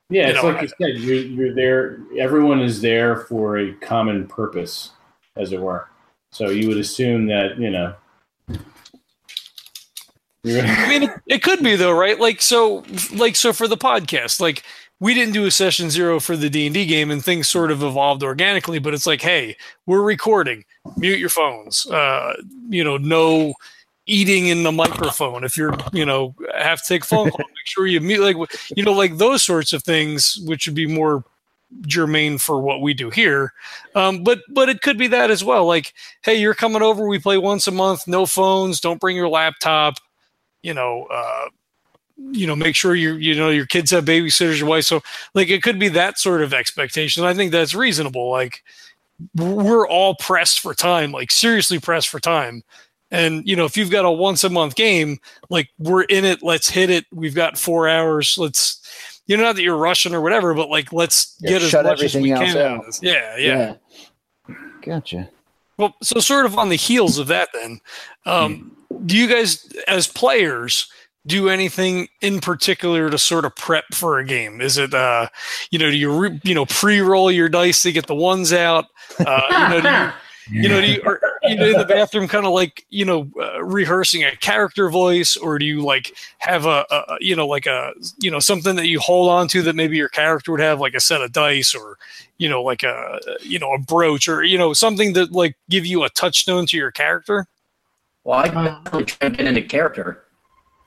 Yeah, 0.10 0.28
You 0.28 0.34
it's 0.34 0.44
know, 0.44 0.50
like 0.50 0.62
you 0.62 0.68
said, 0.68 1.02
you're, 1.02 1.16
you're 1.16 1.54
there. 1.54 2.00
Everyone 2.18 2.62
is 2.62 2.82
there 2.82 3.18
for 3.18 3.58
a 3.58 3.74
common 3.74 4.28
purpose, 4.28 4.92
as 5.36 5.52
it 5.52 5.60
were. 5.60 5.90
So 6.32 6.50
you 6.50 6.68
would 6.70 6.78
assume 6.78 7.26
that 7.28 7.58
you 7.58 7.70
know. 7.70 7.94
I 10.46 10.88
mean, 10.88 11.04
it, 11.04 11.12
it 11.28 11.44
could 11.44 11.62
be 11.62 11.76
though, 11.76 11.92
right? 11.92 12.18
Like 12.20 12.42
so, 12.42 12.86
like 13.14 13.36
so 13.36 13.52
for 13.52 13.68
the 13.68 13.76
podcast, 13.76 14.40
like 14.40 14.64
we 15.00 15.14
didn't 15.14 15.34
do 15.34 15.46
a 15.46 15.52
session 15.52 15.90
zero 15.90 16.20
for 16.20 16.38
the 16.38 16.50
D 16.50 16.68
and 16.68 16.74
D 16.74 16.86
game, 16.86 17.12
and 17.12 17.24
things 17.24 17.50
sort 17.50 17.70
of 17.70 17.84
evolved 17.84 18.24
organically. 18.24 18.80
But 18.80 18.94
it's 18.94 19.08
like, 19.08 19.22
hey, 19.22 19.58
we're 19.86 20.02
recording. 20.02 20.64
Mute 20.96 21.20
your 21.20 21.30
phones. 21.30 21.86
Uh, 21.86 22.34
you 22.70 22.84
know, 22.84 22.98
no 22.98 23.54
eating 24.08 24.48
in 24.48 24.64
the 24.64 24.72
microphone. 24.72 25.44
If 25.44 25.58
you're, 25.58 25.78
you 25.94 26.06
know, 26.06 26.34
have 26.58 26.82
to 26.82 26.88
take 26.88 27.06
phone 27.06 27.30
call, 27.30 27.46
make 27.50 27.66
sure 27.66 27.86
you 27.86 28.02
meet 28.02 28.20
Like, 28.20 28.38
you 28.76 28.84
know, 28.84 28.94
like 28.94 29.18
those 29.18 29.44
sorts 29.44 29.74
of 29.74 29.84
things, 29.84 30.40
which 30.46 30.68
would 30.68 30.76
be 30.76 30.88
more 30.88 31.24
germane 31.82 32.38
for 32.38 32.62
what 32.62 32.82
we 32.82 32.94
do 32.94 33.10
here. 33.10 33.54
Um, 33.94 34.24
but 34.24 34.40
but 34.50 34.70
it 34.70 34.82
could 34.82 34.98
be 34.98 35.08
that 35.08 35.30
as 35.30 35.44
well. 35.44 35.66
Like, 35.66 35.94
hey, 36.24 36.36
you're 36.36 36.54
coming 36.54 36.82
over. 36.82 37.08
We 37.08 37.20
play 37.20 37.38
once 37.38 37.68
a 37.68 37.72
month. 37.72 38.08
No 38.08 38.26
phones. 38.26 38.80
Don't 38.80 39.00
bring 39.00 39.16
your 39.16 39.30
laptop 39.30 39.98
you 40.68 40.74
know, 40.74 41.08
uh, 41.10 41.46
you 42.32 42.48
know, 42.48 42.56
make 42.56 42.76
sure 42.76 42.94
you 42.96 43.14
you 43.16 43.36
know 43.36 43.50
your 43.50 43.66
kids 43.66 43.92
have 43.92 44.06
babysitters, 44.06 44.60
your 44.60 44.68
wife. 44.68 44.86
So 44.86 45.02
like 45.34 45.50
it 45.50 45.64
could 45.64 45.80
be 45.80 45.88
that 45.90 46.20
sort 46.20 46.42
of 46.42 46.54
expectation. 46.54 47.24
I 47.24 47.34
think 47.34 47.52
that's 47.52 47.74
reasonable. 47.74 48.30
Like 48.30 48.64
we're 49.36 49.88
all 49.88 50.16
pressed 50.16 50.60
for 50.60 50.74
time, 50.74 51.12
like 51.12 51.32
seriously 51.32 51.80
pressed 51.80 52.10
for 52.10 52.20
time. 52.20 52.64
And 53.12 53.48
you 53.48 53.56
know, 53.56 53.66
if 53.66 53.78
you've 53.78 53.92
got 53.92 54.06
a 54.06 54.12
once 54.12 54.44
a 54.44 54.50
month 54.50 54.76
game, 54.76 55.20
like 55.50 55.70
we're 55.80 56.04
in 56.04 56.26
it, 56.26 56.44
let's 56.44 56.70
hit 56.70 56.90
it. 56.90 57.06
We've 57.14 57.36
got 57.36 57.58
four 57.58 57.88
hours. 57.88 58.38
Let's 58.38 58.82
you 59.28 59.38
know 59.38 59.44
not 59.44 59.56
that 59.56 59.64
you're 59.64 59.78
rushing 59.78 60.14
or 60.14 60.22
whatever, 60.22 60.54
but 60.54 60.70
like 60.70 60.92
let's 60.92 61.36
Yeah, 61.40 61.52
get 61.52 61.62
as 61.62 61.70
shut 61.70 61.86
much 61.86 62.04
as 62.04 62.16
we 62.16 62.32
everything 62.32 62.48
can 62.48 62.48
else 62.48 62.56
out 62.58 62.80
out. 62.80 62.86
this. 62.86 63.00
Yeah, 63.02 63.38
yeah. 63.38 63.76
Gotcha. 64.82 65.30
Well, 65.78 65.96
so 66.02 66.20
sort 66.20 66.46
of 66.46 66.58
on 66.58 66.70
the 66.70 66.76
heels 66.76 67.18
of 67.18 67.28
that, 67.28 67.50
then, 67.54 67.80
um, 68.26 68.76
do 69.06 69.16
you 69.16 69.28
guys, 69.28 69.72
as 69.88 70.08
players, 70.08 70.90
do 71.28 71.50
anything 71.50 72.08
in 72.22 72.40
particular 72.40 73.10
to 73.10 73.18
sort 73.18 73.46
of 73.46 73.56
prep 73.56 73.84
for 73.94 74.18
a 74.18 74.26
game? 74.26 74.60
Is 74.60 74.78
it, 74.78 74.94
uh, 74.94 75.28
you 75.70 75.78
know, 75.78 75.92
do 75.92 75.98
you 75.98 76.18
re- 76.18 76.42
you 76.44 76.56
know 76.56 76.66
pre-roll 76.66 77.32
your 77.32 77.50
dice 77.50 77.84
to 77.84 77.92
get 77.92 78.08
the 78.08 78.16
ones 78.16 78.54
out? 78.54 78.86
Uh, 79.20 79.42
you 79.52 79.70
know, 79.70 79.82
do 79.82 80.14
you, 80.50 80.64
you 80.64 80.70
know, 80.70 80.82
do 80.82 80.88
you, 80.88 81.02
or, 81.06 81.20
you 81.44 81.56
know, 81.56 81.66
in 81.66 81.78
the 81.78 81.86
bathroom, 81.90 82.28
kind 82.28 82.46
of 82.46 82.54
like 82.54 82.86
you 82.90 83.06
know, 83.06 83.30
uh, 83.40 83.64
rehearsing 83.64 84.24
a 84.24 84.36
character 84.36 84.90
voice, 84.90 85.36
or 85.38 85.60
do 85.60 85.66
you 85.66 85.82
like 85.82 86.16
have 86.40 86.66
a, 86.66 86.86
a, 86.90 87.18
you 87.20 87.36
know, 87.36 87.48
like 87.48 87.66
a, 87.66 87.94
you 88.20 88.32
know, 88.32 88.40
something 88.40 88.76
that 88.76 88.88
you 88.88 89.00
hold 89.00 89.30
on 89.30 89.48
to 89.50 89.62
that 89.64 89.76
maybe 89.76 89.98
your 89.98 90.10
character 90.10 90.52
would 90.52 90.62
have, 90.62 90.80
like 90.80 90.94
a 90.94 91.00
set 91.00 91.22
of 91.22 91.32
dice, 91.32 91.76
or 91.76 91.98
you 92.38 92.50
know, 92.50 92.62
like 92.62 92.84
a, 92.84 93.20
you 93.42 93.60
know, 93.60 93.74
a 93.74 93.80
brooch, 93.80 94.28
or 94.28 94.44
you 94.44 94.58
know, 94.58 94.74
something 94.74 95.14
that 95.14 95.32
like 95.32 95.56
give 95.70 95.86
you 95.86 96.04
a 96.04 96.10
touchstone 96.10 96.66
to 96.68 96.78
your 96.78 96.92
character? 96.92 97.48
Well, 98.24 98.40
I 98.40 98.48
definitely 98.48 99.06
try 99.06 99.30
to 99.30 99.36
get 99.36 99.48
into 99.48 99.62
character, 99.62 100.24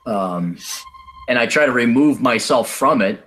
um, 0.06 0.58
and 1.28 1.38
I 1.38 1.46
try 1.46 1.66
to 1.66 1.72
remove 1.72 2.20
myself 2.20 2.68
from 2.70 3.00
it 3.02 3.26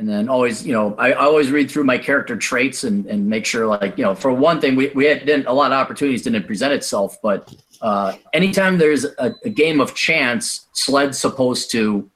and 0.00 0.08
then 0.08 0.30
always 0.30 0.66
you 0.66 0.72
know 0.72 0.94
I, 0.96 1.12
always 1.12 1.50
read 1.50 1.70
through 1.70 1.84
my 1.84 1.98
character 1.98 2.34
traits 2.34 2.84
and, 2.84 3.04
and 3.06 3.28
make 3.28 3.44
sure 3.44 3.66
like 3.66 3.96
you 3.98 4.04
know 4.04 4.14
for 4.14 4.32
one 4.32 4.60
thing 4.60 4.74
we, 4.74 4.88
we 4.88 5.04
had, 5.04 5.26
didn't 5.26 5.46
a 5.46 5.52
lot 5.52 5.72
of 5.72 5.78
opportunities 5.78 6.22
didn't 6.22 6.46
present 6.46 6.72
itself 6.72 7.18
but 7.22 7.54
uh, 7.82 8.14
anytime 8.32 8.78
there's 8.78 9.04
a, 9.04 9.34
a, 9.44 9.50
game 9.50 9.80
of 9.80 9.94
chance 9.94 10.68
sled's 10.72 11.18
supposed 11.18 11.70
to 11.72 12.10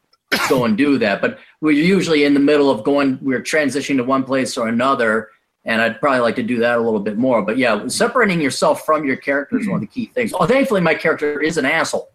go 0.49 0.64
and 0.64 0.78
do 0.78 0.99
that 0.99 1.20
but 1.20 1.39
we're 1.61 1.70
usually 1.70 2.24
in 2.24 2.32
the 2.32 2.41
middle 2.41 2.70
of 2.70 2.82
going 2.85 3.18
we're 3.20 3.43
transitioning 3.43 3.99
to 3.99 4.05
one 4.05 4.24
place 4.24 4.57
or 4.57 4.66
another 4.66 5.28
and 5.66 5.82
i'd 5.82 6.01
probably 6.01 6.20
like 6.20 6.37
to 6.37 6.43
do 6.43 6.59
that 6.59 6.78
a 6.78 6.80
little 6.80 7.01
bit 7.01 7.18
more 7.18 7.43
but 7.43 7.59
yeah 7.59 7.87
separating 7.87 8.41
yourself 8.41 8.85
from 8.87 9.05
your 9.05 9.16
character 9.16 9.59
is 9.59 9.68
one 9.68 9.76
of 9.76 9.80
the 9.82 9.87
key 9.87 10.07
things. 10.14 10.32
Oh 10.35 10.47
thankfully 10.47 10.80
my 10.80 10.95
character 10.95 11.41
is 11.41 11.59
an 11.59 11.66
asshole 11.66 12.09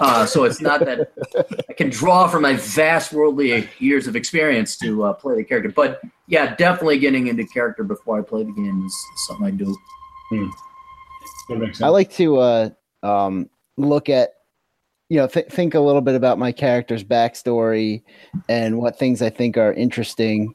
uh, 0.00 0.26
so 0.26 0.44
it's 0.44 0.60
not 0.60 0.80
that 0.80 1.12
I 1.68 1.72
can 1.74 1.90
draw 1.90 2.26
from 2.26 2.42
my 2.42 2.54
vast 2.56 3.12
worldly 3.12 3.68
years 3.78 4.06
of 4.06 4.16
experience 4.16 4.76
to 4.78 5.04
uh, 5.04 5.12
play 5.12 5.36
the 5.36 5.44
character. 5.44 5.70
But 5.70 6.00
yeah, 6.26 6.56
definitely 6.56 6.98
getting 6.98 7.26
into 7.26 7.44
character 7.46 7.84
before 7.84 8.18
I 8.18 8.22
play 8.22 8.44
the 8.44 8.52
game 8.52 8.84
is 8.84 8.96
something 9.28 9.46
I 9.46 9.50
do. 9.50 9.76
Hmm. 10.30 10.48
I 11.82 11.88
like 11.88 12.12
to 12.12 12.36
uh, 12.38 12.70
um, 13.02 13.50
look 13.76 14.08
at, 14.08 14.34
you 15.08 15.16
know, 15.16 15.26
th- 15.26 15.48
think 15.48 15.74
a 15.74 15.80
little 15.80 16.00
bit 16.00 16.14
about 16.14 16.38
my 16.38 16.52
character's 16.52 17.02
backstory 17.02 18.02
and 18.48 18.78
what 18.78 18.96
things 18.96 19.20
I 19.20 19.30
think 19.30 19.56
are 19.56 19.72
interesting, 19.72 20.54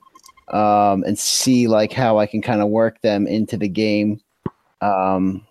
um, 0.53 1.03
and 1.03 1.19
see 1.19 1.67
like 1.67 1.91
how 1.91 2.17
I 2.17 2.25
can 2.27 2.41
kind 2.41 2.61
of 2.61 2.69
work 2.69 3.01
them 3.01 3.27
into 3.27 3.57
the 3.57 3.67
game 3.67 4.21
um, 4.81 5.45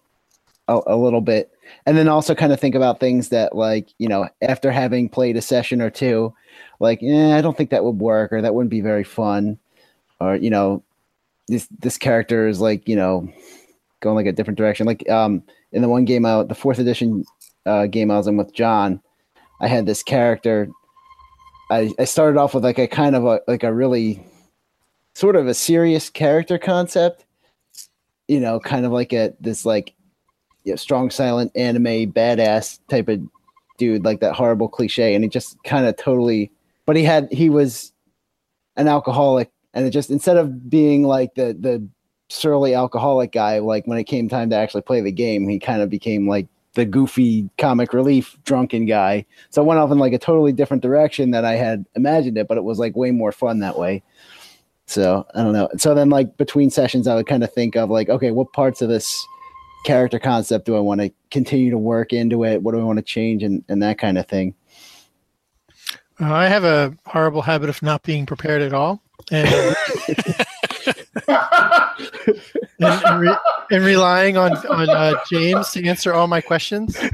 a, 0.68 0.80
a 0.86 0.97
little 0.97 1.20
bit 1.20 1.51
and 1.87 1.97
then 1.97 2.09
also 2.09 2.35
kind 2.35 2.53
of 2.53 2.61
think 2.61 2.75
about 2.75 3.01
things 3.01 3.29
that 3.29 3.55
like 3.55 3.89
you 3.99 4.09
know 4.09 4.29
after 4.43 4.70
having 4.70 5.09
played 5.09 5.37
a 5.37 5.43
session 5.43 5.81
or 5.83 5.91
two 5.91 6.35
like 6.81 7.03
eh, 7.03 7.37
i 7.37 7.41
don't 7.41 7.57
think 7.57 7.70
that 7.70 7.85
would 7.85 7.99
work 7.99 8.33
or 8.33 8.41
that 8.41 8.55
wouldn't 8.55 8.70
be 8.70 8.81
very 8.81 9.05
fun. 9.05 9.59
Or 10.20 10.37
you 10.37 10.51
know 10.51 10.83
this 11.49 11.66
this 11.81 11.99
character 11.99 12.47
is 12.47 12.61
like 12.61 12.89
you 12.89 12.97
know 12.97 13.29
going 14.01 14.16
like 14.16 14.27
a 14.27 14.33
different 14.33 14.59
direction. 14.59 14.87
Like 14.87 15.09
um 15.11 15.43
in 15.72 15.83
the 15.83 15.89
one 15.89 16.05
game 16.05 16.25
out 16.25 16.49
the 16.49 16.55
fourth 16.55 16.79
edition 16.79 17.25
uh, 17.66 17.87
game 17.87 18.11
i 18.11 18.16
was 18.16 18.27
in 18.27 18.37
with 18.37 18.53
john 18.53 19.01
i 19.61 19.66
had 19.66 19.87
this 19.87 20.03
character. 20.03 20.68
I 21.70 21.91
i 21.99 22.05
started 22.05 22.39
off 22.39 22.55
with 22.55 22.62
like 22.62 22.79
a 22.79 22.87
kind 22.87 23.16
of 23.16 23.25
a 23.25 23.41
like 23.49 23.62
a 23.62 23.72
really 23.72 24.25
sort 25.14 25.37
of 25.37 25.47
a 25.47 25.55
serious 25.55 26.11
character 26.11 26.59
concept 26.59 27.25
you 28.29 28.39
know 28.39 28.61
kind 28.61 28.85
of 28.85 28.93
like 28.93 29.12
a 29.12 29.33
this 29.41 29.64
like 29.64 29.95
you 30.65 30.73
know, 30.73 30.77
strong 30.77 31.11
silent 31.11 31.53
anime 31.55 32.11
badass 32.12 32.81
type 32.89 33.09
of 33.09 33.21
dude, 33.79 34.05
like 34.05 34.21
that 34.21 34.35
horrible 34.35 34.69
cliche. 34.69 35.15
And 35.15 35.25
he 35.25 35.31
just 35.31 35.62
kind 35.65 35.87
of 35.87 35.97
totally, 35.97 36.51
but 36.87 36.97
he 36.97 37.05
had, 37.05 37.33
he 37.33 37.49
was 37.49 37.93
an 38.77 38.89
alcoholic 38.89 39.51
and 39.73 39.87
it 39.87 39.91
just, 39.91 40.11
instead 40.11 40.37
of 40.37 40.71
being 40.71 41.05
like 41.05 41.35
the, 41.35 41.57
the 41.59 41.87
surly 42.29 42.75
alcoholic 42.75 43.33
guy, 43.33 43.59
like 43.59 43.87
when 43.87 43.99
it 43.99 44.05
came 44.05 44.29
time 44.29 44.51
to 44.51 44.57
actually 44.57 44.83
play 44.83 45.01
the 45.01 45.12
game, 45.12 45.49
he 45.49 45.59
kind 45.59 45.83
of 45.83 45.91
became 45.91 46.29
like 46.29 46.47
the 46.75 46.85
goofy 46.85 47.49
comic 47.59 47.93
relief 47.93 48.37
drunken 48.45 48.87
guy. 48.87 49.25
So 49.51 49.62
I 49.62 49.65
went 49.65 49.81
off 49.81 49.91
in 49.91 49.99
like 49.99 50.12
a 50.12 50.19
totally 50.19 50.53
different 50.53 50.83
direction 50.83 51.31
than 51.31 51.45
I 51.45 51.53
had 51.53 51.85
imagined 51.95 52.39
it, 52.39 52.49
but 52.49 52.59
it 52.59 52.65
was 52.65 52.79
like 52.79 52.97
way 52.97 53.11
more 53.11 53.33
fun 53.33 53.61
that 53.61 53.79
way. 53.79 54.03
So 54.87 55.27
I 55.35 55.43
don't 55.43 55.53
know. 55.53 55.69
So 55.77 55.95
then 55.95 56.11
like 56.11 56.37
between 56.37 56.71
sessions, 56.71 57.07
I 57.07 57.15
would 57.15 57.27
kind 57.27 57.45
of 57.45 57.53
think 57.53 57.77
of 57.77 57.91
like, 57.91 58.09
okay, 58.09 58.33
what 58.33 58.53
parts 58.53 58.83
of 58.83 58.89
this 58.89 59.27
character 59.85 60.18
concept 60.18 60.66
do 60.66 60.76
I 60.76 60.80
want 60.80 61.01
to 61.01 61.12
continue 61.30 61.70
to 61.70 61.78
work 61.78 62.12
into 62.12 62.45
it? 62.45 62.62
What 62.62 62.74
do 62.74 62.80
I 62.80 62.85
want 62.85 62.99
to 62.99 63.05
change 63.05 63.43
and, 63.43 63.62
and 63.68 63.82
that 63.82 63.99
kind 63.99 64.18
of 64.18 64.26
thing? 64.26 64.55
Uh, 66.20 66.32
I 66.32 66.49
have 66.49 66.64
a 66.64 66.97
horrible 67.07 67.43
habit 67.43 67.68
of 67.68 67.82
not 67.82 68.03
being 68.03 68.26
prepared 68.26 68.62
at 68.62 68.72
all. 68.72 69.03
And, 69.30 69.49
and, 71.28 71.47
and, 72.80 73.20
re- 73.20 73.39
and, 73.70 73.85
relying 73.85 74.37
on, 74.37 74.57
on 74.66 74.91
uh, 74.91 75.14
James 75.28 75.70
to 75.70 75.87
answer 75.87 76.12
all 76.12 76.26
my 76.26 76.41
questions. 76.41 76.97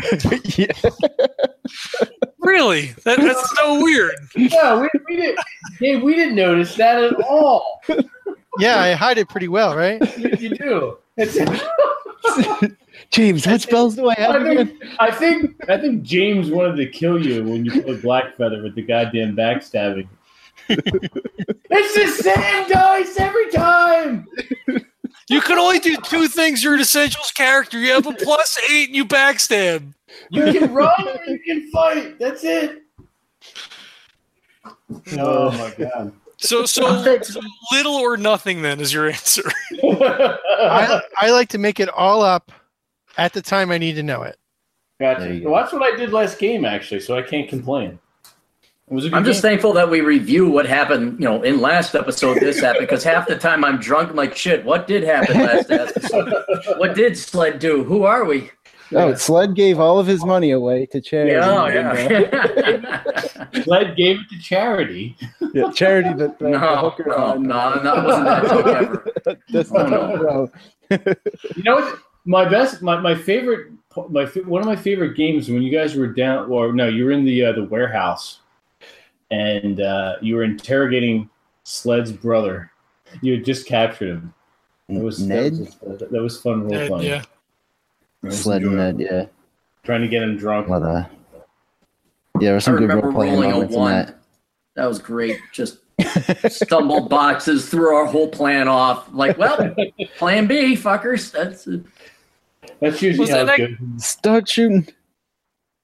Really? 2.43 2.87
That, 3.05 3.19
that's 3.19 3.59
so 3.59 3.81
weird. 3.81 4.17
Yeah, 4.35 4.81
we, 4.81 4.89
we 5.09 5.17
didn't. 5.17 5.39
Yeah, 5.81 6.03
we 6.03 6.15
didn't 6.15 6.35
notice 6.35 6.75
that 6.77 7.03
at 7.03 7.15
all. 7.23 7.81
Yeah, 8.59 8.81
I 8.81 8.93
hide 8.93 9.19
it 9.19 9.29
pretty 9.29 9.49
well, 9.49 9.77
right? 9.77 10.01
you, 10.19 10.31
you 10.39 10.57
do. 10.57 10.99
James, 13.11 13.47
what 13.47 13.61
spells 13.61 13.97
do 13.97 14.09
I 14.09 14.15
have? 14.15 14.43
I 14.43 14.55
think, 14.55 14.83
I 14.99 15.11
think 15.11 15.57
I 15.69 15.79
think 15.79 16.03
James 16.03 16.51
wanted 16.51 16.77
to 16.77 16.87
kill 16.87 17.25
you 17.25 17.43
when 17.45 17.65
you 17.65 17.83
put 17.83 18.03
black 18.03 18.37
feather 18.37 18.63
with 18.63 18.75
the 18.75 18.83
goddamn 18.83 19.37
backstabbing. 19.37 20.09
it's 20.69 21.95
the 21.95 22.23
same 22.23 22.69
dice 22.69 23.19
every 23.19 23.51
time. 23.51 24.27
You 25.29 25.41
can 25.41 25.59
only 25.59 25.79
do 25.79 25.97
two 25.97 26.29
things. 26.29 26.63
You're 26.63 26.75
an 26.75 26.81
essentials 26.81 27.31
character. 27.31 27.79
You 27.79 27.93
have 27.93 28.07
a 28.07 28.13
plus 28.13 28.59
eight 28.71 28.89
and 28.89 28.97
you 28.97 29.05
backstab. 29.05 29.95
You 30.31 30.53
can 30.53 30.73
run 30.73 31.09
or 31.09 31.25
you 31.25 31.39
can 31.41 31.71
fight. 31.71 32.19
That's 32.19 32.45
it. 32.45 32.83
Oh, 34.87 35.01
oh 35.19 35.51
my 35.53 35.75
god. 35.79 36.13
So, 36.41 36.65
so, 36.65 37.03
so 37.23 37.41
little 37.73 37.95
or 37.95 38.17
nothing 38.17 38.63
then 38.63 38.81
is 38.81 38.93
your 38.93 39.09
answer. 39.09 39.43
I, 39.83 41.01
I 41.19 41.31
like 41.31 41.49
to 41.51 41.59
make 41.59 41.81
it 41.81 41.89
all 41.91 42.23
up 42.23 42.51
at 43.19 43.33
the 43.33 43.43
time 43.43 43.71
I 43.71 43.79
need 43.79 43.95
to 43.95 44.03
know 44.03 44.23
it. 44.23 44.39
Gotcha. 44.99 45.41
Well, 45.45 45.55
that's 45.55 45.73
what 45.73 45.83
I 45.83 45.97
did 45.97 46.13
last 46.13 46.39
game, 46.39 46.65
actually, 46.65 47.01
so 47.01 47.17
I 47.17 47.23
can't 47.23 47.49
complain. 47.49 47.99
I'm 48.91 49.25
just 49.25 49.41
thankful 49.41 49.73
that 49.75 49.89
we 49.89 50.01
review 50.01 50.51
what 50.51 50.67
happened, 50.67 51.21
you 51.21 51.25
know, 51.25 51.43
in 51.43 51.61
last 51.61 51.95
episode, 51.95 52.41
this 52.41 52.59
happened, 52.59 52.89
because 52.89 53.05
half 53.05 53.29
the 53.29 53.39
time 53.39 53.65
I'm 53.65 53.79
drunk, 53.79 54.11
I'm 54.11 54.17
like, 54.17 54.37
shit, 54.37 54.65
what 54.65 54.89
did 54.89 55.05
happen 55.05 55.39
last 55.39 55.71
episode? 55.71 56.35
what 56.77 56.97
did 56.97 57.17
Sled 57.17 57.61
do? 57.61 57.85
Who 57.85 58.03
are 58.03 58.25
we? 58.25 58.51
Oh, 58.93 59.15
Sled 59.15 59.55
gave 59.55 59.79
all 59.79 59.99
of 59.99 60.07
his 60.07 60.25
money 60.25 60.51
away 60.51 60.87
to 60.87 61.01
charity. 61.01 61.33
Yeah, 61.33 61.63
oh, 61.63 61.67
yeah. 61.67 63.63
Sled 63.63 63.97
gave 63.97 64.21
it 64.21 64.29
to 64.31 64.39
charity. 64.41 65.17
Yeah, 65.55 65.71
charity 65.71 66.13
that 66.15 66.39
the, 66.39 66.51
no, 66.51 66.59
the 66.59 66.77
hooker 66.77 67.05
no, 67.07 67.17
on. 67.17 67.43
no, 67.45 67.83
that 67.83 68.05
wasn't 68.05 68.25
that 68.27 68.43
joke 68.49 68.67
ever. 68.67 69.39
That's 69.51 69.71
not 69.71 69.91
no. 69.91 70.51
you 71.57 71.63
know 71.63 71.77
what? 71.77 71.99
My 72.25 72.49
best, 72.49 72.83
my, 72.83 73.01
my 73.01 73.15
favorite, 73.15 73.73
my 74.09 74.25
one 74.45 74.61
of 74.61 74.67
my 74.67 74.77
favorite 74.77 75.17
games 75.17 75.49
when 75.49 75.63
you 75.63 75.71
guys 75.71 75.95
were 75.95 76.09
down, 76.09 76.51
or 76.51 76.73
no, 76.73 76.89
you 76.89 77.05
were 77.05 77.13
in 77.13 77.25
the 77.25 77.45
uh, 77.45 77.53
the 77.53 77.65
warehouse, 77.65 78.41
and 79.31 79.81
uh, 79.81 80.17
you 80.21 80.37
were 80.37 80.45
interrogating 80.45 81.31
Sled's 81.63 82.13
brother. 82.13 82.71
You 83.23 83.35
had 83.35 83.45
just 83.45 83.67
captured 83.67 84.09
him. 84.09 84.35
It 84.89 85.03
was 85.03 85.21
Ned. 85.21 85.55
That 85.55 85.89
was, 85.89 85.99
that 86.11 86.23
was 86.23 86.41
fun 86.41 86.69
role 86.69 86.89
playing. 86.89 87.07
Yeah. 87.07 87.23
Sled 88.29 88.63
Ned, 88.63 89.01
yeah. 89.01 89.27
Trying 89.83 90.03
to 90.03 90.09
get 90.09 90.23
him 90.23 90.37
drunk. 90.37 90.69
What 90.69 90.83
uh, 90.83 91.05
yeah, 92.39 92.49
there 92.49 92.55
was 92.55 92.65
some 92.65 92.75
I 92.75 92.79
good 92.79 92.89
remember 92.89 93.07
role 93.09 93.15
playing 93.15 93.41
rolling 93.41 93.75
a 93.75 93.77
one. 93.77 93.93
that. 93.93 94.19
That 94.77 94.87
was 94.87 94.99
great. 94.99 95.39
Just 95.53 95.79
stumbled 96.49 97.09
boxes, 97.09 97.69
threw 97.69 97.95
our 97.95 98.07
whole 98.07 98.29
plan 98.29 98.69
off. 98.69 99.09
Like, 99.13 99.39
well, 99.39 99.75
plan 100.17 100.47
B, 100.47 100.75
fuckers. 100.75 101.33
That's 101.33 101.69
That's 102.81 103.03
usually 103.03 103.21
Was 103.25 103.31
how 103.31 103.45
that 103.45 103.59
it's 103.59 103.79
good. 103.79 104.03
Start 104.03 104.49
shooting. 104.49 104.89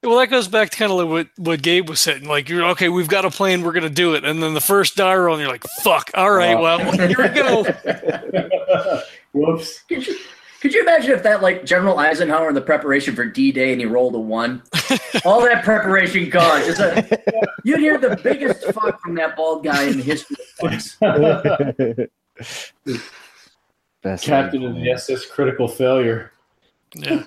Well, 0.02 0.18
that 0.18 0.28
goes 0.28 0.46
back 0.46 0.70
to 0.70 0.76
kind 0.76 0.92
of 0.92 0.98
like 0.98 1.08
what, 1.08 1.28
what 1.36 1.62
Gabe 1.62 1.88
was 1.88 2.00
saying. 2.00 2.28
Like, 2.28 2.48
you're 2.48 2.64
okay, 2.70 2.88
we've 2.88 3.08
got 3.08 3.24
a 3.24 3.30
plan, 3.30 3.62
we're 3.62 3.72
going 3.72 3.82
to 3.82 3.90
do 3.90 4.14
it. 4.14 4.24
And 4.24 4.42
then 4.42 4.54
the 4.54 4.60
first 4.60 4.94
die 4.94 5.16
roll, 5.16 5.34
and 5.34 5.42
you're 5.42 5.50
like, 5.50 5.64
fuck, 5.82 6.10
all 6.14 6.30
right, 6.30 6.54
well, 6.58 6.78
here 6.92 7.16
we 7.18 7.28
go. 7.28 7.64
Whoops. 9.32 9.82
Could 10.66 10.74
you, 10.74 10.82
imagine 10.82 11.12
if 11.12 11.22
that 11.22 11.42
like 11.42 11.64
General 11.64 11.96
Eisenhower 11.96 12.48
in 12.48 12.56
the 12.56 12.60
preparation 12.60 13.14
for 13.14 13.24
D 13.24 13.52
Day 13.52 13.70
and 13.70 13.80
he 13.80 13.86
rolled 13.86 14.16
a 14.16 14.18
one? 14.18 14.64
All 15.24 15.40
that 15.42 15.62
preparation 15.62 16.28
gone. 16.28 16.64
Just 16.64 16.80
a, 16.80 17.20
you'd 17.62 17.78
hear 17.78 17.98
the 17.98 18.18
biggest 18.20 18.64
fuck 18.72 19.00
from 19.00 19.14
that 19.14 19.36
bald 19.36 19.62
guy 19.62 19.84
in 19.84 19.98
the 19.98 20.02
history 20.02 20.36
of 20.60 20.70
fucks. 20.72 22.08
Best 24.02 24.24
Captain 24.24 24.62
way. 24.62 24.68
of 24.68 24.74
the 24.74 24.90
SS 24.90 25.26
Critical 25.26 25.68
Failure. 25.68 26.32
Yeah. 26.96 27.22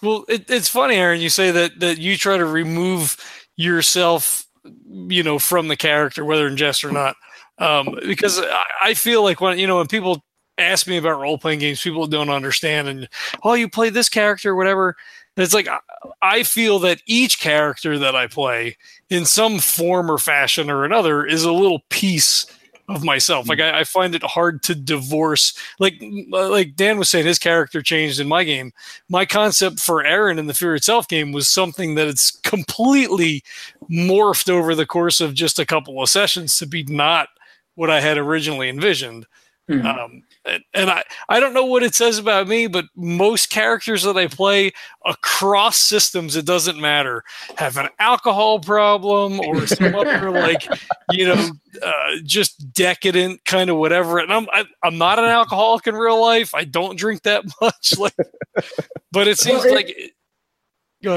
Well, 0.00 0.24
it, 0.28 0.48
it's 0.48 0.68
funny, 0.68 0.94
Aaron. 0.94 1.20
You 1.20 1.30
say 1.30 1.50
that 1.50 1.80
that 1.80 1.98
you 1.98 2.16
try 2.16 2.36
to 2.36 2.46
remove 2.46 3.16
yourself, 3.56 4.46
you 4.86 5.24
know, 5.24 5.40
from 5.40 5.66
the 5.66 5.76
character, 5.76 6.24
whether 6.24 6.46
in 6.46 6.56
jest 6.56 6.84
or 6.84 6.92
not, 6.92 7.16
um, 7.58 7.98
because 8.06 8.38
I, 8.40 8.64
I 8.84 8.94
feel 8.94 9.24
like 9.24 9.40
when 9.40 9.58
you 9.58 9.66
know 9.66 9.78
when 9.78 9.88
people 9.88 10.22
ask 10.58 10.86
me 10.86 10.96
about 10.96 11.20
role 11.20 11.38
playing 11.38 11.60
games, 11.60 11.82
people 11.82 12.06
don't 12.06 12.30
understand, 12.30 12.88
and 12.88 13.08
oh, 13.42 13.54
you 13.54 13.68
play 13.68 13.90
this 13.90 14.08
character, 14.08 14.54
whatever. 14.54 14.96
And 15.36 15.44
it's 15.44 15.54
like 15.54 15.68
I- 16.20 16.42
feel 16.42 16.78
that 16.80 17.00
each 17.06 17.40
character 17.40 17.98
that 17.98 18.14
I 18.14 18.26
play, 18.26 18.76
in 19.08 19.24
some 19.24 19.58
form 19.58 20.10
or 20.10 20.18
fashion 20.18 20.68
or 20.70 20.84
another, 20.84 21.24
is 21.24 21.44
a 21.44 21.52
little 21.52 21.80
piece 21.88 22.46
of 22.88 23.04
myself. 23.04 23.48
Like 23.48 23.60
I, 23.60 23.80
I 23.80 23.84
find 23.84 24.14
it 24.14 24.22
hard 24.24 24.62
to 24.64 24.74
divorce. 24.74 25.54
Like 25.78 26.02
like 26.28 26.74
Dan 26.76 26.98
was 26.98 27.08
saying, 27.08 27.24
his 27.24 27.38
character 27.38 27.80
changed 27.80 28.20
in 28.20 28.28
my 28.28 28.44
game. 28.44 28.72
My 29.08 29.24
concept 29.24 29.78
for 29.80 30.04
Aaron 30.04 30.38
in 30.38 30.48
the 30.48 30.54
Fear 30.54 30.74
Itself 30.74 31.08
game 31.08 31.32
was 31.32 31.48
something 31.48 31.94
that 31.94 32.08
it's 32.08 32.32
completely 32.42 33.42
morphed 33.90 34.50
over 34.50 34.74
the 34.74 34.84
course 34.86 35.20
of 35.20 35.32
just 35.32 35.58
a 35.58 35.64
couple 35.66 36.02
of 36.02 36.08
sessions 36.10 36.58
to 36.58 36.66
be 36.66 36.82
not 36.84 37.28
what 37.76 37.88
I 37.88 38.00
had 38.00 38.18
originally 38.18 38.68
envisioned. 38.68 39.26
Mhm. 39.70 39.84
Um, 39.84 40.22
and, 40.44 40.62
and 40.74 40.90
I, 40.90 41.02
I 41.28 41.40
don't 41.40 41.54
know 41.54 41.64
what 41.64 41.82
it 41.82 41.94
says 41.94 42.18
about 42.18 42.48
me, 42.48 42.66
but 42.66 42.86
most 42.96 43.50
characters 43.50 44.02
that 44.02 44.16
I 44.16 44.26
play 44.26 44.72
across 45.04 45.76
systems, 45.76 46.34
it 46.36 46.46
doesn't 46.46 46.80
matter, 46.80 47.22
have 47.56 47.76
an 47.76 47.88
alcohol 47.98 48.58
problem 48.60 49.40
or 49.40 49.66
some 49.66 49.94
other 49.94 50.30
like, 50.30 50.66
you 51.10 51.26
know, 51.26 51.50
uh, 51.82 51.92
just 52.24 52.72
decadent 52.72 53.44
kind 53.44 53.70
of 53.70 53.76
whatever. 53.76 54.18
And 54.18 54.32
I'm 54.32 54.46
I, 54.52 54.64
I'm 54.82 54.98
not 54.98 55.18
an 55.18 55.26
alcoholic 55.26 55.86
in 55.86 55.94
real 55.94 56.20
life. 56.20 56.54
I 56.54 56.64
don't 56.64 56.96
drink 56.98 57.22
that 57.22 57.44
much, 57.60 57.96
like, 57.98 58.14
but 59.12 59.28
it 59.28 59.38
seems 59.38 59.64
Well, 59.64 59.72
it- 59.72 59.76
like. 59.76 60.14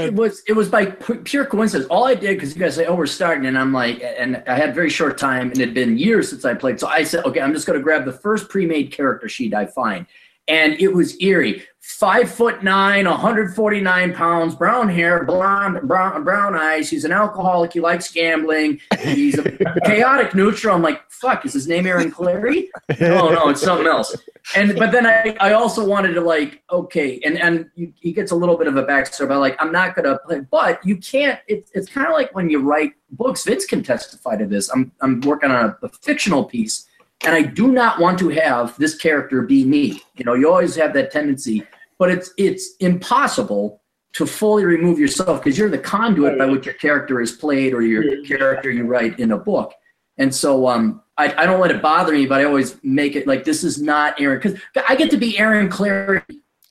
It 0.06 0.16
was 0.16 0.42
it 0.48 0.54
was 0.54 0.68
by 0.68 0.88
pure 0.88 1.46
coincidence. 1.46 1.88
All 1.90 2.06
I 2.06 2.16
did 2.16 2.36
because 2.36 2.56
you 2.56 2.60
guys 2.60 2.76
say, 2.76 2.88
"Oh, 2.88 2.96
we're 2.96 3.06
starting," 3.06 3.46
and 3.46 3.58
I'm 3.58 3.72
like, 3.72 4.02
and 4.02 4.44
I 4.48 4.56
had 4.56 4.74
very 4.74 4.90
short 4.90 5.18
time, 5.18 5.52
and 5.52 5.60
it 5.60 5.66
had 5.66 5.74
been 5.76 5.98
years 5.98 6.30
since 6.30 6.44
I 6.44 6.56
played. 6.56 6.80
So 6.80 6.88
I 6.88 7.04
said, 7.04 7.24
"Okay, 7.26 7.40
I'm 7.40 7.54
just 7.54 7.68
going 7.68 7.78
to 7.78 7.84
grab 7.84 8.04
the 8.04 8.14
first 8.14 8.50
pre-made 8.50 8.92
character 8.92 9.30
sheet 9.30 9.54
I 9.54 9.68
find," 9.68 10.08
and 10.48 10.74
it 10.80 10.94
was 10.94 11.20
eerie. 11.22 11.64
Five 11.82 12.32
foot 12.32 12.64
nine, 12.64 13.06
149 13.06 14.14
pounds, 14.16 14.56
brown 14.56 14.90
hair, 14.90 15.24
blonde, 15.24 15.88
brown 15.88 16.24
brown 16.24 16.56
eyes. 16.56 16.90
He's 16.90 17.06
an 17.06 17.12
alcoholic. 17.12 17.74
He 17.74 17.80
likes 17.80 18.12
gambling. 18.12 18.80
He's 19.02 19.38
a 19.38 19.52
chaotic 19.86 20.34
neutral. 20.34 20.76
I'm 20.76 20.82
like, 20.82 21.02
fuck, 21.12 21.46
is 21.46 21.54
his 21.54 21.68
name 21.68 21.86
Aaron 21.86 22.10
Clary? 22.10 22.70
oh 23.02 23.30
no, 23.30 23.50
it's 23.50 23.62
something 23.62 23.86
else. 23.86 24.16
And 24.56 24.76
but 24.78 24.92
then 24.92 25.06
I, 25.06 25.36
I 25.40 25.54
also 25.54 25.86
wanted 25.86 26.14
to 26.14 26.22
like 26.22 26.64
okay, 26.72 27.20
and 27.24 27.38
and 27.38 27.70
you, 27.76 27.94
he 28.00 28.12
gets 28.12 28.32
a 28.32 28.36
little 28.36 28.58
bit 28.58 28.68
of 28.68 28.78
a 28.78 28.84
backstory 28.84 29.26
about 29.26 29.40
like 29.40 29.56
I'm 29.60 29.72
not 29.72 29.96
gonna 29.96 30.18
play, 30.26 30.40
but 30.40 30.84
you 30.86 30.98
can't. 30.98 31.40
It, 31.48 31.70
it's 31.74 31.90
kind 31.90 32.08
of 32.08 32.14
like 32.14 32.34
when 32.34 32.50
you 32.50 32.62
write 32.62 32.94
books. 33.12 33.44
Vince 33.44 33.66
can 33.66 33.84
testify 33.84 34.36
to 34.38 34.46
this. 34.48 34.70
I'm 34.70 34.92
I'm 35.02 35.22
working 35.22 35.52
on 35.52 35.66
a, 35.66 35.86
a 35.86 35.90
fictional 35.90 36.44
piece, 36.44 36.88
and 37.24 37.34
I 37.36 37.42
do 37.44 37.72
not 37.72 38.00
want 38.00 38.20
to 38.20 38.30
have 38.30 38.76
this 38.78 38.96
character 38.96 39.42
be 39.42 39.64
me. 39.66 40.02
You 40.16 40.26
know, 40.26 40.34
you 40.34 40.50
always 40.50 40.76
have 40.76 40.94
that 40.94 41.12
tendency, 41.12 41.64
but 41.98 42.10
it's 42.12 42.32
it's 42.38 42.76
impossible 42.80 43.82
to 44.14 44.26
fully 44.26 44.64
remove 44.64 44.98
yourself 45.00 45.44
because 45.44 45.58
you're 45.58 45.70
the 45.70 45.78
conduit 45.78 46.38
by 46.38 46.46
which 46.46 46.66
your 46.66 46.76
character 46.76 47.20
is 47.22 47.34
played 47.34 47.74
or 47.74 47.82
your 47.82 48.24
character 48.24 48.70
you 48.72 48.86
write 48.86 49.20
in 49.20 49.32
a 49.32 49.38
book. 49.38 49.74
And 50.18 50.34
so 50.34 50.68
um, 50.68 51.02
I, 51.18 51.34
I 51.44 51.46
don't 51.46 51.60
let 51.60 51.72
it 51.72 51.82
bother 51.82 52.14
me, 52.14 52.26
but 52.26 52.40
I 52.40 52.46
always 52.46 52.78
make 52.84 53.18
it 53.18 53.28
like 53.28 53.44
this 53.44 53.64
is 53.64 53.82
not 53.82 54.20
Aaron 54.22 54.40
because 54.42 54.60
I 54.88 54.96
get 54.96 55.12
to 55.12 55.18
be 55.18 55.38
Aaron 55.38 55.68
Clary 55.70 56.22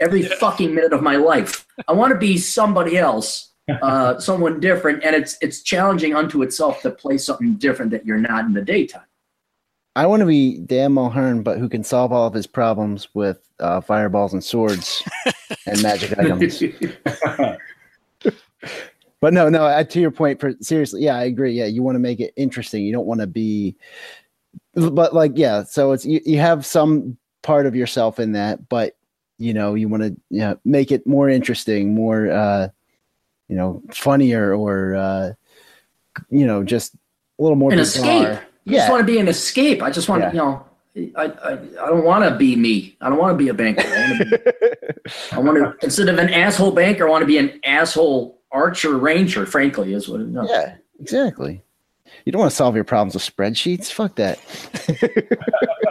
every 0.01 0.23
Yeah. 0.23 0.35
fucking 0.41 0.75
minute 0.75 0.95
of 0.95 1.03
my 1.03 1.16
life. 1.16 1.66
I 1.87 1.93
want 1.93 2.12
to 2.12 2.19
be 2.19 2.39
somebody 2.39 2.97
else, 2.97 3.53
uh, 3.69 4.19
someone 4.29 4.59
different, 4.61 5.05
and 5.05 5.15
it's 5.15 5.37
it's 5.43 5.62
challenging 5.62 6.15
unto 6.15 6.41
itself 6.43 6.81
to 6.83 6.91
play 6.91 7.19
something 7.19 7.57
different 7.57 7.91
that 7.91 8.07
you're 8.07 8.16
not 8.19 8.47
in 8.47 8.55
the 8.55 8.62
daytime. 8.62 9.03
I 9.97 10.07
want 10.07 10.21
to 10.21 10.27
be 10.27 10.59
Dan 10.59 10.93
Mulhern, 10.93 11.45
but 11.45 11.59
who 11.59 11.69
can 11.69 11.85
solve 11.85 12.12
all 12.12 12.27
of 12.27 12.35
his 12.35 12.47
problems 12.47 13.09
with 13.15 13.49
uh, 13.61 13.81
fireballs 13.81 14.33
and 14.33 14.43
swords 14.43 15.03
and 15.66 15.81
magic 15.83 16.19
items. 16.19 16.62
But 19.21 19.33
no, 19.33 19.49
no. 19.49 19.65
uh, 19.65 19.85
To 19.85 20.01
your 20.01 20.11
point, 20.11 20.41
for 20.41 20.53
seriously, 20.61 21.03
yeah, 21.03 21.16
I 21.16 21.25
agree. 21.25 21.53
Yeah, 21.53 21.65
you 21.66 21.83
want 21.83 21.95
to 21.95 22.01
make 22.01 22.21
it 22.21 22.33
interesting. 22.37 22.85
You 22.85 22.93
don't 22.93 23.07
want 23.07 23.21
to 23.21 23.27
be, 23.27 23.75
but 24.75 25.15
like, 25.15 25.33
yeah. 25.35 25.62
So 25.65 25.93
it's 25.93 26.05
you, 26.05 26.21
you 26.27 26.39
have 26.39 26.66
some 26.66 27.16
part 27.43 27.65
of 27.66 27.75
yourself 27.75 28.19
in 28.19 28.33
that, 28.33 28.69
but 28.69 28.97
you 29.39 29.55
know, 29.55 29.75
you 29.75 29.89
want 29.89 30.03
to 30.03 30.11
you 30.31 30.41
know, 30.41 30.59
make 30.65 30.93
it 30.93 31.07
more 31.07 31.29
interesting, 31.29 31.95
more, 31.95 32.31
uh, 32.31 32.69
you 33.49 33.57
know, 33.57 33.83
funnier, 33.93 34.55
or 34.55 34.95
uh, 34.95 35.33
you 36.31 36.47
know, 36.47 36.62
just 36.62 36.95
a 37.39 37.43
little 37.43 37.57
more 37.57 37.73
An 37.73 37.79
bizarre. 37.79 38.33
escape. 38.33 38.49
I 38.66 38.70
just 38.73 38.91
want 38.91 39.01
to 39.01 39.12
be 39.12 39.19
an 39.19 39.28
escape. 39.28 39.82
I 39.82 39.91
just 39.91 40.09
want 40.09 40.23
Yeah. 40.23 40.31
to, 40.31 40.35
you 40.36 40.43
know, 40.43 40.66
I, 41.16 41.24
I, 41.24 41.53
I 41.53 41.89
don't 41.89 42.05
want 42.05 42.24
to 42.24 42.36
be 42.36 42.55
me. 42.57 42.97
I 43.01 43.09
don't 43.09 43.19
want 43.19 43.36
to 43.36 43.43
be 43.43 43.49
a 43.49 43.55
banker. 43.55 43.82
I 43.86 44.09
want 44.11 44.19
to 44.19 44.24
be 44.39 45.11
I 45.32 45.39
want 45.39 45.57
to 45.81 45.85
instead 45.85 46.09
of 46.09 46.19
an 46.19 46.31
asshole 46.31 46.70
banker, 46.73 47.07
I 47.07 47.11
want 47.11 47.23
to 47.23 47.27
be 47.27 47.39
an 47.39 47.61
asshole 47.65 48.41
archer 48.53 48.97
ranger. 48.97 49.45
Frankly, 49.45 49.93
is 49.93 50.09
what. 50.09 50.20
It, 50.20 50.28
no. 50.28 50.49
Yeah, 50.49 50.77
exactly. 51.01 51.62
You 52.24 52.32
don't 52.32 52.41
want 52.41 52.51
to 52.53 52.57
solve 52.57 52.74
your 52.77 52.85
problems 52.85 53.15
with 53.15 53.23
spreadsheets. 53.24 53.91
Fuck 53.91 54.15
that. 54.16 54.39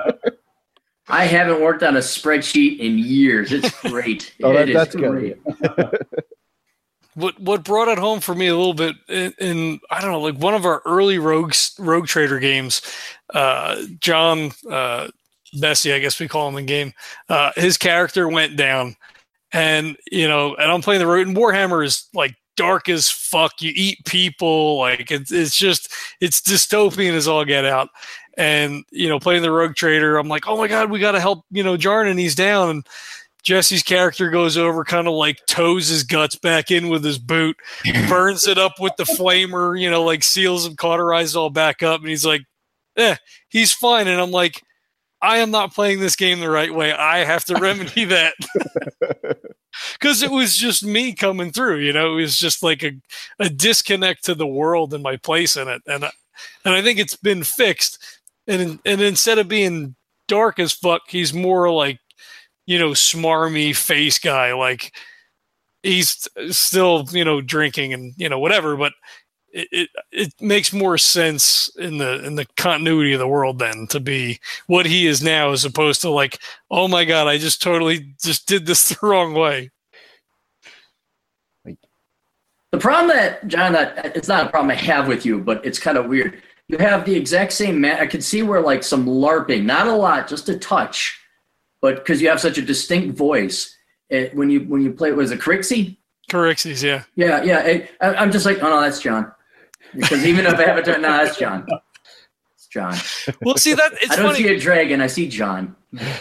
I 1.10 1.26
haven't 1.26 1.62
worked 1.62 1.84
on 1.84 1.96
a 1.98 2.00
spreadsheet 2.00 2.80
in 2.80 2.98
years. 2.98 3.52
It's 3.52 3.78
great. 3.82 4.34
Oh, 4.44 4.54
that- 4.54 4.64
It 4.64 4.70
is 4.70 4.76
that's 4.76 4.96
great. 4.96 5.38
What 7.16 7.40
what 7.40 7.64
brought 7.64 7.88
it 7.88 7.98
home 7.98 8.20
for 8.20 8.36
me 8.36 8.48
a 8.48 8.56
little 8.56 8.74
bit 8.74 8.96
in, 9.10 9.34
in 9.40 9.80
I 9.92 10.02
don't 10.02 10.12
know 10.12 10.22
like 10.22 10.36
one 10.36 10.54
of 10.54 10.66
our 10.66 10.82
early 10.86 11.20
rogue 11.20 11.54
rogue 11.80 12.08
trader 12.08 12.40
games, 12.40 12.82
uh, 13.34 13.82
John 14.00 14.52
uh, 14.70 15.08
Bessie 15.60 15.94
I 15.94 16.00
guess 16.00 16.20
we 16.20 16.28
call 16.28 16.48
him 16.48 16.58
in 16.58 16.66
game. 16.66 16.94
Uh, 17.30 17.52
his 17.56 17.78
character 17.78 18.28
went 18.28 18.56
down, 18.56 18.96
and 19.52 19.98
you 20.12 20.28
know, 20.28 20.56
and 20.56 20.72
I'm 20.72 20.82
playing 20.82 21.00
the 21.00 21.08
road. 21.08 21.28
And 21.28 21.38
Warhammer 21.38 21.86
is 21.86 22.08
like 22.14 22.36
dark 22.56 22.90
as 22.90 23.10
fuck. 23.10 23.62
You 23.62 23.72
eat 23.76 24.06
people, 24.06 24.78
like 24.78 25.12
it's 25.12 25.32
it's 25.32 25.56
just 25.56 25.92
it's 26.20 26.42
dystopian 26.42 27.14
as 27.14 27.28
all 27.28 27.46
get 27.46 27.66
out. 27.66 27.90
And 28.36 28.84
you 28.92 29.08
know, 29.08 29.20
playing 29.20 29.44
the 29.44 29.52
rogue 29.52 29.76
trader, 29.76 30.18
I'm 30.18 30.28
like, 30.28 30.48
oh 30.48 30.58
my 30.58 30.68
god, 30.68 30.90
we 30.90 31.00
got 31.00 31.12
to 31.12 31.20
help 31.20 31.46
you 31.52 31.64
know 31.64 31.78
Jarn, 31.78 32.10
and 32.10 32.20
he's 32.20 32.36
down. 32.36 32.70
And 32.70 32.88
Jesse's 33.44 33.84
character 33.84 34.30
goes 34.30 34.58
over, 34.58 34.84
kind 34.84 35.08
of 35.08 35.14
like 35.14 35.46
toes 35.48 35.90
his 35.90 36.04
guts 36.04 36.36
back 36.36 36.72
in 36.72 36.90
with 36.90 37.04
his 37.04 37.18
boot, 37.20 37.58
burns 38.10 38.48
it 38.48 38.58
up 38.58 38.74
with 38.80 38.94
the 38.98 39.04
flamer, 39.04 39.80
you 39.80 39.90
know, 39.92 40.04
like 40.04 40.24
seals 40.24 40.66
and 40.66 40.78
cauterizes 40.78 41.36
all 41.36 41.50
back 41.50 41.84
up, 41.84 42.00
and 42.00 42.10
he's 42.10 42.26
like, 42.26 42.42
"Eh, 42.98 43.16
he's 43.50 43.74
fine." 43.74 44.08
And 44.08 44.20
I'm 44.22 44.32
like, 44.32 44.62
"I 45.22 45.38
am 45.38 45.52
not 45.52 45.74
playing 45.74 46.00
this 46.00 46.16
game 46.16 46.40
the 46.40 46.50
right 46.50 46.74
way. 46.74 46.94
I 46.94 47.26
have 47.26 47.46
to 47.46 47.56
remedy 47.56 48.06
that." 48.06 48.34
Because 49.94 50.22
it 50.22 50.30
was 50.30 50.56
just 50.56 50.84
me 50.86 51.14
coming 51.14 51.52
through, 51.52 51.80
you 51.80 51.94
know, 51.94 52.12
it 52.14 52.22
was 52.22 52.38
just 52.38 52.62
like 52.62 52.84
a, 52.84 52.92
a 53.40 53.50
disconnect 53.50 54.24
to 54.26 54.36
the 54.36 54.46
world 54.46 54.94
and 54.94 55.02
my 55.02 55.18
place 55.18 55.58
in 55.58 55.68
it, 55.68 55.82
and 55.88 56.06
I- 56.06 56.12
and 56.66 56.74
I 56.76 56.82
think 56.84 57.00
it's 57.00 57.16
been 57.16 57.44
fixed. 57.44 57.98
And 58.48 58.80
and 58.86 59.02
instead 59.02 59.40
of 59.40 59.48
being 59.48 59.96
dark 60.28 60.60
as 60.60 60.74
fuck, 60.74 61.04
he's 61.08 61.34
more 61.34 61.72
like 61.72 62.00
you 62.66 62.80
know, 62.80 62.92
smarmy 62.92 63.76
face 63.76 64.20
guy. 64.20 64.54
Like 64.54 64.94
he's 65.84 66.28
still, 66.50 67.08
you 67.12 67.26
know, 67.26 67.42
drinking 67.42 67.94
and 67.94 68.14
you 68.18 68.30
know 68.30 68.40
whatever, 68.40 68.76
but 68.76 68.94
it, 69.54 69.68
it 69.72 69.90
it 70.12 70.34
makes 70.42 70.74
more 70.74 70.98
sense 70.98 71.70
in 71.78 72.00
the 72.00 72.26
in 72.26 72.36
the 72.36 72.48
continuity 72.58 73.14
of 73.14 73.20
the 73.20 73.28
world 73.28 73.60
then 73.60 73.88
to 73.92 74.00
be 74.00 74.40
what 74.68 74.86
he 74.86 75.06
is 75.06 75.22
now 75.22 75.52
as 75.52 75.64
opposed 75.64 76.02
to 76.02 76.10
like, 76.10 76.40
oh 76.72 76.88
my 76.88 77.06
god, 77.06 77.28
I 77.28 77.38
just 77.38 77.62
totally 77.62 78.16
just 78.22 78.48
did 78.48 78.66
this 78.66 78.90
the 79.02 79.08
wrong 79.08 79.34
way. 79.34 79.70
The 82.72 82.80
problem 82.80 83.16
that 83.16 83.48
John, 83.48 83.74
that 83.74 84.18
it's 84.18 84.28
not 84.28 84.48
a 84.48 84.50
problem 84.50 84.72
I 84.72 84.76
have 84.76 85.08
with 85.08 85.28
you, 85.28 85.40
but 85.40 85.64
it's 85.64 85.78
kind 85.78 85.96
of 85.96 86.08
weird. 86.08 86.42
You 86.68 86.80
have 86.80 87.06
the 87.06 87.16
exact 87.16 87.54
same. 87.54 87.80
Ma- 87.80 88.00
I 88.00 88.08
can 88.08 88.20
see 88.20 88.42
where 88.42 88.62
like 88.62 88.82
some 88.82 89.06
larping, 89.06 89.64
not 89.66 89.86
a 89.86 89.94
lot, 89.94 90.28
just 90.28 90.50
a 90.50 90.58
touch, 90.58 91.23
but 91.84 91.96
because 91.96 92.22
you 92.22 92.30
have 92.30 92.40
such 92.40 92.58
a 92.58 92.62
distinct 92.62 93.18
voice, 93.18 93.76
it, 94.08 94.34
when 94.34 94.50
you 94.50 94.62
when 94.62 94.82
you 94.82 94.94
play, 94.94 95.12
was 95.12 95.32
it 95.32 95.42
Crixie? 95.42 95.98
Correxies, 96.30 96.82
yeah. 96.82 97.04
Yeah, 97.18 97.44
yeah. 97.44 97.60
It, 97.60 97.92
I, 98.00 98.16
I'm 98.16 98.32
just 98.32 98.46
like, 98.46 98.64
oh 98.64 98.70
no, 98.70 98.80
that's 98.80 99.02
John. 99.02 99.30
Because 99.94 100.26
even 100.26 100.46
if 100.46 100.54
I 100.54 100.64
haven't 100.64 100.86
done, 100.86 101.02
no, 101.02 101.10
that's 101.10 101.38
John. 101.38 101.68
It's 102.56 102.68
John. 102.68 102.96
Well, 103.42 103.58
see 103.58 103.74
that 103.74 103.92
it's 104.02 104.14
I 104.14 104.16
don't 104.16 104.28
funny. 104.28 104.46
see 104.46 104.56
a 104.56 104.60
dragon. 104.60 105.02
I 105.02 105.08
see 105.08 105.28
John. 105.28 105.76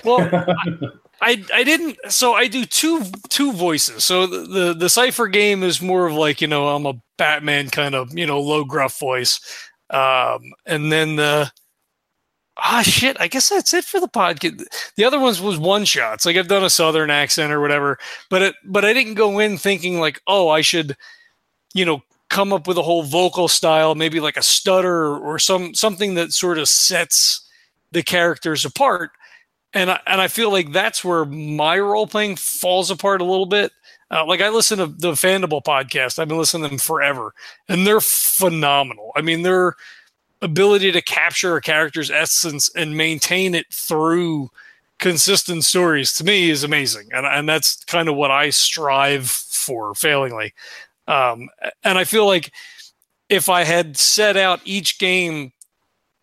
Well, 0.04 0.28
I 1.20 1.44
I 1.54 1.62
didn't. 1.62 1.96
So 2.08 2.34
I 2.34 2.48
do 2.48 2.64
two 2.64 3.04
two 3.28 3.52
voices. 3.52 4.02
So 4.02 4.26
the, 4.26 4.38
the 4.38 4.74
the 4.74 4.88
cipher 4.90 5.28
game 5.28 5.62
is 5.62 5.80
more 5.80 6.06
of 6.06 6.14
like 6.14 6.40
you 6.40 6.48
know 6.48 6.70
I'm 6.70 6.86
a 6.86 6.94
Batman 7.18 7.70
kind 7.70 7.94
of 7.94 8.18
you 8.18 8.26
know 8.26 8.40
low 8.40 8.64
gruff 8.64 8.98
voice, 8.98 9.38
um, 9.90 10.52
and 10.66 10.90
then 10.90 11.14
the 11.14 11.52
ah 12.56 12.82
shit. 12.82 13.16
I 13.20 13.28
guess 13.28 13.48
that's 13.48 13.74
it 13.74 13.84
for 13.84 14.00
the 14.00 14.08
podcast. 14.08 14.64
The 14.96 15.04
other 15.04 15.20
ones 15.20 15.40
was 15.40 15.58
one 15.58 15.84
shots. 15.84 16.26
Like 16.26 16.36
I've 16.36 16.48
done 16.48 16.64
a 16.64 16.70
Southern 16.70 17.10
accent 17.10 17.52
or 17.52 17.60
whatever, 17.60 17.98
but 18.30 18.42
it 18.42 18.54
but 18.64 18.84
I 18.84 18.92
didn't 18.92 19.14
go 19.14 19.38
in 19.38 19.58
thinking 19.58 20.00
like 20.00 20.20
oh 20.26 20.48
I 20.48 20.60
should, 20.60 20.96
you 21.74 21.84
know 21.84 22.02
come 22.28 22.52
up 22.52 22.66
with 22.66 22.78
a 22.78 22.82
whole 22.82 23.02
vocal 23.02 23.46
style 23.46 23.94
maybe 23.94 24.18
like 24.18 24.38
a 24.38 24.42
stutter 24.42 25.18
or 25.18 25.38
some 25.38 25.74
something 25.74 26.14
that 26.14 26.32
sort 26.32 26.56
of 26.56 26.66
sets 26.66 27.46
the 27.90 28.02
characters 28.02 28.64
apart 28.64 29.10
and 29.74 29.90
I, 29.90 30.00
and 30.06 30.20
I 30.20 30.28
feel 30.28 30.50
like 30.50 30.72
that's 30.72 31.04
where 31.04 31.24
my 31.24 31.78
role 31.78 32.06
playing 32.06 32.36
falls 32.36 32.90
apart 32.90 33.20
a 33.20 33.24
little 33.24 33.46
bit. 33.46 33.72
Uh, 34.10 34.24
like 34.26 34.42
I 34.42 34.50
listen 34.50 34.78
to 34.78 34.86
the 34.86 35.12
Fandible 35.12 35.62
podcast. 35.62 36.18
I've 36.18 36.28
been 36.28 36.38
listening 36.38 36.64
to 36.64 36.68
them 36.68 36.78
forever, 36.78 37.32
and 37.68 37.86
they're 37.86 38.00
phenomenal. 38.00 39.12
I 39.16 39.22
mean, 39.22 39.42
their 39.42 39.74
ability 40.42 40.92
to 40.92 41.00
capture 41.00 41.56
a 41.56 41.62
character's 41.62 42.10
essence 42.10 42.70
and 42.74 42.96
maintain 42.96 43.54
it 43.54 43.72
through 43.72 44.50
consistent 44.98 45.64
stories 45.64 46.12
to 46.14 46.24
me 46.24 46.50
is 46.50 46.62
amazing, 46.62 47.08
and 47.12 47.26
and 47.26 47.48
that's 47.48 47.82
kind 47.84 48.08
of 48.08 48.16
what 48.16 48.30
I 48.30 48.50
strive 48.50 49.28
for, 49.28 49.94
failingly. 49.94 50.54
Um, 51.08 51.48
and 51.82 51.98
I 51.98 52.04
feel 52.04 52.26
like 52.26 52.52
if 53.28 53.48
I 53.48 53.64
had 53.64 53.96
set 53.96 54.36
out 54.36 54.60
each 54.64 54.98
game 54.98 55.52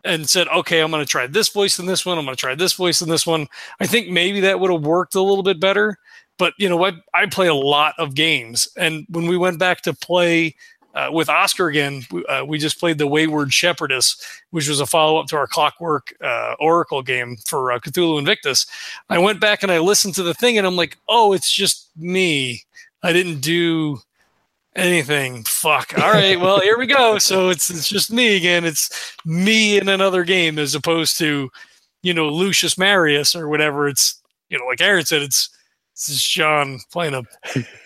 and 0.06 0.30
said, 0.30 0.48
okay, 0.48 0.80
I'm 0.80 0.92
going 0.92 1.04
to 1.04 1.10
try 1.10 1.28
this 1.28 1.50
voice 1.50 1.78
in 1.78 1.86
this 1.86 2.06
one, 2.06 2.18
I'm 2.18 2.26
going 2.26 2.36
to 2.36 2.40
try 2.40 2.56
this 2.56 2.74
voice 2.74 3.02
in 3.02 3.10
this 3.10 3.28
one, 3.28 3.48
I 3.82 3.88
think 3.88 4.08
maybe 4.08 4.40
that 4.42 4.60
would 4.60 4.72
have 4.72 4.86
worked 4.86 5.16
a 5.16 5.22
little 5.22 5.44
bit 5.44 5.60
better. 5.60 5.98
But 6.38 6.54
you 6.58 6.70
know, 6.70 6.86
I, 6.86 6.94
I 7.14 7.26
play 7.26 7.48
a 7.48 7.54
lot 7.54 7.96
of 7.98 8.16
games, 8.16 8.70
and 8.78 9.06
when 9.10 9.28
we 9.28 9.38
went 9.38 9.60
back 9.60 9.82
to 9.82 9.94
play 9.94 10.56
uh, 10.96 11.10
with 11.12 11.30
Oscar 11.30 11.68
again, 11.68 12.04
uh, 12.28 12.44
we 12.46 12.58
just 12.58 12.80
played 12.80 12.98
the 12.98 13.08
Wayward 13.08 13.54
Shepherdess, 13.54 14.42
which 14.50 14.68
was 14.68 14.80
a 14.80 14.86
follow 14.86 15.20
up 15.20 15.28
to 15.28 15.38
our 15.38 15.48
Clockwork 15.48 16.14
uh, 16.24 16.56
Oracle 16.60 17.02
game 17.02 17.38
for 17.46 17.72
uh, 17.72 17.80
Cthulhu 17.80 18.18
Invictus. 18.18 18.66
I 19.10 19.20
went 19.20 19.40
back 19.40 19.62
and 19.64 19.72
I 19.72 19.80
listened 19.80 20.16
to 20.16 20.24
the 20.24 20.34
thing, 20.34 20.58
and 20.58 20.66
I'm 20.66 20.76
like, 20.76 20.98
oh, 21.08 21.34
it's 21.34 21.52
just 21.52 21.90
me. 21.96 22.64
I 23.04 23.14
didn't 23.14 23.42
do 23.42 24.00
anything. 24.76 25.44
Fuck. 25.44 25.98
All 26.00 26.12
right. 26.12 26.40
Well, 26.40 26.60
here 26.62 26.78
we 26.78 26.88
go. 26.88 27.18
So 27.20 27.50
it's 27.50 27.70
it's 27.70 27.88
just 27.88 28.12
me 28.12 28.36
again. 28.36 28.66
It's 28.66 29.16
me 29.26 29.78
in 29.78 29.90
another 29.90 30.24
game 30.24 30.58
as 30.58 30.76
opposed 30.76 31.18
to, 31.20 31.50
you 32.02 32.14
know, 32.14 32.30
Lucius 32.30 32.78
Marius 32.78 33.36
or 33.36 33.48
whatever. 33.48 33.88
It's 33.88 34.22
you 34.50 34.58
know, 34.58 34.66
like 34.66 34.82
Aaron 34.82 35.06
said, 35.06 35.22
it's 35.22 35.50
this 36.00 36.16
is 36.16 36.24
John 36.24 36.80
playing 36.94 37.14
a 37.14 37.24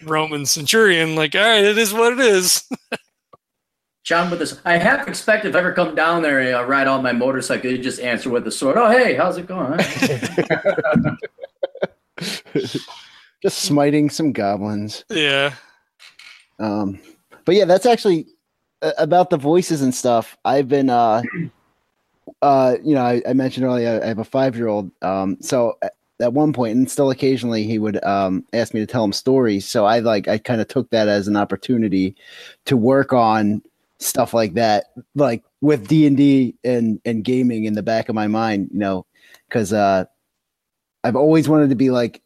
Roman 0.03 0.45
centurion. 0.45 1.15
Like, 1.15 1.33
all 1.33 1.41
right, 1.41 1.63
it 1.63 1.79
is 1.79 1.91
what 1.91 2.13
it 2.13 2.19
is. 2.19 2.63
John 4.03 4.29
with 4.29 4.37
this. 4.37 4.59
I 4.65 4.77
half 4.77 5.07
expect 5.07 5.45
if 5.45 5.55
I 5.55 5.59
ever 5.59 5.73
come 5.73 5.95
down 5.95 6.21
there 6.21 6.39
and 6.39 6.53
uh, 6.53 6.63
ride 6.65 6.87
on 6.87 7.01
my 7.01 7.11
motorcycle, 7.11 7.71
you 7.71 7.79
just 7.79 7.99
answer 8.01 8.29
with 8.29 8.43
the 8.43 8.51
sword. 8.51 8.77
Oh, 8.77 8.91
hey, 8.91 9.15
how's 9.15 9.37
it 9.37 9.47
going? 9.47 9.79
Just 13.41 13.59
smiting 13.59 14.09
some 14.09 14.31
goblins. 14.31 15.05
yeah. 15.09 15.55
Um, 16.59 16.99
but 17.45 17.55
yeah, 17.55 17.65
that's 17.65 17.85
actually 17.85 18.27
uh, 18.81 18.91
about 18.97 19.29
the 19.29 19.37
voices 19.37 19.81
and 19.81 19.95
stuff. 19.95 20.37
I've 20.45 20.67
been, 20.67 20.89
uh, 20.89 21.21
uh, 22.41 22.75
you 22.83 22.95
know, 22.95 23.01
I, 23.01 23.21
I 23.27 23.33
mentioned 23.33 23.65
earlier 23.65 24.01
I 24.03 24.07
have 24.07 24.19
a 24.19 24.25
five 24.25 24.55
year 24.55 24.67
old. 24.67 24.91
Um, 25.01 25.37
so 25.41 25.77
at, 26.23 26.33
one 26.33 26.53
point, 26.53 26.75
and 26.75 26.89
still 26.89 27.11
occasionally, 27.11 27.63
he 27.63 27.79
would 27.79 28.03
um, 28.03 28.45
ask 28.53 28.73
me 28.73 28.79
to 28.79 28.85
tell 28.85 29.03
him 29.03 29.13
stories. 29.13 29.67
So 29.67 29.85
I 29.85 29.99
like 29.99 30.27
I 30.27 30.37
kind 30.37 30.61
of 30.61 30.67
took 30.67 30.89
that 30.89 31.07
as 31.07 31.27
an 31.27 31.35
opportunity 31.35 32.15
to 32.65 32.77
work 32.77 33.13
on 33.13 33.61
stuff 33.99 34.33
like 34.33 34.53
that, 34.55 34.85
like 35.15 35.43
with 35.61 35.87
D 35.87 36.07
and 36.07 36.17
D 36.17 36.55
and 36.63 36.99
and 37.05 37.23
gaming 37.23 37.65
in 37.65 37.73
the 37.73 37.83
back 37.83 38.09
of 38.09 38.15
my 38.15 38.27
mind, 38.27 38.69
you 38.71 38.79
know, 38.79 39.05
because 39.47 39.73
uh, 39.73 40.05
I've 41.03 41.15
always 41.15 41.49
wanted 41.49 41.69
to 41.69 41.75
be 41.75 41.91
like 41.91 42.23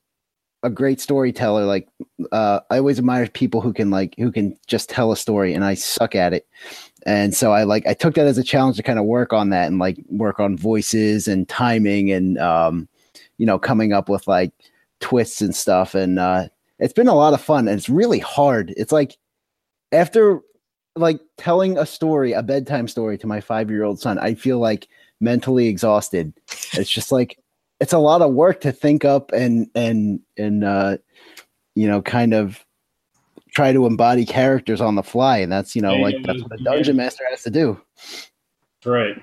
a 0.64 0.70
great 0.70 1.00
storyteller 1.00 1.66
like 1.66 1.88
uh 2.32 2.60
i 2.72 2.78
always 2.78 2.98
admire 2.98 3.28
people 3.28 3.62
who 3.62 3.72
can 3.72 3.92
like 3.92 4.16
who 4.18 4.32
can 4.32 4.58
just 4.66 4.90
tell 4.90 5.12
a 5.12 5.18
story 5.18 5.54
and 5.54 5.64
i 5.64 5.74
suck 5.74 6.16
at 6.16 6.34
it 6.34 6.48
and 7.06 7.36
so 7.36 7.52
i 7.52 7.64
like 7.64 7.86
i 7.86 7.94
took 7.94 8.16
that 8.16 8.26
as 8.26 8.40
a 8.40 8.44
challenge 8.44 8.76
to 8.76 8.84
kind 8.84 8.98
of 8.98 9.06
work 9.06 9.34
on 9.34 9.50
that 9.50 9.68
and 9.68 9.78
like 9.78 9.98
work 10.10 10.40
on 10.40 10.58
voices 10.58 11.28
and 11.28 11.48
timing 11.48 12.12
and 12.12 12.40
um 12.40 12.88
you 13.38 13.46
know 13.46 13.60
coming 13.60 13.94
up 13.94 14.10
with 14.10 14.28
like 14.28 14.52
twists 15.00 15.42
and 15.42 15.56
stuff 15.56 15.94
and 15.96 16.20
uh 16.20 16.48
it's 16.80 16.94
been 16.94 17.08
a 17.08 17.16
lot 17.16 17.34
of 17.34 17.42
fun 17.42 17.68
and 17.68 17.78
it's 17.78 17.90
really 17.90 18.20
hard 18.20 18.74
it's 18.78 18.92
like 18.92 19.18
after 19.92 20.42
like 20.96 21.20
telling 21.38 21.78
a 21.78 21.86
story 21.86 22.34
a 22.34 22.42
bedtime 22.42 22.88
story 22.88 23.18
to 23.18 23.28
my 23.28 23.40
five 23.40 23.70
year 23.70 23.84
old 23.84 24.00
son 24.00 24.18
i 24.20 24.34
feel 24.34 24.60
like 24.60 24.88
mentally 25.22 25.68
exhausted 25.68 26.34
it's 26.74 26.90
just 26.90 27.12
like 27.12 27.38
it's 27.80 27.94
a 27.94 28.00
lot 28.00 28.22
of 28.22 28.34
work 28.34 28.60
to 28.62 28.72
think 28.72 29.06
up 29.06 29.32
and 29.34 29.70
and 29.76 30.20
and 30.38 30.64
uh 30.64 30.98
you 31.76 31.88
know 31.88 32.02
kind 32.02 32.34
of 32.34 32.64
try 33.52 33.72
to 33.72 33.86
embody 33.86 34.26
characters 34.26 34.82
on 34.82 34.96
the 34.96 35.04
fly 35.04 35.38
and 35.38 35.52
that's 35.52 35.76
you 35.76 35.82
know 35.82 35.96
Yeah, 35.96 36.04
like 36.04 36.16
yeah, 36.16 36.22
that's 36.26 36.44
what 36.44 36.52
a 36.54 36.58
yeah. 36.64 36.72
dungeon 36.72 36.96
master 36.96 37.24
has 37.30 37.44
to 37.44 37.50
do 37.52 37.80
Right. 38.86 39.22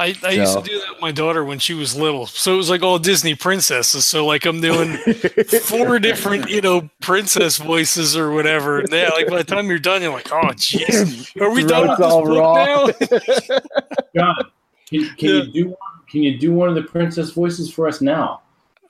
I, 0.00 0.14
I 0.24 0.30
used 0.30 0.56
to 0.56 0.62
do 0.64 0.78
that 0.80 0.90
with 0.90 1.00
my 1.00 1.12
daughter 1.12 1.44
when 1.44 1.58
she 1.58 1.74
was 1.74 1.94
little. 1.94 2.26
So 2.26 2.54
it 2.54 2.56
was 2.56 2.70
like 2.70 2.82
all 2.82 2.98
Disney 2.98 3.34
princesses. 3.34 4.04
So 4.06 4.24
like 4.26 4.46
I'm 4.46 4.60
doing 4.60 4.96
four 5.62 5.98
different, 6.00 6.48
you 6.50 6.60
know, 6.60 6.88
princess 7.00 7.58
voices 7.58 8.16
or 8.16 8.32
whatever. 8.32 8.80
And 8.80 8.90
yeah, 8.92 9.10
like 9.10 9.28
by 9.28 9.36
the 9.38 9.44
time 9.44 9.68
you're 9.68 9.78
done, 9.78 10.02
you're 10.02 10.12
like, 10.12 10.32
oh 10.32 10.48
jeez, 10.54 11.40
are 11.40 11.50
we 11.52 11.62
done 11.64 11.88
with 11.88 11.98
Throat's 11.98 12.00
this 12.00 12.12
all 12.12 12.24
book 12.24 12.38
raw. 12.38 12.86
now? 13.54 13.58
John, 14.16 14.36
can, 14.88 15.14
can 15.16 15.28
Yeah. 15.28 15.42
you 15.42 15.52
do 15.52 15.68
one, 15.68 15.76
can 16.10 16.22
you 16.22 16.38
do 16.38 16.52
one 16.52 16.68
of 16.68 16.74
the 16.74 16.82
princess 16.82 17.30
voices 17.30 17.72
for 17.72 17.86
us 17.86 18.00
now? 18.00 18.40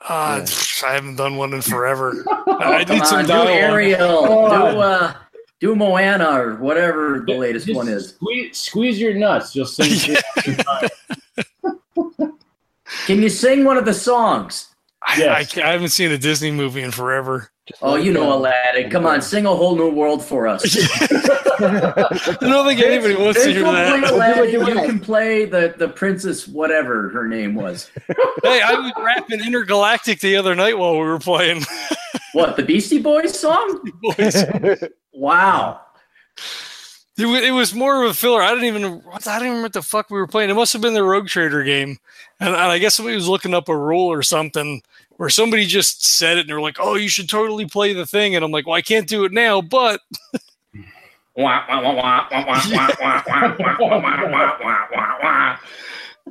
Uh, 0.08 0.46
I 0.86 0.92
haven't 0.94 1.16
done 1.16 1.36
one 1.36 1.52
in 1.52 1.60
forever. 1.74 2.24
I 2.46 2.84
need 2.88 3.04
some 3.04 3.18
on, 3.18 3.24
do 3.24 3.28
dialogue. 3.32 3.48
Ariel. 3.48 4.26
Come. 4.48 4.74
Do 4.74 4.80
uh, 4.80 5.14
do 5.60 5.76
Moana 5.76 6.30
or 6.40 6.56
whatever 6.56 7.22
the 7.26 7.34
latest 7.34 7.66
Just 7.66 7.76
one 7.76 7.88
is. 7.88 8.10
Squeeze, 8.10 8.58
squeeze 8.58 9.00
your 9.00 9.14
nuts. 9.14 9.54
You'll 9.54 9.66
sing. 9.66 10.16
Can 13.06 13.22
you 13.22 13.28
sing 13.28 13.64
one 13.64 13.76
of 13.76 13.84
the 13.84 13.94
songs? 13.94 14.66
I, 15.06 15.16
Yes. 15.18 15.56
I, 15.58 15.62
I 15.62 15.72
haven't 15.72 15.88
seen 15.90 16.10
a 16.12 16.18
Disney 16.18 16.50
movie 16.50 16.82
in 16.82 16.90
forever. 16.90 17.50
Oh, 17.82 17.94
you 17.96 18.12
know 18.12 18.32
Aladdin. 18.32 18.90
Come 18.90 19.06
on, 19.06 19.22
sing 19.22 19.46
a 19.46 19.54
whole 19.54 19.76
new 19.76 19.90
world 19.90 20.24
for 20.24 20.46
us. 20.48 20.64
I 21.60 22.36
don't 22.40 22.66
think 22.66 22.80
anybody 22.80 23.14
wants 23.14 23.38
to 23.44 23.52
Vince 23.52 23.56
hear 23.56 23.62
that. 23.62 24.12
Aladdin. 24.12 24.44
Do 24.50 24.58
it, 24.60 24.66
do 24.66 24.72
You 24.72 24.78
it. 24.78 24.86
can 24.86 24.98
play 25.00 25.44
the, 25.44 25.74
the 25.78 25.88
princess, 25.88 26.48
whatever 26.48 27.10
her 27.10 27.26
name 27.28 27.54
was. 27.54 27.90
Hey, 28.42 28.60
I 28.60 28.74
was 28.74 28.92
rapping 28.98 29.40
Intergalactic 29.44 30.20
the 30.20 30.36
other 30.36 30.54
night 30.54 30.78
while 30.78 30.92
we 30.92 30.98
were 31.06 31.18
playing. 31.20 31.62
What, 32.32 32.56
the 32.56 32.62
Beastie 32.64 33.00
Boys 33.00 33.38
song? 33.38 33.80
Boys. 34.02 34.44
Wow. 35.12 35.80
It, 37.16 37.26
it 37.44 37.50
was 37.50 37.74
more 37.74 38.02
of 38.02 38.10
a 38.10 38.14
filler. 38.14 38.42
I 38.42 38.50
didn't 38.50 38.64
even 38.64 38.84
I 38.84 39.18
don't 39.18 39.26
even 39.26 39.42
remember 39.42 39.62
what 39.62 39.72
the 39.74 39.82
fuck 39.82 40.10
we 40.10 40.18
were 40.18 40.26
playing. 40.26 40.50
It 40.50 40.54
must 40.54 40.72
have 40.72 40.80
been 40.80 40.94
the 40.94 41.04
Rogue 41.04 41.26
Trader 41.28 41.62
game, 41.62 41.98
and, 42.38 42.48
and 42.48 42.56
I 42.56 42.78
guess 42.78 42.94
somebody 42.94 43.14
was 43.14 43.28
looking 43.28 43.52
up 43.52 43.68
a 43.68 43.76
rule 43.76 44.06
or 44.06 44.22
something, 44.22 44.82
where 45.16 45.28
somebody 45.28 45.66
just 45.66 46.06
said 46.06 46.38
it 46.38 46.40
and 46.40 46.48
they're 46.48 46.62
like, 46.62 46.78
"Oh, 46.80 46.94
you 46.94 47.08
should 47.08 47.28
totally 47.28 47.66
play 47.66 47.92
the 47.92 48.06
thing," 48.06 48.36
and 48.36 48.44
I'm 48.44 48.50
like, 48.50 48.66
"Well, 48.66 48.76
I 48.76 48.82
can't 48.82 49.06
do 49.06 49.24
it 49.24 49.32
now, 49.32 49.60
but." 49.60 50.00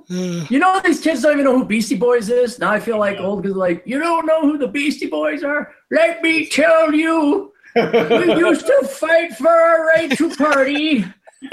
you 0.10 0.60
know 0.60 0.81
these 0.84 0.99
kids 0.99 1.22
don't 1.22 1.34
even 1.34 1.45
know 1.45 1.57
who 1.57 1.65
Beastie 1.65 1.95
Boys 1.95 2.30
is. 2.30 2.60
Now 2.60 2.72
I 2.72 2.80
feel 2.80 2.97
like 2.97 3.18
old 3.19 3.43
because 3.43 3.56
like 3.56 3.81
you 3.85 3.99
don't 3.99 4.26
know 4.26 4.41
who 4.41 4.57
the 4.57 4.68
Beastie 4.68 5.07
Boys 5.07 5.43
are. 5.43 5.73
Let 5.91 6.22
me 6.22 6.47
tell 6.47 6.93
you, 6.93 7.53
we 7.76 8.36
used 8.36 8.66
to 8.66 8.88
fight 8.88 9.34
for 9.34 9.50
our 9.50 9.86
right 9.88 10.12
to 10.18 10.36
party. 10.36 11.06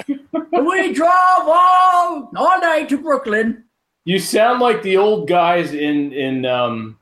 we 0.09 0.93
drove 0.93 1.11
all 1.11 2.31
all 2.37 2.61
night 2.61 2.89
to 2.89 2.99
Brooklyn. 2.99 3.65
you 4.05 4.19
sound 4.19 4.61
like 4.61 4.83
the 4.83 4.97
old 4.97 5.29
guys 5.29 5.73
in 5.73 6.13
in 6.13 6.45
um 6.47 6.99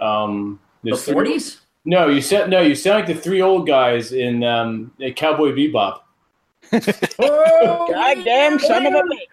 um 0.00 0.60
The 0.82 0.96
forties. 0.96 1.60
No, 1.84 2.08
you 2.08 2.22
said 2.22 2.48
no. 2.48 2.62
You 2.62 2.74
sound 2.74 3.00
like 3.06 3.14
the 3.14 3.20
three 3.20 3.42
old 3.42 3.66
guys 3.66 4.12
in 4.12 4.42
um 4.42 4.92
Cowboy 5.16 5.52
Bebop. 5.52 6.00
Oh, 7.18 7.88
Goddamn 7.92 8.58
son 8.58 8.86
of 8.86 8.94
a 8.94 9.02
bitch. 9.02 9.28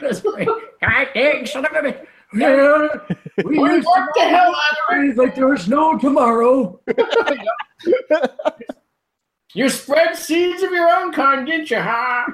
That's 0.00 0.24
right. 0.24 0.48
God 0.80 1.48
son 1.48 1.64
of 1.64 1.72
a 1.72 2.06
bitch. 2.34 3.25
Yeah, 3.38 3.44
we 3.44 3.58
What 3.58 3.72
used 3.72 3.86
to 3.86 4.06
the 4.14 4.20
hell 4.22 4.54
fight 4.88 5.16
like 5.16 5.34
there 5.34 5.48
was 5.48 5.68
no 5.68 5.98
tomorrow. 5.98 6.80
You 9.54 9.68
spread 9.70 10.14
seeds 10.16 10.62
of 10.62 10.70
your 10.70 10.86
own 10.90 11.12
kind, 11.12 11.46
didn't 11.46 11.70
you, 11.70 11.78
huh? 11.80 12.26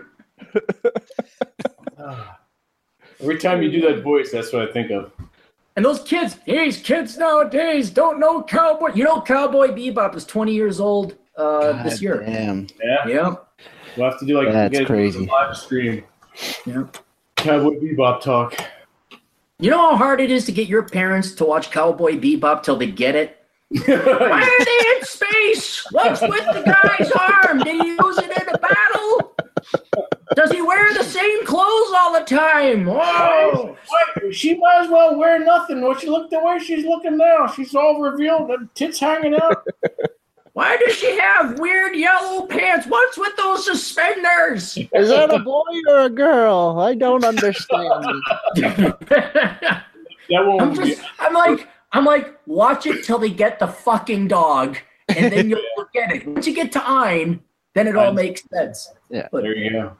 Every 3.20 3.38
time 3.38 3.62
you 3.62 3.70
do 3.70 3.80
that 3.82 4.02
voice, 4.02 4.32
that's 4.32 4.52
what 4.52 4.68
I 4.68 4.72
think 4.72 4.90
of. 4.90 5.12
And 5.76 5.84
those 5.84 6.02
kids, 6.02 6.36
these 6.46 6.78
kids 6.80 7.16
nowadays 7.16 7.90
don't 7.90 8.18
know 8.18 8.42
cowboy. 8.42 8.92
You 8.94 9.04
know, 9.04 9.20
Cowboy 9.22 9.68
Bebop 9.68 10.16
is 10.16 10.24
20 10.24 10.52
years 10.52 10.80
old 10.80 11.16
uh, 11.36 11.84
this 11.84 12.02
year. 12.02 12.24
damn 12.26 12.66
Yeah, 12.82 13.06
Yeah. 13.06 13.34
we'll 13.96 14.10
have 14.10 14.18
to 14.18 14.26
do 14.26 14.38
like 14.42 14.52
That's 14.52 14.72
get 14.72 14.82
a 14.82 14.86
crazy. 14.86 15.24
live 15.26 15.56
stream. 15.56 16.02
Yeah. 16.66 16.84
Cowboy 17.36 17.78
Bebop 17.78 18.20
talk. 18.20 18.54
You 19.62 19.70
know 19.70 19.90
how 19.92 19.96
hard 19.96 20.20
it 20.20 20.32
is 20.32 20.44
to 20.46 20.52
get 20.52 20.66
your 20.66 20.82
parents 20.82 21.34
to 21.36 21.44
watch 21.44 21.70
Cowboy 21.70 22.18
Bebop 22.18 22.64
till 22.64 22.74
they 22.74 22.90
get 22.90 23.14
it? 23.14 23.38
Why 23.68 24.42
are 24.42 24.64
they 24.64 24.96
in 24.96 25.04
space? 25.04 25.86
What's 25.92 26.20
with 26.20 26.44
the 26.46 26.62
guy's 26.64 27.12
arm? 27.12 27.60
Did 27.60 27.80
he 27.80 27.90
use 27.90 28.18
it 28.18 28.42
in 28.42 28.48
a 28.52 28.58
battle? 28.58 29.36
Does 30.34 30.50
he 30.50 30.60
wear 30.60 30.92
the 30.94 31.04
same 31.04 31.46
clothes 31.46 31.92
all 31.94 32.12
the 32.12 32.24
time? 32.24 32.88
Oh, 32.88 33.76
She 34.32 34.56
might 34.58 34.80
as 34.82 34.90
well 34.90 35.16
wear 35.16 35.38
nothing. 35.38 35.80
What 35.80 36.00
she 36.00 36.08
look 36.08 36.28
the 36.30 36.40
way 36.40 36.58
she's 36.58 36.84
looking 36.84 37.16
now. 37.16 37.46
She's 37.46 37.72
all 37.72 38.00
revealed, 38.00 38.48
the 38.48 38.68
tits 38.74 38.98
hanging 38.98 39.36
out. 39.36 39.64
Why 40.54 40.76
does 40.76 40.94
she 40.94 41.18
have 41.18 41.58
weird 41.58 41.96
yellow 41.96 42.46
pants? 42.46 42.86
What's 42.86 43.16
with 43.16 43.34
those 43.36 43.64
suspenders? 43.64 44.76
Is 44.76 45.08
that 45.08 45.32
a 45.32 45.38
boy 45.38 45.64
or 45.88 46.00
a 46.00 46.10
girl? 46.10 46.78
I 46.78 46.94
don't 46.94 47.24
understand. 47.24 48.04
That 48.56 49.84
I'm 50.38 50.46
won't 50.46 50.78
be. 50.78 50.90
just, 50.90 51.02
I'm 51.18 51.34
like, 51.34 51.68
I'm 51.92 52.04
like, 52.04 52.38
watch 52.46 52.86
it 52.86 53.04
till 53.04 53.18
they 53.18 53.30
get 53.30 53.58
the 53.58 53.66
fucking 53.66 54.28
dog, 54.28 54.78
and 55.08 55.32
then 55.32 55.48
you'll 55.50 55.60
get 55.92 56.12
it. 56.12 56.26
Once 56.26 56.46
you 56.46 56.54
get 56.54 56.70
to 56.72 56.82
Ein, 56.88 57.40
then 57.74 57.86
it 57.88 57.96
all 57.96 58.08
Ein. 58.10 58.14
makes 58.14 58.42
sense. 58.52 58.90
Yeah. 59.10 59.28
There 59.32 59.56
you 59.56 59.70
go. 59.72 59.96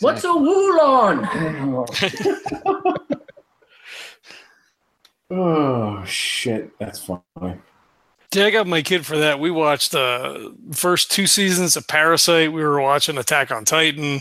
What's 0.00 0.24
a 0.24 0.28
Woolong? 0.28 1.26
Oh 5.32 6.04
shit, 6.04 6.76
that's 6.80 6.98
funny. 6.98 7.58
Yeah, 8.32 8.44
I 8.46 8.50
got 8.50 8.66
my 8.68 8.80
kid 8.82 9.04
for 9.04 9.18
that. 9.18 9.40
We 9.40 9.50
watched 9.50 9.90
the 9.90 10.54
first 10.72 11.10
two 11.10 11.26
seasons 11.26 11.76
of 11.76 11.88
Parasite. 11.88 12.52
We 12.52 12.62
were 12.62 12.80
watching 12.80 13.18
Attack 13.18 13.50
on 13.50 13.64
Titan. 13.64 14.20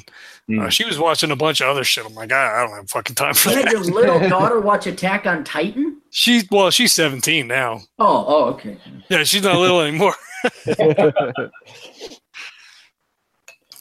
Mm. 0.49 0.65
Uh, 0.65 0.69
she 0.71 0.83
was 0.83 0.97
watching 0.97 1.29
a 1.29 1.35
bunch 1.35 1.61
of 1.61 1.67
other 1.67 1.83
shit. 1.83 2.05
I'm 2.07 2.15
like, 2.15 2.31
I, 2.31 2.57
I 2.63 2.65
don't 2.65 2.75
have 2.75 2.89
fucking 2.89 3.15
time 3.15 3.35
for 3.35 3.49
You 3.49 3.57
had 3.57 3.65
that. 3.65 3.71
your 3.71 3.81
little 3.83 4.19
daughter 4.29 4.59
watch 4.59 4.87
Attack 4.87 5.27
on 5.27 5.43
Titan? 5.43 6.01
She's 6.09 6.43
well, 6.49 6.71
she's 6.71 6.91
17 6.93 7.47
now. 7.47 7.81
Oh, 7.99 8.25
oh, 8.27 8.45
okay. 8.53 8.79
Yeah, 9.09 9.23
she's 9.23 9.43
not 9.43 9.57
little 9.59 9.81
anymore. 9.81 10.15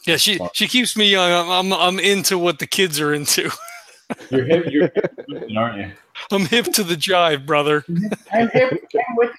Yeah, 0.07 0.17
she 0.17 0.39
she 0.53 0.67
keeps 0.67 0.97
me 0.97 1.09
young. 1.11 1.31
I'm 1.31 1.71
I'm, 1.71 1.73
I'm 1.73 1.99
into 1.99 2.39
what 2.39 2.57
the 2.57 2.65
kids 2.65 2.99
are 2.99 3.13
into. 3.13 3.51
You're 4.31 4.45
hip, 4.45 4.65
you're 4.71 4.89
hip, 4.95 5.15
aren't 5.55 5.77
you? 5.77 5.91
I'm 6.31 6.47
hip 6.47 6.65
to 6.73 6.83
the 6.83 6.95
jive, 6.95 7.45
brother. 7.45 7.85
I'm 8.33 8.49
hip. 8.49 8.89
I'm 8.95 9.15
with 9.17 9.29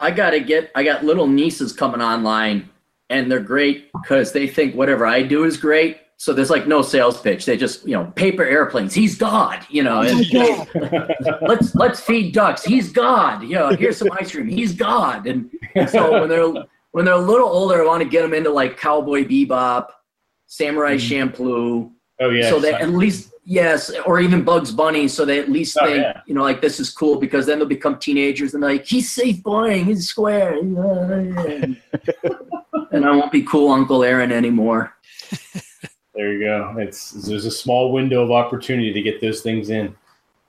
I 0.00 0.10
gotta 0.10 0.40
get. 0.40 0.70
I 0.74 0.82
got 0.82 1.04
little 1.04 1.26
nieces 1.26 1.72
coming 1.72 2.00
online, 2.00 2.68
and 3.08 3.30
they're 3.30 3.40
great 3.40 3.90
because 3.92 4.32
they 4.32 4.46
think 4.46 4.74
whatever 4.74 5.06
I 5.06 5.22
do 5.22 5.44
is 5.44 5.56
great. 5.56 5.98
So 6.16 6.32
there's 6.34 6.50
like 6.50 6.66
no 6.66 6.82
sales 6.82 7.20
pitch. 7.20 7.46
They 7.46 7.56
just 7.56 7.86
you 7.86 7.92
know 7.94 8.06
paper 8.16 8.44
airplanes. 8.44 8.94
He's 8.94 9.16
God. 9.16 9.64
You 9.70 9.82
know. 9.82 10.02
and- 10.02 10.26
let's 11.42 11.74
let's 11.74 12.00
feed 12.00 12.34
ducks. 12.34 12.64
He's 12.64 12.92
God. 12.92 13.42
You 13.42 13.54
know. 13.56 13.70
Here's 13.70 13.96
some 13.96 14.10
ice 14.12 14.32
cream. 14.32 14.46
He's 14.48 14.74
God. 14.74 15.26
And 15.26 15.50
so 15.90 16.20
when 16.20 16.28
they're 16.28 16.64
when 16.92 17.04
they're 17.04 17.14
a 17.14 17.18
little 17.18 17.48
older, 17.48 17.82
I 17.82 17.86
want 17.86 18.02
to 18.02 18.08
get 18.08 18.22
them 18.22 18.34
into 18.34 18.50
like 18.50 18.78
Cowboy 18.78 19.24
Bebop, 19.24 19.88
Samurai 20.46 20.96
Champloo. 20.96 21.90
Oh 22.20 22.28
yeah. 22.28 22.50
so 22.50 22.60
that 22.60 22.82
at 22.82 22.90
least 22.90 23.32
yes, 23.44 23.90
or 24.06 24.20
even 24.20 24.42
Bugs 24.44 24.70
Bunny, 24.72 25.08
so 25.08 25.24
they 25.24 25.38
at 25.38 25.48
least 25.50 25.76
Oh, 25.80 25.86
think 25.86 25.98
yeah. 25.98 26.20
you 26.26 26.34
know 26.34 26.42
like 26.42 26.60
this 26.60 26.78
is 26.80 26.90
cool 26.90 27.16
because 27.18 27.46
then 27.46 27.58
they'll 27.58 27.68
become 27.68 27.98
teenagers 27.98 28.54
and 28.54 28.62
like 28.62 28.84
he's 28.86 29.10
safe 29.12 29.42
boying, 29.42 29.84
he's 29.84 30.08
square, 30.08 30.58
and 30.58 31.76
I 33.04 33.10
won't 33.10 33.32
be 33.32 33.42
cool 33.42 33.72
Uncle 33.72 34.02
Aaron 34.04 34.32
anymore. 34.32 34.94
there 36.14 36.32
you 36.32 36.40
go. 36.40 36.74
It's 36.78 37.10
there's 37.12 37.46
a 37.46 37.50
small 37.50 37.92
window 37.92 38.22
of 38.22 38.30
opportunity 38.30 38.92
to 38.92 39.02
get 39.02 39.20
those 39.20 39.42
things 39.42 39.70
in. 39.70 39.94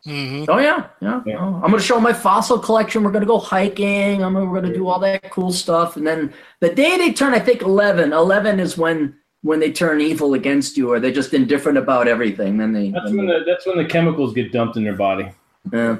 hmm 0.03 0.45
Oh 0.47 0.57
yeah, 0.57 0.87
yeah. 1.01 1.21
Yeah. 1.25 1.37
Oh, 1.39 1.55
I'm 1.63 1.69
gonna 1.71 1.79
show 1.81 1.99
my 1.99 2.13
fossil 2.13 2.57
collection. 2.59 3.03
We're 3.03 3.11
gonna 3.11 3.25
go 3.25 3.37
hiking. 3.39 4.23
I'm 4.23 4.33
gonna, 4.33 4.45
we're 4.49 4.61
gonna 4.61 4.73
do 4.73 4.87
all 4.87 4.99
that 4.99 5.29
cool 5.31 5.51
stuff, 5.51 5.97
and 5.97 6.05
then 6.05 6.33
the 6.59 6.73
day 6.73 6.97
they 6.97 7.13
turn, 7.13 7.33
I 7.33 7.39
think 7.39 7.61
11. 7.61 8.11
11 8.13 8.59
is 8.59 8.77
when 8.77 9.15
when 9.43 9.59
they 9.59 9.71
turn 9.71 10.01
evil 10.01 10.33
against 10.35 10.77
you, 10.77 10.91
or 10.91 10.99
they're 10.99 11.11
just 11.11 11.33
indifferent 11.33 11.77
about 11.77 12.07
everything. 12.07 12.57
Then 12.57 12.73
they. 12.73 12.91
That's 12.91 13.05
then 13.05 13.17
when 13.17 13.27
they- 13.27 13.39
the 13.39 13.45
that's 13.45 13.65
when 13.65 13.77
the 13.77 13.85
chemicals 13.85 14.33
get 14.33 14.51
dumped 14.51 14.77
in 14.77 14.83
their 14.83 14.95
body. 14.95 15.29
Yeah. 15.71 15.97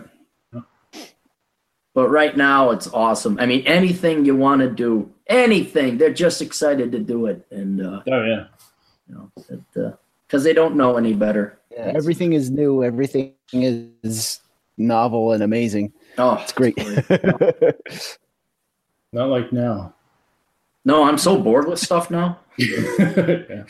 But 1.94 2.10
right 2.10 2.38
now, 2.38 2.70
it's 2.72 2.88
awesome. 2.94 3.38
I 3.40 3.46
mean, 3.46 3.68
anything 3.68 4.24
you 4.24 4.34
want 4.34 4.62
to 4.62 4.70
do, 4.70 5.12
anything, 5.28 5.98
they're 5.98 6.14
just 6.14 6.42
excited 6.42 6.90
to 6.94 7.00
do 7.00 7.26
it, 7.26 7.46
and 7.52 7.86
uh, 7.86 8.02
Oh 8.10 8.24
yeah. 8.24 8.46
you 9.10 9.16
know, 9.16 9.30
because 10.26 10.44
they 10.46 10.54
don't 10.54 10.78
know 10.78 10.96
any 10.96 11.14
better. 11.14 11.60
Yeah, 11.70 11.92
everything 11.94 12.32
is 12.32 12.50
new. 12.50 12.82
Everything 12.82 13.34
is 13.52 14.40
novel 14.78 15.34
and 15.34 15.44
amazing. 15.44 15.92
Oh, 16.18 16.36
It's 16.42 16.54
great. 16.54 16.78
Not 19.14 19.28
like 19.30 19.52
now. 19.52 19.94
No, 20.86 21.04
I'm 21.04 21.18
so 21.18 21.42
bored 21.42 21.68
with 21.68 21.80
stuff 21.80 22.10
now. 22.10 22.40
yeah. 22.58 23.64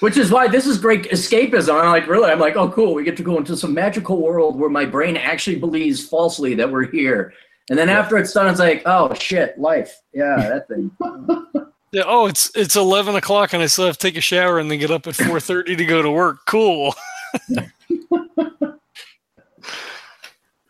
Which 0.00 0.16
is 0.16 0.30
why 0.30 0.48
this 0.48 0.66
is 0.66 0.78
great 0.78 1.04
escapism. 1.10 1.80
I'm 1.80 1.90
like, 1.90 2.08
really? 2.08 2.30
I'm 2.30 2.40
like, 2.40 2.56
oh, 2.56 2.68
cool. 2.70 2.94
We 2.94 3.04
get 3.04 3.16
to 3.18 3.22
go 3.22 3.36
into 3.36 3.56
some 3.56 3.72
magical 3.72 4.20
world 4.20 4.58
where 4.58 4.70
my 4.70 4.84
brain 4.84 5.16
actually 5.16 5.56
believes 5.56 6.06
falsely 6.06 6.54
that 6.54 6.70
we're 6.70 6.90
here. 6.90 7.32
And 7.70 7.78
then 7.78 7.88
after 7.88 8.18
it's 8.18 8.32
done, 8.32 8.48
it's 8.48 8.58
like, 8.58 8.82
oh 8.84 9.14
shit, 9.14 9.58
life. 9.58 10.00
Yeah, 10.12 10.36
that 10.36 10.68
thing. 10.68 10.90
Yeah. 11.92 12.04
Oh, 12.06 12.26
it's 12.26 12.50
it's 12.54 12.74
11 12.74 13.16
o'clock, 13.16 13.52
and 13.52 13.62
I 13.62 13.66
still 13.66 13.84
have 13.84 13.98
to 13.98 14.08
take 14.08 14.16
a 14.16 14.22
shower 14.22 14.58
and 14.58 14.70
then 14.70 14.78
get 14.78 14.90
up 14.90 15.06
at 15.06 15.14
4:30 15.14 15.76
to 15.76 15.84
go 15.84 16.00
to 16.00 16.10
work. 16.10 16.38
Cool. 16.46 16.94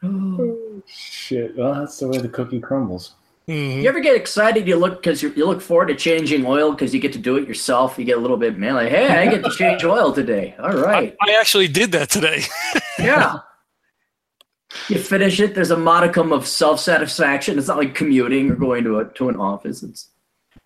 oh, 0.02 0.82
Shit. 0.86 1.56
Well, 1.56 1.74
that's 1.74 2.00
the 2.00 2.08
way 2.08 2.18
the 2.18 2.28
cookie 2.28 2.58
crumbles. 2.58 3.12
Mhm. 3.48 3.82
You 3.82 3.88
ever 3.88 4.00
get 4.00 4.14
excited? 4.16 4.68
You 4.68 4.76
look 4.76 5.02
because 5.02 5.22
you 5.22 5.30
look 5.46 5.60
forward 5.60 5.86
to 5.88 5.94
changing 5.96 6.46
oil 6.46 6.70
because 6.72 6.94
you 6.94 7.00
get 7.00 7.12
to 7.14 7.18
do 7.18 7.36
it 7.36 7.48
yourself. 7.48 7.98
You 7.98 8.04
get 8.04 8.16
a 8.16 8.20
little 8.20 8.36
bit 8.36 8.56
man, 8.56 8.74
like, 8.74 8.90
hey, 8.90 9.08
I 9.08 9.26
get 9.26 9.42
to 9.44 9.50
change 9.50 9.84
oil 9.84 10.12
today. 10.12 10.54
All 10.62 10.72
right, 10.76 11.16
I 11.20 11.36
actually 11.40 11.68
did 11.68 11.92
that 11.92 12.08
today. 12.10 12.42
yeah. 12.98 13.38
You 14.88 14.98
finish 14.98 15.38
it. 15.40 15.54
There's 15.54 15.70
a 15.70 15.76
modicum 15.76 16.32
of 16.32 16.46
self 16.46 16.80
satisfaction. 16.80 17.58
It's 17.58 17.68
not 17.68 17.76
like 17.76 17.94
commuting 17.94 18.50
or 18.50 18.54
going 18.54 18.84
to 18.84 19.00
a 19.00 19.04
to 19.06 19.28
an 19.28 19.36
office. 19.36 19.82
It's 19.82 20.08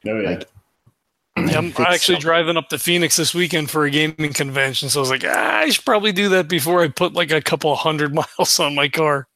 Oh 0.06 0.20
yeah. 0.20 0.30
Like- 0.30 0.48
I'm 1.36 1.66
actually 1.68 1.98
something. 1.98 2.20
driving 2.20 2.56
up 2.56 2.68
to 2.70 2.78
Phoenix 2.78 3.16
this 3.16 3.34
weekend 3.34 3.70
for 3.70 3.84
a 3.84 3.90
gaming 3.90 4.32
convention, 4.32 4.88
so 4.88 5.00
I 5.00 5.02
was 5.02 5.10
like, 5.10 5.24
ah, 5.26 5.58
I 5.58 5.68
should 5.68 5.84
probably 5.84 6.12
do 6.12 6.30
that 6.30 6.48
before 6.48 6.82
I 6.82 6.88
put 6.88 7.12
like 7.12 7.30
a 7.30 7.42
couple 7.42 7.74
hundred 7.76 8.14
miles 8.38 8.58
on 8.60 8.74
my 8.74 8.88
car. 8.88 9.28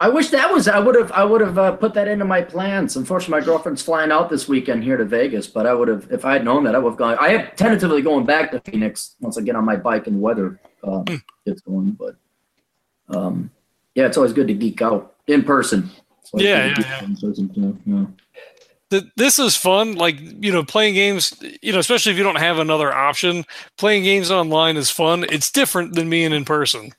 I 0.00 0.08
wish 0.08 0.28
that 0.30 0.52
was. 0.52 0.68
I 0.68 0.78
would 0.78 0.94
have. 0.94 1.10
I 1.10 1.24
would 1.24 1.40
have 1.40 1.58
uh, 1.58 1.72
put 1.72 1.92
that 1.94 2.06
into 2.06 2.24
my 2.24 2.40
plans. 2.40 2.96
Unfortunately, 2.96 3.40
my 3.40 3.44
girlfriend's 3.44 3.82
flying 3.82 4.12
out 4.12 4.30
this 4.30 4.46
weekend 4.46 4.84
here 4.84 4.96
to 4.96 5.04
Vegas. 5.04 5.48
But 5.48 5.66
I 5.66 5.74
would 5.74 5.88
have, 5.88 6.06
if 6.12 6.24
I 6.24 6.34
had 6.34 6.44
known 6.44 6.62
that, 6.64 6.76
I 6.76 6.78
would 6.78 6.90
have 6.90 6.98
gone. 6.98 7.16
I 7.20 7.28
am 7.30 7.48
tentatively 7.56 8.00
going 8.00 8.24
back 8.24 8.52
to 8.52 8.60
Phoenix 8.60 9.16
once 9.20 9.36
I 9.36 9.40
get 9.40 9.56
on 9.56 9.64
my 9.64 9.74
bike 9.74 10.06
and 10.06 10.20
weather 10.20 10.60
uh, 10.84 11.02
gets 11.44 11.62
going. 11.62 11.92
But 11.92 12.14
um, 13.08 13.50
yeah, 13.96 14.06
it's 14.06 14.16
always 14.16 14.32
good 14.32 14.46
to 14.48 14.54
geek 14.54 14.82
out 14.82 15.16
in 15.26 15.42
person. 15.42 15.90
Yeah, 16.34 16.66
yeah, 16.66 16.74
geek 16.74 16.90
out 16.90 17.02
in 17.02 17.16
person, 17.16 17.48
too, 17.54 17.78
yeah. 17.86 18.04
Th- 18.90 19.12
This 19.16 19.38
is 19.38 19.56
fun. 19.56 19.94
Like, 19.96 20.20
you 20.20 20.52
know, 20.52 20.62
playing 20.62 20.94
games, 20.94 21.34
you 21.62 21.72
know, 21.72 21.78
especially 21.78 22.12
if 22.12 22.18
you 22.18 22.24
don't 22.24 22.36
have 22.38 22.58
another 22.58 22.94
option, 22.94 23.44
playing 23.78 24.04
games 24.04 24.30
online 24.30 24.76
is 24.76 24.90
fun. 24.90 25.24
It's 25.24 25.50
different 25.50 25.94
than 25.94 26.08
being 26.08 26.32
in 26.32 26.44
person. 26.44 26.92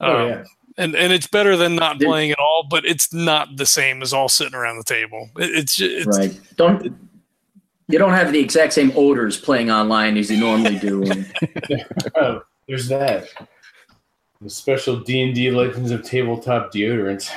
Oh 0.00 0.16
Um, 0.16 0.28
yeah. 0.28 0.44
And 0.78 0.94
and 0.94 1.12
it's 1.12 1.26
better 1.26 1.56
than 1.56 1.76
not 1.76 1.98
Did- 1.98 2.06
playing 2.06 2.30
at 2.30 2.38
all, 2.38 2.66
but 2.68 2.84
it's 2.84 3.12
not 3.12 3.56
the 3.56 3.66
same 3.66 4.02
as 4.02 4.12
all 4.12 4.28
sitting 4.28 4.54
around 4.54 4.78
the 4.78 4.84
table. 4.84 5.30
It, 5.38 5.50
it's 5.56 5.76
ju- 5.76 6.04
it's 6.06 6.18
Right. 6.18 6.38
Don't 6.56 6.94
you 7.88 7.98
don't 7.98 8.12
have 8.14 8.32
the 8.32 8.40
exact 8.40 8.72
same 8.72 8.92
odors 8.96 9.36
playing 9.40 9.70
online 9.70 10.16
as 10.16 10.30
you 10.30 10.38
normally 10.38 10.78
do. 10.78 11.02
And, 11.10 11.32
Oh, 12.16 12.42
there's 12.68 12.88
that. 12.88 13.28
The 14.40 14.50
special 14.50 14.96
D 15.00 15.22
and 15.22 15.34
D 15.34 15.50
Legends 15.50 15.90
of 15.92 16.02
Tabletop 16.02 16.72
deodorant. 16.72 17.30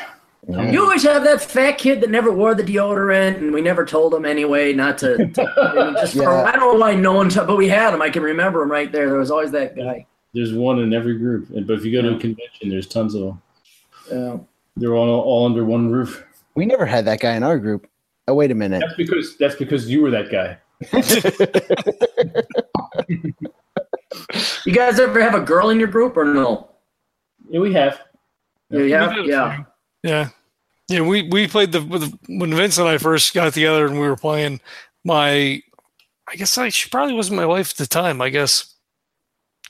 You 0.48 0.82
always 0.82 1.04
have 1.04 1.24
that 1.26 1.42
fat 1.42 1.74
kid 1.78 2.02
that 2.02 2.10
never 2.10 2.32
wore 2.32 2.56
the 2.56 2.64
deodorant, 2.64 3.38
and 3.38 3.54
we 3.54 3.62
never 3.62 3.86
told 3.86 4.14
him 4.14 4.26
anyway 4.26 4.74
not 4.74 4.98
to. 5.00 5.28
to- 5.28 5.54
I 5.62 5.86
mean, 5.86 5.94
just 5.96 6.16
for, 6.16 6.28
I 6.30 6.52
don't 6.54 6.74
know 6.74 6.80
why 6.80 6.96
no 6.96 7.14
one, 7.14 7.30
but 7.30 7.56
we 7.58 7.68
had 7.70 7.94
him. 7.94 8.02
I 8.02 8.10
can 8.10 8.24
remember 8.24 8.62
him 8.64 8.72
right 8.72 8.92
there. 8.92 9.10
There 9.10 9.20
was 9.20 9.30
always 9.32 9.52
that 9.52 9.76
guy. 9.76 10.08
There's 10.34 10.54
one 10.54 10.80
in 10.80 10.94
every 10.94 11.18
group, 11.18 11.50
And- 11.50 11.66
but 11.66 11.74
if 11.74 11.86
you 11.86 11.92
go 11.92 12.02
to 12.02 12.16
a 12.16 12.20
convention, 12.20 12.70
there's 12.70 12.88
tons 12.88 13.16
of 13.16 13.22
them. 13.22 13.42
Yeah. 14.12 14.38
They're 14.78 14.96
all 14.96 15.10
all 15.10 15.46
under 15.46 15.66
one 15.66 15.92
roof. 15.92 16.24
We 16.56 16.66
never 16.66 16.86
had 16.86 17.06
that 17.06 17.20
guy 17.20 17.36
in 17.36 17.44
our 17.44 17.58
group. 17.58 17.88
Oh, 18.28 18.34
wait 18.36 18.52
a 18.52 18.56
minute. 18.56 18.82
That's 18.82 18.96
because 18.96 19.38
that's 19.38 19.56
because 19.56 19.90
you 19.90 20.02
were 20.02 20.12
that 20.12 20.30
guy. 20.32 20.58
you 24.66 24.74
guys 24.74 25.00
ever 25.00 25.22
have 25.22 25.36
a 25.36 25.42
girl 25.42 25.70
in 25.70 25.80
your 25.80 25.88
group 25.88 26.18
or 26.18 26.26
no? 26.26 26.70
Yeah, 27.50 27.60
we 27.60 27.74
have. 27.74 28.02
Yeah, 28.70 28.80
We 28.80 28.92
yeah, 28.92 29.16
yeah. 29.26 29.64
Yeah. 30.04 30.30
Yeah, 30.88 31.02
we, 31.02 31.24
we 31.30 31.48
played 31.48 31.72
the 31.72 31.82
when 32.28 32.56
Vince 32.56 32.78
and 32.80 32.88
I 32.88 32.98
first 32.98 33.34
got 33.34 33.54
together 33.54 33.86
and 33.86 34.00
we 34.00 34.08
were 34.08 34.16
playing 34.16 34.60
my 35.04 35.62
I 36.28 36.36
guess 36.36 36.58
I 36.58 36.70
she 36.70 36.90
probably 36.90 37.14
wasn't 37.14 37.38
my 37.38 37.46
wife 37.46 37.72
at 37.72 37.78
the 37.78 37.88
time, 37.88 38.22
I 38.22 38.30
guess 38.30 38.74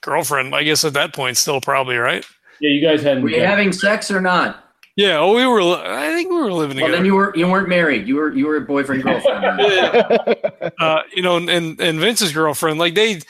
girlfriend, 0.02 0.54
I 0.56 0.64
guess 0.64 0.84
at 0.86 0.94
that 0.94 1.14
point 1.14 1.38
still 1.38 1.62
probably, 1.62 1.98
right? 1.98 2.26
Yeah, 2.62 2.72
you 2.72 2.82
guys 2.82 3.02
hadn't. 3.02 3.24
Were 3.24 3.30
you 3.30 3.42
having 3.42 3.72
sex 3.72 4.12
or 4.12 4.22
not? 4.22 4.66
Yeah. 4.96 5.18
Oh, 5.20 5.34
we 5.34 5.46
were. 5.46 5.62
I 5.62 6.12
think 6.14 6.30
we 6.30 6.36
were 6.36 6.52
living 6.52 6.76
Well, 6.78 6.88
together. 6.88 6.92
then 6.98 7.06
you 7.06 7.16
were 7.16 7.34
you 7.36 7.48
weren't 7.48 7.70
married. 7.70 8.06
You 8.08 8.18
were 8.18 8.34
you 8.34 8.48
were 8.48 8.60
boyfriend 8.60 9.04
girlfriend. 9.04 9.46
uh, 10.80 11.02
you 11.16 11.22
know, 11.24 11.38
and, 11.38 11.50
and 11.50 11.80
and 11.80 12.00
Vince's 12.00 12.34
girlfriend, 12.34 12.80
like 12.80 12.96
they, 12.96 13.22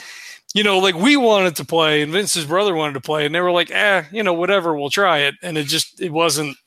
you 0.56 0.64
know, 0.64 0.80
like 0.80 0.96
we 0.96 1.16
wanted 1.16 1.56
to 1.58 1.66
play, 1.66 2.02
and 2.02 2.12
Vince's 2.12 2.46
brother 2.46 2.74
wanted 2.74 2.94
to 2.94 3.02
play, 3.02 3.28
and 3.28 3.36
they 3.36 3.40
were 3.41 3.52
like, 3.52 3.70
eh, 3.70 4.04
you 4.12 4.24
know, 4.24 4.34
whatever, 4.34 4.76
we'll 4.76 4.90
try 4.90 5.20
it, 5.20 5.36
and 5.44 5.60
it 5.60 5.66
just 5.66 6.02
it 6.02 6.12
wasn't 6.12 6.58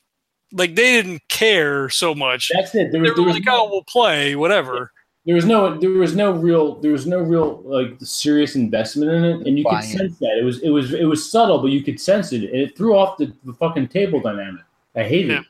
like 0.53 0.75
they 0.75 0.93
didn't 1.01 1.21
care 1.27 1.89
so 1.89 2.15
much. 2.15 2.49
That's 2.53 2.73
it. 2.73 2.91
There 2.93 3.01
They 3.01 3.09
was, 3.09 3.15
there 3.15 3.23
were 3.23 3.27
was 3.27 3.35
like, 3.35 3.45
no, 3.45 3.65
oh, 3.65 3.69
we'll 3.71 3.83
play, 3.83 4.37
whatever. 4.37 4.92
There 5.25 5.35
was 5.35 5.45
no 5.45 5.77
there 5.79 5.89
was 5.89 6.15
no 6.15 6.31
real 6.31 6.75
there 6.81 6.91
was 6.91 7.07
no 7.07 7.19
real 7.19 7.61
like 7.65 7.95
serious 7.99 8.55
investment 8.55 9.11
in 9.11 9.23
it, 9.23 9.47
and 9.47 9.57
you 9.57 9.63
could 9.63 9.83
sense 9.83 10.19
that 10.19 10.37
it 10.37 10.43
was 10.43 10.61
it 10.61 10.69
was 10.69 10.93
it 10.93 11.05
was 11.05 11.29
subtle, 11.29 11.59
but 11.59 11.71
you 11.71 11.81
could 11.81 11.99
sense 11.99 12.33
it, 12.33 12.43
and 12.43 12.55
it 12.61 12.77
threw 12.77 12.97
off 12.97 13.17
the, 13.17 13.31
the 13.45 13.53
fucking 13.53 13.87
table 13.87 14.19
dynamic. 14.19 14.63
I 14.95 15.03
hated 15.03 15.31
Yeah. 15.31 15.39
it. 15.39 15.45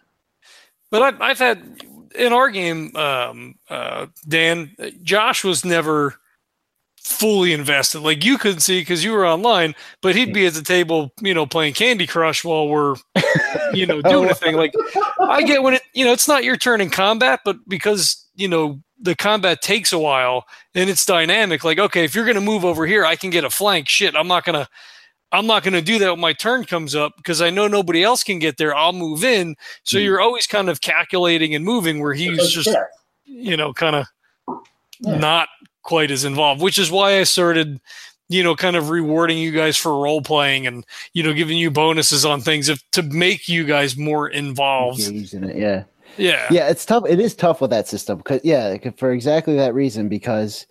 But 0.92 1.02
I've, 1.02 1.22
I've 1.22 1.40
had 1.40 1.84
in 2.16 2.34
our 2.34 2.52
game, 2.52 2.96
um, 2.96 3.56
uh, 3.68 4.06
Dan, 4.28 4.76
Josh 5.02 5.44
was 5.44 5.66
never 5.66 6.20
fully 7.02 7.52
invested. 7.52 8.02
Like 8.02 8.24
you 8.24 8.38
couldn't 8.38 8.60
see 8.60 8.80
because 8.82 9.04
you 9.04 9.12
were 9.12 9.26
online, 9.26 9.74
but 10.02 10.16
he'd 10.16 10.34
be 10.34 10.46
at 10.46 10.54
the 10.54 10.62
table, 10.62 11.12
you 11.20 11.34
know, 11.34 11.48
playing 11.48 11.74
Candy 11.74 12.06
Crush 12.06 12.46
while 12.46 12.68
we're, 12.68 12.96
you 13.74 13.88
know, 13.88 14.02
doing 14.04 14.30
a 14.30 14.36
thing. 14.36 14.56
Like 14.56 14.74
I 15.20 15.42
get 15.42 15.64
when 15.64 15.74
it, 15.74 15.82
you 15.94 16.06
know, 16.06 16.14
it's 16.14 16.28
not 16.28 16.44
your 16.44 16.58
turn 16.58 16.80
in 16.80 16.92
combat, 16.92 17.40
but 17.44 17.58
because 17.68 18.23
you 18.36 18.48
know 18.48 18.80
the 19.02 19.16
combat 19.16 19.62
takes 19.62 19.92
a 19.92 20.00
while 20.00 20.46
and 20.76 20.90
it's 20.90 21.06
dynamic. 21.06 21.64
Like 21.64 21.80
okay, 21.80 22.04
if 22.06 22.16
you're 22.16 22.26
going 22.26 22.36
to 22.36 22.42
move 22.42 22.64
over 22.66 22.86
here, 22.86 23.06
I 23.06 23.16
can 23.16 23.30
get 23.30 23.44
a 23.44 23.50
flank. 23.50 23.90
Shit, 23.90 24.16
I'm 24.16 24.28
not 24.28 24.46
gonna. 24.46 24.68
I'm 25.32 25.48
not 25.48 25.64
going 25.64 25.74
to 25.74 25.82
do 25.82 25.98
that 25.98 26.12
when 26.12 26.20
my 26.20 26.34
turn 26.34 26.64
comes 26.64 26.94
up 26.94 27.18
because 27.18 27.42
I 27.42 27.50
know 27.50 27.68
nobody 27.68 28.04
else 28.04 28.24
can 28.24 28.38
get 28.38 28.58
there. 28.58 28.76
I'll 28.76 28.94
move 28.94 29.24
in. 29.24 29.56
So 29.84 29.98
Hmm. 29.98 30.04
you're 30.04 30.22
always 30.22 30.46
kind 30.46 30.70
of 30.70 30.80
calculating 30.82 31.56
and 31.56 31.66
moving 31.66 32.00
where 32.02 32.14
he's 32.14 32.38
It's 32.38 32.52
just, 32.52 32.68
like, 32.68 32.78
you 33.26 33.58
know, 33.58 33.74
kind 33.74 33.96
of 33.96 34.06
Yeah. 35.00 35.18
not 35.18 35.50
quite 35.82 36.12
as 36.12 36.24
involved, 36.24 36.62
which 36.62 36.78
is 36.78 36.92
why 36.92 37.18
I 37.20 37.24
started, 37.24 37.82
you 38.30 38.44
know, 38.44 38.56
kind 38.56 38.76
of 38.76 38.92
rewarding 38.92 39.40
you 39.40 39.50
guys 39.50 39.76
for 39.76 40.00
role 40.00 40.22
playing 40.22 40.68
and, 40.68 40.86
you 41.14 41.24
know, 41.24 41.34
giving 41.34 41.58
you 41.58 41.72
bonuses 41.72 42.26
on 42.26 42.40
things 42.42 42.70
if, 42.70 42.84
to 42.92 43.02
make 43.02 43.50
you 43.50 43.64
guys 43.64 43.98
more 43.98 44.30
involved. 44.30 45.00
Engaged 45.00 45.34
in 45.34 45.46
it, 45.46 45.56
yeah. 45.58 45.84
Yeah. 46.18 46.48
yeah 46.52 46.70
it's 46.70 46.86
tough 46.86 47.04
it 47.08 47.20
is 47.20 47.36
tough 47.36 47.62
with 47.62 47.72
that 47.72 47.88
system 47.88 48.18
because 48.18 48.42
yeah 48.44 48.78
for 48.98 49.12
exactly 49.12 49.56
that 49.56 49.74
reason 49.74 50.10
because 50.10 50.68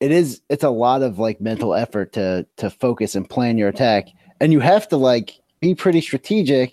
it 0.00 0.10
is 0.12 0.40
it's 0.48 0.64
a 0.64 0.70
lot 0.70 1.02
of 1.02 1.18
like 1.18 1.40
mental 1.40 1.74
effort 1.74 2.12
to 2.14 2.46
to 2.58 2.70
focus 2.70 3.14
and 3.14 3.28
plan 3.28 3.58
your 3.58 3.68
attack 3.68 4.08
and 4.40 4.52
you 4.52 4.60
have 4.60 4.86
to 4.88 4.96
like 4.96 5.40
be 5.60 5.74
pretty 5.74 6.00
strategic 6.00 6.72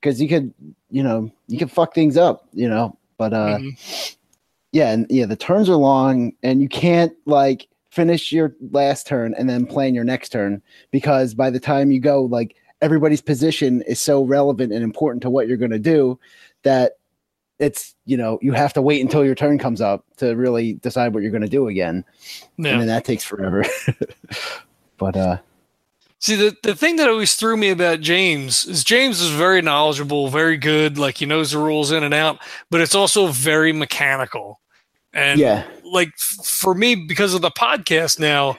because 0.00 0.20
you 0.20 0.28
could 0.28 0.54
you 0.90 1.02
know 1.02 1.30
you 1.48 1.58
can 1.58 1.68
fuck 1.68 1.94
things 1.94 2.16
up 2.16 2.46
you 2.52 2.68
know 2.68 2.96
but 3.18 3.32
uh 3.32 3.58
Mhm. 3.58 4.16
yeah 4.72 4.92
and 4.92 5.06
yeah 5.10 5.26
the 5.26 5.36
turns 5.36 5.68
are 5.68 5.76
long 5.76 6.32
and 6.42 6.60
you 6.62 6.68
can't 6.68 7.12
like 7.26 7.68
finish 7.90 8.30
your 8.32 8.54
last 8.70 9.06
turn 9.06 9.34
and 9.38 9.48
then 9.48 9.66
plan 9.66 9.94
your 9.94 10.04
next 10.04 10.28
turn 10.30 10.60
because 10.90 11.34
by 11.34 11.50
the 11.50 11.60
time 11.60 11.90
you 11.90 11.98
go 12.00 12.22
like 12.22 12.54
everybody's 12.82 13.22
position 13.22 13.80
is 13.82 13.98
so 14.00 14.22
relevant 14.22 14.70
and 14.72 14.84
important 14.84 15.22
to 15.22 15.30
what 15.30 15.48
you're 15.48 15.56
going 15.56 15.70
to 15.70 15.78
do 15.78 16.18
that 16.62 16.95
it's 17.58 17.94
you 18.04 18.16
know 18.16 18.38
you 18.42 18.52
have 18.52 18.72
to 18.74 18.82
wait 18.82 19.00
until 19.00 19.24
your 19.24 19.34
turn 19.34 19.58
comes 19.58 19.80
up 19.80 20.04
to 20.18 20.34
really 20.34 20.74
decide 20.74 21.14
what 21.14 21.22
you're 21.22 21.32
going 21.32 21.42
to 21.42 21.48
do 21.48 21.68
again. 21.68 22.04
And 22.72 22.80
then 22.80 22.86
that 22.88 23.04
takes 23.04 23.24
forever. 23.24 23.64
But 24.98 25.16
uh 25.16 25.38
See, 26.18 26.34
the, 26.34 26.56
the 26.62 26.74
thing 26.74 26.96
that 26.96 27.10
always 27.10 27.34
threw 27.34 27.58
me 27.58 27.68
about 27.68 28.00
James 28.00 28.64
is 28.64 28.82
James 28.82 29.20
is 29.20 29.30
very 29.30 29.60
knowledgeable, 29.60 30.28
very 30.28 30.56
good, 30.56 30.96
like 30.96 31.18
he 31.18 31.26
knows 31.26 31.50
the 31.50 31.58
rules 31.58 31.92
in 31.92 32.02
and 32.02 32.14
out, 32.14 32.38
but 32.70 32.80
it's 32.80 32.94
also 32.94 33.26
very 33.26 33.72
mechanical. 33.72 34.58
And 35.12 35.38
yeah. 35.38 35.64
like 35.84 36.16
for 36.16 36.74
me 36.74 36.94
because 36.94 37.34
of 37.34 37.42
the 37.42 37.50
podcast 37.50 38.18
now 38.18 38.58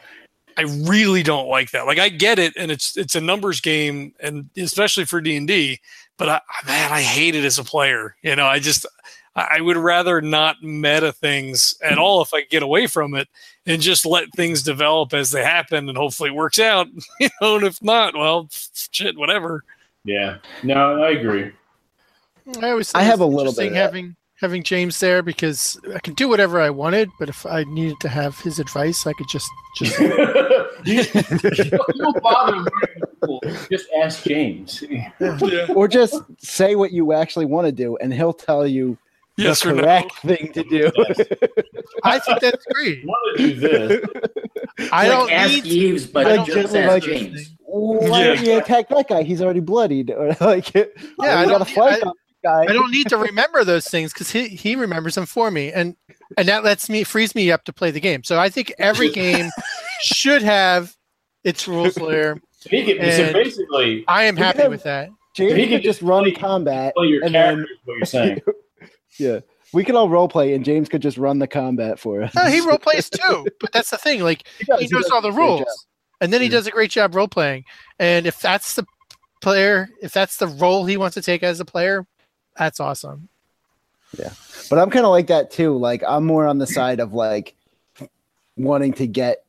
i 0.56 0.62
really 0.62 1.24
don't 1.24 1.48
like 1.48 1.72
that. 1.72 1.86
Like 1.86 2.00
i 2.00 2.10
get 2.10 2.40
it 2.40 2.54
and 2.56 2.72
it's 2.72 2.96
it's 2.96 3.16
a 3.16 3.22
numbers 3.22 3.60
game 3.60 4.14
and 4.20 4.50
especially 4.56 5.06
for 5.06 5.22
d&d 5.22 5.80
but 6.18 6.30
I, 6.30 6.42
man 6.66 6.92
i 6.92 7.02
hate 7.02 7.36
it 7.36 7.46
as 7.46 7.60
a 7.60 7.64
player 7.64 8.16
you 8.22 8.36
know 8.36 8.46
i 8.46 8.60
just 8.60 8.86
i 8.86 9.48
I 9.50 9.62
would 9.62 9.78
rather 9.78 10.20
not 10.20 10.64
meta 10.64 11.14
things 11.14 11.76
at 11.84 11.94
hmm. 11.94 12.00
all 12.00 12.22
if 12.24 12.34
i 12.34 12.42
get 12.42 12.64
away 12.64 12.88
from 12.88 13.14
it 13.14 13.28
and 13.68 13.82
just 13.82 14.06
let 14.06 14.32
things 14.34 14.64
develop 14.64 15.14
as 15.14 15.30
they 15.30 15.44
happen 15.44 15.88
and 15.90 15.98
hopefully 15.98 16.32
it 16.32 16.36
works 16.36 16.58
out 16.58 16.88
you 17.20 17.30
know 17.40 17.58
and 17.58 17.66
if 17.66 17.82
not 17.84 18.16
well 18.16 18.50
shit 18.98 19.18
whatever. 19.18 19.64
Yeah, 20.04 20.38
no, 20.64 21.04
I 21.04 21.12
agree. 21.12 21.52
I 22.62 22.72
always 22.72 22.94
I 22.96 23.02
have 23.04 23.20
it's 23.20 23.24
a 23.24 23.26
little 23.26 23.54
bit 23.54 23.68
of 23.68 23.76
having 23.76 24.16
having 24.40 24.62
James 24.64 25.00
there 25.00 25.22
because 25.24 25.80
I 25.96 26.00
could 26.00 26.16
do 26.16 26.28
whatever 26.30 26.62
I 26.62 26.70
wanted, 26.70 27.10
but 27.20 27.28
if 27.30 27.46
I 27.46 27.64
needed 27.66 28.00
to 28.02 28.10
have 28.10 28.40
his 28.40 28.60
advice, 28.60 29.08
I 29.08 29.14
could 29.14 29.28
just 29.30 29.50
just 29.76 30.00
you, 30.00 30.08
you 30.86 31.04
don't 31.04 32.22
bother 32.24 32.58
learning. 32.58 33.58
Just 33.72 33.88
ask 34.02 34.24
James. 34.24 34.84
or 35.76 35.88
just 35.88 36.22
say 36.38 36.76
what 36.76 36.92
you 36.92 37.14
actually 37.14 37.46
want 37.46 37.66
to 37.68 37.72
do 37.72 37.98
and 37.98 38.14
he'll 38.14 38.34
tell 38.34 38.66
you 38.66 38.98
yes 39.38 39.62
the 39.62 39.70
or 39.70 39.74
no 39.74 39.82
correct 39.84 40.14
thing 40.20 40.52
to 40.54 40.64
do 40.64 40.90
I 42.04 42.20
think 42.20 42.40
that's 42.40 42.66
great. 42.74 43.06
want 43.06 43.38
to 43.38 43.48
do 43.48 43.60
this? 43.60 44.06
I 44.92 45.08
like 45.10 45.18
don't 45.18 45.32
ask 45.32 45.52
need 45.54 45.66
Eves, 45.66 46.06
but 46.08 46.26
Like, 46.26 46.46
just 46.46 46.76
ask 46.76 46.88
like- 46.90 47.04
James. 47.04 47.52
why 47.66 48.20
Yeah. 48.22 48.26
don't 48.36 48.46
you 48.46 48.58
attack 48.58 48.90
that 48.90 49.08
guy 49.10 49.24
he's 49.24 49.42
already 49.42 49.60
bloodied 49.60 50.12
or 50.12 50.36
like 50.42 50.74
yeah 50.74 50.86
I 51.20 51.44
i 51.44 51.46
got 51.46 51.62
a 51.62 51.66
don't- 51.66 51.78
I- 51.78 51.94
on 51.96 52.00
that 52.00 52.14
guy 52.48 52.62
I 52.72 52.74
don't 52.74 52.92
need 52.92 53.08
to 53.10 53.18
remember 53.18 53.64
those 53.64 53.88
things 53.88 54.14
because 54.14 54.32
he, 54.32 54.48
he 54.50 54.76
remembers 54.76 55.16
them 55.16 55.26
for 55.26 55.52
me, 55.52 55.72
and 55.72 55.96
and 56.38 56.48
that 56.48 56.64
lets 56.64 56.90
me 56.90 57.04
frees 57.04 57.36
me 57.36 57.52
up 57.52 57.64
to 57.66 57.74
play 57.74 57.92
the 57.92 58.00
game. 58.00 58.24
So 58.24 58.40
I 58.40 58.50
think 58.50 58.74
every 58.80 59.10
game 59.10 59.50
should 60.02 60.42
have 60.44 60.96
its 61.44 61.68
rules 61.68 61.98
layer. 61.98 62.40
He 62.70 62.84
can, 62.84 62.98
so 63.12 63.32
basically, 63.34 64.04
I 64.08 64.24
am 64.24 64.36
happy 64.36 64.60
have- 64.64 64.72
with 64.72 64.84
that. 64.84 65.10
James 65.36 65.54
He 65.54 65.68
could 65.68 65.84
just 65.84 66.00
just 66.00 66.02
run 66.02 66.24
play- 66.24 66.32
combat 66.34 66.94
play 66.96 67.08
your 67.08 67.24
and 67.24 67.34
character. 67.34 67.56
then 67.58 67.66
is 67.72 67.78
what 67.86 67.96
you're 67.98 68.06
saying. 68.06 68.42
yeah 69.20 69.40
we 69.74 69.84
could 69.84 69.96
all 69.96 70.10
role 70.10 70.28
play 70.28 70.54
and 70.56 70.64
james 70.66 70.88
could 70.90 71.02
just 71.02 71.18
run 71.18 71.38
the 71.40 71.48
combat 71.48 72.00
for 72.00 72.24
us 72.24 72.34
No, 72.36 72.46
he 72.46 72.60
role 72.62 72.78
plays 72.80 73.08
too, 73.12 73.46
but 73.60 73.72
that's 73.72 73.90
the 73.92 73.98
thing. 73.98 74.22
Like 74.24 74.48
does, 74.66 74.80
he 74.80 74.88
knows 74.88 75.04
does 75.04 75.12
all 75.12 75.22
the 75.22 75.32
rules, 75.32 75.86
and 76.22 76.32
then 76.34 76.42
he 76.42 76.48
Yeah. 76.48 76.52
does 76.54 76.68
a 76.68 76.72
great 76.72 76.90
job 76.92 77.14
role 77.14 77.28
playing. 77.28 77.66
And 78.00 78.26
if 78.26 78.40
that's 78.40 78.74
the 78.76 78.86
player, 79.42 79.90
if 80.02 80.12
that's 80.14 80.38
the 80.38 80.48
role 80.48 80.86
he 80.86 80.98
wants 80.98 81.14
to 81.16 81.22
take 81.22 81.44
as 81.44 81.60
a 81.60 81.66
player, 81.66 82.08
that's 82.58 82.80
awesome. 82.80 83.30
Yeah. 84.18 84.32
But 84.70 84.80
i'm 84.80 84.90
kind 84.90 85.06
of 85.06 85.12
like 85.12 85.28
that 85.28 85.52
too 85.52 85.78
like 85.78 86.04
i'm 86.08 86.26
more 86.26 86.46
on 86.46 86.58
the 86.58 86.68
side 86.68 87.00
of 87.00 87.14
like 87.14 87.56
wanting 88.58 88.94
to 88.94 89.08
get 89.08 89.46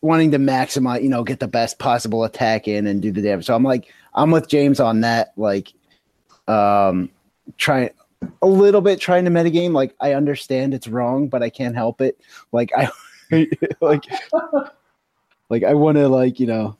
wanting 0.00 0.30
to 0.32 0.38
maximize 0.38 1.02
you 1.02 1.08
know 1.08 1.24
get 1.24 1.40
the 1.40 1.48
best 1.48 1.78
possible 1.78 2.24
attack 2.24 2.68
in 2.68 2.86
and 2.86 3.00
do 3.00 3.10
the 3.10 3.22
damage 3.22 3.46
so 3.46 3.54
i'm 3.54 3.62
like 3.62 3.92
i'm 4.14 4.30
with 4.30 4.48
james 4.48 4.80
on 4.80 5.00
that 5.00 5.32
like 5.36 5.72
um 6.46 7.10
trying 7.56 7.90
a 8.42 8.46
little 8.46 8.80
bit 8.80 9.00
trying 9.00 9.24
to 9.24 9.30
metagame 9.30 9.72
like 9.72 9.94
i 10.00 10.12
understand 10.12 10.74
it's 10.74 10.88
wrong 10.88 11.28
but 11.28 11.42
i 11.42 11.48
can't 11.48 11.74
help 11.74 12.00
it 12.00 12.18
like 12.52 12.70
i 12.76 12.88
like 13.80 14.04
like 15.48 15.64
i 15.64 15.72
want 15.72 15.96
to 15.96 16.06
like 16.08 16.38
you 16.38 16.46
know 16.46 16.76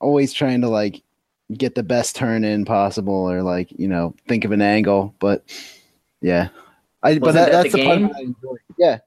always 0.00 0.32
trying 0.32 0.60
to 0.60 0.68
like 0.68 1.03
get 1.52 1.74
the 1.74 1.82
best 1.82 2.16
turn 2.16 2.44
in 2.44 2.64
possible 2.64 3.30
or 3.30 3.42
like 3.42 3.70
you 3.78 3.88
know 3.88 4.14
think 4.26 4.44
of 4.44 4.52
an 4.52 4.62
angle 4.62 5.14
but 5.18 5.44
yeah 6.22 6.48
i 7.02 7.18
but 7.18 7.32
that, 7.32 7.50
that 7.50 7.62
that's 7.62 7.72
the 7.72 7.80
the, 7.80 7.84
part 7.84 7.98
game? 7.98 8.08
that 8.08 8.16
I 8.16 8.20
enjoy. 8.20 8.56
yeah 8.78 8.98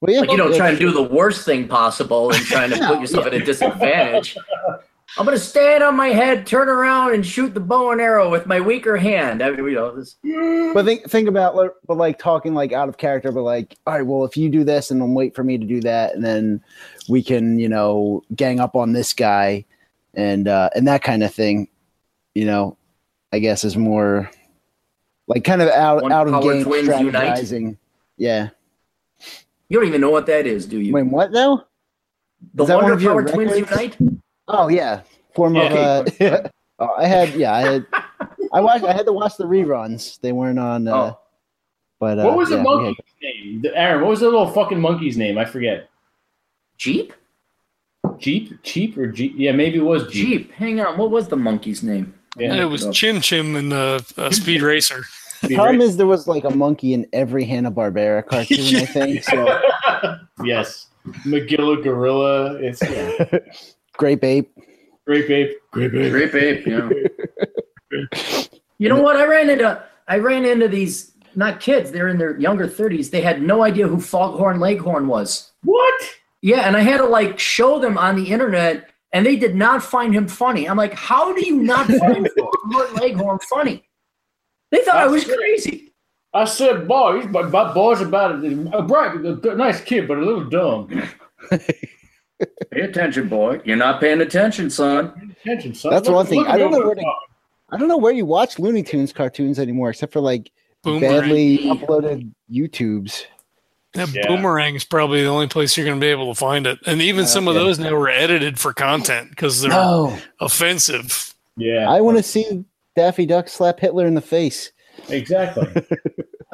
well 0.00 0.12
yeah 0.12 0.20
Like 0.20 0.30
you 0.32 0.50
yeah, 0.50 0.56
trying 0.56 0.74
to 0.74 0.80
do 0.80 0.92
the 0.92 1.02
worst 1.02 1.44
thing 1.44 1.66
possible 1.66 2.30
and 2.32 2.44
trying 2.44 2.70
to 2.70 2.86
put 2.86 3.00
yourself 3.00 3.26
at 3.26 3.34
a 3.34 3.40
disadvantage. 3.40 4.36
I'm 5.16 5.24
gonna 5.24 5.38
stand 5.38 5.82
on 5.82 5.96
my 5.96 6.08
head, 6.08 6.46
turn 6.46 6.68
around, 6.68 7.14
and 7.14 7.24
shoot 7.24 7.54
the 7.54 7.60
bow 7.60 7.92
and 7.92 8.00
arrow 8.00 8.30
with 8.30 8.46
my 8.46 8.60
weaker 8.60 8.96
hand. 8.96 9.42
I 9.42 9.50
mean, 9.50 9.64
you 9.64 9.74
know, 9.74 9.96
this, 9.96 10.16
But 10.74 10.84
think 10.84 11.10
think 11.10 11.28
about 11.28 11.56
but 11.86 11.96
like 11.96 12.18
talking 12.18 12.54
like 12.54 12.72
out 12.72 12.88
of 12.88 12.98
character, 12.98 13.32
but 13.32 13.42
like, 13.42 13.76
all 13.86 13.94
right, 13.94 14.06
well, 14.06 14.24
if 14.24 14.36
you 14.36 14.50
do 14.50 14.64
this 14.64 14.90
and 14.90 15.00
then 15.00 15.14
wait 15.14 15.34
for 15.34 15.42
me 15.42 15.56
to 15.56 15.64
do 15.64 15.80
that, 15.80 16.14
and 16.14 16.24
then 16.24 16.62
we 17.08 17.22
can, 17.22 17.58
you 17.58 17.68
know, 17.68 18.22
gang 18.36 18.60
up 18.60 18.76
on 18.76 18.92
this 18.92 19.14
guy 19.14 19.64
and 20.14 20.48
uh 20.48 20.70
and 20.74 20.86
that 20.88 21.02
kind 21.02 21.22
of 21.22 21.32
thing, 21.34 21.68
you 22.34 22.44
know, 22.44 22.76
I 23.32 23.38
guess 23.38 23.64
is 23.64 23.76
more 23.76 24.30
like 25.26 25.44
kind 25.44 25.62
of 25.62 25.68
out 25.68 26.02
One 26.02 26.12
out 26.12 26.26
of 26.26 26.32
power 26.32 26.42
game 26.54 26.64
twins 26.64 26.88
unite. 26.88 27.76
Yeah. 28.16 28.48
you 29.68 29.78
don't 29.78 29.86
even 29.86 30.00
know 30.00 30.10
what 30.10 30.26
that 30.26 30.46
is, 30.46 30.66
do 30.66 30.80
you? 30.80 30.92
Wait, 30.92 31.02
what 31.04 31.32
though? 31.32 31.62
the 32.54 32.64
is 32.64 32.70
Wonder 32.70 32.96
Power 32.98 33.24
Twins? 33.24 33.56
Unite. 33.56 33.96
Oh 34.46 34.68
yeah, 34.68 35.02
form 35.34 35.56
of 35.56 35.72
Yeah. 36.20 36.26
uh, 36.26 36.48
oh, 36.78 36.94
I 36.96 37.06
had 37.06 37.34
yeah, 37.34 37.52
I 37.52 37.60
had 37.60 37.86
I 38.52 38.60
watched 38.60 38.84
I 38.84 38.92
had 38.92 39.06
to 39.06 39.12
watch 39.12 39.36
the 39.36 39.44
reruns. 39.44 40.20
They 40.20 40.32
weren't 40.32 40.58
on. 40.58 40.88
Uh, 40.88 40.94
Oh, 40.94 41.18
But 42.00 42.18
uh, 42.20 42.24
what 42.24 42.36
was 42.36 42.48
the 42.48 42.56
yeah, 42.56 42.62
we 42.62 42.68
had- 42.68 42.74
monkey's 42.84 43.04
name? 43.22 43.64
Aaron, 43.74 44.00
what 44.02 44.10
was 44.10 44.20
the 44.20 44.26
little 44.26 44.48
fucking 44.52 44.80
monkey's 44.80 45.16
name? 45.16 45.36
I 45.36 45.44
forget. 45.44 45.90
Jeep. 46.76 47.12
Jeep? 48.18 48.62
Cheap 48.62 48.96
or 48.98 49.06
Jeep? 49.06 49.34
Yeah, 49.36 49.52
maybe 49.52 49.78
it 49.78 49.84
was 49.84 50.04
Jeep. 50.12 50.28
Jeep. 50.28 50.52
Hang 50.52 50.80
on. 50.80 50.98
What 50.98 51.10
was 51.10 51.28
the 51.28 51.36
monkey's 51.36 51.82
name? 51.82 52.14
Yeah. 52.36 52.52
And 52.52 52.60
it 52.60 52.66
was 52.66 52.88
Chim 52.92 53.20
Chim 53.20 53.56
in 53.56 53.70
the 53.70 54.04
uh, 54.16 54.30
Speed 54.32 54.62
Racer. 54.62 55.04
The 55.42 55.54
problem 55.54 55.80
is 55.80 55.96
there 55.96 56.06
was 56.06 56.26
like 56.26 56.44
a 56.44 56.50
monkey 56.50 56.94
in 56.94 57.06
every 57.12 57.44
Hanna 57.44 57.70
Barbera 57.70 58.26
cartoon, 58.26 58.76
I 58.76 58.84
think. 58.86 59.24
So 59.24 59.60
yes, 60.44 60.86
Magilla 61.24 61.82
Gorilla. 61.82 62.54
It's 62.56 62.82
yeah. 62.82 63.38
Grape 63.96 64.24
Ape. 64.24 64.52
Grape 65.06 65.30
Ape. 65.30 65.56
Grape 65.70 65.94
Ape. 65.94 66.10
Grape 66.12 66.34
ape. 66.34 66.66
Yeah. 66.66 66.88
you 68.78 68.88
know 68.88 69.00
what? 69.00 69.16
I 69.16 69.26
ran 69.26 69.48
into 69.50 69.82
I 70.08 70.18
ran 70.18 70.44
into 70.44 70.68
these 70.68 71.12
not 71.34 71.60
kids. 71.60 71.92
They're 71.92 72.08
in 72.08 72.18
their 72.18 72.38
younger 72.38 72.66
thirties. 72.66 73.10
They 73.10 73.20
had 73.20 73.42
no 73.42 73.62
idea 73.62 73.86
who 73.86 74.00
Foghorn 74.00 74.60
Leghorn 74.60 75.06
was. 75.06 75.50
What? 75.62 76.02
Yeah, 76.42 76.60
and 76.66 76.76
I 76.76 76.80
had 76.80 76.98
to 76.98 77.06
like 77.06 77.38
show 77.38 77.78
them 77.78 77.98
on 77.98 78.16
the 78.16 78.30
internet, 78.30 78.90
and 79.12 79.26
they 79.26 79.36
did 79.36 79.54
not 79.56 79.82
find 79.82 80.14
him 80.14 80.28
funny. 80.28 80.68
I'm 80.68 80.76
like, 80.76 80.94
how 80.94 81.32
do 81.34 81.44
you 81.44 81.56
not 81.62 81.86
find 82.00 82.28
Foghorn 82.38 82.94
Leghorn 82.94 83.38
funny? 83.40 83.88
They 84.70 84.78
thought 84.84 84.96
I 84.96 85.06
was 85.06 85.24
crazy. 85.24 85.92
I 86.34 86.44
said, 86.44 86.86
boy, 86.86 87.20
he's 87.22 87.30
my, 87.30 87.42
my 87.42 87.72
boy's 87.72 88.00
about 88.02 88.44
it. 88.44 88.52
Uh, 88.72 88.78
a 88.78 88.82
bright, 88.82 89.16
a 89.16 89.34
good- 89.34 89.56
nice 89.56 89.80
kid, 89.80 90.06
but 90.06 90.18
a 90.18 90.20
little 90.24 90.44
dumb. 90.44 91.02
Pay 91.50 92.80
attention, 92.82 93.28
boy. 93.28 93.60
You're 93.64 93.76
not 93.76 93.98
paying 94.00 94.20
attention, 94.20 94.70
son. 94.70 95.34
Attention, 95.42 95.74
son. 95.74 95.90
That's 95.90 96.06
Look- 96.06 96.16
one 96.16 96.26
thing. 96.26 96.46
I 96.46 96.56
don't 96.58 96.70
know 96.70 96.80
where 96.80 96.94
to- 96.94 97.12
I 97.70 97.76
don't 97.76 97.88
know 97.88 97.96
where 97.98 98.12
you 98.12 98.24
watch 98.24 98.58
Looney 98.58 98.82
Tunes 98.82 99.12
cartoons 99.12 99.58
anymore, 99.58 99.90
except 99.90 100.12
for 100.12 100.20
like 100.20 100.50
Boomerang. 100.84 101.20
badly 101.20 101.58
uploaded 101.64 102.30
YouTubes. 102.50 103.24
Yeah, 103.94 104.06
Yeah. 104.12 104.28
Boomerang 104.28 104.74
is 104.74 104.84
probably 104.84 105.22
the 105.22 105.28
only 105.28 105.46
place 105.48 105.76
you're 105.76 105.86
going 105.86 105.98
to 105.98 106.04
be 106.04 106.10
able 106.10 106.32
to 106.32 106.38
find 106.38 106.66
it. 106.66 106.78
And 106.86 107.00
even 107.02 107.26
some 107.26 107.48
of 107.48 107.56
Okay. 107.56 107.64
those 107.64 107.78
now 107.78 107.92
were 107.94 108.08
edited 108.10 108.58
for 108.60 108.72
content 108.74 109.30
because 109.30 109.60
they're 109.62 109.70
No, 109.70 110.16
offensive. 110.40 111.34
Yeah, 111.56 111.88
I 111.90 112.00
want 112.00 112.16
to 112.18 112.22
see 112.22 112.64
Daffy 112.94 113.26
Duck 113.26 113.48
slap 113.48 113.80
Hitler 113.80 114.06
in 114.06 114.14
the 114.14 114.20
face. 114.20 114.70
exactly. 115.08 115.68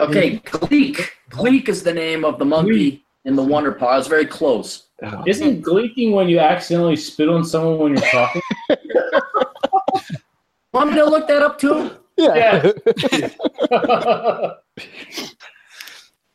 Okay, 0.01 0.39
Gleek. 0.41 1.09
Gleek 1.31 1.69
is 1.69 1.85
the 1.85 1.95
name 1.95 2.25
of 2.25 2.41
the 2.41 2.45
monkey 2.45 3.05
in 3.27 3.37
the 3.37 3.43
Wonder 3.45 3.71
Paw. 3.71 3.91
I 3.91 3.97
was 3.99 4.09
very 4.09 4.27
close. 4.27 4.89
Oh, 5.05 5.23
Isn't 5.25 5.63
gleeking 5.63 6.11
when 6.15 6.29
you 6.29 6.41
accidentally 6.41 6.97
spit 6.97 7.29
on 7.29 7.45
someone 7.45 7.79
when 7.79 7.93
you're 7.97 8.11
talking? 8.11 8.43
Want 10.73 10.91
me 10.91 10.97
to 10.97 11.05
look 11.05 11.29
that 11.29 11.43
up 11.43 11.61
too? 11.61 11.93
Yeah. 12.17 12.73
Yeah, 13.13 13.31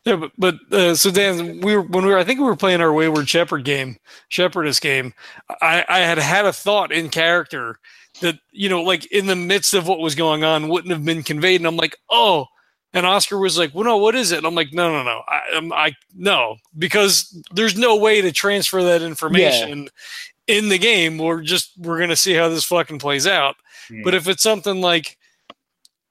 but, 0.04 0.32
but 0.38 0.54
uh, 0.72 0.94
so 0.94 1.10
Dan, 1.10 1.60
we 1.60 1.76
were 1.76 1.82
when 1.82 2.04
we 2.04 2.10
were 2.12 2.18
I 2.18 2.24
think 2.24 2.40
we 2.40 2.46
were 2.46 2.56
playing 2.56 2.80
our 2.80 2.92
Wayward 2.92 3.28
Shepherd 3.28 3.64
game, 3.64 3.98
Shepherdess 4.28 4.80
game. 4.80 5.12
I, 5.60 5.84
I 5.88 5.98
had 6.00 6.18
had 6.18 6.46
a 6.46 6.52
thought 6.52 6.92
in 6.92 7.10
character 7.10 7.78
that 8.20 8.38
you 8.50 8.68
know, 8.68 8.82
like 8.82 9.06
in 9.12 9.26
the 9.26 9.36
midst 9.36 9.74
of 9.74 9.86
what 9.86 9.98
was 9.98 10.14
going 10.14 10.44
on, 10.44 10.68
wouldn't 10.68 10.92
have 10.92 11.04
been 11.04 11.22
conveyed, 11.22 11.60
and 11.60 11.66
I'm 11.66 11.76
like, 11.76 11.96
oh. 12.08 12.46
And 12.92 13.06
Oscar 13.06 13.38
was 13.38 13.56
like, 13.56 13.72
"Well, 13.72 13.84
no, 13.84 13.98
what 13.98 14.16
is 14.16 14.32
it?" 14.32 14.38
And 14.38 14.46
I'm 14.48 14.56
like, 14.56 14.72
"No, 14.72 14.90
no, 14.90 15.04
no, 15.04 15.22
I'm 15.54 15.72
I 15.72 15.94
no, 16.12 16.56
because 16.76 17.40
there's 17.54 17.78
no 17.78 17.94
way 17.94 18.20
to 18.20 18.32
transfer 18.32 18.82
that 18.82 19.00
information 19.00 19.88
in 20.48 20.68
the 20.70 20.78
game. 20.78 21.16
We're 21.16 21.42
just 21.42 21.70
we're 21.78 22.00
gonna 22.00 22.16
see 22.16 22.34
how 22.34 22.48
this 22.48 22.64
fucking 22.64 22.98
plays 22.98 23.28
out." 23.28 23.54
But 24.02 24.14
if 24.14 24.26
it's 24.26 24.42
something 24.42 24.80
like, 24.80 25.18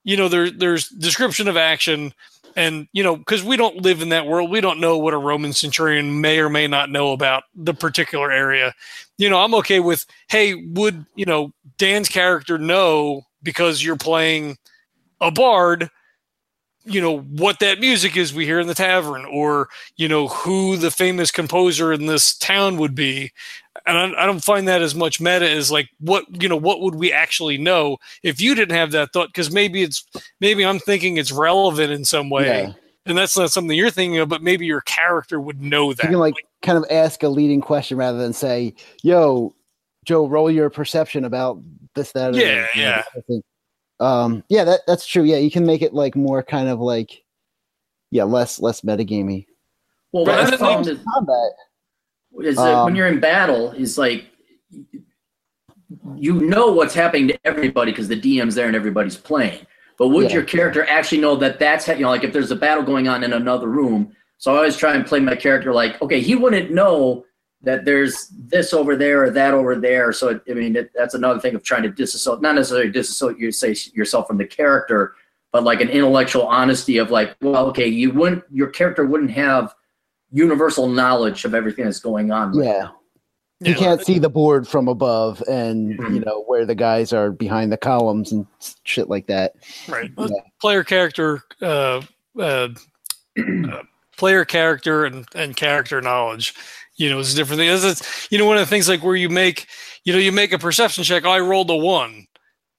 you 0.06 0.16
know, 0.16 0.30
there 0.30 0.50
there's 0.50 0.88
description 0.88 1.50
of 1.50 1.58
action, 1.58 2.14
and 2.60 2.90
you 2.92 3.04
know, 3.04 3.16
because 3.16 3.42
we 3.42 3.56
don't 3.56 3.78
live 3.84 4.02
in 4.02 4.10
that 4.10 4.28
world, 4.28 4.52
we 4.52 4.60
don't 4.60 4.82
know 4.82 4.98
what 4.98 5.14
a 5.14 5.18
Roman 5.18 5.54
centurion 5.54 6.20
may 6.20 6.40
or 6.40 6.50
may 6.50 6.68
not 6.68 6.90
know 6.90 7.14
about 7.14 7.44
the 7.56 7.74
particular 7.74 8.34
area. 8.34 8.74
You 9.18 9.30
know, 9.30 9.40
I'm 9.40 9.56
okay 9.56 9.80
with, 9.80 10.06
hey, 10.28 10.56
would 10.56 11.06
you 11.16 11.26
know 11.26 11.54
Dan's 11.78 12.10
character 12.10 12.58
know 12.58 13.22
because 13.42 13.82
you're 13.82 13.96
playing 13.96 14.58
a 15.22 15.32
bard? 15.32 15.90
You 16.84 17.00
know 17.00 17.20
what 17.20 17.60
that 17.60 17.80
music 17.80 18.18
is 18.18 18.34
we 18.34 18.46
hear 18.46 18.60
in 18.60 18.68
the 18.68 18.76
tavern, 18.76 19.24
or 19.24 19.70
you 19.96 20.10
know 20.10 20.28
who 20.28 20.76
the 20.76 20.92
famous 20.92 21.32
composer 21.32 21.94
in 21.94 22.08
this 22.08 22.38
town 22.38 22.76
would 22.76 22.94
be, 22.94 23.32
and 23.86 23.98
I, 24.16 24.24
I 24.24 24.26
don't 24.26 24.44
find 24.44 24.68
that 24.68 24.82
as 24.82 24.96
much 24.96 25.20
meta 25.22 25.50
as 25.50 25.72
like 25.72 25.90
what 26.00 26.26
you 26.42 26.50
know 26.50 26.56
what 26.58 26.82
would 26.82 26.96
we 26.96 27.12
actually 27.14 27.58
know 27.58 27.98
if 28.24 28.40
you 28.42 28.56
didn't 28.56 28.76
have 28.76 28.92
that 28.92 29.14
thought 29.14 29.28
because 29.30 29.52
maybe 29.52 29.82
it's 29.84 30.06
maybe 30.40 30.66
i'm 30.66 30.80
thinking 30.80 31.18
it's 31.18 31.32
relevant 31.32 31.92
in 31.92 32.04
some 32.06 32.30
way 32.30 32.46
Yeah. 32.64 32.74
and 33.06 33.18
that's 33.18 33.38
not 33.38 33.52
something 33.52 33.76
you're 33.78 33.90
thinking 33.90 34.20
of 34.20 34.30
but 34.30 34.42
maybe 34.44 34.66
your 34.66 34.82
character 34.82 35.40
would 35.40 35.62
know 35.62 35.94
that 35.94 36.04
You 36.04 36.10
can 36.12 36.20
like 36.20 36.36
kind 36.62 36.78
of 36.78 36.86
ask 36.92 37.24
a 37.24 37.30
leading 37.30 37.62
question 37.62 37.98
rather 37.98 38.18
than 38.18 38.34
say, 38.34 38.74
"Yo, 39.04 39.54
Joe, 40.06 40.28
roll 40.28 40.52
your 40.52 40.70
perception 40.70 41.24
about 41.26 41.62
this, 41.96 42.12
that." 42.12 42.34
or 42.36 42.38
Yeah, 42.38 42.46
you 42.48 42.56
know, 42.56 42.68
yeah. 42.76 42.92
that 42.98 43.06
kind 43.06 43.18
of 43.18 43.26
thing." 43.26 43.44
Um, 44.02 44.44
yeah, 44.50 44.64
that 44.66 44.82
that's 44.88 45.06
true. 45.06 45.24
Yeah, 45.24 45.38
you 45.38 45.52
can 45.52 45.66
make 45.66 45.82
it 45.82 45.94
like 45.94 46.16
more 46.16 46.44
kind 46.44 46.68
of 46.70 46.80
like, 46.80 47.24
yeah, 48.12 48.24
less 48.26 48.60
less 48.60 48.82
metagamey. 48.82 49.46
Well, 50.12 50.26
But 50.26 50.44
what 50.44 50.54
I 50.54 50.58
found 50.58 50.88
is, 50.88 51.00
Combat. 51.14 51.52
Is 52.42 52.58
Um, 52.58 52.86
when 52.86 52.96
you're 52.96 53.08
in 53.08 53.20
battle, 53.20 53.72
is 53.72 53.98
like 53.98 54.26
you 56.16 56.34
know 56.34 56.72
what's 56.72 56.94
happening 56.94 57.28
to 57.30 57.40
everybody 57.46 57.92
because 57.92 58.08
the 58.08 58.20
DM's 58.20 58.56
there 58.56 58.68
and 58.68 58.76
everybody's 58.76 59.18
playing. 59.18 59.66
But 59.98 60.10
would 60.10 60.30
Yeah. 60.30 60.36
your 60.36 60.44
character 60.44 60.86
actually 60.86 61.20
know 61.22 61.36
that 61.38 61.60
that's 61.60 61.86
ha- 61.86 61.94
you 61.94 62.02
know 62.02 62.10
like 62.10 62.24
if 62.24 62.32
there's 62.32 62.52
a 62.52 62.56
battle 62.56 62.84
going 62.84 63.08
on 63.08 63.24
in 63.24 63.34
another 63.34 63.68
room? 63.68 64.16
So 64.38 64.54
I 64.54 64.58
always 64.58 64.78
try 64.78 64.96
and 64.96 65.06
play 65.06 65.20
my 65.20 65.36
character 65.36 65.74
like 65.74 66.02
okay, 66.02 66.22
he 66.22 66.36
wouldn't 66.36 66.72
know 66.72 67.26
that 67.62 67.84
there's 67.84 68.30
this 68.30 68.74
over 68.74 68.96
there 68.96 69.24
or 69.24 69.30
that 69.32 69.54
over 69.54 69.76
there. 69.76 70.14
So 70.14 70.30
it, 70.30 70.42
I 70.50 70.54
mean 70.54 70.76
it, 70.76 70.92
that's 70.96 71.16
another 71.16 71.40
thing 71.40 71.56
of 71.56 71.64
trying 71.64 71.84
to 71.84 71.90
disassociate, 71.90 72.42
not 72.42 72.56
necessarily 72.56 72.92
disassociate 72.92 73.40
you 73.40 73.52
say 73.52 73.76
yourself 73.94 74.28
from 74.28 74.38
the 74.38 74.46
character, 74.46 75.16
but 75.52 75.64
like 75.64 75.82
an 75.82 75.90
intellectual 75.90 76.46
honesty 76.48 77.00
of 77.00 77.12
like, 77.12 77.36
well, 77.42 77.66
okay, 77.68 77.88
you 77.88 78.12
wouldn't 78.12 78.44
your 78.52 78.68
character 78.68 79.06
wouldn't 79.06 79.32
have 79.32 79.76
universal 80.32 80.88
knowledge 80.88 81.46
of 81.46 81.54
everything 81.56 81.86
that's 81.86 82.00
going 82.00 82.32
on. 82.32 82.54
right 82.56 82.66
Yeah, 82.66 82.80
now. 82.84 82.96
you 83.62 83.72
Yeah, 83.74 83.78
can't 83.78 84.06
see 84.06 84.20
the 84.20 84.30
board 84.30 84.68
from 84.68 84.88
above, 84.88 85.42
and 85.48 85.98
Mhm. 86.00 86.14
you 86.16 86.20
know 86.22 86.44
where 86.48 86.66
the 86.66 86.76
guys 86.76 87.12
are 87.14 87.32
behind 87.32 87.72
the 87.72 87.78
columns 87.78 88.32
and 88.32 88.46
shit 88.84 89.10
like 89.10 89.28
that. 89.28 89.54
right 89.88 90.12
Yeah. 90.18 90.28
player 90.62 90.84
character 90.84 91.44
uh, 91.62 92.02
uh, 92.40 92.70
uh, 93.38 93.82
player 94.18 94.46
character 94.46 95.06
and, 95.06 95.26
and 95.34 95.56
character 95.56 96.02
knowledge 96.02 96.54
you 96.98 97.10
know 97.10 97.20
is 97.20 97.34
a 97.34 97.36
different 97.36 97.60
thing 97.60 97.70
It's- 97.70 97.84
it's- 97.84 98.28
you 98.30 98.38
know 98.38 98.46
one 98.46 98.58
of 98.58 98.62
the 98.62 98.66
things 98.70 98.90
like 98.90 99.02
where 99.04 99.16
you 99.16 99.30
make 99.30 99.66
you 100.04 100.12
know 100.14 100.20
you 100.20 100.32
make 100.34 100.52
a 100.52 100.60
perception 100.60 101.04
check 101.06 101.24
oh, 101.26 101.30
i 101.32 101.40
rolled 101.40 101.70
a 101.70 101.76
one 101.76 102.26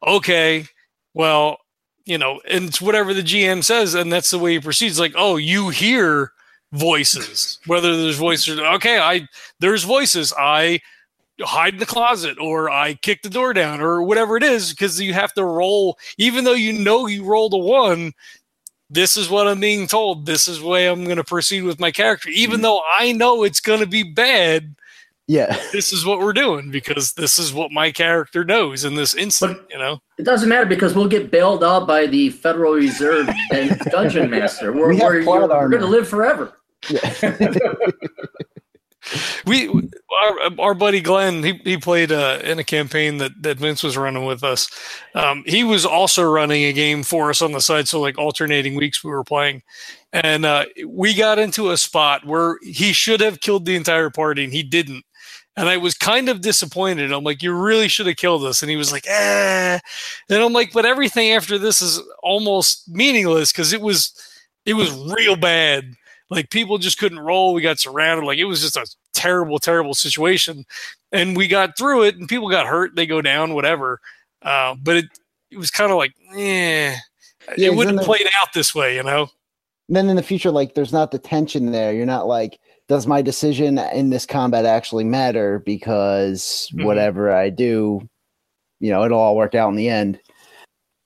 okay 0.07 0.67
well 1.15 1.59
you 2.05 2.19
know 2.19 2.41
and 2.49 2.67
it's 2.67 2.81
whatever 2.83 3.15
the 3.15 3.23
gm 3.23 3.65
says 3.65 3.95
and 3.95 4.13
that's 4.13 4.31
the 4.31 4.39
way 4.39 4.53
he 4.53 4.61
proceeds 4.61 5.01
like 5.01 5.15
oh 5.17 5.37
you 5.37 5.71
hear 5.71 6.33
voices. 6.73 7.59
Whether 7.67 7.97
there's 7.97 8.17
voices 8.17 8.59
okay 8.59 8.99
i 8.99 9.27
there's 9.59 9.85
voices. 9.85 10.33
I 10.37 10.81
hide 11.41 11.75
in 11.75 11.81
the 11.81 11.87
closet 11.87 12.37
or 12.39 12.69
i 12.69 12.95
kick 12.95 13.23
the 13.23 13.31
door 13.31 13.55
down 13.55 13.81
or 13.81 14.03
whatever 14.03 14.37
it 14.37 14.43
is 14.43 14.71
because 14.71 15.01
you 15.01 15.15
have 15.15 15.33
to 15.35 15.45
roll. 15.45 15.99
Even 16.19 16.45
though 16.45 16.53
you 16.53 16.73
know 16.73 17.07
you 17.07 17.25
rolled 17.25 17.55
a 17.55 17.59
one 17.59 18.13
this 18.93 19.17
is 19.17 19.31
what 19.31 19.47
i'm 19.47 19.61
being 19.61 19.87
told. 19.87 20.27
This 20.27 20.49
is 20.49 20.61
the 20.61 20.67
way 20.67 20.87
i'm 20.89 21.05
going 21.05 21.17
to 21.17 21.25
proceed 21.25 21.63
with 21.63 21.81
my 21.81 21.91
character. 21.91 22.29
Even 22.29 22.57
mm-hmm. 22.57 22.63
though 22.63 22.83
i 22.99 23.13
know 23.13 23.43
it's 23.45 23.61
going 23.61 23.81
to 23.81 23.87
be 23.87 24.03
bad 24.03 24.75
Yeah, 25.27 25.57
this 25.73 25.93
is 25.93 26.05
what 26.05 26.19
we're 26.19 26.33
doing 26.33 26.71
because 26.71 27.15
this 27.15 27.39
is 27.39 27.55
what 27.55 27.71
my 27.73 27.91
character 27.91 28.45
knows 28.45 28.85
in 28.85 28.95
this 28.95 29.15
instant 29.15 29.61
you 29.71 29.79
know? 29.79 30.01
It 30.19 30.25
doesn't 30.25 30.49
matter 30.49 30.67
because 30.67 30.95
we'll 30.95 31.09
get 31.09 31.31
bailed 31.31 31.65
out 31.65 31.87
by 31.87 32.07
the 32.07 32.31
Federal 32.31 32.75
Reserve 32.75 33.31
and 33.53 33.79
Dungeon 33.91 34.29
Master. 34.29 34.73
We're, 34.73 34.93
We 34.93 35.01
we're, 35.01 35.25
we're 35.25 35.69
going 35.69 35.81
to 35.81 35.87
live 35.87 36.09
forever. 36.09 36.60
Yeah. 36.89 37.75
we 39.47 39.69
our, 39.69 40.51
our 40.59 40.75
buddy 40.75 41.01
glenn 41.01 41.43
he, 41.43 41.61
he 41.65 41.77
played 41.77 42.13
uh, 42.13 42.39
in 42.45 42.59
a 42.59 42.65
campaign 42.65 43.19
that, 43.19 43.33
that 43.43 43.59
vince 43.59 43.83
was 43.83 43.97
running 43.97 44.25
with 44.25 44.45
us. 44.45 44.69
Um, 45.15 45.43
he 45.47 45.65
was 45.65 45.87
also 45.87 46.23
running 46.23 46.65
a 46.65 46.73
game 46.73 47.03
for 47.03 47.31
us 47.31 47.43
on 47.43 47.53
the 47.53 47.61
side 47.61 47.89
so 47.89 48.01
like 48.01 48.19
alternating 48.19 48.75
weeks 48.75 49.03
we 49.03 49.11
were 49.11 49.25
playing. 49.25 49.63
And 50.13 50.45
uh, 50.45 50.67
we 50.87 51.15
got 51.15 51.39
into 51.39 51.71
a 51.71 51.77
spot 51.77 52.27
where 52.27 52.59
he 52.63 52.93
should 52.93 53.21
have 53.21 53.41
killed 53.41 53.65
the 53.65 53.77
entire 53.77 54.11
party 54.11 54.45
and 54.45 54.53
he 54.53 54.63
didn't. 54.63 55.05
And 55.57 55.69
i 55.69 55.77
was 55.77 55.95
kind 55.95 56.29
of 56.29 56.41
disappointed. 56.41 57.13
I'm 57.13 57.25
like 57.25 57.43
you 57.43 57.53
really 57.53 57.89
should 57.89 58.07
have 58.07 58.17
killed 58.17 58.45
us. 58.45 58.63
And 58.63 58.71
he 58.71 58.77
was 58.77 58.93
like 58.93 59.07
eh. 59.09 59.79
And 60.29 60.43
i'm 60.43 60.53
like 60.53 60.73
but 60.73 60.87
everything 60.87 61.33
after 61.33 61.59
this 61.59 61.81
is 61.81 62.01
almost 62.23 62.89
meaningless 62.89 63.51
because 63.51 63.73
it 63.73 63.81
was 63.81 64.13
it 64.67 64.75
was 64.75 64.93
real 64.93 65.37
bad 65.37 65.95
like 66.31 66.51
people 66.51 66.79
just 66.79 66.99
couldn't 66.99 67.19
roll. 67.19 67.53
We 67.53 67.61
got 67.63 67.79
surrounded. 67.79 68.25
Like 68.25 68.39
it 68.39 68.45
was 68.45 68.61
just 68.63 68.77
a 68.77 68.87
terrible, 69.13 69.59
terrible 69.59 69.95
situation. 69.95 70.65
And 71.13 71.37
we 71.37 71.49
got 71.49 71.77
through 71.77 72.05
it 72.05 72.17
and 72.17 72.29
people 72.29 72.49
got 72.49 72.67
hurt. 72.67 72.95
They 72.95 73.07
go 73.07 73.21
down, 73.21 73.55
whatever. 73.55 74.01
Uh, 74.43 74.77
but 74.81 74.97
it, 74.97 75.05
it 75.51 75.59
was 75.59 75.71
kind 75.71 75.91
of 75.91 75.99
like, 75.99 76.15
eh, 76.37 76.97
Yeah, 77.57 77.69
it 77.69 77.75
wouldn't 77.75 78.01
played 78.03 78.29
out 78.41 78.53
this 78.55 78.75
way, 78.75 78.97
you 78.97 79.03
know? 79.03 79.29
then 79.89 80.09
in 80.09 80.15
the 80.15 80.23
future, 80.23 80.53
like 80.53 80.75
there's 80.75 80.93
not 80.93 81.11
the 81.11 81.19
tension 81.19 81.73
there. 81.73 81.93
You're 81.93 82.07
not 82.07 82.29
like, 82.29 82.61
does 82.89 83.09
my 83.09 83.23
decision 83.23 83.77
in 83.77 84.11
this 84.11 84.25
combat 84.25 84.65
actually 84.65 85.05
matter? 85.05 85.59
Because 85.59 86.71
Mhm. 86.73 86.85
whatever 86.85 87.33
I 87.33 87.51
do, 87.51 88.09
you 88.79 88.91
know, 88.91 89.05
it'll 89.05 89.19
all 89.19 89.37
work 89.37 89.55
out 89.55 89.69
in 89.69 89.77
the 89.77 89.89
end. 89.89 90.21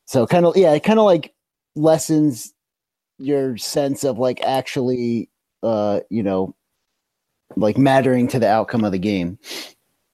so 0.07 0.27
kind 0.27 0.45
of 0.45 0.55
yeah, 0.57 0.73
it 0.75 0.85
kind 0.85 0.99
of 0.99 1.07
like 1.07 1.33
lessens 1.77 2.54
your 3.19 3.57
sense 3.57 4.05
of 4.05 4.19
like 4.19 4.41
actually 4.43 5.29
uh 5.63 6.01
you 6.11 6.23
know 6.23 6.55
like 7.57 7.79
mattering 7.79 8.29
to 8.29 8.39
the 8.39 8.49
outcome 8.49 8.85
of 8.85 8.93
the 8.93 8.99
game. 8.99 9.39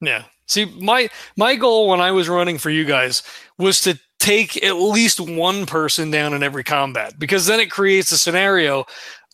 Yeah. 0.00 0.24
See, 0.46 0.66
my 0.80 1.08
my 1.36 1.56
goal 1.56 1.88
when 1.88 2.00
I 2.00 2.10
was 2.10 2.28
running 2.28 2.58
for 2.58 2.70
you 2.70 2.84
guys 2.84 3.22
was 3.58 3.80
to 3.82 3.98
take 4.18 4.62
at 4.62 4.76
least 4.76 5.20
one 5.20 5.64
person 5.64 6.10
down 6.10 6.34
in 6.34 6.42
every 6.42 6.64
combat 6.64 7.18
because 7.18 7.46
then 7.46 7.60
it 7.60 7.70
creates 7.70 8.12
a 8.12 8.18
scenario. 8.18 8.84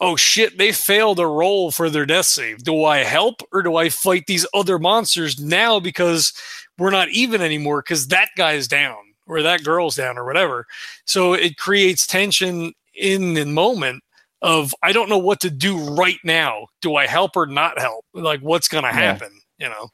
Oh 0.01 0.15
shit, 0.15 0.59
they 0.59 0.73
failed 0.73 1.19
a 1.19 1.27
roll 1.27 1.71
for 1.71 1.89
their 1.89 2.07
death 2.07 2.27
save. 2.27 2.63
Do 2.63 2.85
I 2.85 2.99
help 2.99 3.43
or 3.53 3.63
do 3.63 3.77
I 3.77 3.89
fight 3.89 4.27
these 4.27 4.47
other 4.53 4.79
monsters 4.79 5.41
now 5.41 5.81
because 5.81 6.33
we're 6.79 6.91
not 6.91 7.09
even 7.09 7.41
anymore 7.41 7.83
because 7.83 8.09
that 8.09 8.29
guy's 8.37 8.69
down 8.69 8.97
or 9.27 9.43
that 9.43 9.65
girl's 9.65 9.97
down 9.97 10.19
or 10.19 10.25
whatever. 10.25 10.67
So 11.05 11.33
it 11.33 11.57
creates 11.57 12.07
tension 12.07 12.75
in 12.97 13.35
the 13.35 13.45
moment 13.47 14.03
of 14.43 14.75
I 14.83 14.93
don't 14.93 15.09
know 15.09 15.19
what 15.19 15.41
to 15.41 15.51
do 15.51 15.79
right 15.95 16.19
now. 16.25 16.67
Do 16.81 16.97
I 16.97 17.07
help 17.07 17.37
or 17.37 17.47
not 17.47 17.79
help? 17.79 18.05
Like 18.15 18.41
what's 18.41 18.69
going 18.69 18.85
to 18.85 18.93
happen, 18.93 19.31
you 19.59 19.69
know? 19.69 19.89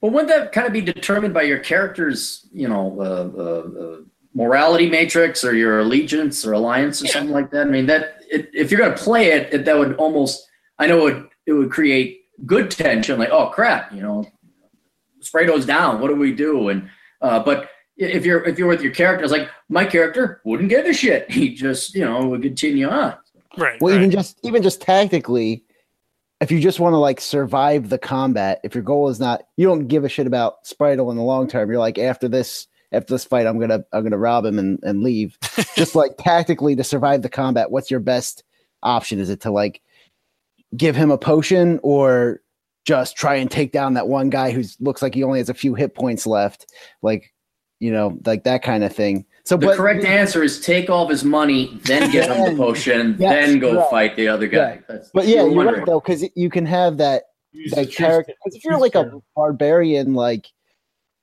Well, 0.00 0.12
wouldn't 0.12 0.28
that 0.28 0.52
kind 0.52 0.66
of 0.66 0.72
be 0.72 0.80
determined 0.80 1.34
by 1.34 1.42
your 1.42 1.58
character's, 1.58 2.46
you 2.52 2.68
know, 2.68 2.96
uh, 3.00 3.40
uh, 3.40 3.84
uh, 3.84 3.96
morality 4.32 4.88
matrix 4.88 5.42
or 5.44 5.54
your 5.54 5.80
allegiance 5.80 6.46
or 6.46 6.52
alliance 6.52 7.02
or 7.02 7.06
Yeah. 7.06 7.12
something 7.12 7.32
like 7.32 7.50
that? 7.50 7.66
I 7.66 7.70
mean, 7.70 7.86
that 7.86 8.22
it, 8.30 8.48
if 8.54 8.70
you're 8.70 8.78
going 8.78 8.96
to 8.96 9.02
play 9.02 9.32
it, 9.32 9.52
it, 9.52 9.64
that 9.64 9.76
would 9.76 9.96
almost, 9.96 10.46
I 10.78 10.86
know 10.86 11.06
it, 11.08 11.28
it 11.46 11.52
would 11.52 11.70
create 11.70 12.26
good 12.46 12.70
tension. 12.70 13.18
Like, 13.18 13.30
oh 13.30 13.48
crap, 13.48 13.92
you 13.92 14.02
know, 14.02 14.24
Sprado's 15.20 15.66
down. 15.66 16.00
What 16.00 16.08
do 16.08 16.14
we 16.14 16.32
do? 16.32 16.68
And 16.68 16.88
uh, 17.20 17.40
but 17.40 17.68
if 17.98 18.24
you're 18.24 18.44
if 18.44 18.58
you're 18.58 18.68
with 18.68 18.82
your 18.82 18.92
character, 18.94 19.24
it's 19.24 19.32
like 19.32 19.50
my 19.68 19.84
character 19.84 20.40
wouldn't 20.44 20.68
give 20.68 20.86
a 20.86 20.92
shit. 20.92 21.30
He 21.30 21.54
just, 21.54 21.94
you 21.94 22.04
know, 22.04 22.26
would 22.28 22.42
continue 22.42 22.88
on. 22.88 23.14
Right. 23.56 23.80
Well, 23.80 23.92
right. 23.92 24.00
even 24.00 24.10
just 24.10 24.38
even 24.44 24.62
just 24.62 24.80
tactically, 24.80 25.64
if 26.40 26.50
you 26.50 26.60
just 26.60 26.80
want 26.80 26.92
to 26.94 26.98
like 26.98 27.20
survive 27.20 27.88
the 27.88 27.98
combat, 27.98 28.60
if 28.62 28.74
your 28.74 28.84
goal 28.84 29.08
is 29.08 29.18
not 29.18 29.42
you 29.56 29.66
don't 29.66 29.88
give 29.88 30.04
a 30.04 30.08
shit 30.08 30.26
about 30.26 30.64
Spritel 30.64 31.10
in 31.10 31.16
the 31.16 31.22
long 31.22 31.48
term, 31.48 31.68
you're 31.68 31.80
like 31.80 31.98
after 31.98 32.28
this 32.28 32.68
after 32.92 33.14
this 33.14 33.24
fight, 33.24 33.46
I'm 33.46 33.58
gonna 33.58 33.84
I'm 33.92 34.04
gonna 34.04 34.18
rob 34.18 34.44
him 34.44 34.58
and, 34.58 34.78
and 34.82 35.02
leave. 35.02 35.36
just 35.76 35.94
like 35.94 36.12
tactically 36.18 36.76
to 36.76 36.84
survive 36.84 37.22
the 37.22 37.28
combat, 37.28 37.70
what's 37.70 37.90
your 37.90 38.00
best 38.00 38.44
option? 38.82 39.18
Is 39.18 39.30
it 39.30 39.40
to 39.40 39.50
like 39.50 39.82
give 40.76 40.94
him 40.94 41.10
a 41.10 41.18
potion 41.18 41.80
or 41.82 42.42
just 42.84 43.16
try 43.16 43.34
and 43.34 43.50
take 43.50 43.72
down 43.72 43.94
that 43.94 44.08
one 44.08 44.30
guy 44.30 44.50
who 44.50 44.62
looks 44.80 45.02
like 45.02 45.14
he 45.14 45.24
only 45.24 45.40
has 45.40 45.50
a 45.50 45.54
few 45.54 45.74
hit 45.74 45.94
points 45.94 46.26
left? 46.26 46.72
Like, 47.02 47.34
you 47.80 47.92
know, 47.92 48.18
like 48.26 48.44
that 48.44 48.62
kind 48.62 48.84
of 48.84 48.94
thing. 48.94 49.24
So 49.44 49.56
The 49.56 49.66
but 49.66 49.76
correct 49.76 50.04
answer 50.04 50.42
is 50.42 50.60
take 50.60 50.90
all 50.90 51.04
of 51.04 51.10
his 51.10 51.24
money, 51.24 51.78
then 51.84 52.10
give 52.10 52.26
him 52.30 52.44
the 52.44 52.56
potion, 52.56 53.16
Yes, 53.18 53.46
then 53.46 53.58
go 53.58 53.76
right. 53.76 53.90
fight 53.90 54.16
the 54.16 54.28
other 54.28 54.46
guy. 54.46 54.58
Right. 54.70 54.88
That's, 54.88 55.10
but 55.14 55.26
yeah, 55.26 55.36
you 55.36 55.42
were 55.42 55.48
you're 55.48 55.56
wondering. 55.56 55.78
right 55.80 55.86
though, 55.86 56.00
because 56.00 56.24
you 56.34 56.50
can 56.50 56.66
have 56.66 56.96
that 56.98 57.24
Use 57.52 57.72
that 57.72 57.90
character. 57.92 58.34
Because 58.44 58.56
if 58.56 58.64
you're 58.64 58.78
like 58.78 58.94
a 58.94 59.10
barbarian, 59.34 60.14
like 60.14 60.48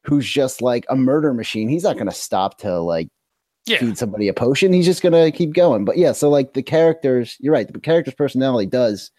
who's 0.03 0.27
just 0.27 0.61
like 0.61 0.86
a 0.90 0.95
murder 0.95 1.34
machine, 1.34 1.69
he's 1.69 1.84
not 1.84 1.98
gonna 1.98 2.11
stop 2.11 2.57
to 2.60 2.80
like 2.80 3.10
yeah. 3.65 3.77
feed 3.77 3.98
somebody 3.98 4.27
a 4.27 4.34
potion. 4.34 4.73
He's 4.73 4.86
just 4.86 5.03
gonna 5.03 5.32
keep 5.32 5.53
going. 5.53 5.86
But 5.86 5.98
yeah, 5.98 6.11
so 6.11 6.30
like 6.30 6.53
the 6.53 6.64
characters, 6.64 7.38
you're 7.40 7.53
right. 7.53 7.72
The 7.72 7.80
character's 7.80 8.15
personality 8.15 8.68
does 8.68 9.11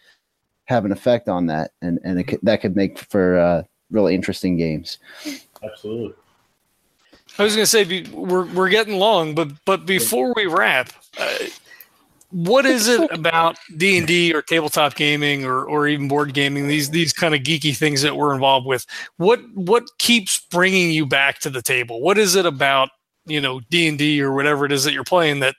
have 0.65 0.85
an 0.85 0.93
effect 0.93 1.29
on 1.29 1.47
that, 1.47 1.71
and 1.81 2.01
and 2.05 2.21
it 2.21 2.45
that 2.45 2.61
could 2.61 2.75
make 2.75 2.99
for 2.99 3.39
uh, 3.39 3.63
really 3.91 4.15
interesting 4.15 4.57
games. 4.57 4.99
Absolutely. 5.63 6.15
I 7.39 7.43
was 7.43 7.55
going 7.55 7.65
to 7.65 7.71
say 7.71 7.85
be, 7.85 8.09
we're 8.11 8.47
we're 8.53 8.69
getting 8.69 8.99
long, 8.99 9.35
but 9.35 9.51
but 9.65 9.87
before 9.87 10.33
we 10.35 10.47
wrap, 10.47 10.91
uh, 11.19 11.37
what 12.31 12.67
is 12.67 12.89
it 12.89 13.11
about 13.13 13.57
D 13.77 13.99
and 13.99 14.07
D 14.07 14.35
or 14.35 14.43
tabletop 14.43 14.95
gaming 14.95 15.45
or 15.45 15.65
or 15.65 15.87
even 15.89 16.09
board 16.09 16.33
gaming? 16.35 16.69
These 16.69 16.91
these 16.91 17.13
kind 17.13 17.35
of 17.35 17.43
geeky 17.43 17.77
things 17.77 18.03
that 18.03 18.17
we're 18.17 18.35
involved 18.35 18.67
with. 18.67 18.87
What 19.17 19.41
what 19.55 19.85
keeps 19.99 20.41
bringing 20.51 20.91
you 20.91 21.07
back 21.07 21.39
to 21.41 21.51
the 21.51 21.63
table? 21.63 22.01
What 22.01 22.19
is 22.19 22.37
it 22.37 22.47
about 22.47 22.91
you 23.27 23.41
know 23.41 23.61
D 23.71 23.87
and 23.89 23.99
D 23.99 24.23
or 24.23 24.33
whatever 24.33 24.65
it 24.65 24.73
is 24.73 24.85
that 24.85 24.93
you're 24.93 25.05
playing 25.05 25.41
that 25.41 25.57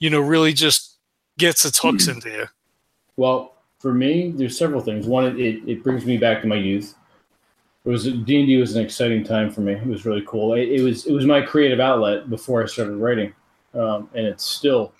you 0.00 0.10
know 0.10 0.20
really 0.20 0.52
just 0.52 0.98
gets 1.38 1.64
its 1.64 1.78
hooks 1.78 2.08
into 2.08 2.30
you? 2.30 2.46
Well, 3.16 3.54
for 3.78 3.92
me, 3.92 4.32
there's 4.32 4.56
several 4.58 4.80
things. 4.80 5.06
One, 5.06 5.38
it, 5.38 5.62
it 5.68 5.82
brings 5.82 6.04
me 6.04 6.16
back 6.16 6.40
to 6.42 6.48
my 6.48 6.56
youth. 6.56 6.94
It 7.88 7.92
was 7.92 8.04
D 8.04 8.12
and 8.12 8.46
D 8.46 8.58
was 8.58 8.76
an 8.76 8.84
exciting 8.84 9.24
time 9.24 9.50
for 9.50 9.62
me. 9.62 9.72
It 9.72 9.86
was 9.86 10.04
really 10.04 10.22
cool. 10.26 10.52
It, 10.52 10.68
it 10.68 10.82
was 10.82 11.06
it 11.06 11.12
was 11.12 11.24
my 11.24 11.40
creative 11.40 11.80
outlet 11.80 12.28
before 12.28 12.62
I 12.62 12.66
started 12.66 12.96
writing, 12.96 13.32
um, 13.72 14.10
and 14.14 14.26
it's 14.26 14.44
still 14.44 14.92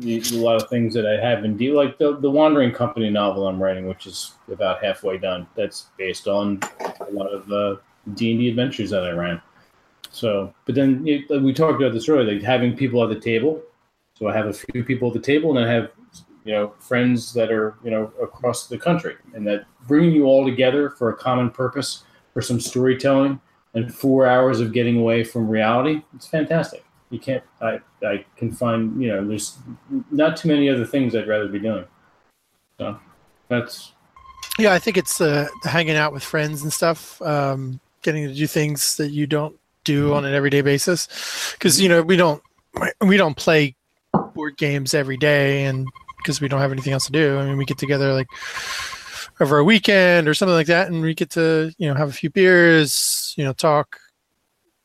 a 0.00 0.20
lot 0.34 0.62
of 0.62 0.68
things 0.70 0.94
that 0.94 1.06
I 1.06 1.20
have 1.20 1.44
in 1.44 1.56
D. 1.56 1.72
Like 1.72 1.98
the 1.98 2.16
the 2.20 2.30
Wandering 2.30 2.70
Company 2.70 3.10
novel 3.10 3.48
I'm 3.48 3.60
writing, 3.60 3.88
which 3.88 4.06
is 4.06 4.34
about 4.46 4.80
halfway 4.80 5.18
done. 5.18 5.48
That's 5.56 5.86
based 5.96 6.28
on 6.28 6.60
a 6.80 7.10
lot 7.10 7.32
of 7.32 7.48
the 7.48 7.80
D 8.14 8.30
and 8.30 8.38
D 8.38 8.48
adventures 8.48 8.90
that 8.90 9.02
I 9.02 9.10
ran. 9.10 9.42
So, 10.12 10.54
but 10.66 10.76
then 10.76 11.02
it, 11.04 11.28
we 11.42 11.52
talked 11.52 11.82
about 11.82 11.94
this 11.94 12.08
earlier, 12.08 12.32
like 12.34 12.44
having 12.44 12.76
people 12.76 13.02
at 13.02 13.08
the 13.08 13.18
table. 13.18 13.60
So 14.14 14.28
I 14.28 14.36
have 14.36 14.46
a 14.46 14.52
few 14.52 14.84
people 14.84 15.08
at 15.08 15.14
the 15.14 15.20
table, 15.20 15.50
and 15.50 15.68
I 15.68 15.72
have 15.72 15.90
you 16.48 16.54
know 16.54 16.72
friends 16.78 17.34
that 17.34 17.52
are 17.52 17.76
you 17.84 17.90
know 17.90 18.10
across 18.22 18.68
the 18.68 18.78
country 18.78 19.16
and 19.34 19.46
that 19.46 19.66
bringing 19.86 20.12
you 20.12 20.24
all 20.24 20.46
together 20.46 20.88
for 20.88 21.10
a 21.10 21.14
common 21.14 21.50
purpose 21.50 22.04
for 22.32 22.40
some 22.40 22.58
storytelling 22.58 23.38
and 23.74 23.94
four 23.94 24.26
hours 24.26 24.58
of 24.58 24.72
getting 24.72 24.96
away 24.96 25.22
from 25.22 25.46
reality 25.46 26.00
it's 26.14 26.26
fantastic. 26.26 26.84
You 27.10 27.18
can't 27.18 27.44
i 27.60 27.80
i 28.02 28.24
can 28.36 28.50
find 28.50 29.00
you 29.02 29.08
know 29.08 29.26
there's 29.26 29.58
not 30.10 30.38
too 30.38 30.48
many 30.48 30.70
other 30.70 30.86
things 30.86 31.14
i'd 31.14 31.28
rather 31.28 31.48
be 31.48 31.58
doing. 31.58 31.84
So 32.78 32.98
that's 33.48 33.92
Yeah, 34.58 34.72
I 34.72 34.78
think 34.78 34.96
it's 34.96 35.20
uh, 35.20 35.48
hanging 35.64 35.96
out 35.96 36.14
with 36.14 36.22
friends 36.22 36.62
and 36.62 36.72
stuff, 36.72 37.20
um, 37.22 37.80
getting 38.02 38.26
to 38.26 38.34
do 38.34 38.46
things 38.46 38.96
that 38.96 39.10
you 39.10 39.26
don't 39.26 39.56
do 39.84 40.14
on 40.14 40.24
an 40.24 40.32
everyday 40.34 40.62
basis. 40.62 41.08
Because 41.52 41.80
you 41.80 41.88
know 41.88 42.02
we 42.02 42.16
don't 42.16 42.42
we 43.00 43.16
don't 43.16 43.36
play 43.36 43.74
board 44.34 44.56
games 44.56 44.94
every 44.94 45.16
day, 45.16 45.64
and 45.64 45.86
because 46.28 46.42
we 46.42 46.48
don't 46.48 46.60
have 46.60 46.72
anything 46.72 46.92
else 46.92 47.06
to 47.06 47.12
do. 47.12 47.38
I 47.38 47.46
mean, 47.46 47.56
we 47.56 47.64
get 47.64 47.78
together 47.78 48.12
like 48.12 48.26
over 49.40 49.56
a 49.56 49.64
weekend 49.64 50.28
or 50.28 50.34
something 50.34 50.54
like 50.54 50.66
that, 50.66 50.88
and 50.88 51.00
we 51.00 51.14
get 51.14 51.30
to 51.30 51.72
you 51.78 51.88
know 51.88 51.94
have 51.94 52.10
a 52.10 52.12
few 52.12 52.28
beers, 52.28 53.32
you 53.38 53.44
know, 53.44 53.54
talk, 53.54 53.98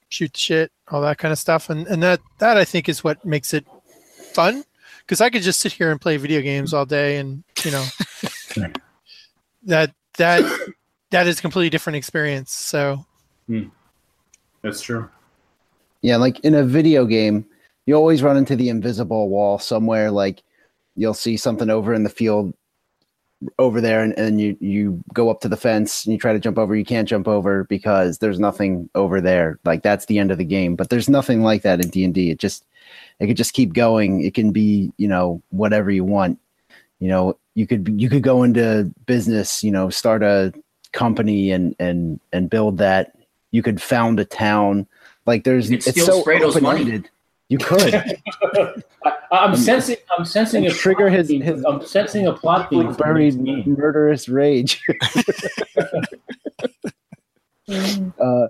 shoot 0.07 0.31
the 0.31 0.39
shit, 0.39 0.71
all 0.87 1.01
that 1.01 1.17
kind 1.17 1.33
of 1.33 1.37
stuff, 1.37 1.69
and 1.69 1.85
and 1.87 2.01
that 2.01 2.21
that 2.39 2.55
I 2.55 2.63
think 2.63 2.87
is 2.87 3.03
what 3.03 3.25
makes 3.25 3.53
it 3.53 3.65
fun. 4.33 4.63
Because 4.99 5.19
I 5.19 5.29
could 5.29 5.41
just 5.41 5.59
sit 5.59 5.73
here 5.73 5.91
and 5.91 5.99
play 5.99 6.15
video 6.15 6.39
games 6.39 6.73
all 6.73 6.85
day, 6.85 7.17
and 7.17 7.43
you 7.65 7.71
know 7.71 7.85
that 9.63 9.93
that 10.17 10.69
that 11.09 11.27
is 11.27 11.39
a 11.39 11.41
completely 11.41 11.69
different 11.69 11.97
experience. 11.97 12.53
So 12.53 13.05
hmm. 13.47 13.65
that's 14.61 14.79
true 14.79 15.09
Yeah, 16.01 16.15
like 16.15 16.39
in 16.39 16.55
a 16.55 16.63
video 16.63 17.05
game, 17.05 17.45
you 17.85 17.95
always 17.95 18.23
run 18.23 18.37
into 18.37 18.55
the 18.55 18.69
invisible 18.69 19.27
wall 19.27 19.59
somewhere. 19.59 20.09
Like 20.09 20.41
you'll 20.95 21.13
see 21.13 21.37
something 21.37 21.69
over 21.69 21.93
in 21.93 22.03
the 22.03 22.09
field 22.09 22.53
over 23.59 23.81
there, 23.81 24.03
and, 24.03 24.17
and 24.17 24.39
you 24.39 24.57
you 24.59 25.03
go 25.13 25.29
up 25.29 25.41
to 25.41 25.49
the 25.49 25.57
fence 25.57 26.05
and 26.05 26.13
you 26.13 26.19
try 26.19 26.33
to 26.33 26.39
jump 26.39 26.57
over. 26.57 26.75
You 26.75 26.85
can't 26.85 27.07
jump 27.07 27.27
over 27.27 27.65
because 27.65 28.19
there's 28.19 28.39
nothing 28.39 28.89
over 28.95 29.21
there. 29.21 29.59
Like 29.65 29.83
that's 29.83 30.05
the 30.05 30.19
end 30.19 30.31
of 30.31 30.37
the 30.37 30.45
game. 30.45 30.75
But 30.75 30.89
there's 30.89 31.09
nothing 31.09 31.41
like 31.41 31.63
that 31.63 31.81
in 31.81 31.89
D 31.89 32.03
and 32.03 32.13
D. 32.13 32.29
It 32.29 32.39
just 32.39 32.65
it 33.19 33.27
could 33.27 33.37
just 33.37 33.53
keep 33.53 33.73
going. 33.73 34.23
It 34.23 34.33
can 34.33 34.51
be 34.51 34.91
you 34.97 35.07
know 35.07 35.41
whatever 35.49 35.91
you 35.91 36.03
want. 36.03 36.39
You 36.99 37.09
know 37.09 37.37
you 37.55 37.67
could 37.67 37.99
you 37.99 38.09
could 38.09 38.23
go 38.23 38.43
into 38.43 38.91
business. 39.05 39.63
You 39.63 39.71
know 39.71 39.89
start 39.89 40.23
a 40.23 40.53
company 40.91 41.51
and 41.51 41.75
and 41.79 42.19
and 42.31 42.49
build 42.49 42.77
that. 42.77 43.15
You 43.51 43.61
could 43.61 43.81
found 43.81 44.19
a 44.19 44.25
town. 44.25 44.87
Like 45.25 45.43
there's 45.43 45.69
it's 45.71 46.05
so 46.05 46.23
open-ended. 46.27 47.09
You 47.53 47.59
could. 47.59 47.93
I, 49.05 49.13
i'm 49.29 49.55
sensing 49.55 49.97
i'm 50.17 50.25
sensing 50.25 50.65
a 50.65 50.71
trigger 50.71 51.07
his- 51.07 51.29
his- 51.29 51.63
i'm 51.65 51.85
sensing 51.85 52.25
a 52.25 52.33
plot 52.33 52.71
theme 52.71 52.91
buried 52.93 53.37
murderous 53.67 54.27
rage. 54.27 54.81
uh, 58.19 58.47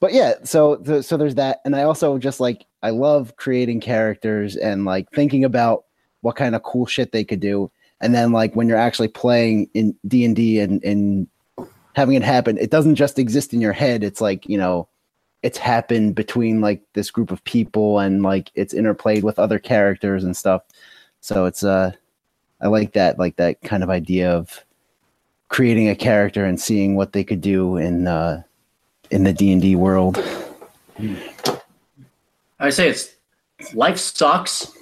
but 0.00 0.12
yeah, 0.12 0.34
so 0.44 1.00
so 1.00 1.16
there's 1.16 1.36
that, 1.36 1.60
and 1.64 1.74
I 1.74 1.84
also 1.84 2.18
just 2.18 2.40
like 2.40 2.66
I 2.82 2.90
love 2.90 3.36
creating 3.36 3.80
characters 3.80 4.54
and 4.54 4.84
like 4.84 5.08
thinking 5.12 5.44
about 5.46 5.84
what 6.20 6.36
kind 6.36 6.54
of 6.54 6.62
cool 6.62 6.84
shit 6.84 7.12
they 7.12 7.24
could 7.24 7.40
do, 7.40 7.70
and 8.02 8.14
then 8.14 8.30
like 8.32 8.54
when 8.54 8.68
you're 8.68 8.76
actually 8.76 9.08
playing 9.08 9.70
in 9.72 9.96
D 10.06 10.26
and 10.26 10.36
D 10.36 10.60
and 10.60 10.84
and 10.84 11.26
having 11.94 12.16
it 12.16 12.22
happen, 12.22 12.58
it 12.58 12.70
doesn't 12.70 12.96
just 12.96 13.18
exist 13.18 13.54
in 13.54 13.62
your 13.62 13.72
head. 13.72 14.04
It's 14.04 14.20
like 14.20 14.46
you 14.46 14.58
know. 14.58 14.88
It's 15.44 15.58
happened 15.58 16.14
between 16.16 16.60
like 16.60 16.82
this 16.94 17.10
group 17.10 17.30
of 17.30 17.44
people 17.44 18.00
and 18.00 18.22
like 18.22 18.50
it's 18.54 18.74
interplayed 18.74 19.22
with 19.22 19.38
other 19.38 19.58
characters 19.60 20.24
and 20.24 20.36
stuff. 20.36 20.62
So 21.20 21.44
it's 21.44 21.62
uh 21.62 21.92
I 22.60 22.68
like 22.68 22.94
that, 22.94 23.18
like 23.18 23.36
that 23.36 23.60
kind 23.60 23.82
of 23.82 23.90
idea 23.90 24.32
of 24.32 24.64
creating 25.48 25.88
a 25.88 25.94
character 25.94 26.44
and 26.44 26.60
seeing 26.60 26.96
what 26.96 27.12
they 27.12 27.22
could 27.22 27.40
do 27.40 27.76
in 27.76 28.06
uh, 28.06 28.42
in 29.10 29.24
the 29.24 29.32
D 29.32 29.52
and 29.52 29.60
D 29.60 29.76
world. 29.76 30.18
I 32.58 32.70
say 32.70 32.88
it's 32.88 33.14
life 33.74 33.98
sucks, 33.98 34.72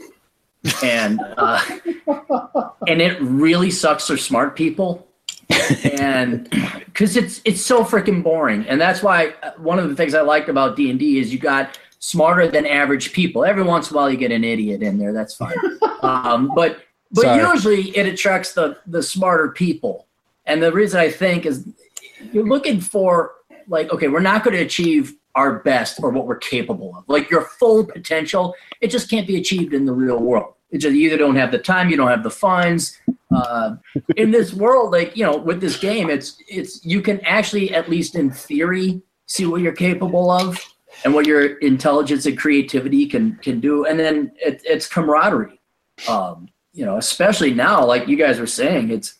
and 0.82 1.20
uh, 1.36 1.60
and 2.86 3.02
it 3.02 3.20
really 3.20 3.70
sucks 3.70 4.06
for 4.06 4.16
smart 4.16 4.54
people, 4.54 5.08
and 5.50 6.48
because 6.86 7.16
it's 7.16 7.40
it's 7.44 7.60
so 7.60 7.84
freaking 7.84 8.22
boring, 8.22 8.66
and 8.66 8.80
that's 8.80 9.02
why 9.02 9.34
uh, 9.42 9.52
one 9.58 9.78
of 9.78 9.88
the 9.88 9.96
things 9.96 10.14
I 10.14 10.20
liked 10.20 10.48
about 10.48 10.76
D 10.76 10.90
and 10.90 10.98
D 10.98 11.18
is 11.18 11.32
you 11.32 11.38
got 11.38 11.78
smarter 11.98 12.48
than 12.48 12.66
average 12.66 13.12
people. 13.12 13.44
Every 13.44 13.62
once 13.62 13.90
in 13.90 13.96
a 13.96 14.00
while, 14.00 14.10
you 14.10 14.16
get 14.16 14.32
an 14.32 14.44
idiot 14.44 14.82
in 14.82 14.98
there. 14.98 15.12
That's 15.12 15.34
fine, 15.34 15.56
um, 16.02 16.52
but 16.54 16.84
but 17.10 17.22
Sorry. 17.22 17.42
usually 17.42 17.96
it 17.96 18.06
attracts 18.06 18.52
the 18.52 18.78
the 18.86 19.02
smarter 19.02 19.50
people, 19.50 20.06
and 20.46 20.62
the 20.62 20.72
reason 20.72 21.00
I 21.00 21.10
think 21.10 21.46
is 21.46 21.68
you're 22.32 22.46
looking 22.46 22.80
for 22.80 23.32
like 23.68 23.92
okay, 23.92 24.08
we're 24.08 24.20
not 24.20 24.44
going 24.44 24.56
to 24.56 24.62
achieve 24.62 25.14
our 25.34 25.60
best 25.60 25.98
or 26.02 26.10
what 26.10 26.26
we're 26.26 26.36
capable 26.36 26.94
of. 26.96 27.04
Like 27.08 27.30
your 27.30 27.42
full 27.42 27.84
potential, 27.84 28.54
it 28.80 28.88
just 28.88 29.08
can't 29.08 29.26
be 29.26 29.36
achieved 29.36 29.72
in 29.72 29.86
the 29.86 29.92
real 29.92 30.18
world. 30.18 30.54
It 30.72 30.78
just 30.78 30.96
you 30.96 31.06
either 31.06 31.18
don't 31.18 31.36
have 31.36 31.52
the 31.52 31.58
time, 31.58 31.90
you 31.90 31.96
don't 31.96 32.08
have 32.08 32.22
the 32.22 32.30
funds. 32.30 32.98
Uh, 33.34 33.76
in 34.16 34.30
this 34.30 34.52
world, 34.52 34.92
like 34.92 35.16
you 35.16 35.24
know, 35.24 35.36
with 35.36 35.60
this 35.60 35.78
game, 35.78 36.10
it's 36.10 36.36
it's 36.48 36.84
you 36.84 37.00
can 37.00 37.20
actually 37.20 37.74
at 37.74 37.88
least 37.88 38.14
in 38.14 38.30
theory 38.30 39.02
see 39.26 39.46
what 39.46 39.60
you're 39.60 39.72
capable 39.72 40.30
of 40.30 40.58
and 41.04 41.14
what 41.14 41.26
your 41.26 41.58
intelligence 41.58 42.26
and 42.26 42.38
creativity 42.38 43.06
can 43.06 43.36
can 43.36 43.60
do, 43.60 43.84
and 43.84 43.98
then 43.98 44.32
it, 44.36 44.62
it's 44.64 44.86
camaraderie. 44.86 45.60
Um, 46.08 46.48
you 46.72 46.84
know, 46.86 46.96
especially 46.96 47.52
now, 47.52 47.84
like 47.84 48.08
you 48.08 48.16
guys 48.16 48.40
were 48.40 48.46
saying, 48.46 48.90
it's 48.90 49.18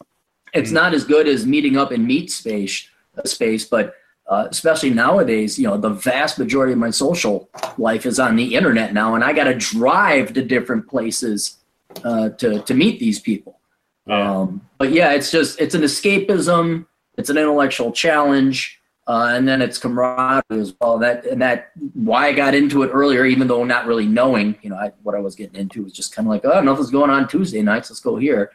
it's 0.54 0.70
not 0.70 0.94
as 0.94 1.04
good 1.04 1.28
as 1.28 1.46
meeting 1.46 1.76
up 1.76 1.92
in 1.92 2.06
meet 2.06 2.30
space 2.30 2.88
space, 3.24 3.64
but 3.64 3.94
uh, 4.28 4.46
especially 4.50 4.90
nowadays, 4.90 5.58
you 5.58 5.66
know, 5.66 5.76
the 5.76 5.90
vast 5.90 6.38
majority 6.38 6.72
of 6.72 6.78
my 6.78 6.90
social 6.90 7.48
life 7.78 8.06
is 8.06 8.18
on 8.18 8.36
the 8.36 8.54
internet 8.54 8.94
now, 8.94 9.14
and 9.14 9.24
I 9.24 9.32
got 9.32 9.44
to 9.44 9.54
drive 9.54 10.32
to 10.34 10.42
different 10.42 10.88
places 10.88 11.58
uh, 12.04 12.30
to 12.30 12.62
to 12.62 12.74
meet 12.74 12.98
these 13.00 13.18
people. 13.18 13.58
Yeah. 14.06 14.40
Um, 14.40 14.62
but 14.78 14.92
yeah, 14.92 15.12
it's 15.12 15.30
just 15.30 15.60
it's 15.60 15.74
an 15.74 15.82
escapism, 15.82 16.86
it's 17.16 17.30
an 17.30 17.36
intellectual 17.36 17.92
challenge, 17.92 18.80
uh, 19.06 19.32
and 19.32 19.46
then 19.46 19.60
it's 19.60 19.78
camaraderie 19.78 20.60
as 20.60 20.74
well. 20.80 20.98
That 20.98 21.26
and 21.26 21.42
that 21.42 21.72
why 21.94 22.28
I 22.28 22.32
got 22.32 22.54
into 22.54 22.82
it 22.82 22.90
earlier, 22.92 23.26
even 23.26 23.48
though 23.48 23.64
not 23.64 23.86
really 23.86 24.06
knowing, 24.06 24.56
you 24.62 24.70
know, 24.70 24.76
I, 24.76 24.92
what 25.02 25.14
I 25.14 25.20
was 25.20 25.34
getting 25.34 25.60
into 25.60 25.82
was 25.82 25.92
just 25.92 26.14
kind 26.14 26.26
of 26.26 26.30
like, 26.30 26.44
oh, 26.44 26.60
nothing's 26.60 26.90
going 26.90 27.10
on 27.10 27.28
Tuesday 27.28 27.62
nights, 27.62 27.90
let's 27.90 28.00
go 28.00 28.16
here. 28.16 28.52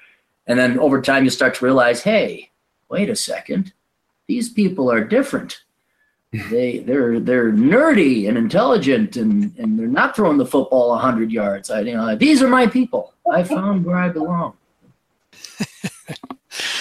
And 0.47 0.57
then 0.57 0.79
over 0.79 1.01
time, 1.01 1.25
you 1.25 1.29
start 1.29 1.55
to 1.55 1.65
realize, 1.65 2.01
hey, 2.01 2.51
wait 2.89 3.09
a 3.09 3.15
second, 3.15 3.73
these 4.27 4.49
people 4.49 4.91
are 4.91 5.03
different. 5.03 5.61
They 6.51 6.79
they're 6.79 7.21
they're 7.21 7.53
nerdy 7.53 8.27
and 8.27 8.37
intelligent, 8.37 9.15
and 9.15 9.57
and 9.57 9.79
they're 9.79 9.87
not 9.87 10.13
throwing 10.13 10.37
the 10.37 10.45
football 10.45 10.95
hundred 10.97 11.31
yards. 11.31 11.71
I 11.71 11.79
you 11.79 11.93
know 11.93 12.17
these 12.17 12.43
are 12.43 12.49
my 12.49 12.67
people. 12.67 13.13
I 13.31 13.43
found 13.43 13.85
where 13.85 13.95
I 13.95 14.09
belong. 14.09 14.53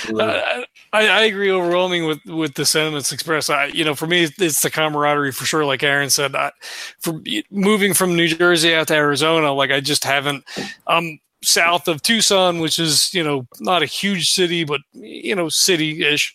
Uh, 0.08 0.62
I, 0.92 1.08
I 1.08 1.22
agree 1.24 1.50
overwhelming 1.50 2.06
with 2.06 2.24
with 2.26 2.54
the 2.54 2.64
sentiments 2.64 3.12
expressed. 3.12 3.50
I, 3.50 3.66
you 3.66 3.84
know, 3.84 3.94
for 3.94 4.06
me, 4.06 4.28
it's 4.38 4.62
the 4.62 4.70
camaraderie 4.70 5.32
for 5.32 5.44
sure. 5.44 5.64
Like 5.64 5.82
Aaron 5.82 6.10
said, 6.10 6.34
I, 6.34 6.52
for 7.00 7.20
moving 7.50 7.92
from 7.92 8.16
New 8.16 8.28
Jersey 8.28 8.74
out 8.74 8.88
to 8.88 8.94
Arizona, 8.94 9.52
like 9.52 9.70
I 9.70 9.80
just 9.80 10.04
haven't. 10.04 10.44
Um, 10.86 11.18
south 11.42 11.86
of 11.86 12.02
Tucson, 12.02 12.60
which 12.60 12.78
is 12.78 13.12
you 13.12 13.22
know 13.22 13.46
not 13.60 13.82
a 13.82 13.86
huge 13.86 14.30
city, 14.30 14.64
but 14.64 14.80
you 14.92 15.34
know 15.34 15.48
city-ish, 15.48 16.34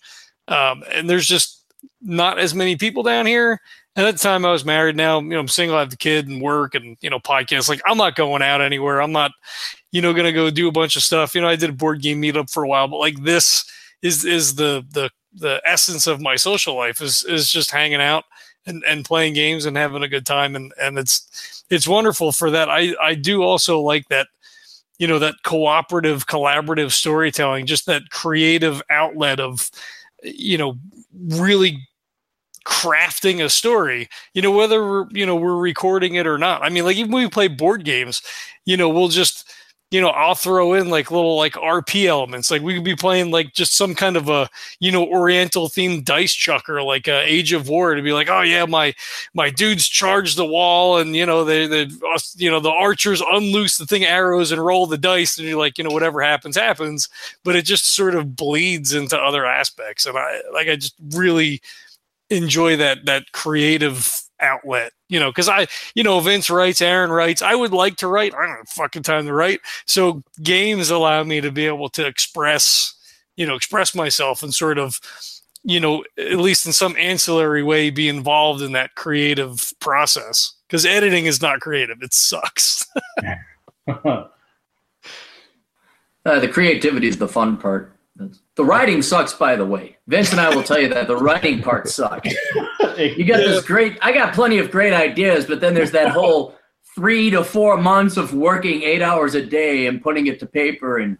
um, 0.51 0.83
and 0.91 1.09
there's 1.09 1.27
just 1.27 1.63
not 2.01 2.37
as 2.37 2.53
many 2.53 2.75
people 2.75 3.03
down 3.03 3.25
here. 3.25 3.59
And 3.95 4.05
at 4.05 4.13
the 4.13 4.19
time 4.19 4.45
I 4.45 4.51
was 4.51 4.63
married. 4.63 4.95
Now 4.95 5.19
you 5.19 5.29
know 5.29 5.39
I'm 5.39 5.47
single, 5.47 5.77
I 5.77 5.81
have 5.81 5.89
the 5.89 5.97
kid 5.97 6.27
and 6.27 6.41
work 6.41 6.75
and 6.75 6.97
you 7.01 7.09
know 7.09 7.19
podcasts. 7.19 7.67
Like 7.67 7.81
I'm 7.85 7.97
not 7.97 8.15
going 8.15 8.41
out 8.41 8.61
anywhere. 8.61 9.01
I'm 9.01 9.11
not 9.11 9.31
you 9.91 10.01
know 10.01 10.13
gonna 10.13 10.31
go 10.31 10.49
do 10.49 10.67
a 10.67 10.71
bunch 10.71 10.95
of 10.95 11.03
stuff. 11.03 11.33
You 11.33 11.41
know 11.41 11.49
I 11.49 11.55
did 11.55 11.71
a 11.71 11.73
board 11.73 12.01
game 12.01 12.21
meetup 12.21 12.51
for 12.51 12.63
a 12.63 12.67
while, 12.67 12.87
but 12.87 12.99
like 12.99 13.21
this 13.23 13.65
is 14.01 14.23
is 14.23 14.55
the 14.55 14.85
the 14.91 15.09
the 15.33 15.61
essence 15.65 16.07
of 16.07 16.21
my 16.21 16.35
social 16.35 16.75
life 16.75 17.01
is 17.01 17.23
is 17.25 17.49
just 17.49 17.71
hanging 17.71 18.01
out 18.01 18.25
and, 18.65 18.83
and 18.85 19.05
playing 19.05 19.33
games 19.33 19.65
and 19.65 19.77
having 19.77 20.03
a 20.03 20.07
good 20.07 20.25
time 20.25 20.55
and 20.55 20.73
and 20.79 20.97
it's 20.97 21.63
it's 21.69 21.87
wonderful 21.87 22.31
for 22.31 22.49
that. 22.51 22.69
I 22.69 22.95
I 23.01 23.15
do 23.15 23.43
also 23.43 23.81
like 23.81 24.07
that 24.07 24.27
you 24.99 25.07
know 25.07 25.19
that 25.19 25.35
cooperative 25.43 26.27
collaborative 26.27 26.91
storytelling 26.91 27.65
just 27.65 27.87
that 27.87 28.03
creative 28.09 28.81
outlet 28.89 29.39
of 29.39 29.69
you 30.23 30.57
know 30.57 30.77
really 31.29 31.79
crafting 32.65 33.43
a 33.43 33.49
story 33.49 34.07
you 34.33 34.41
know 34.41 34.51
whether 34.51 34.83
we're 34.83 35.07
you 35.11 35.25
know 35.25 35.35
we're 35.35 35.55
recording 35.57 36.15
it 36.15 36.27
or 36.27 36.37
not. 36.37 36.63
I 36.63 36.69
mean 36.69 36.83
like 36.85 36.95
even 36.97 37.11
when 37.11 37.23
we 37.23 37.29
play 37.29 37.47
board 37.47 37.83
games 37.83 38.21
you 38.65 38.77
know 38.77 38.89
we'll 38.89 39.07
just 39.07 39.49
you 39.91 39.99
know 40.01 40.09
i'll 40.09 40.35
throw 40.35 40.73
in 40.73 40.89
like 40.89 41.11
little 41.11 41.35
like 41.37 41.53
rp 41.53 42.05
elements. 42.05 42.49
Like 42.49 42.61
we 42.61 42.73
could 42.73 42.83
be 42.83 42.95
playing 42.95 43.29
like 43.29 43.53
just 43.53 43.75
some 43.75 43.93
kind 43.93 44.15
of 44.17 44.29
a 44.29 44.49
you 44.79 44.91
know 44.91 45.05
oriental 45.05 45.67
themed 45.67 46.05
dice 46.05 46.33
chucker 46.33 46.81
like 46.81 47.07
uh, 47.07 47.21
age 47.25 47.53
of 47.53 47.67
war 47.69 47.93
to 47.93 48.01
be 48.01 48.13
like 48.13 48.29
oh 48.29 48.41
yeah 48.41 48.65
my 48.65 48.93
my 49.33 49.49
dudes 49.49 49.87
charge 49.87 50.35
the 50.35 50.45
wall 50.45 50.97
and 50.97 51.15
you 51.15 51.25
know 51.25 51.43
they 51.43 51.67
they 51.67 51.87
you 52.37 52.49
know 52.49 52.59
the 52.59 52.69
archers 52.71 53.21
unloose 53.31 53.77
the 53.77 53.85
thing 53.85 54.05
arrows 54.05 54.51
and 54.51 54.63
roll 54.63 54.87
the 54.87 54.97
dice 54.97 55.37
and 55.37 55.47
you're 55.47 55.59
like 55.59 55.77
you 55.77 55.83
know 55.83 55.91
whatever 55.91 56.21
happens 56.21 56.55
happens. 56.55 57.09
But 57.43 57.55
it 57.55 57.65
just 57.65 57.87
sort 57.93 58.15
of 58.15 58.35
bleeds 58.35 58.93
into 58.93 59.17
other 59.17 59.45
aspects 59.45 60.05
and 60.05 60.17
i 60.17 60.41
like 60.53 60.67
i 60.67 60.75
just 60.75 60.95
really 61.13 61.61
enjoy 62.29 62.77
that 62.77 63.05
that 63.05 63.31
creative 63.33 64.20
outlet 64.41 64.91
you 65.09 65.19
know 65.19 65.29
because 65.29 65.49
i 65.49 65.67
you 65.95 66.03
know 66.03 66.19
vince 66.19 66.49
writes 66.49 66.81
aaron 66.81 67.11
writes 67.11 67.41
i 67.41 67.55
would 67.55 67.73
like 67.73 67.95
to 67.95 68.07
write 68.07 68.33
i 68.33 68.45
don't 68.45 68.57
have 68.57 68.69
fucking 68.69 69.03
time 69.03 69.25
to 69.25 69.33
write 69.33 69.59
so 69.85 70.23
games 70.41 70.89
allow 70.89 71.23
me 71.23 71.41
to 71.41 71.51
be 71.51 71.65
able 71.65 71.89
to 71.89 72.05
express 72.05 72.93
you 73.35 73.45
know 73.45 73.55
express 73.55 73.95
myself 73.95 74.43
and 74.43 74.53
sort 74.53 74.77
of 74.77 74.99
you 75.63 75.79
know 75.79 76.03
at 76.17 76.37
least 76.37 76.65
in 76.65 76.73
some 76.73 76.95
ancillary 76.97 77.63
way 77.63 77.89
be 77.89 78.09
involved 78.09 78.61
in 78.61 78.71
that 78.71 78.95
creative 78.95 79.73
process 79.79 80.53
because 80.67 80.85
editing 80.85 81.25
is 81.25 81.41
not 81.41 81.59
creative 81.59 82.01
it 82.01 82.13
sucks 82.13 82.87
Uh, 86.25 86.39
the 86.39 86.47
creativity 86.47 87.07
is 87.07 87.17
the 87.17 87.27
fun 87.27 87.57
part. 87.57 87.95
The 88.55 88.63
writing 88.63 89.01
sucks, 89.01 89.33
by 89.33 89.55
the 89.55 89.65
way. 89.65 89.97
Vince 90.07 90.31
and 90.31 90.39
I 90.39 90.53
will 90.53 90.63
tell 90.63 90.79
you 90.79 90.87
that 90.89 91.07
the 91.07 91.17
writing 91.17 91.63
part 91.63 91.87
sucks. 91.87 92.29
You 92.97 93.25
got 93.25 93.37
this 93.37 93.63
great. 93.65 93.97
I 94.01 94.11
got 94.11 94.33
plenty 94.33 94.57
of 94.57 94.71
great 94.71 94.93
ideas, 94.93 95.45
but 95.45 95.61
then 95.61 95.73
there's 95.73 95.91
that 95.91 96.09
whole 96.13 96.55
three 96.95 97.29
to 97.29 97.43
four 97.43 97.77
months 97.77 98.17
of 98.17 98.33
working 98.33 98.83
eight 98.83 99.01
hours 99.01 99.35
a 99.35 99.45
day 99.45 99.87
and 99.87 100.01
putting 100.01 100.27
it 100.27 100.39
to 100.39 100.45
paper 100.45 100.99
and 100.99 101.17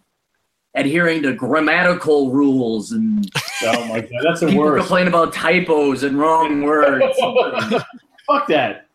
adhering 0.75 1.21
to 1.23 1.33
grammatical 1.33 2.31
rules 2.31 2.91
and 2.91 3.29
oh 3.63 3.85
my 3.87 4.01
god, 4.01 4.09
that's 4.23 4.39
the 4.39 4.47
people 4.47 4.63
worst. 4.63 4.81
complain 4.81 5.07
about 5.07 5.33
typos 5.33 6.03
and 6.03 6.17
wrong 6.17 6.63
words. 6.63 7.17
Fuck 8.27 8.47
that. 8.47 8.87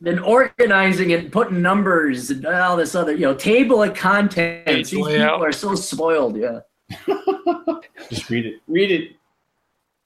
then 0.00 0.18
organizing 0.20 1.12
and 1.12 1.32
putting 1.32 1.60
numbers 1.60 2.30
and 2.30 2.44
all 2.46 2.76
this 2.76 2.94
other, 2.94 3.12
you 3.12 3.22
know, 3.22 3.34
table 3.34 3.82
of 3.82 3.94
contents. 3.94 4.90
These 4.90 5.00
layout. 5.00 5.34
people 5.34 5.46
are 5.46 5.52
so 5.52 5.74
spoiled. 5.74 6.36
Yeah. 6.36 6.60
Just 8.10 8.28
read 8.28 8.46
it. 8.46 8.56
Read 8.68 8.90
it. 8.90 9.16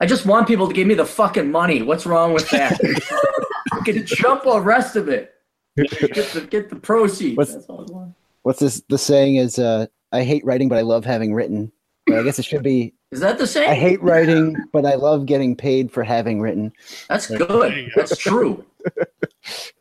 I 0.00 0.06
just 0.06 0.26
want 0.26 0.46
people 0.48 0.66
to 0.68 0.74
give 0.74 0.86
me 0.86 0.94
the 0.94 1.06
fucking 1.06 1.50
money. 1.50 1.82
What's 1.82 2.04
wrong 2.06 2.32
with 2.32 2.48
that? 2.50 2.78
Fucking 3.70 4.04
jump 4.06 4.46
all 4.46 4.54
the 4.56 4.60
rest 4.60 4.96
of 4.96 5.08
it. 5.08 5.34
Get 5.76 5.90
the, 6.32 6.46
get 6.50 6.68
the 6.70 6.76
proceeds. 6.76 7.36
What's- 7.36 7.54
That's 7.54 7.66
all 7.66 7.86
I 7.88 7.92
want. 7.92 8.14
What's 8.42 8.58
this? 8.58 8.82
The 8.90 8.98
saying 8.98 9.36
is, 9.36 9.58
uh, 9.58 9.86
"I 10.12 10.22
hate 10.22 10.44
writing, 10.44 10.68
but 10.68 10.76
I 10.76 10.82
love 10.82 11.04
having 11.06 11.32
written." 11.32 11.72
But 12.06 12.18
I 12.18 12.22
guess 12.22 12.38
it 12.38 12.44
should 12.44 12.62
be, 12.62 12.92
Is 13.10 13.20
that 13.20 13.38
the 13.38 13.46
same? 13.46 13.70
"I 13.70 13.74
hate 13.74 14.02
writing, 14.02 14.54
but 14.72 14.84
I 14.84 14.96
love 14.96 15.24
getting 15.24 15.56
paid 15.56 15.90
for 15.90 16.02
having 16.04 16.42
written." 16.42 16.70
That's 17.08 17.26
There 17.28 17.38
good. 17.38 17.90
That's 17.96 18.18
true. 18.18 18.62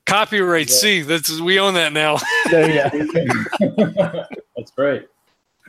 copyright 0.06 0.70
c 0.70 1.02
that's 1.02 1.42
we 1.42 1.60
own 1.60 1.74
that 1.74 1.92
now 1.92 2.18
There 2.50 2.94
you 2.94 3.12
go. 3.12 4.24
That's 4.56 4.72
right. 4.78 5.08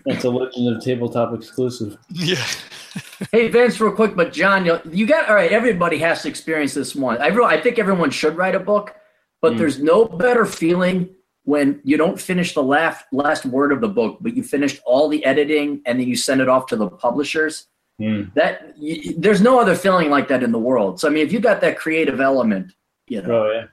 That's 0.04 0.24
a 0.24 0.30
Legend 0.30 0.76
of 0.76 0.82
Tabletop 0.82 1.34
exclusive. 1.34 1.96
yeah 2.10 2.44
Hey 3.32 3.48
Vince, 3.48 3.80
real 3.80 3.92
quick, 3.92 4.14
but 4.14 4.32
John, 4.32 4.64
you, 4.64 4.78
you 4.90 5.06
got 5.06 5.28
all 5.28 5.34
right. 5.34 5.50
Everybody 5.50 5.98
has 5.98 6.22
to 6.22 6.28
experience 6.28 6.74
this 6.74 6.94
one. 6.94 7.20
I 7.20 7.28
re- 7.28 7.44
I 7.44 7.60
think 7.60 7.78
everyone 7.78 8.10
should 8.10 8.36
write 8.36 8.54
a 8.54 8.60
book, 8.60 8.94
but 9.42 9.54
Mm. 9.54 9.58
there's 9.58 9.80
no 9.82 10.04
better 10.04 10.44
feeling 10.46 11.08
when 11.44 11.80
you 11.84 11.96
don't 11.96 12.20
finish 12.20 12.54
the 12.54 12.62
last 12.62 13.04
last 13.12 13.44
word 13.46 13.72
of 13.72 13.80
the 13.80 13.88
book, 13.88 14.18
but 14.20 14.36
you 14.36 14.42
finished 14.42 14.80
all 14.86 15.08
the 15.08 15.24
editing 15.24 15.82
and 15.86 15.98
then 15.98 16.06
you 16.06 16.16
send 16.16 16.40
it 16.40 16.48
off 16.48 16.66
to 16.66 16.76
the 16.76 16.88
publishers. 16.88 17.66
Hmm. 17.98 18.22
That 18.34 18.74
y 18.78 19.14
there's 19.18 19.40
no 19.40 19.58
other 19.60 19.74
feeling 19.74 20.08
like 20.10 20.28
that 20.28 20.42
in 20.42 20.52
the 20.52 20.58
world. 20.58 21.00
So 21.00 21.08
I 21.08 21.10
mean, 21.10 21.26
if 21.26 21.32
you 21.32 21.40
got 21.40 21.60
that 21.62 21.76
creative 21.78 22.20
element, 22.20 22.72
you 23.08 23.22
know, 23.22 23.42
Oh 23.46 23.50
yeah. 23.52 23.66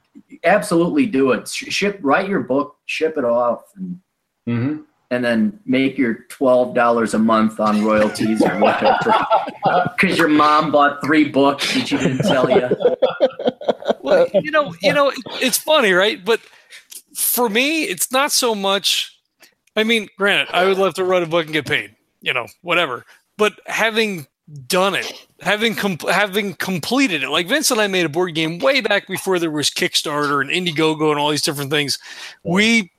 absolutely 0.44 1.06
do 1.06 1.32
it. 1.32 1.48
Sh- 1.48 1.72
Ship, 1.74 1.99
write 2.02 2.28
your 2.28 2.41
book, 2.41 2.76
ship 2.86 3.18
it 3.18 3.26
off, 3.26 3.62
and, 3.76 3.99
Mm-hmm. 4.49 4.82
And 5.11 5.23
then 5.23 5.59
make 5.65 5.97
your 5.97 6.25
twelve 6.29 6.73
dollars 6.73 7.13
a 7.13 7.19
month 7.19 7.59
on 7.59 7.83
royalties 7.83 8.41
or 8.41 8.57
whatever. 8.57 8.97
Because 9.95 10.17
your 10.17 10.27
mom 10.27 10.71
bought 10.71 10.99
three 11.05 11.29
books 11.29 11.71
that 11.75 11.88
she 11.88 11.95
didn't 11.95 12.23
tell 12.23 12.49
you. 12.49 12.67
well 14.01 14.27
you 14.33 14.49
know, 14.49 14.73
you 14.81 14.91
know, 14.91 15.13
it's 15.39 15.59
funny, 15.59 15.91
right? 15.91 16.25
But 16.25 16.41
for 17.13 17.47
me, 17.47 17.83
it's 17.83 18.11
not 18.11 18.31
so 18.31 18.55
much. 18.55 19.15
I 19.75 19.83
mean, 19.83 20.09
granted, 20.17 20.53
I 20.53 20.65
would 20.65 20.77
love 20.77 20.95
to 20.95 21.03
write 21.03 21.21
a 21.23 21.27
book 21.27 21.45
and 21.45 21.53
get 21.53 21.67
paid, 21.67 21.95
you 22.21 22.33
know, 22.33 22.47
whatever. 22.61 23.05
But 23.38 23.53
having 23.67 24.25
done 24.67 24.95
it, 24.95 25.27
having 25.39 25.75
com- 25.75 25.99
having 26.09 26.55
completed 26.55 27.23
it, 27.23 27.29
like 27.29 27.47
Vince 27.47 27.71
and 27.71 27.79
I 27.79 27.88
made 27.88 28.05
a 28.05 28.09
board 28.09 28.33
game 28.33 28.59
way 28.59 28.81
back 28.81 29.07
before 29.07 29.39
there 29.39 29.51
was 29.51 29.69
Kickstarter 29.69 30.41
and 30.41 30.49
Indiegogo 30.49 31.11
and 31.11 31.19
all 31.19 31.29
these 31.29 31.43
different 31.43 31.69
things. 31.69 31.99
We 32.43 32.91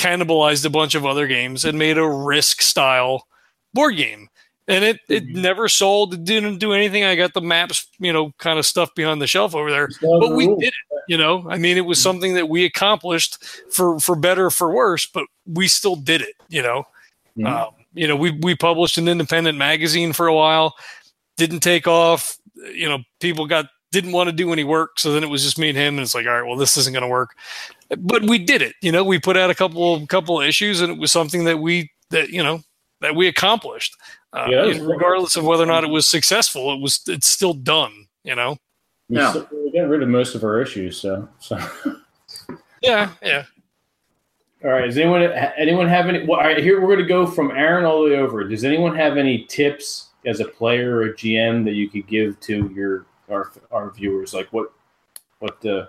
cannibalized 0.00 0.64
a 0.64 0.70
bunch 0.70 0.94
of 0.94 1.04
other 1.04 1.26
games 1.26 1.64
and 1.64 1.78
made 1.78 1.98
a 1.98 2.08
Risk 2.08 2.62
style 2.62 3.26
board 3.74 3.96
game 3.96 4.28
and 4.68 4.84
it 4.84 5.00
it 5.08 5.24
Mm-hmm. 5.24 5.42
never 5.42 5.68
sold. 5.68 6.14
It 6.14 6.24
didn't 6.24 6.58
do 6.58 6.72
anything. 6.72 7.04
I 7.04 7.16
got 7.16 7.34
the 7.34 7.40
maps, 7.40 7.86
you 7.98 8.12
know, 8.12 8.32
kind 8.38 8.58
of 8.58 8.64
stuff 8.66 8.94
behind 8.94 9.20
the 9.20 9.26
shelf 9.26 9.54
over 9.54 9.70
there. 9.70 9.88
But 10.00 10.34
we 10.34 10.46
did 10.46 10.68
it. 10.68 10.74
You 11.08 11.16
know, 11.18 11.44
I 11.50 11.58
mean, 11.58 11.76
it 11.76 11.84
was 11.86 12.00
something 12.00 12.34
that 12.34 12.48
we 12.48 12.64
accomplished 12.64 13.44
for 13.72 13.98
for 14.00 14.14
better 14.16 14.46
or 14.46 14.50
for 14.50 14.72
worse, 14.72 15.06
but 15.06 15.24
we 15.46 15.66
still 15.68 15.96
did 15.96 16.20
it. 16.22 16.34
You 16.48 16.62
know, 16.62 16.84
Mhm. 17.36 17.46
um, 17.46 17.74
you 17.94 18.06
know, 18.06 18.16
we 18.16 18.30
we 18.42 18.54
published 18.54 18.96
an 18.98 19.08
independent 19.08 19.58
magazine 19.58 20.12
for 20.12 20.26
a 20.28 20.34
while, 20.34 20.74
didn't 21.36 21.60
take 21.60 21.88
off. 21.88 22.36
You 22.74 22.88
know, 22.88 22.98
people 23.20 23.46
got 23.46 23.66
didn't 23.92 24.12
want 24.12 24.28
to 24.28 24.32
do 24.32 24.52
any 24.52 24.64
work, 24.64 24.98
so 24.98 25.12
then 25.12 25.24
it 25.24 25.28
was 25.28 25.42
just 25.42 25.58
me 25.58 25.68
and 25.70 25.78
him, 25.78 25.94
and 25.94 26.00
it's 26.02 26.14
like, 26.14 26.26
all 26.26 26.32
right, 26.40 26.46
well, 26.46 26.56
this 26.56 26.76
isn't 26.76 26.92
going 26.92 27.02
to 27.02 27.08
work. 27.08 27.30
But 27.98 28.22
we 28.22 28.38
did 28.38 28.62
it. 28.62 28.74
You 28.82 28.92
know, 28.92 29.02
we 29.04 29.18
put 29.18 29.36
out 29.36 29.50
a 29.50 29.54
couple 29.54 30.06
couple 30.06 30.40
of 30.40 30.46
issues, 30.46 30.80
and 30.80 30.92
it 30.92 30.98
was 30.98 31.10
something 31.10 31.44
that 31.44 31.58
we 31.58 31.90
that 32.10 32.30
you 32.30 32.42
know 32.42 32.60
that 33.00 33.14
we 33.16 33.26
accomplished. 33.26 33.96
Uh, 34.32 34.46
Yeah, 34.48 34.64
you 34.66 34.74
know, 34.78 34.84
regardless 34.84 35.36
of 35.36 35.44
whether 35.44 35.64
or 35.64 35.66
not 35.66 35.82
it 35.84 35.90
was 35.90 36.08
successful, 36.08 36.72
it 36.72 36.80
was 36.80 37.00
it's 37.08 37.28
still 37.28 37.54
done. 37.54 38.06
You 38.22 38.36
know. 38.36 38.56
We, 39.08 39.16
Yeah. 39.16 39.30
still- 39.30 39.48
we 39.52 39.72
got 39.72 39.88
rid 39.88 40.02
of 40.02 40.08
most 40.08 40.34
of 40.36 40.44
our 40.44 40.60
issues, 40.62 41.00
so 41.00 41.28
so. 41.40 41.58
Yeah, 42.82 43.10
yeah. 43.22 43.44
All 44.64 44.70
right. 44.70 44.86
Does 44.86 44.98
anyone 44.98 45.22
anyone 45.56 45.88
have 45.88 46.06
any? 46.06 46.24
Well, 46.26 46.38
all 46.38 46.46
right. 46.46 46.58
Here 46.58 46.80
we're 46.80 46.86
going 46.94 46.98
to 47.00 47.04
go 47.06 47.26
from 47.26 47.50
Aaron 47.50 47.84
all 47.84 48.04
the 48.04 48.10
way 48.10 48.16
over. 48.16 48.44
Does 48.44 48.62
anyone 48.64 48.94
have 48.94 49.16
any 49.16 49.44
tips 49.46 50.10
as 50.26 50.40
a 50.40 50.44
player 50.44 50.96
or 50.96 51.02
a 51.04 51.14
GM 51.14 51.64
that 51.64 51.72
you 51.74 51.88
could 51.88 52.06
give 52.06 52.38
to 52.40 52.70
your 52.74 53.06
our, 53.30 53.52
our 53.70 53.90
viewers? 53.90 54.34
Like 54.34 54.52
what 54.52 54.72
what 55.38 55.64
uh, 55.64 55.86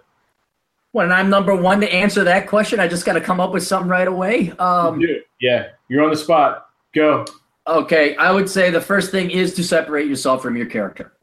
When 0.92 1.12
I'm 1.12 1.30
number 1.30 1.56
one 1.56 1.82
to 1.82 1.94
answer 1.94 2.24
that 2.24 2.48
question, 2.48 2.80
I 2.80 2.88
just 2.88 3.06
got 3.06 3.14
to 3.14 3.22
come 3.22 3.40
up 3.40 3.52
with 3.52 3.64
something 3.64 3.90
right 3.90 4.08
away. 4.08 4.52
Um? 4.52 5.02
Yeah, 5.40 5.70
you're 5.88 6.04
on 6.04 6.12
the 6.12 6.18
spot. 6.18 6.68
Go. 6.94 7.26
Okay, 7.68 8.16
I 8.16 8.32
would 8.32 8.50
say 8.50 8.70
the 8.70 8.82
first 8.82 9.12
thing 9.12 9.30
is 9.30 9.54
to 9.56 9.64
separate 9.64 10.08
yourself 10.08 10.42
from 10.42 10.58
your 10.58 10.66
character. 10.66 11.14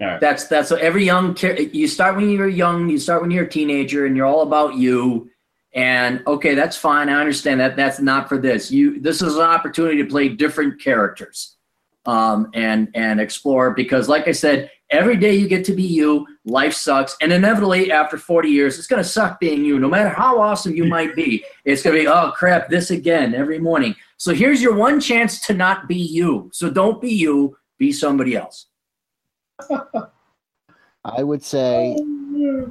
All 0.00 0.06
right. 0.06 0.20
That's 0.20 0.46
that's 0.46 0.70
every 0.70 1.04
young 1.04 1.36
you 1.72 1.88
start 1.88 2.16
when 2.16 2.30
you're 2.30 2.48
young, 2.48 2.88
you 2.88 2.98
start 2.98 3.22
when 3.22 3.30
you're 3.30 3.44
a 3.44 3.50
teenager, 3.50 4.06
and 4.06 4.16
you're 4.16 4.26
all 4.26 4.42
about 4.42 4.74
you. 4.74 5.30
And 5.74 6.22
okay, 6.26 6.54
that's 6.54 6.76
fine. 6.76 7.08
I 7.08 7.20
understand 7.20 7.60
that. 7.60 7.74
That's 7.74 8.00
not 8.00 8.28
for 8.28 8.38
this. 8.38 8.70
You 8.70 9.00
this 9.00 9.22
is 9.22 9.34
an 9.34 9.42
opportunity 9.42 10.02
to 10.02 10.08
play 10.08 10.28
different 10.28 10.80
characters, 10.80 11.56
um, 12.06 12.50
and 12.54 12.88
and 12.94 13.20
explore 13.20 13.72
because, 13.72 14.08
like 14.08 14.28
I 14.28 14.32
said, 14.32 14.70
every 14.90 15.16
day 15.16 15.34
you 15.34 15.48
get 15.48 15.64
to 15.66 15.72
be 15.72 15.82
you. 15.82 16.26
Life 16.44 16.74
sucks, 16.74 17.16
and 17.20 17.32
inevitably, 17.32 17.92
after 17.92 18.18
40 18.18 18.48
years, 18.48 18.78
it's 18.78 18.86
gonna 18.86 19.04
suck 19.04 19.40
being 19.40 19.64
you. 19.64 19.78
No 19.78 19.88
matter 19.88 20.08
how 20.08 20.40
awesome 20.40 20.74
you 20.74 20.84
might 20.84 21.14
be, 21.14 21.44
it's 21.64 21.82
gonna 21.82 21.98
be 21.98 22.08
oh 22.08 22.32
crap, 22.32 22.68
this 22.68 22.90
again 22.90 23.34
every 23.34 23.58
morning. 23.58 23.94
So 24.16 24.34
here's 24.34 24.60
your 24.60 24.74
one 24.74 25.00
chance 25.00 25.40
to 25.46 25.54
not 25.54 25.88
be 25.88 25.96
you. 25.96 26.50
So 26.52 26.70
don't 26.70 27.00
be 27.00 27.12
you. 27.12 27.56
Be 27.78 27.92
somebody 27.92 28.36
else. 28.36 28.66
I 31.04 31.22
would 31.22 31.42
say 31.42 31.96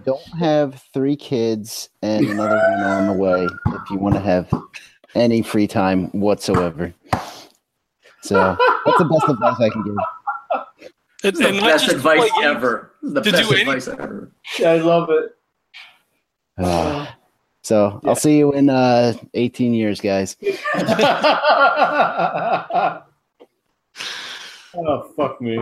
don't 0.06 0.38
have 0.38 0.84
three 0.94 1.16
kids 1.16 1.90
and 2.02 2.26
another 2.26 2.56
one 2.56 2.84
on 2.84 3.08
the 3.08 3.14
way 3.14 3.48
if 3.68 3.90
you 3.90 3.98
want 3.98 4.16
to 4.16 4.22
have 4.22 4.52
any 5.16 5.42
free 5.42 5.68
time 5.68 6.08
whatsoever. 6.12 6.94
So 8.22 8.58
that's 8.86 8.98
the 8.98 9.06
best 9.06 9.30
advice 9.30 9.60
I 9.60 9.70
can 9.70 9.84
give. 9.84 9.96
And, 11.24 11.36
the 11.36 11.48
and 11.48 11.60
best 11.62 11.86
just 11.86 11.96
advice 11.98 12.20
play 12.20 12.30
games. 12.44 12.56
ever. 12.58 12.92
The 13.02 13.22
To 13.22 13.32
best 13.32 13.50
do 13.50 13.56
advice 13.56 13.88
ever. 13.88 14.32
I 14.66 14.78
love 14.78 15.10
it. 15.10 15.32
Ah. 16.60 17.16
so 17.64 18.00
Yeah. 18.04 18.10
I'll 18.10 18.16
see 18.16 18.38
you 18.38 18.52
in 18.54 18.70
uh, 18.70 19.14
18 19.34 19.74
years, 19.74 20.00
guys. 20.00 20.38
oh 24.76 25.12
fuck 25.16 25.42
me. 25.42 25.58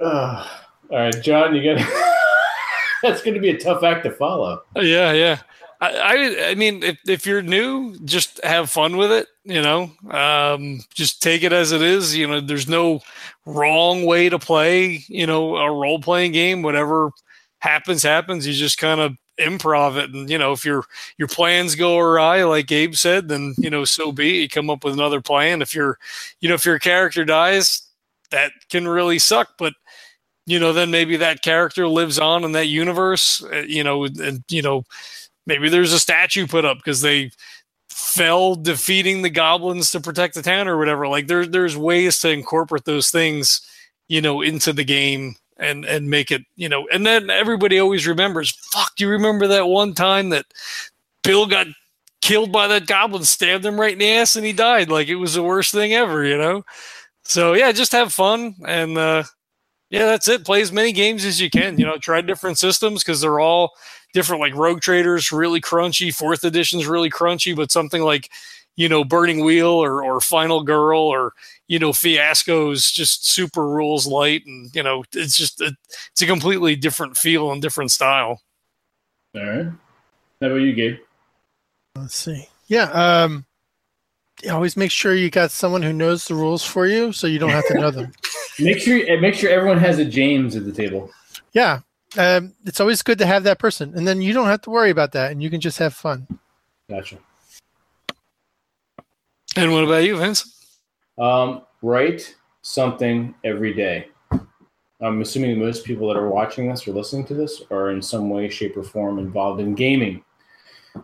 Ugh. 0.00 0.46
all 0.90 0.98
right, 0.98 1.22
John, 1.22 1.54
you 1.54 1.74
got. 1.76 1.86
That's 3.02 3.22
going 3.22 3.34
to 3.34 3.40
be 3.40 3.50
a 3.50 3.58
tough 3.58 3.84
act 3.84 4.02
to 4.04 4.10
follow. 4.10 4.62
Yeah, 4.74 5.12
yeah. 5.12 5.38
I, 5.80 6.50
I, 6.50 6.54
mean, 6.56 6.82
if, 6.82 6.98
if 7.06 7.26
you're 7.26 7.42
new, 7.42 7.96
just 8.04 8.42
have 8.44 8.70
fun 8.70 8.96
with 8.96 9.12
it. 9.12 9.28
You 9.44 9.62
know, 9.62 9.90
um, 10.10 10.80
just 10.92 11.22
take 11.22 11.42
it 11.42 11.52
as 11.52 11.72
it 11.72 11.82
is. 11.82 12.16
You 12.16 12.26
know, 12.26 12.40
there's 12.40 12.68
no 12.68 13.00
wrong 13.46 14.04
way 14.04 14.28
to 14.28 14.38
play. 14.38 15.04
You 15.08 15.26
know, 15.26 15.56
a 15.56 15.70
role 15.70 16.00
playing 16.00 16.32
game. 16.32 16.62
Whatever 16.62 17.10
happens, 17.60 18.02
happens. 18.02 18.46
You 18.46 18.52
just 18.54 18.78
kind 18.78 19.00
of 19.00 19.16
improv 19.38 19.96
it, 19.96 20.10
and 20.12 20.28
you 20.28 20.36
know, 20.36 20.52
if 20.52 20.64
your 20.64 20.84
your 21.16 21.28
plans 21.28 21.76
go 21.76 21.96
awry, 21.98 22.42
like 22.42 22.66
Gabe 22.66 22.94
said, 22.94 23.28
then 23.28 23.54
you 23.56 23.70
know, 23.70 23.84
so 23.84 24.10
be. 24.10 24.38
it. 24.38 24.42
You 24.42 24.48
come 24.48 24.70
up 24.70 24.84
with 24.84 24.94
another 24.94 25.20
plan. 25.20 25.62
If 25.62 25.74
your, 25.74 25.98
you 26.40 26.48
know, 26.48 26.56
if 26.56 26.66
your 26.66 26.80
character 26.80 27.24
dies, 27.24 27.82
that 28.32 28.50
can 28.68 28.88
really 28.88 29.20
suck. 29.20 29.50
But 29.58 29.74
you 30.46 30.58
know, 30.58 30.72
then 30.72 30.90
maybe 30.90 31.16
that 31.18 31.42
character 31.42 31.86
lives 31.86 32.18
on 32.18 32.44
in 32.44 32.52
that 32.52 32.66
universe. 32.66 33.42
uh, 33.44 33.64
You 33.66 33.84
know, 33.84 34.04
and 34.04 34.42
you 34.50 34.62
know 34.62 34.84
maybe 35.48 35.68
there's 35.68 35.92
a 35.92 35.98
statue 35.98 36.46
put 36.46 36.64
up 36.64 36.76
because 36.76 37.00
they 37.00 37.32
fell 37.88 38.54
defeating 38.54 39.22
the 39.22 39.30
goblins 39.30 39.90
to 39.90 40.00
protect 40.00 40.34
the 40.34 40.42
town 40.42 40.68
or 40.68 40.78
whatever. 40.78 41.08
Like 41.08 41.26
there, 41.26 41.46
there's 41.46 41.76
ways 41.76 42.20
to 42.20 42.30
incorporate 42.30 42.84
those 42.84 43.10
things, 43.10 43.60
you 44.06 44.20
know, 44.20 44.42
into 44.42 44.72
the 44.72 44.84
game 44.84 45.34
and 45.56 45.84
and 45.84 46.08
make 46.08 46.30
it, 46.30 46.42
you 46.54 46.68
know. 46.68 46.86
And 46.92 47.04
then 47.04 47.30
everybody 47.30 47.80
always 47.80 48.06
remembers. 48.06 48.52
Fuck, 48.72 48.94
do 48.94 49.04
you 49.04 49.10
remember 49.10 49.48
that 49.48 49.66
one 49.66 49.94
time 49.94 50.28
that 50.28 50.46
Bill 51.24 51.46
got 51.46 51.66
killed 52.20 52.52
by 52.52 52.68
that 52.68 52.86
goblin, 52.86 53.24
stabbed 53.24 53.64
him 53.64 53.80
right 53.80 53.94
in 53.94 53.98
the 53.98 54.12
ass, 54.12 54.36
and 54.36 54.46
he 54.46 54.52
died? 54.52 54.90
Like 54.90 55.08
it 55.08 55.16
was 55.16 55.34
the 55.34 55.42
worst 55.42 55.72
thing 55.72 55.94
ever, 55.94 56.24
you 56.24 56.38
know. 56.38 56.64
So 57.24 57.54
yeah, 57.54 57.72
just 57.72 57.92
have 57.92 58.12
fun 58.12 58.54
and. 58.66 58.96
uh 58.96 59.24
yeah, 59.90 60.04
that's 60.04 60.28
it. 60.28 60.44
Play 60.44 60.60
as 60.60 60.70
many 60.70 60.92
games 60.92 61.24
as 61.24 61.40
you 61.40 61.48
can. 61.48 61.78
You 61.78 61.86
know, 61.86 61.96
try 61.96 62.20
different 62.20 62.58
systems 62.58 63.02
because 63.02 63.22
they're 63.22 63.40
all 63.40 63.72
different. 64.12 64.40
Like 64.40 64.54
Rogue 64.54 64.80
Traders, 64.80 65.32
really 65.32 65.60
crunchy. 65.60 66.14
Fourth 66.14 66.44
edition's 66.44 66.86
really 66.86 67.10
crunchy, 67.10 67.54
but 67.54 67.70
something 67.70 68.02
like 68.02 68.30
you 68.76 68.88
know 68.88 69.04
Burning 69.04 69.44
Wheel 69.44 69.68
or 69.68 70.02
or 70.02 70.20
Final 70.20 70.62
Girl 70.62 71.00
or 71.00 71.32
you 71.66 71.78
know 71.78 71.92
Fiasco's 71.92 72.90
just 72.90 73.26
super 73.26 73.68
rules 73.68 74.06
light, 74.06 74.44
and 74.46 74.74
you 74.74 74.82
know 74.82 75.04
it's 75.12 75.36
just 75.36 75.60
a, 75.60 75.76
it's 76.12 76.22
a 76.22 76.26
completely 76.26 76.76
different 76.76 77.16
feel 77.16 77.52
and 77.52 77.62
different 77.62 77.90
style. 77.90 78.42
All 79.34 79.44
right. 79.44 79.66
How 80.40 80.46
about 80.46 80.56
you, 80.56 80.72
Gabe? 80.72 80.98
Let's 81.96 82.14
see. 82.14 82.48
Yeah. 82.68 82.90
Um, 82.92 83.44
always 84.48 84.76
make 84.76 84.90
sure 84.90 85.14
you 85.14 85.30
got 85.30 85.50
someone 85.50 85.82
who 85.82 85.92
knows 85.92 86.26
the 86.26 86.34
rules 86.34 86.64
for 86.64 86.86
you, 86.86 87.12
so 87.12 87.26
you 87.26 87.38
don't 87.38 87.50
have 87.50 87.66
to 87.68 87.74
know 87.74 87.90
them. 87.90 88.12
Make 88.60 88.80
sure 88.80 89.20
make 89.20 89.36
sure 89.36 89.50
everyone 89.50 89.78
has 89.78 90.00
a 90.00 90.04
James 90.04 90.56
at 90.56 90.64
the 90.64 90.72
table. 90.72 91.12
Yeah. 91.52 91.78
Um, 92.16 92.54
it's 92.64 92.80
always 92.80 93.02
good 93.02 93.18
to 93.18 93.26
have 93.26 93.42
that 93.44 93.58
person, 93.58 93.92
and 93.94 94.06
then 94.06 94.22
you 94.22 94.32
don't 94.32 94.46
have 94.46 94.62
to 94.62 94.70
worry 94.70 94.90
about 94.90 95.12
that, 95.12 95.30
and 95.30 95.42
you 95.42 95.50
can 95.50 95.60
just 95.60 95.78
have 95.78 95.92
fun. 95.92 96.26
Gotcha. 96.88 97.18
And 99.56 99.72
what 99.72 99.84
about 99.84 100.04
you, 100.04 100.16
Vince? 100.16 100.76
Um, 101.18 101.62
write 101.82 102.34
something 102.62 103.34
every 103.44 103.74
day. 103.74 104.08
I'm 105.00 105.20
assuming 105.20 105.58
most 105.58 105.84
people 105.84 106.08
that 106.08 106.16
are 106.16 106.28
watching 106.28 106.68
this 106.68 106.88
or 106.88 106.92
listening 106.92 107.26
to 107.26 107.34
this 107.34 107.62
are 107.70 107.90
in 107.90 108.00
some 108.00 108.30
way, 108.30 108.48
shape, 108.48 108.76
or 108.76 108.82
form 108.82 109.18
involved 109.18 109.60
in 109.60 109.74
gaming. 109.74 110.24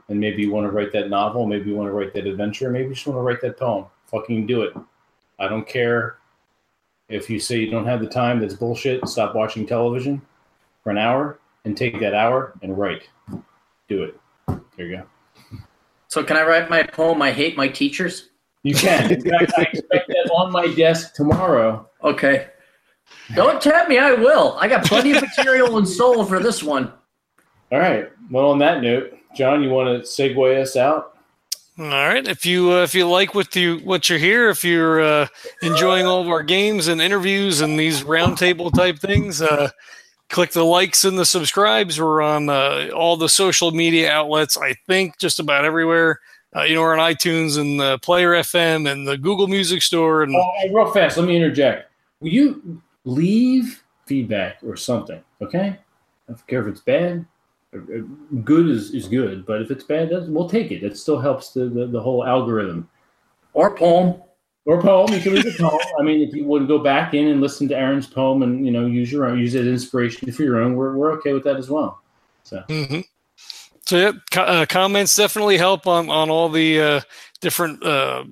And 0.09 0.19
maybe 0.19 0.43
you 0.43 0.51
want 0.51 0.67
to 0.67 0.71
write 0.71 0.93
that 0.93 1.11
novel, 1.11 1.47
maybe 1.47 1.71
you 1.71 1.77
want 1.77 1.89
to 1.89 1.93
write 1.93 2.15
that 2.15 2.27
adventure, 2.27 2.71
maybe 2.71 2.89
you 2.89 2.95
just 2.95 3.07
want 3.07 3.19
to 3.19 3.23
write 3.23 3.41
that 3.43 3.59
poem. 3.59 3.87
Fucking 4.07 4.47
do 4.47 4.63
it. 4.63 4.75
I 5.39 5.49
don't 5.49 5.67
care 5.67 6.17
if 7.09 7.29
you 7.29 7.39
say 7.39 7.59
you 7.59 7.71
don't 7.71 7.87
have 7.87 8.01
the 8.01 8.09
time, 8.09 8.41
that's 8.41 8.55
bullshit. 8.55 9.07
Stop 9.07 9.35
watching 9.35 9.67
television 9.67 10.23
for 10.85 10.91
an 10.91 10.99
hour 10.99 11.41
and 11.65 11.77
take 11.77 11.99
that 11.99 12.15
hour 12.15 12.55
and 12.63 12.79
write. 12.79 13.09
Do 13.89 14.05
it. 14.05 14.21
There 14.77 14.87
you 14.87 14.97
go. 14.99 15.59
So 16.07 16.23
can 16.23 16.37
I 16.37 16.45
write 16.45 16.71
my 16.71 16.85
poem? 16.85 17.21
I 17.21 17.33
hate 17.33 17.57
my 17.57 17.67
teachers. 17.67 18.29
You 18.63 18.75
can. 18.75 19.11
In 19.13 19.21
fact, 19.21 19.53
I 19.59 19.63
expect 19.63 20.09
that 20.09 20.31
on 20.33 20.53
my 20.53 20.69
desk 20.69 21.15
tomorrow. 21.15 21.89
Okay. 22.03 22.49
Don't 23.35 23.61
tempt 23.61 23.89
me. 23.89 23.99
I 23.99 24.13
will. 24.13 24.57
I 24.61 24.69
got 24.69 24.85
plenty 24.85 25.13
of 25.13 25.23
material 25.23 25.77
and 25.79 25.89
soul 25.89 26.25
for 26.25 26.39
this 26.41 26.63
one. 26.63 26.93
All 27.73 27.79
right. 27.79 28.11
Well, 28.31 28.51
on 28.51 28.59
that 28.61 28.83
note, 28.83 29.13
John, 29.37 29.63
you 29.63 29.71
want 29.71 29.89
to 29.89 30.09
segue 30.09 30.61
us 30.61 30.77
out? 30.77 31.17
All 31.79 31.87
right. 31.87 32.27
If 32.27 32.47
you 32.47 32.71
uh, 32.71 32.83
if 32.85 32.95
you 32.95 33.09
like 33.09 33.35
what 33.35 33.55
you 33.57 33.79
what 33.79 34.09
you're 34.09 34.19
here, 34.19 34.49
if 34.49 34.65
you're 34.65 35.03
uh, 35.03 35.27
enjoying 35.63 36.07
all 36.07 36.23
of 36.23 36.29
our 36.29 36.43
games 36.43 36.89
and 36.89 37.03
interviews 37.03 37.61
and 37.61 37.79
these 37.79 38.03
roundtable 38.03 38.73
type 38.73 38.99
things, 38.99 39.43
uh, 39.43 39.71
click 40.31 40.53
the 40.53 40.65
likes 40.65 41.05
and 41.05 41.19
the 41.19 41.25
subscribes. 41.25 42.01
We're 42.01 42.23
on 42.23 42.49
uh, 42.49 42.91
all 42.95 43.17
the 43.17 43.29
social 43.29 43.71
media 43.71 44.11
outlets. 44.11 44.57
I 44.57 44.75
think 44.87 45.19
just 45.19 45.41
about 45.41 45.65
everywhere. 45.65 46.21
Uh, 46.57 46.63
you 46.63 46.75
know, 46.75 46.83
we're 46.83 46.97
on 46.97 47.13
iTunes 47.13 47.59
and 47.59 47.81
the 47.81 47.99
Player 47.99 48.33
FM 48.33 48.91
and 48.91 49.07
the 49.09 49.19
Google 49.19 49.49
Music 49.49 49.83
Store. 49.83 50.23
And 50.23 50.35
Oh, 50.35 50.53
real 50.73 50.91
fast, 50.93 51.17
let 51.17 51.27
me 51.27 51.35
interject. 51.37 51.91
Will 52.21 52.29
you 52.29 52.81
leave 53.05 53.83
feedback 54.07 54.59
or 54.65 54.77
something? 54.77 55.21
Okay, 55.43 55.69
I 55.69 55.79
don't 56.29 56.47
care 56.47 56.63
if 56.63 56.69
it's 56.69 56.81
bad. 56.81 57.27
Good 58.45 58.69
is, 58.71 58.93
is 58.93 59.09
good, 59.09 59.45
but 59.45 59.61
if 59.61 59.73
it's 59.73 59.83
bad, 59.83 60.11
we'll 60.29 60.49
take 60.49 60.71
it. 60.71 60.85
It 60.85 60.97
still 60.97 61.19
helps 61.19 61.53
the, 61.53 61.65
the, 61.65 61.87
the 61.87 62.01
whole 62.01 62.25
algorithm. 62.25 62.89
Or 63.53 63.75
poem. 63.75 64.23
Or 64.67 64.81
poem, 64.81 65.13
you 65.13 65.21
can 65.21 65.35
leave 65.35 65.47
a 65.47 65.63
poem. 65.63 65.79
I 65.99 66.03
mean, 66.03 66.27
if 66.27 66.35
you 66.35 66.45
want 66.45 66.63
to 66.63 66.67
go 66.67 66.79
back 66.79 67.13
in 67.13 67.29
and 67.29 67.41
listen 67.43 67.69
to 67.69 67.77
Aaron's 67.77 68.07
poem 68.07 68.43
and 68.43 68.65
you 68.65 68.73
know 68.73 68.87
use 68.87 69.13
your 69.13 69.27
own, 69.27 69.39
use 69.39 69.55
it 69.55 69.61
as 69.61 69.67
inspiration 69.67 70.33
for 70.33 70.43
your 70.43 70.59
own, 70.61 70.75
we're, 70.75 70.97
we're 70.97 71.13
okay 71.19 71.35
with 71.35 71.45
that 71.45 71.57
as 71.57 71.69
well. 71.69 72.01
So 72.45 72.63
hmm 72.69 73.01
So 73.87 73.99
yeah, 73.99 74.13
co- 74.31 74.43
uh, 74.43 74.67
comments 74.67 75.15
definitely 75.15 75.59
help 75.59 75.87
on 75.87 76.09
on 76.09 76.31
all 76.31 76.49
the 76.49 76.81
uh, 76.81 77.01
different 77.43 77.85
uh, 77.85 78.25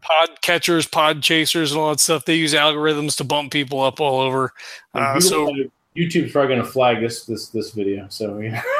pod 0.00 0.42
catchers, 0.42 0.88
pod 0.88 1.22
chasers, 1.22 1.70
and 1.70 1.80
all 1.80 1.90
that 1.90 2.00
stuff. 2.00 2.24
They 2.24 2.34
use 2.34 2.52
algorithms 2.52 3.16
to 3.18 3.24
bump 3.24 3.52
people 3.52 3.80
up 3.80 4.00
all 4.00 4.20
over. 4.20 4.52
Uh, 4.94 5.20
so 5.20 5.54
YouTube's 5.96 6.32
probably 6.32 6.54
going 6.54 6.66
to 6.66 6.70
flag 6.70 7.00
this 7.00 7.24
this 7.24 7.48
this 7.50 7.70
video. 7.70 8.06
So 8.08 8.38
yeah. 8.38 8.62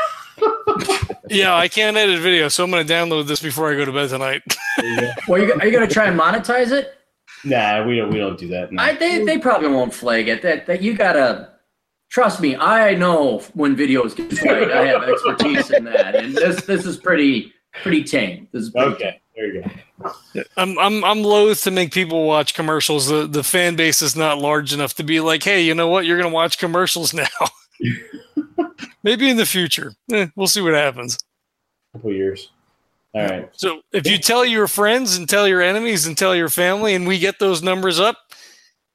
yeah, 1.29 1.55
I 1.55 1.69
can't 1.69 1.97
edit 1.97 2.21
video, 2.21 2.49
so 2.49 2.65
I'm 2.65 2.71
going 2.71 2.87
to 2.87 2.93
download 2.93 3.27
this 3.27 3.41
before 3.41 3.71
I 3.71 3.77
go 3.77 3.85
to 3.85 3.93
bed 3.93 4.11
tonight. 4.11 4.43
Well, 5.29 5.43
you, 5.43 5.53
are 5.53 5.67
you 5.67 5.73
going 5.73 5.87
to 5.87 5.93
try 5.93 6.07
and 6.07 6.19
monetize 6.19 6.73
it? 6.73 6.95
nah, 7.45 7.85
we 7.85 7.97
don't 7.97 8.11
we 8.11 8.19
don't 8.19 8.39
do 8.39 8.49
that. 8.49 8.73
No. 8.73 8.83
I, 8.83 8.95
they, 8.95 9.25
they 9.25 9.39
probably 9.39 9.69
won't 9.69 9.93
flag 9.93 10.29
it. 10.29 10.43
That, 10.43 10.67
that 10.67 10.83
you 10.83 10.95
got 10.95 11.13
to 11.15 11.51
trust 12.09 12.41
me. 12.41 12.57
I 12.57 12.95
know 12.95 13.41
when 13.55 13.77
videos 13.77 14.15
get 14.17 14.33
flagged. 14.33 14.71
I 14.71 14.87
have 14.87 15.03
expertise 15.03 15.71
in 15.71 15.85
that, 15.85 16.17
and 16.17 16.35
this 16.35 16.65
this 16.65 16.87
is 16.87 16.97
pretty 16.97 17.53
pretty 17.83 18.05
tame. 18.05 18.49
This 18.53 18.65
is 18.65 18.71
pretty 18.71 18.95
okay, 18.95 19.21
there 19.37 19.55
you 19.55 19.63
go. 19.63 20.43
I'm 20.57 20.79
I'm 20.79 21.05
I'm 21.05 21.23
loath 21.23 21.63
to 21.65 21.71
make 21.71 21.93
people 21.93 22.27
watch 22.27 22.55
commercials. 22.55 23.09
The 23.09 23.27
the 23.27 23.45
fan 23.45 23.77
base 23.77 24.03
is 24.03 24.17
not 24.17 24.39
large 24.39 24.73
enough 24.73 24.95
to 24.95 25.03
be 25.03 25.21
like, 25.21 25.43
hey, 25.43 25.63
you 25.63 25.75
know 25.75 25.89
what? 25.89 26.07
You're 26.07 26.19
going 26.19 26.31
to 26.31 26.35
watch 26.35 26.59
commercials 26.59 27.15
now. 27.15 27.27
Maybe 29.03 29.31
in 29.31 29.37
the 29.37 29.47
future. 29.47 29.95
Eh, 30.13 30.27
we'll 30.37 30.47
see 30.47 30.61
what 30.61 30.75
happens. 30.75 31.19
couple 31.93 32.13
years. 32.13 32.51
All 33.15 33.23
right. 33.25 33.49
So 33.53 33.81
if 33.93 34.07
you 34.07 34.19
tell 34.19 34.45
your 34.45 34.69
friends 34.69 35.17
and 35.17 35.29
tell 35.29 35.49
your 35.49 35.61
enemies 35.63 36.07
and 36.07 36.17
tell 36.17 36.35
your 36.37 36.49
family, 36.49 36.95
and 36.95 37.07
we 37.09 37.19
get 37.19 37.39
those 37.41 37.63
numbers 37.63 37.99
up, 37.99 38.17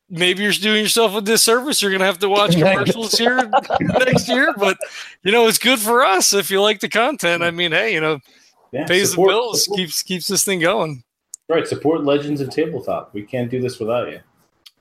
maybe 0.10 0.44
you're 0.44 0.52
doing 0.54 0.82
yourself 0.84 1.16
a 1.16 1.22
disservice. 1.22 1.82
You're 1.82 1.92
gonna 1.92 2.06
have 2.06 2.20
to 2.20 2.30
watch 2.30 2.52
commercials 2.58 3.18
here 3.18 3.50
next 3.82 4.30
year. 4.30 4.54
But 4.58 4.78
you 5.24 5.32
know, 5.32 5.48
it's 5.48 5.58
good 5.58 5.80
for 5.80 6.04
us 6.06 6.34
if 6.34 6.50
you 6.50 6.62
like 6.62 6.80
the 6.80 6.88
content. 6.90 7.44
I 7.44 7.52
mean, 7.52 7.72
hey, 7.74 7.94
you 7.94 8.00
know, 8.00 8.20
Yeah, 8.72 8.86
pays 8.86 9.10
support- 9.10 9.30
the 9.30 9.34
bills, 9.34 9.64
support- 9.66 9.78
keeps 9.80 10.02
keeps 10.04 10.28
this 10.28 10.46
thing 10.46 10.60
going. 10.62 11.04
right. 11.50 11.68
Support 11.68 12.06
Legends 12.06 12.40
of 12.40 12.50
Tabletop. 12.52 13.14
We 13.14 13.24
can't 13.24 13.52
do 13.52 13.60
this 13.60 13.80
without 13.80 14.10
you. 14.10 14.20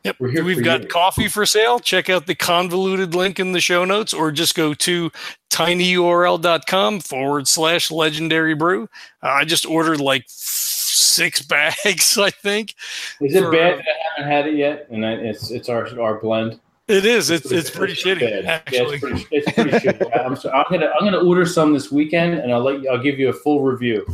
Yep. 0.05 0.17
We're 0.21 0.29
here 0.31 0.45
We've 0.45 0.63
got 0.63 0.83
you. 0.83 0.89
coffee 0.89 1.29
for 1.29 1.47
sale. 1.47 1.79
Check 1.81 2.11
out 2.11 2.27
the 2.27 2.35
convoluted 2.35 3.15
link 3.15 3.41
in 3.41 3.53
the 3.53 3.61
show 3.61 3.85
notes 3.87 4.13
or 4.13 4.31
just 4.31 4.55
go 4.55 4.75
to 4.75 5.11
tinyurl.com 5.51 7.01
forward 7.01 7.49
slash 7.49 7.91
legendary 7.91 8.55
brew. 8.55 8.85
Uh, 9.23 9.29
I 9.29 9.45
just 9.45 9.65
ordered 9.65 10.01
like 10.01 10.25
six 10.27 11.41
bags, 11.47 12.19
I 12.19 12.31
think. 12.31 12.75
Is 13.21 13.35
it 13.35 13.43
for- 13.43 13.51
bad 13.51 13.79
that 13.79 13.85
I 13.89 14.21
haven't 14.21 14.31
had 14.33 14.47
it 14.47 14.57
yet? 14.57 14.87
And 14.91 15.07
I, 15.07 15.13
it's 15.13 15.51
it's 15.51 15.69
our 15.69 15.89
our 16.01 16.21
blend. 16.21 16.61
It 16.87 17.07
is. 17.07 17.31
It's 17.31 17.51
it's 17.51 17.71
pretty 17.71 17.95
shitty, 17.95 18.21
bad. 18.21 18.45
Yeah, 18.45 18.51
actually. 18.53 18.97
it's 18.97 19.01
pretty, 19.05 19.27
it's 19.31 19.53
pretty 19.53 19.71
shitty. 19.71 20.21
I'm, 20.27 20.37
so, 20.37 20.51
I'm 20.51 20.67
gonna 20.71 20.93
I'm 21.01 21.07
gonna 21.07 21.27
order 21.27 21.47
some 21.47 21.73
this 21.73 21.91
weekend, 21.91 22.35
and 22.35 22.53
I'll 22.53 22.61
let 22.63 22.83
you, 22.83 22.91
I'll 22.91 23.03
give 23.03 23.19
you 23.19 23.31
a 23.31 23.33
full 23.33 23.63
review. 23.63 24.05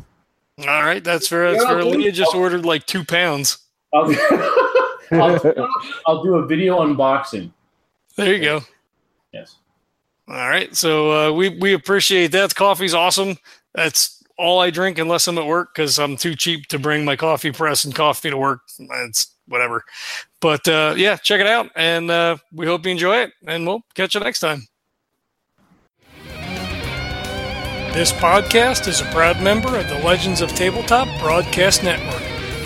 All 0.61 0.67
right, 0.85 1.03
that's 1.03 1.27
fair. 1.27 1.51
That's 1.51 1.65
Yeah, 1.65 1.71
fair. 1.71 1.85
Leah 1.85 2.12
just 2.12 2.33
ordered 2.33 2.65
like 2.65 2.87
two 2.87 3.05
pounds. 3.05 3.59
I'll, 5.12 5.35
I'll, 5.35 5.69
I'll 6.07 6.23
do 6.23 6.37
a 6.37 6.47
video 6.47 6.81
unboxing. 6.81 7.53
There 8.16 8.35
you 8.35 8.43
go. 8.43 8.61
Yes. 9.32 9.57
All 10.28 10.49
right. 10.49 10.74
So 10.74 11.31
uh, 11.31 11.32
we 11.32 11.49
we 11.49 11.73
appreciate 11.73 12.32
that. 12.32 12.55
Coffee's 12.55 12.95
awesome. 12.95 13.37
That's 13.74 14.23
all 14.39 14.61
I 14.61 14.70
drink 14.70 14.99
unless 14.99 15.28
I'm 15.28 15.39
at 15.39 15.47
work 15.47 15.74
because 15.74 15.99
I'm 15.99 16.16
too 16.16 16.35
cheap 16.35 16.66
to 16.69 16.78
bring 16.78 17.05
my 17.05 17.16
coffee 17.16 17.53
press 17.53 17.85
and 17.85 17.95
coffee 17.95 18.31
to 18.31 18.37
work. 18.37 18.62
It's 18.78 19.35
whatever. 19.47 19.85
But 20.41 20.66
uh, 20.66 20.95
yeah, 20.97 21.16
check 21.16 21.41
it 21.41 21.47
out, 21.47 21.70
and 21.77 22.11
uh, 22.11 22.37
we 22.53 22.66
hope 22.66 22.85
you 22.87 22.93
enjoy 22.93 23.19
it. 23.19 23.32
And 23.47 23.66
we'll 23.66 23.82
catch 23.95 24.15
you 24.15 24.20
next 24.20 24.41
time. 24.41 24.66
This 27.93 28.12
podcast 28.12 28.87
is 28.87 29.01
a 29.01 29.05
proud 29.07 29.43
member 29.43 29.77
of 29.77 29.89
the 29.89 29.99
Legends 29.99 30.41
of 30.41 30.51
Tabletop 30.51 31.09
Broadcast 31.20 31.82
Network. 31.82 32.23